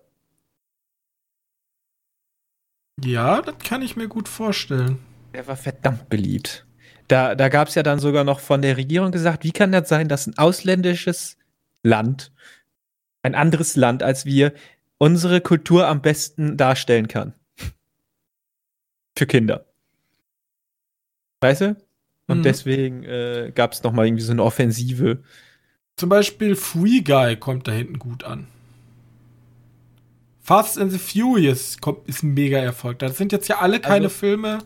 Ja, 3.03 3.41
das 3.41 3.57
kann 3.59 3.81
ich 3.81 3.95
mir 3.95 4.07
gut 4.07 4.29
vorstellen. 4.29 4.99
Der 5.33 5.47
war 5.47 5.57
verdammt 5.57 6.09
beliebt. 6.09 6.65
Da, 7.07 7.35
da 7.35 7.49
gab 7.49 7.67
es 7.67 7.75
ja 7.75 7.83
dann 7.83 7.99
sogar 7.99 8.23
noch 8.23 8.39
von 8.39 8.61
der 8.61 8.77
Regierung 8.77 9.11
gesagt, 9.11 9.43
wie 9.43 9.51
kann 9.51 9.71
das 9.71 9.89
sein, 9.89 10.07
dass 10.07 10.27
ein 10.27 10.37
ausländisches 10.37 11.37
Land, 11.81 12.31
ein 13.23 13.35
anderes 13.35 13.75
Land 13.75 14.03
als 14.03 14.25
wir, 14.25 14.53
unsere 15.03 15.41
Kultur 15.41 15.85
am 15.85 16.01
besten 16.01 16.55
darstellen 16.55 17.09
kann. 17.09 17.33
Für 19.17 19.25
Kinder. 19.25 19.65
Weißt 21.41 21.59
du? 21.59 21.75
Und 22.27 22.37
mhm. 22.37 22.43
deswegen 22.43 23.03
äh, 23.03 23.51
gab 23.53 23.73
es 23.73 23.83
nochmal 23.83 24.07
irgendwie 24.07 24.23
so 24.23 24.31
eine 24.31 24.41
Offensive. 24.41 25.21
Zum 25.97 26.07
Beispiel 26.07 26.55
Free 26.55 27.01
Guy 27.01 27.35
kommt 27.35 27.67
da 27.67 27.73
hinten 27.73 27.99
gut 27.99 28.23
an. 28.23 28.47
Fast 30.39 30.79
and 30.79 30.93
the 30.93 30.97
Furious 30.97 31.79
kommt, 31.81 32.07
ist 32.07 32.23
ein 32.23 32.33
mega 32.33 32.59
Erfolg. 32.59 32.99
Das 32.99 33.17
sind 33.17 33.33
jetzt 33.33 33.49
ja 33.49 33.59
alle 33.59 33.81
keine 33.81 34.05
also, 34.05 34.09
Filme, 34.09 34.59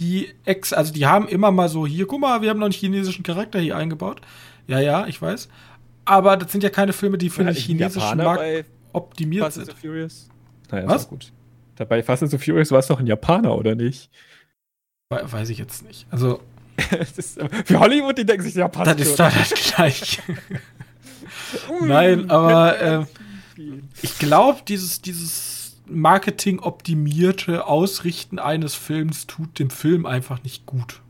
die 0.00 0.30
ex, 0.44 0.72
also 0.72 0.92
die 0.92 1.06
haben 1.06 1.28
immer 1.28 1.52
mal 1.52 1.68
so, 1.68 1.86
hier, 1.86 2.08
guck 2.08 2.20
mal, 2.20 2.42
wir 2.42 2.50
haben 2.50 2.58
noch 2.58 2.66
einen 2.66 2.72
chinesischen 2.72 3.22
Charakter 3.22 3.60
hier 3.60 3.76
eingebaut. 3.76 4.20
Ja, 4.66 4.80
ja, 4.80 5.06
ich 5.06 5.22
weiß. 5.22 5.48
Aber 6.04 6.36
das 6.36 6.50
sind 6.50 6.64
ja 6.64 6.70
keine 6.70 6.92
Filme, 6.92 7.18
die 7.18 7.30
für 7.30 7.44
den 7.44 7.54
chinesischen 7.54 8.18
Markt 8.18 8.66
optimiert 8.96 9.44
Fast 9.44 9.56
sind. 9.56 9.68
And 9.68 9.76
the 9.76 9.80
Furious? 9.86 10.28
Naja, 10.70 10.88
Was? 10.88 11.08
gut. 11.08 11.32
Dabei 11.76 12.02
Fast 12.02 12.22
and 12.22 12.30
the 12.30 12.38
Furious 12.38 12.70
war 12.70 12.78
es 12.78 12.86
doch 12.86 12.98
ein 12.98 13.06
Japaner, 13.06 13.56
oder 13.56 13.74
nicht? 13.74 14.10
Weiß 15.08 15.50
ich 15.50 15.58
jetzt 15.58 15.84
nicht. 15.84 16.06
Also. 16.10 16.40
ist, 17.16 17.40
für 17.64 17.80
Hollywood, 17.80 18.18
die 18.18 18.26
denken 18.26 18.42
sich, 18.42 18.54
ja, 18.54 18.68
passt. 18.68 18.98
Das 18.98 19.08
ist 19.08 19.18
da 19.18 19.30
das 19.30 19.50
gleich. 19.50 20.20
Nein, 21.82 22.30
aber 22.30 22.80
äh, 22.80 23.04
ich 24.02 24.18
glaube, 24.18 24.60
dieses, 24.66 25.00
dieses 25.00 25.76
Marketing-optimierte 25.86 27.66
Ausrichten 27.66 28.38
eines 28.38 28.74
Films 28.74 29.26
tut 29.26 29.58
dem 29.58 29.70
Film 29.70 30.04
einfach 30.04 30.42
nicht 30.42 30.66
gut. 30.66 31.00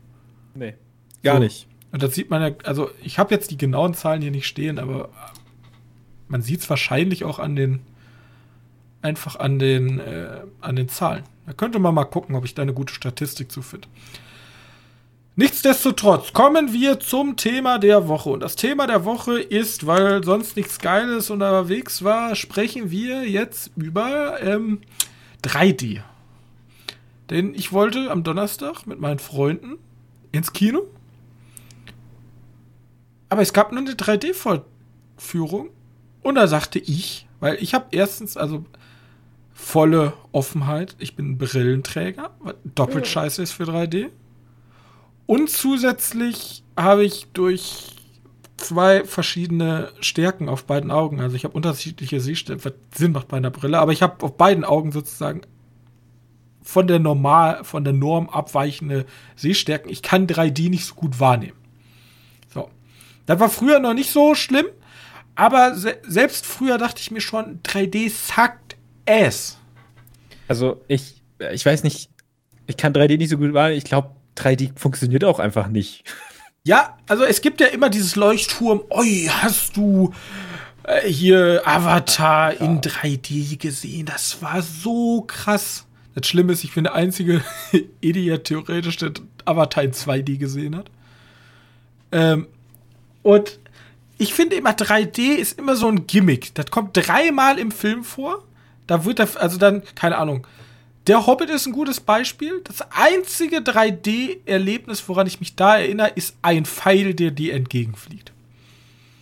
Nee, 0.53 0.75
gar 1.23 1.35
so. 1.35 1.43
nicht. 1.43 1.67
Und 1.91 2.03
das 2.03 2.13
sieht 2.15 2.29
man 2.29 2.41
ja, 2.41 2.51
also 2.63 2.89
ich 3.03 3.19
habe 3.19 3.33
jetzt 3.33 3.51
die 3.51 3.57
genauen 3.57 3.93
Zahlen 3.93 4.21
hier 4.21 4.31
nicht 4.31 4.47
stehen, 4.47 4.79
aber 4.79 5.09
man 6.27 6.41
sieht 6.41 6.61
es 6.61 6.69
wahrscheinlich 6.69 7.23
auch 7.23 7.39
an 7.39 7.55
den, 7.55 7.79
einfach 9.01 9.37
an 9.37 9.59
den, 9.59 9.99
äh, 9.99 10.41
an 10.61 10.75
den 10.75 10.89
Zahlen. 10.89 11.23
Da 11.45 11.53
könnte 11.53 11.79
man 11.79 11.93
mal 11.93 12.05
gucken, 12.05 12.35
ob 12.35 12.45
ich 12.45 12.55
da 12.55 12.61
eine 12.61 12.73
gute 12.73 12.93
Statistik 12.93 13.51
zu 13.51 13.61
finde. 13.61 13.87
Nichtsdestotrotz 15.39 16.33
kommen 16.33 16.73
wir 16.73 16.99
zum 16.99 17.35
Thema 17.35 17.77
der 17.77 18.07
Woche. 18.07 18.31
Und 18.31 18.39
das 18.39 18.55
Thema 18.55 18.87
der 18.87 19.05
Woche 19.05 19.39
ist, 19.39 19.85
weil 19.85 20.23
sonst 20.23 20.57
nichts 20.57 20.79
Geiles 20.79 21.29
unterwegs 21.29 22.03
war, 22.03 22.35
sprechen 22.35 22.89
wir 22.89 23.23
jetzt 23.29 23.69
über 23.75 24.41
ähm, 24.41 24.81
3D. 25.43 26.01
Denn 27.29 27.53
ich 27.53 27.71
wollte 27.71 28.09
am 28.09 28.23
Donnerstag 28.23 28.87
mit 28.87 28.99
meinen 28.99 29.19
Freunden 29.19 29.77
ins 30.31 30.53
Kino. 30.53 30.87
Aber 33.29 33.43
es 33.43 33.53
gab 33.53 33.71
nur 33.71 33.81
eine 33.81 33.91
3D-Vorführung. 33.91 35.69
Und 36.27 36.35
da 36.35 36.45
sagte 36.47 36.77
ich, 36.77 37.25
weil 37.39 37.55
ich 37.61 37.73
habe 37.73 37.85
erstens, 37.91 38.35
also 38.35 38.65
volle 39.53 40.11
Offenheit, 40.33 40.97
ich 40.99 41.15
bin 41.15 41.37
Brillenträger, 41.37 42.31
was 42.41 42.55
doppelt 42.75 43.07
scheiße 43.07 43.41
ist 43.41 43.53
für 43.53 43.63
3D. 43.63 44.09
Und 45.25 45.49
zusätzlich 45.49 46.65
habe 46.75 47.05
ich 47.05 47.27
durch 47.31 47.95
zwei 48.57 49.05
verschiedene 49.05 49.93
Stärken 50.01 50.49
auf 50.49 50.65
beiden 50.65 50.91
Augen. 50.91 51.21
Also 51.21 51.37
ich 51.37 51.45
habe 51.45 51.53
unterschiedliche 51.53 52.19
Sehstärken, 52.19 52.65
was 52.65 52.73
Sinn 52.93 53.13
macht 53.13 53.29
bei 53.29 53.37
einer 53.37 53.49
Brille, 53.49 53.79
aber 53.79 53.93
ich 53.93 54.01
habe 54.01 54.21
auf 54.25 54.35
beiden 54.35 54.65
Augen 54.65 54.91
sozusagen 54.91 55.43
von 56.61 56.87
der 56.87 56.99
normal, 56.99 57.63
von 57.63 57.85
der 57.85 57.93
Norm 57.93 58.27
abweichende 58.27 59.05
Sehstärken. 59.37 59.89
Ich 59.89 60.01
kann 60.01 60.27
3D 60.27 60.69
nicht 60.69 60.87
so 60.87 60.93
gut 60.93 61.21
wahrnehmen. 61.21 61.55
So. 62.53 62.69
Das 63.25 63.39
war 63.39 63.47
früher 63.47 63.79
noch 63.79 63.93
nicht 63.93 64.11
so 64.11 64.35
schlimm, 64.35 64.65
aber 65.37 65.75
se 65.75 65.97
selbst 66.05 66.47
früher 66.47 66.79
dachte 66.79 66.99
ich 66.99 67.11
mir 67.11 67.21
schon, 67.21 67.61
3D 67.61 68.09
suckt 68.09 68.75
ass. 69.07 69.57
Also 70.47 70.81
ich, 70.87 71.21
ich 71.53 71.63
weiß 71.63 71.83
nicht, 71.83 72.09
ich 72.65 72.75
kann 72.75 72.91
3D 72.91 73.17
nicht 73.17 73.29
so 73.29 73.37
gut 73.37 73.53
wahrnehmen. 73.53 73.77
Ich 73.77 73.83
glaube, 73.83 74.09
3D 74.35 74.71
funktioniert 74.77 75.23
auch 75.23 75.37
einfach 75.37 75.67
nicht. 75.67 76.03
Ja, 76.63 76.97
also 77.07 77.23
es 77.23 77.41
gibt 77.41 77.61
ja 77.61 77.67
immer 77.67 77.91
dieses 77.91 78.15
Leuchtturm. 78.15 78.81
Oi, 78.89 79.29
hast 79.29 79.77
du 79.77 80.11
äh, 80.83 81.07
hier 81.07 81.61
Avatar 81.65 82.53
ja. 82.53 82.59
in 82.59 82.81
3D 82.81 83.59
gesehen? 83.59 84.07
Das 84.07 84.41
war 84.41 84.63
so 84.63 85.21
krass. 85.21 85.85
Das 86.15 86.27
Schlimme 86.27 86.53
ist, 86.53 86.63
ich 86.63 86.73
bin 86.73 86.85
der 86.85 86.95
einzige 86.95 87.43
Idiot 88.01 88.45
theoretisch, 88.45 88.97
der 88.97 89.11
Avatar 89.45 89.83
in 89.83 89.91
2D 89.91 90.39
gesehen 90.39 90.75
hat. 90.75 90.89
Ähm, 92.11 92.47
und 93.21 93.59
ich 94.17 94.33
finde 94.33 94.55
immer 94.55 94.71
3D 94.71 95.35
ist 95.35 95.59
immer 95.59 95.75
so 95.75 95.87
ein 95.87 96.07
Gimmick. 96.07 96.53
Das 96.55 96.71
kommt 96.71 96.97
dreimal 96.97 97.59
im 97.59 97.71
Film 97.71 98.03
vor. 98.03 98.43
Da 98.87 99.05
wird 99.05 99.19
er, 99.19 99.29
also 99.39 99.57
dann, 99.57 99.83
keine 99.95 100.17
Ahnung, 100.17 100.47
der 101.07 101.25
Hobbit 101.25 101.49
ist 101.49 101.65
ein 101.65 101.73
gutes 101.73 101.99
Beispiel. 102.01 102.61
Das 102.63 102.81
einzige 102.91 103.59
3D-Erlebnis, 103.59 105.07
woran 105.07 105.27
ich 105.27 105.39
mich 105.39 105.55
da 105.55 105.77
erinnere, 105.77 106.09
ist 106.15 106.35
ein 106.41 106.65
Pfeil, 106.65 107.13
der 107.13 107.31
dir 107.31 107.53
entgegenfliegt. 107.53 108.33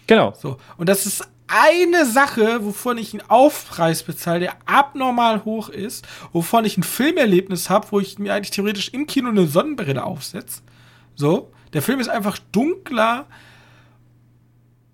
Genau. 0.07 0.33
So. 0.39 0.57
Und 0.77 0.89
das 0.89 1.05
ist 1.05 1.27
eine 1.47 2.05
Sache, 2.07 2.65
wovon 2.65 2.97
ich 2.97 3.13
einen 3.13 3.29
Aufpreis 3.29 4.01
bezahle, 4.01 4.39
der 4.39 4.57
abnormal 4.65 5.45
hoch 5.45 5.69
ist, 5.69 6.07
wovon 6.31 6.65
ich 6.65 6.77
ein 6.77 6.83
Filmerlebnis 6.83 7.69
habe, 7.69 7.87
wo 7.91 7.99
ich 7.99 8.17
mir 8.17 8.33
eigentlich 8.33 8.51
theoretisch 8.51 8.89
im 8.89 9.05
Kino 9.05 9.29
eine 9.29 9.45
Sonnenbrille 9.45 10.03
aufsetze. 10.03 10.61
So. 11.15 11.51
Der 11.73 11.81
Film 11.81 11.99
ist 11.99 12.09
einfach 12.09 12.39
dunkler. 12.51 13.27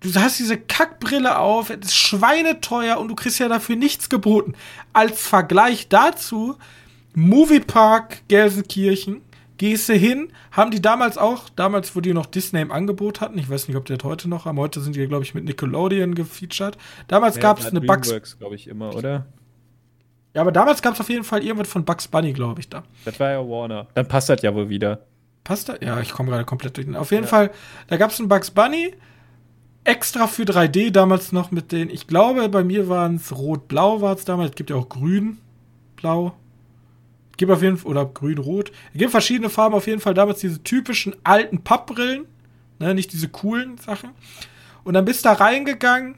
Du 0.02 0.12
hast 0.14 0.38
diese 0.38 0.58
Kackbrille 0.58 1.38
auf, 1.38 1.70
es 1.70 1.86
ist 1.86 1.94
schweineteuer 1.94 2.98
und 2.98 3.08
du 3.08 3.14
kriegst 3.14 3.38
ja 3.38 3.48
dafür 3.48 3.76
nichts 3.76 4.08
geboten. 4.08 4.54
Als 4.92 5.20
Vergleich 5.20 5.88
dazu 5.88 6.56
Moviepark 7.14 8.26
Gelsenkirchen. 8.28 9.22
Gehst 9.58 9.88
du 9.88 9.92
hin, 9.92 10.32
haben 10.50 10.72
die 10.72 10.82
damals 10.82 11.18
auch, 11.18 11.48
damals, 11.50 11.94
wo 11.94 12.00
die 12.00 12.12
noch 12.12 12.26
Disney 12.26 12.60
im 12.62 12.72
Angebot 12.72 13.20
hatten, 13.20 13.38
ich 13.38 13.48
weiß 13.48 13.68
nicht, 13.68 13.76
ob 13.76 13.84
die 13.84 13.96
das 13.96 14.02
heute 14.02 14.28
noch 14.28 14.44
haben, 14.44 14.58
heute 14.58 14.80
sind 14.80 14.96
die, 14.96 15.06
glaube 15.06 15.22
ich, 15.22 15.34
mit 15.34 15.44
Nickelodeon 15.44 16.16
gefeatured. 16.16 16.76
Damals 17.06 17.36
ja, 17.36 17.42
gab 17.42 17.60
es 17.60 17.66
eine 17.66 17.80
Bugs. 17.80 18.38
glaube 18.38 18.56
ich, 18.56 18.66
immer, 18.66 18.92
oder? 18.96 19.26
Ja, 20.34 20.40
aber 20.40 20.50
damals 20.50 20.82
gab 20.82 20.94
es 20.94 21.00
auf 21.00 21.08
jeden 21.08 21.22
Fall 21.22 21.44
irgendwas 21.44 21.68
von 21.68 21.84
Bugs 21.84 22.08
Bunny, 22.08 22.32
glaube 22.32 22.60
ich, 22.60 22.70
da. 22.70 22.82
Das 23.04 23.20
war 23.20 23.30
ja 23.30 23.38
Warner. 23.38 23.86
Dann 23.94 24.08
passt 24.08 24.30
das 24.30 24.42
ja 24.42 24.52
wohl 24.52 24.68
wieder. 24.68 25.06
Passt 25.44 25.68
das? 25.68 25.78
Ja, 25.80 26.00
ich 26.00 26.10
komme 26.10 26.30
gerade 26.30 26.44
komplett 26.44 26.76
durch. 26.76 26.96
Auf 26.96 27.12
jeden 27.12 27.24
ja. 27.24 27.28
Fall, 27.28 27.50
da 27.86 27.98
gab 27.98 28.10
es 28.10 28.18
einen 28.18 28.28
Bugs 28.28 28.50
Bunny, 28.50 28.94
extra 29.84 30.26
für 30.26 30.44
3D, 30.44 30.90
damals 30.90 31.32
noch 31.32 31.50
mit 31.50 31.72
den, 31.72 31.90
ich 31.90 32.06
glaube, 32.06 32.48
bei 32.48 32.62
mir 32.64 32.88
waren 32.88 33.16
es 33.16 33.32
rot-blau, 33.36 34.00
war 34.00 34.14
es 34.14 34.24
damals, 34.24 34.50
es 34.50 34.56
gibt 34.56 34.70
ja 34.70 34.76
auch 34.76 34.88
grün, 34.88 35.38
blau, 35.96 36.34
gibt 37.42 37.52
auf 37.52 37.62
jeden 37.62 37.76
Fall, 37.76 37.90
oder 37.90 38.06
grün-rot. 38.06 38.70
Es 38.92 38.98
gibt 38.98 39.10
verschiedene 39.10 39.50
Farben, 39.50 39.74
auf 39.74 39.86
jeden 39.86 40.00
Fall 40.00 40.14
damals 40.14 40.40
diese 40.40 40.62
typischen 40.62 41.14
alten 41.24 41.62
Pappbrillen, 41.62 42.26
ne, 42.78 42.94
nicht 42.94 43.12
diese 43.12 43.28
coolen 43.28 43.78
Sachen. 43.78 44.10
Und 44.84 44.94
dann 44.94 45.04
bist 45.04 45.24
du 45.24 45.28
da 45.28 45.34
reingegangen 45.34 46.16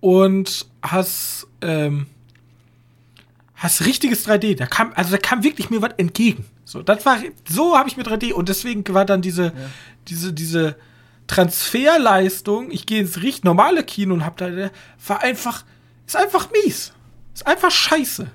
und 0.00 0.66
hast, 0.82 1.46
ähm, 1.60 2.06
hast 3.54 3.86
richtiges 3.86 4.26
3D. 4.26 4.56
Da 4.56 4.66
kam, 4.66 4.92
also 4.94 5.12
da 5.12 5.18
kam 5.18 5.44
wirklich 5.44 5.70
mir 5.70 5.82
was 5.82 5.92
entgegen. 5.98 6.44
So, 6.64 6.82
das 6.82 7.06
war, 7.06 7.18
so 7.48 7.76
habe 7.76 7.88
ich 7.88 7.96
mir 7.96 8.02
3D 8.02 8.32
und 8.32 8.48
deswegen 8.48 8.82
war 8.92 9.04
dann 9.04 9.22
diese, 9.22 9.44
ja. 9.44 9.52
diese, 10.08 10.32
diese 10.32 10.76
Transferleistung, 11.26 12.70
ich 12.70 12.86
gehe 12.86 13.00
ins 13.00 13.22
richtig 13.22 13.44
normale 13.44 13.82
Kino 13.82 14.14
und 14.14 14.24
hab 14.24 14.36
da, 14.36 14.48
war 15.06 15.22
einfach, 15.22 15.64
ist 16.06 16.16
einfach 16.16 16.48
mies. 16.52 16.92
Ist 17.34 17.46
einfach 17.46 17.70
scheiße 17.70 18.30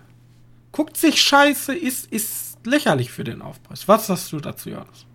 guckt 0.71 0.97
sich 0.97 1.21
scheiße, 1.21 1.75
ist, 1.75 2.11
ist 2.11 2.65
lächerlich 2.65 3.11
für 3.11 3.23
den 3.23 3.41
Aufpreis. 3.41 3.87
Was 3.87 4.07
sagst 4.07 4.31
du 4.31 4.39
dazu, 4.39 4.69
Johannes? 4.69 5.05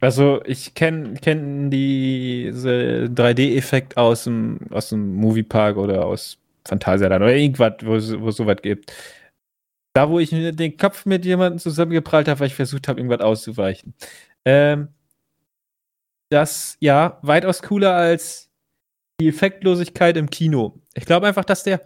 Also 0.00 0.42
ich 0.44 0.74
kenne 0.74 1.14
kenn 1.14 1.70
diese 1.70 3.08
3D-Effekt 3.14 3.96
aus 3.96 4.24
dem, 4.24 4.58
aus 4.70 4.90
dem 4.90 5.14
Moviepark 5.14 5.76
oder 5.76 6.04
aus 6.04 6.36
Phantasialand 6.66 7.22
oder 7.22 7.34
irgendwas, 7.34 7.74
wo 7.82 7.94
es 7.94 8.36
sowas 8.36 8.58
gibt. 8.60 8.92
Da, 9.94 10.10
wo 10.10 10.18
ich 10.18 10.30
den 10.30 10.76
Kopf 10.76 11.06
mit 11.06 11.24
jemandem 11.24 11.58
zusammengeprallt 11.58 12.28
habe, 12.28 12.40
weil 12.40 12.48
ich 12.48 12.54
versucht 12.54 12.88
habe, 12.88 13.00
irgendwas 13.00 13.20
auszuweichen. 13.20 13.94
Ähm, 14.44 14.88
das, 16.30 16.76
ja, 16.80 17.18
weitaus 17.22 17.62
cooler 17.62 17.94
als 17.94 18.50
die 19.20 19.28
Effektlosigkeit 19.28 20.16
im 20.16 20.30
Kino. 20.30 20.80
Ich 20.94 21.04
glaube 21.04 21.26
einfach, 21.26 21.44
dass 21.44 21.62
der 21.62 21.80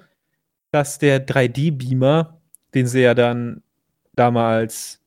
dass 0.71 0.99
der 0.99 1.27
3D-Beamer, 1.27 2.41
den 2.75 2.87
sie 2.87 3.01
ja 3.01 3.15
dann 3.15 3.63
damals 4.15 5.01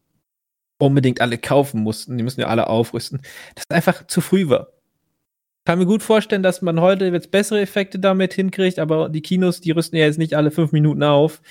unbedingt 0.79 1.21
alle 1.21 1.37
kaufen 1.37 1.81
mussten, 1.81 2.17
die 2.17 2.23
müssen 2.23 2.41
ja 2.41 2.47
alle 2.47 2.67
aufrüsten, 2.67 3.21
das 3.55 3.65
einfach 3.69 4.07
zu 4.07 4.21
früh 4.21 4.49
war. 4.49 4.69
Ich 5.59 5.65
kann 5.65 5.77
mir 5.77 5.85
gut 5.85 6.01
vorstellen, 6.01 6.41
dass 6.41 6.63
man 6.63 6.81
heute 6.81 7.05
jetzt 7.05 7.29
bessere 7.29 7.61
Effekte 7.61 7.99
damit 7.99 8.33
hinkriegt, 8.33 8.79
aber 8.79 9.09
die 9.09 9.21
Kinos, 9.21 9.61
die 9.61 9.71
rüsten 9.71 9.97
ja 9.97 10.05
jetzt 10.05 10.17
nicht 10.17 10.33
alle 10.33 10.49
fünf 10.49 10.71
Minuten 10.71 11.03
auf. 11.03 11.41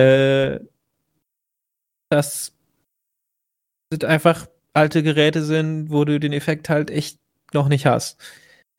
Äh, 0.00 0.60
das 2.08 2.56
sind 3.90 4.04
einfach 4.04 4.46
alte 4.74 5.02
Geräte 5.02 5.42
sind, 5.42 5.90
wo 5.90 6.04
du 6.04 6.18
den 6.18 6.32
Effekt 6.32 6.68
halt 6.68 6.90
echt 6.90 7.18
noch 7.52 7.68
nicht 7.68 7.86
hast. 7.86 8.20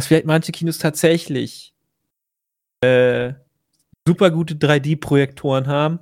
vielleicht 0.02 0.26
manche 0.26 0.52
Kinos 0.52 0.80
tatsächlich 0.80 1.74
äh, 2.82 3.34
super 4.08 4.32
gute 4.32 4.56
3D-Projektoren 4.56 5.68
haben. 5.68 6.00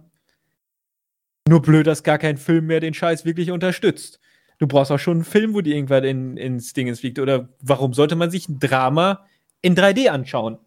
Nur 1.48 1.62
blöd, 1.62 1.88
dass 1.88 2.04
gar 2.04 2.18
kein 2.18 2.38
Film 2.38 2.68
mehr 2.68 2.80
den 2.80 2.94
Scheiß 2.94 3.26
wirklich 3.26 3.52
unterstützt. 3.52 4.20
Du 4.58 4.68
brauchst 4.68 4.92
auch 4.92 5.00
schon 5.00 5.18
einen 5.18 5.24
Film, 5.26 5.54
wo 5.54 5.62
die 5.62 5.74
irgendwann 5.74 6.04
in, 6.04 6.38
ins 6.38 6.74
Ding 6.74 6.94
fliegt. 6.96 7.20
Oder 7.20 7.50
warum 7.62 7.94
sollte 7.94 8.16
man 8.16 8.32
sich 8.32 8.48
ein 8.48 8.60
Drama 8.60 9.26
in 9.62 9.76
3D 9.76 10.10
anschauen? 10.10 10.60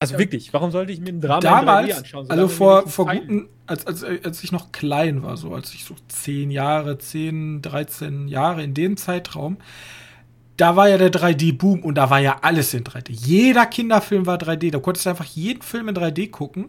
Also 0.00 0.16
wirklich, 0.16 0.52
warum 0.52 0.70
sollte 0.70 0.92
ich 0.92 1.00
mir 1.00 1.08
ein 1.08 1.20
Drama 1.20 1.40
Damals, 1.40 1.88
in 1.88 1.94
3D 1.94 1.98
anschauen? 1.98 2.30
Also 2.30 2.48
vor, 2.48 2.88
vor 2.88 3.06
guten, 3.06 3.48
als, 3.66 3.84
als, 3.84 4.04
als 4.04 4.44
ich 4.44 4.52
noch 4.52 4.70
klein 4.70 5.24
war, 5.24 5.36
so 5.36 5.52
als 5.52 5.74
ich 5.74 5.84
so 5.84 5.96
10 6.06 6.52
Jahre, 6.52 6.98
10, 6.98 7.62
13 7.62 8.28
Jahre 8.28 8.62
in 8.62 8.74
dem 8.74 8.96
Zeitraum, 8.96 9.56
da 10.56 10.76
war 10.76 10.88
ja 10.88 10.98
der 10.98 11.10
3D-Boom 11.12 11.82
und 11.82 11.96
da 11.96 12.10
war 12.10 12.20
ja 12.20 12.38
alles 12.42 12.74
in 12.74 12.84
3D. 12.84 13.10
Jeder 13.10 13.66
Kinderfilm 13.66 14.26
war 14.26 14.38
3D. 14.38 14.70
Da 14.70 14.78
konntest 14.78 15.06
du 15.06 15.10
einfach 15.10 15.24
jeden 15.24 15.62
Film 15.62 15.88
in 15.88 15.96
3D 15.96 16.30
gucken. 16.30 16.68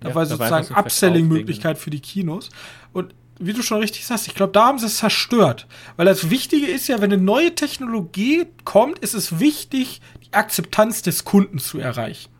Da 0.00 0.10
ja, 0.10 0.14
war 0.14 0.26
sozusagen 0.26 0.64
so 0.64 0.74
Upselling-Möglichkeit 0.74 1.78
für 1.78 1.90
die 1.90 2.00
Kinos. 2.00 2.50
Und 2.92 3.14
wie 3.38 3.54
du 3.54 3.62
schon 3.62 3.80
richtig 3.80 4.04
sagst, 4.06 4.28
ich 4.28 4.34
glaube, 4.34 4.52
da 4.52 4.66
haben 4.66 4.78
sie 4.78 4.86
es 4.86 4.98
zerstört. 4.98 5.66
Weil 5.96 6.06
das 6.06 6.28
Wichtige 6.28 6.66
ist 6.66 6.86
ja, 6.88 7.00
wenn 7.00 7.12
eine 7.12 7.22
neue 7.22 7.54
Technologie 7.54 8.46
kommt, 8.64 8.98
ist 8.98 9.14
es 9.14 9.40
wichtig, 9.40 10.00
die 10.26 10.32
Akzeptanz 10.34 11.02
des 11.02 11.24
Kunden 11.24 11.58
zu 11.58 11.78
erreichen. 11.78 12.30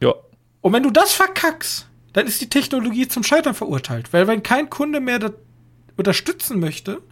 Ja. 0.00 0.14
Und 0.60 0.72
wenn 0.72 0.82
du 0.82 0.90
das 0.90 1.12
verkackst, 1.12 1.86
dann 2.12 2.26
ist 2.26 2.40
die 2.40 2.48
Technologie 2.48 3.08
zum 3.08 3.22
Scheitern 3.22 3.54
verurteilt. 3.54 4.12
Weil 4.12 4.26
wenn 4.26 4.42
kein 4.42 4.68
Kunde 4.68 5.00
mehr 5.00 5.18
das 5.18 5.32
unterstützen 5.96 6.60
möchte, 6.60 7.02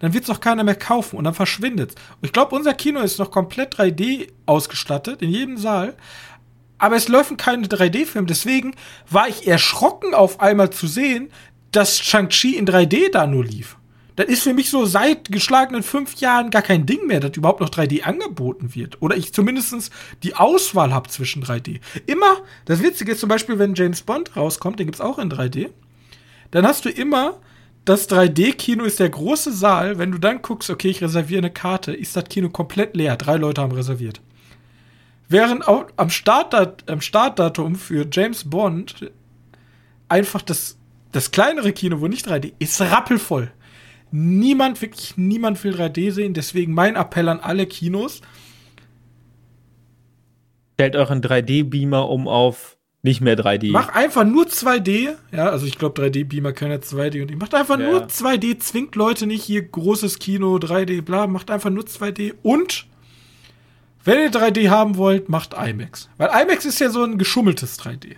dann 0.00 0.12
wird 0.12 0.24
es 0.24 0.30
auch 0.30 0.40
keiner 0.40 0.64
mehr 0.64 0.74
kaufen 0.74 1.16
und 1.16 1.24
dann 1.24 1.34
verschwindet 1.34 1.90
es. 1.90 1.96
Ich 2.20 2.32
glaube, 2.32 2.54
unser 2.54 2.74
Kino 2.74 3.00
ist 3.00 3.18
noch 3.18 3.30
komplett 3.30 3.76
3D 3.76 4.28
ausgestattet, 4.44 5.22
in 5.22 5.30
jedem 5.30 5.56
Saal. 5.56 5.94
Aber 6.78 6.96
es 6.96 7.08
laufen 7.08 7.36
keine 7.36 7.66
3D-Filme. 7.66 8.26
Deswegen 8.26 8.74
war 9.08 9.28
ich 9.28 9.46
erschrocken, 9.46 10.12
auf 10.12 10.40
einmal 10.40 10.70
zu 10.70 10.86
sehen, 10.86 11.30
dass 11.70 12.00
Shang-Chi 12.00 12.56
in 12.56 12.66
3D 12.66 13.12
da 13.12 13.26
nur 13.26 13.44
lief. 13.44 13.76
Das 14.16 14.26
ist 14.26 14.42
für 14.42 14.54
mich 14.54 14.70
so 14.70 14.84
seit 14.84 15.30
geschlagenen 15.30 15.82
fünf 15.82 16.16
Jahren 16.16 16.50
gar 16.50 16.62
kein 16.62 16.86
Ding 16.86 17.06
mehr, 17.06 17.20
dass 17.20 17.36
überhaupt 17.36 17.60
noch 17.60 17.70
3D 17.70 18.02
angeboten 18.02 18.74
wird. 18.74 19.02
Oder 19.02 19.16
ich 19.16 19.32
zumindest 19.32 19.90
die 20.22 20.36
Auswahl 20.36 20.94
habe 20.94 21.08
zwischen 21.08 21.42
3D. 21.42 21.80
Immer, 22.06 22.36
das 22.64 22.82
Witzige 22.82 23.12
ist 23.12 23.20
zum 23.20 23.28
Beispiel, 23.28 23.58
wenn 23.58 23.74
James 23.74 24.02
Bond 24.02 24.36
rauskommt, 24.36 24.78
den 24.78 24.86
gibt 24.86 24.96
es 24.96 25.00
auch 25.00 25.18
in 25.18 25.30
3D, 25.30 25.70
dann 26.52 26.66
hast 26.66 26.84
du 26.84 26.90
immer 26.90 27.40
das 27.84 28.08
3D-Kino 28.08 28.84
ist 28.84 28.98
der 28.98 29.10
große 29.10 29.52
Saal. 29.52 29.98
Wenn 29.98 30.10
du 30.10 30.18
dann 30.18 30.40
guckst, 30.40 30.70
okay, 30.70 30.88
ich 30.88 31.02
reserviere 31.02 31.38
eine 31.38 31.50
Karte, 31.50 31.92
ist 31.92 32.16
das 32.16 32.24
Kino 32.24 32.48
komplett 32.48 32.96
leer. 32.96 33.16
Drei 33.16 33.36
Leute 33.36 33.60
haben 33.60 33.72
reserviert. 33.72 34.20
Während 35.28 35.68
auch 35.68 35.86
am, 35.96 36.10
Startdat 36.10 36.88
am 36.88 37.00
Startdatum 37.00 37.76
für 37.76 38.06
James 38.10 38.48
Bond 38.48 39.10
einfach 40.08 40.42
das, 40.42 40.78
das 41.12 41.30
kleinere 41.30 41.72
Kino, 41.72 42.00
wo 42.00 42.08
nicht 42.08 42.26
3D, 42.26 42.52
ist 42.58 42.80
rappelvoll. 42.80 43.50
Niemand, 44.16 44.80
wirklich 44.80 45.16
niemand 45.16 45.64
will 45.64 45.74
3D 45.74 46.12
sehen. 46.12 46.34
Deswegen 46.34 46.72
mein 46.72 46.94
Appell 46.94 47.28
an 47.28 47.40
alle 47.40 47.66
Kinos. 47.66 48.20
Stellt 50.74 50.94
euren 50.94 51.20
3D-Beamer 51.20 52.08
um 52.08 52.28
auf 52.28 52.76
nicht 53.02 53.20
mehr 53.20 53.36
3D. 53.36 53.72
Mach 53.72 53.88
einfach 53.88 54.24
nur 54.24 54.44
2D. 54.44 55.16
Ja, 55.32 55.48
also 55.48 55.66
ich 55.66 55.78
glaube 55.78 56.00
3D-Beamer 56.00 56.52
können 56.52 56.70
ja 56.70 56.78
2D 56.78 57.22
und 57.22 57.30
ich 57.32 57.36
macht 57.36 57.56
einfach 57.56 57.76
ja. 57.76 57.90
nur 57.90 58.06
2D, 58.06 58.60
zwingt 58.60 58.94
Leute 58.94 59.26
nicht 59.26 59.42
hier 59.42 59.62
großes 59.62 60.20
Kino, 60.20 60.58
3D, 60.58 61.02
bla, 61.02 61.26
macht 61.26 61.50
einfach 61.50 61.70
nur 61.70 61.82
2D 61.82 62.34
und 62.44 62.86
wenn 64.04 64.20
ihr 64.20 64.30
3D 64.30 64.68
haben 64.68 64.96
wollt, 64.96 65.28
macht 65.28 65.54
IMAX. 65.54 66.08
Weil 66.18 66.28
IMAX 66.28 66.64
ist 66.66 66.78
ja 66.78 66.88
so 66.88 67.02
ein 67.02 67.18
geschummeltes 67.18 67.80
3D. 67.80 68.14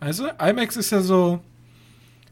Also, 0.00 0.26
IMAX 0.40 0.76
ist 0.76 0.90
ja 0.90 1.02
so, 1.02 1.38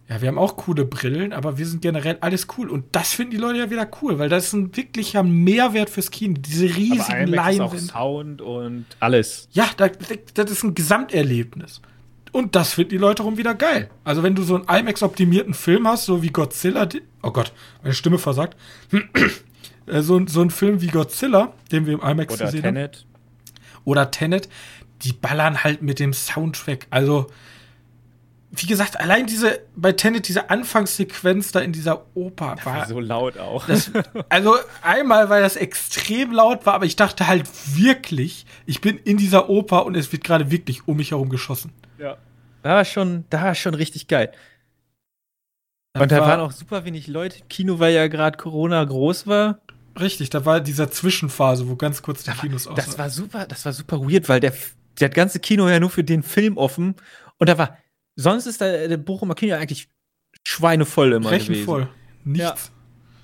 ja, 0.09 0.21
wir 0.23 0.29
haben 0.29 0.39
auch 0.39 0.57
coole 0.57 0.85
Brillen, 0.85 1.33
aber 1.33 1.59
wir 1.59 1.67
sind 1.67 1.83
generell 1.83 2.19
alles 2.21 2.47
cool. 2.57 2.71
Und 2.71 2.85
das 2.93 3.13
finden 3.13 3.33
die 3.33 3.37
Leute 3.39 3.59
ja 3.59 3.71
wieder 3.71 3.89
cool, 4.03 4.19
weil 4.21 4.29
das 4.29 4.47
ist 4.47 4.53
ein 4.53 4.77
wirklicher 4.77 5.25
Mehrwert 5.25 5.91
fürs 5.91 6.13
Kino. 6.13 6.35
Diese 6.39 6.65
riesigen 6.67 7.27
Leinwände. 7.27 7.79
Sound 7.79 8.41
und 8.41 8.87
alles. 9.01 9.49
Ja, 9.51 9.69
das, 9.77 9.91
das 10.35 10.51
ist 10.51 10.63
ein 10.63 10.75
Gesamterlebnis. 10.75 11.81
Und 12.31 12.55
das 12.55 12.75
finden 12.75 12.91
die 12.91 12.99
Leute 12.99 13.25
rum 13.25 13.37
wieder 13.37 13.55
geil. 13.55 13.91
Also, 14.05 14.23
wenn 14.23 14.37
du 14.37 14.43
so 14.43 14.57
einen 14.63 14.69
IMAX-optimierten 14.69 15.55
Film 15.55 15.89
hast, 15.89 16.05
so 16.05 16.23
wie 16.23 16.29
Godzilla, 16.31 16.89
oh 17.23 17.31
Gott, 17.33 17.53
meine 17.83 17.95
Stimme 17.95 18.19
versagt. 18.19 18.57
Äh, 19.89 20.03
so, 20.03 20.21
so 20.27 20.41
ein 20.41 20.51
Film 20.51 20.81
wie 20.81 20.89
Godzilla, 20.89 21.53
den 21.71 21.87
wir 21.87 21.95
im 21.95 22.01
IMAX 22.01 22.35
Oder 22.35 22.47
gesehen 22.47 22.63
Tenet. 22.63 22.97
haben. 22.97 23.81
Oder 23.85 24.11
Tenet. 24.11 24.49
Die 25.03 25.13
ballern 25.13 25.63
halt 25.63 25.81
mit 25.81 26.01
dem 26.01 26.13
Soundtrack. 26.13 26.89
Also, 26.91 27.29
wie 28.51 28.67
gesagt, 28.67 28.99
allein 28.99 29.27
diese, 29.27 29.61
bei 29.75 29.93
Tenet, 29.93 30.29
diese 30.29 30.51
Anfangssequenz 30.51 31.53
da 31.53 31.61
in 31.61 31.73
dieser 31.73 32.07
Oper 32.15 32.57
war, 32.65 32.77
war 32.77 32.87
so 32.87 33.01
laut 33.01 33.39
auch. 33.39 33.67
Das, 33.67 33.91
also 34.29 34.55
einmal, 34.83 35.29
weil 35.29 35.43
das 35.43 35.57
extrem 35.57 36.33
laut 36.33 36.65
war, 36.65 36.75
aber 36.75 36.87
ich 36.87 36.97
dachte 36.97 37.27
halt 37.27 37.49
wirklich, 37.77 38.47
ich 38.65 38.81
bin 38.81 38.99
in 38.99 39.17
dieser 39.17 39.49
Oper 39.49 39.85
und 39.85 39.97
es 39.97 40.13
wird 40.13 40.25
gerade 40.25 40.51
wirklich 40.51 40.87
um 40.87 40.97
mich 40.97 41.11
herum 41.11 41.29
geschossen. 41.29 41.73
Ja. 41.99 42.17
Da 42.63 42.71
war 42.77 42.85
schon, 42.85 43.25
da 43.31 43.43
war 43.43 43.55
schon 43.55 43.75
richtig 43.75 44.09
geil. 44.09 44.33
Das 45.93 46.03
und 46.03 46.13
da 46.13 46.21
war, 46.21 46.29
waren 46.29 46.41
auch 46.41 46.53
super 46.53 46.85
wenig 46.85 47.09
Leute 47.09 47.41
im 47.41 47.49
Kino, 47.49 47.79
weil 47.79 47.95
ja 47.95 48.07
gerade 48.07 48.37
Corona 48.37 48.83
groß 48.85 49.27
war. 49.27 49.61
Richtig, 49.99 50.31
da 50.31 50.45
war 50.45 50.61
dieser 50.61 50.91
Zwischenphase, 50.91 51.69
wo 51.69 51.77
ganz 51.77 52.03
kurz 52.03 52.23
die 52.23 52.31
da 52.31 52.37
Kinos 52.37 52.67
aus. 52.67 52.77
Das 52.77 52.99
war 52.99 53.11
super, 53.11 53.47
das 53.47 53.65
war 53.65 53.73
super 53.73 54.01
weird, 54.01 54.29
weil 54.29 54.41
der, 54.41 54.53
der 55.01 55.09
ganze 55.09 55.41
Kino 55.41 55.69
ja 55.69 55.81
nur 55.81 55.91
für 55.91 56.05
den 56.05 56.23
Film 56.23 56.59
offen 56.59 56.97
und 57.39 57.49
da 57.49 57.59
war 57.59 57.79
Sonst 58.17 58.47
ist 58.47 58.61
der, 58.61 58.89
der 58.89 58.97
Bochumer 58.97 59.35
Kino 59.35 59.55
eigentlich 59.55 59.89
schweinevoll 60.47 61.13
immer 61.13 61.31
Rechenvoll. 61.31 61.83
gewesen. 61.83 61.97
Nichts. 62.25 62.73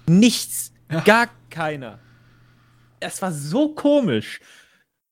Ja. 0.07 0.13
Nichts. 0.15 0.73
Ja. 0.91 1.01
Gar 1.01 1.29
keiner. 1.51 1.99
Es 3.01 3.21
war 3.23 3.33
so 3.33 3.75
komisch. 3.75 4.41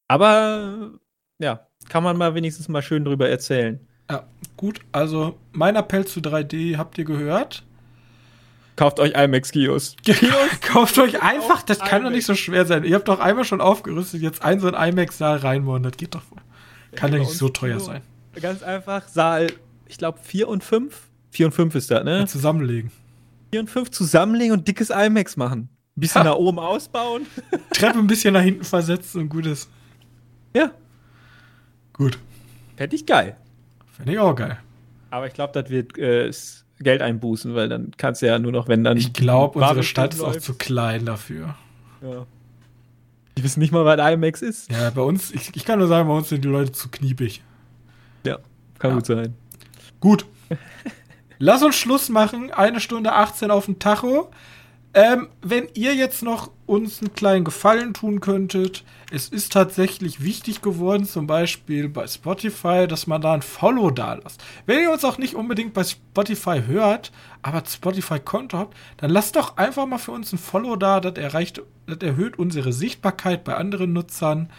Aber 0.06 0.90
ja, 1.38 1.66
kann 1.88 2.04
man 2.04 2.16
mal 2.16 2.34
wenigstens 2.34 2.68
mal 2.68 2.82
schön 2.82 3.04
drüber 3.04 3.28
erzählen. 3.28 3.80
Ja, 4.10 4.26
gut. 4.56 4.80
Also 4.92 5.38
mein 5.52 5.76
Appell 5.76 6.06
zu 6.06 6.20
3D 6.20 6.76
habt 6.76 6.98
ihr 6.98 7.04
gehört. 7.04 7.64
Kauft 8.76 8.98
euch 8.98 9.12
IMAX-Kios. 9.14 9.96
Kauft 10.62 10.98
euch 10.98 11.22
einfach, 11.22 11.62
das 11.62 11.80
kann 11.80 12.02
doch 12.02 12.10
nicht 12.10 12.24
so 12.24 12.34
schwer 12.34 12.64
sein. 12.64 12.84
Ihr 12.84 12.94
habt 12.94 13.08
doch 13.08 13.20
einmal 13.20 13.44
schon 13.44 13.60
aufgerüstet, 13.60 14.22
jetzt 14.22 14.42
ein 14.42 14.58
so 14.58 14.72
ein 14.72 14.90
IMAX-Saal 14.90 15.38
reinbauen, 15.38 15.82
das 15.82 15.96
geht 15.96 16.14
doch. 16.14 16.22
Kann 16.92 17.12
ja, 17.12 17.18
ja 17.18 17.24
nicht 17.24 17.36
so 17.36 17.48
teuer 17.50 17.76
Kino. 17.76 17.84
sein. 17.84 18.02
Ganz 18.40 18.62
einfach, 18.62 19.06
Saal 19.08 19.48
ich 19.90 19.98
glaube, 19.98 20.18
4 20.22 20.48
und 20.48 20.62
5. 20.62 21.08
4 21.30 21.46
und 21.46 21.52
5 21.52 21.74
ist 21.74 21.90
das, 21.90 22.04
ne? 22.04 22.20
Ja, 22.20 22.26
zusammenlegen. 22.26 22.92
4 23.50 23.60
und 23.60 23.70
5 23.70 23.90
zusammenlegen 23.90 24.52
und 24.52 24.68
dickes 24.68 24.90
IMAX 24.90 25.36
machen. 25.36 25.68
Ein 25.96 26.00
bisschen 26.00 26.20
ha. 26.22 26.28
nach 26.28 26.36
oben 26.36 26.60
ausbauen. 26.60 27.26
Treppe 27.72 27.98
ein 27.98 28.06
bisschen 28.06 28.34
nach 28.34 28.42
hinten 28.42 28.64
versetzen 28.64 29.22
und 29.22 29.28
gut 29.28 29.46
ist. 29.46 29.68
Ja. 30.54 30.70
Gut. 31.92 32.18
Fände 32.76 32.94
ich 32.94 33.04
geil. 33.04 33.36
Fände 33.92 34.12
ich 34.12 34.18
auch 34.20 34.34
geil. 34.34 34.58
Aber 35.10 35.26
ich 35.26 35.34
glaube, 35.34 35.60
das 35.60 35.70
wird 35.70 35.98
äh, 35.98 36.30
Geld 36.78 37.02
einbußen, 37.02 37.56
weil 37.56 37.68
dann 37.68 37.90
kannst 37.96 38.22
du 38.22 38.26
ja 38.26 38.38
nur 38.38 38.52
noch, 38.52 38.68
wenn 38.68 38.84
dann. 38.84 38.96
Ich 38.96 39.12
glaube, 39.12 39.58
unsere 39.58 39.82
Stadt 39.82 40.14
ist 40.14 40.22
auch 40.22 40.36
zu 40.36 40.54
klein 40.54 41.04
dafür. 41.04 41.56
Ja. 42.00 42.26
Die 43.36 43.42
wissen 43.42 43.58
nicht 43.58 43.72
mal, 43.72 43.84
was 43.84 43.98
IMAX 43.98 44.40
ist. 44.40 44.70
Ja, 44.70 44.90
bei 44.90 45.02
uns, 45.02 45.32
ich, 45.32 45.50
ich 45.56 45.64
kann 45.64 45.80
nur 45.80 45.88
sagen, 45.88 46.08
bei 46.08 46.14
uns 46.14 46.28
sind 46.28 46.44
die 46.44 46.48
Leute 46.48 46.70
zu 46.70 46.88
kniepig. 46.90 47.42
Ja, 48.24 48.38
kann 48.78 48.90
ja. 48.90 48.96
gut 48.96 49.06
sein. 49.06 49.34
Gut. 50.00 50.26
Lass 51.38 51.62
uns 51.62 51.76
Schluss 51.76 52.08
machen. 52.08 52.50
Eine 52.50 52.80
Stunde 52.80 53.12
18 53.12 53.50
auf 53.50 53.66
dem 53.66 53.78
Tacho. 53.78 54.30
Ähm, 54.92 55.28
wenn 55.40 55.68
ihr 55.74 55.94
jetzt 55.94 56.22
noch 56.22 56.50
uns 56.66 57.00
einen 57.00 57.14
kleinen 57.14 57.44
Gefallen 57.44 57.94
tun 57.94 58.20
könntet, 58.20 58.84
es 59.12 59.28
ist 59.28 59.52
tatsächlich 59.52 60.24
wichtig 60.24 60.62
geworden, 60.62 61.04
zum 61.04 61.28
Beispiel 61.28 61.88
bei 61.88 62.08
Spotify, 62.08 62.88
dass 62.88 63.06
man 63.06 63.22
da 63.22 63.34
ein 63.34 63.42
Follow 63.42 63.90
da 63.90 64.14
lässt. 64.14 64.42
Wenn 64.66 64.80
ihr 64.82 64.90
uns 64.90 65.04
auch 65.04 65.16
nicht 65.16 65.36
unbedingt 65.36 65.74
bei 65.74 65.84
Spotify 65.84 66.62
hört, 66.66 67.12
aber 67.42 67.62
Spotify-Konto 67.64 68.58
habt, 68.58 68.76
dann 68.96 69.10
lasst 69.10 69.36
doch 69.36 69.56
einfach 69.56 69.86
mal 69.86 69.98
für 69.98 70.12
uns 70.12 70.32
ein 70.32 70.38
Follow 70.38 70.74
da. 70.74 70.98
Das, 70.98 71.14
erreicht, 71.14 71.62
das 71.86 71.98
erhöht 71.98 72.38
unsere 72.38 72.72
Sichtbarkeit 72.72 73.44
bei 73.44 73.54
anderen 73.54 73.92
Nutzern. 73.92 74.50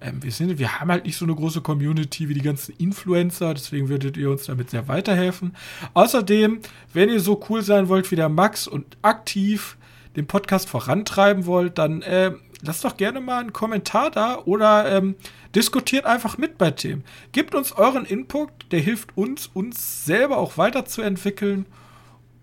Ähm, 0.00 0.22
wir, 0.22 0.30
sind, 0.30 0.58
wir 0.58 0.80
haben 0.80 0.90
halt 0.90 1.04
nicht 1.04 1.16
so 1.16 1.24
eine 1.24 1.34
große 1.34 1.60
Community 1.60 2.28
wie 2.28 2.34
die 2.34 2.42
ganzen 2.42 2.74
Influencer, 2.76 3.54
deswegen 3.54 3.88
würdet 3.88 4.16
ihr 4.16 4.30
uns 4.30 4.44
damit 4.46 4.70
sehr 4.70 4.88
weiterhelfen. 4.88 5.56
Außerdem, 5.94 6.60
wenn 6.92 7.08
ihr 7.08 7.20
so 7.20 7.40
cool 7.48 7.62
sein 7.62 7.88
wollt 7.88 8.10
wie 8.10 8.16
der 8.16 8.28
Max 8.28 8.66
und 8.66 8.96
aktiv 9.02 9.76
den 10.16 10.26
Podcast 10.26 10.68
vorantreiben 10.68 11.46
wollt, 11.46 11.78
dann 11.78 12.02
äh, 12.02 12.32
lasst 12.62 12.84
doch 12.84 12.96
gerne 12.96 13.20
mal 13.20 13.40
einen 13.40 13.52
Kommentar 13.52 14.10
da 14.10 14.38
oder 14.44 14.90
ähm, 14.90 15.16
diskutiert 15.54 16.06
einfach 16.06 16.38
mit 16.38 16.58
bei 16.58 16.70
Themen. 16.70 17.04
Gebt 17.32 17.54
uns 17.54 17.72
euren 17.72 18.04
Input, 18.04 18.50
der 18.70 18.80
hilft 18.80 19.16
uns, 19.16 19.48
uns 19.48 20.04
selber 20.04 20.38
auch 20.38 20.58
weiterzuentwickeln 20.58 21.66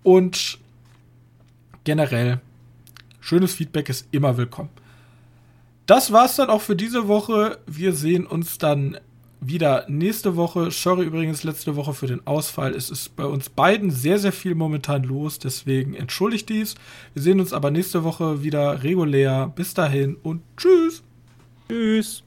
und 0.02 0.58
generell, 1.84 2.40
schönes 3.20 3.54
Feedback 3.54 3.88
ist 3.88 4.08
immer 4.10 4.36
willkommen. 4.36 4.70
Das 5.86 6.12
war's 6.12 6.36
dann 6.36 6.50
auch 6.50 6.62
für 6.62 6.76
diese 6.76 7.08
Woche. 7.08 7.58
Wir 7.66 7.92
sehen 7.92 8.26
uns 8.26 8.58
dann 8.58 8.98
wieder 9.40 9.84
nächste 9.88 10.36
Woche. 10.36 10.70
Sorry 10.70 11.04
übrigens 11.04 11.44
letzte 11.44 11.76
Woche 11.76 11.94
für 11.94 12.06
den 12.06 12.26
Ausfall. 12.26 12.74
Es 12.74 12.90
ist 12.90 13.16
bei 13.16 13.24
uns 13.24 13.48
beiden 13.48 13.90
sehr, 13.90 14.18
sehr 14.18 14.32
viel 14.32 14.54
momentan 14.54 15.04
los. 15.04 15.38
Deswegen 15.38 15.94
entschuldigt 15.94 16.48
dies. 16.48 16.74
Wir 17.14 17.22
sehen 17.22 17.40
uns 17.40 17.52
aber 17.52 17.70
nächste 17.70 18.02
Woche 18.04 18.42
wieder 18.42 18.82
regulär. 18.82 19.52
Bis 19.54 19.74
dahin 19.74 20.16
und 20.16 20.42
tschüss. 20.56 21.02
Tschüss. 21.68 22.22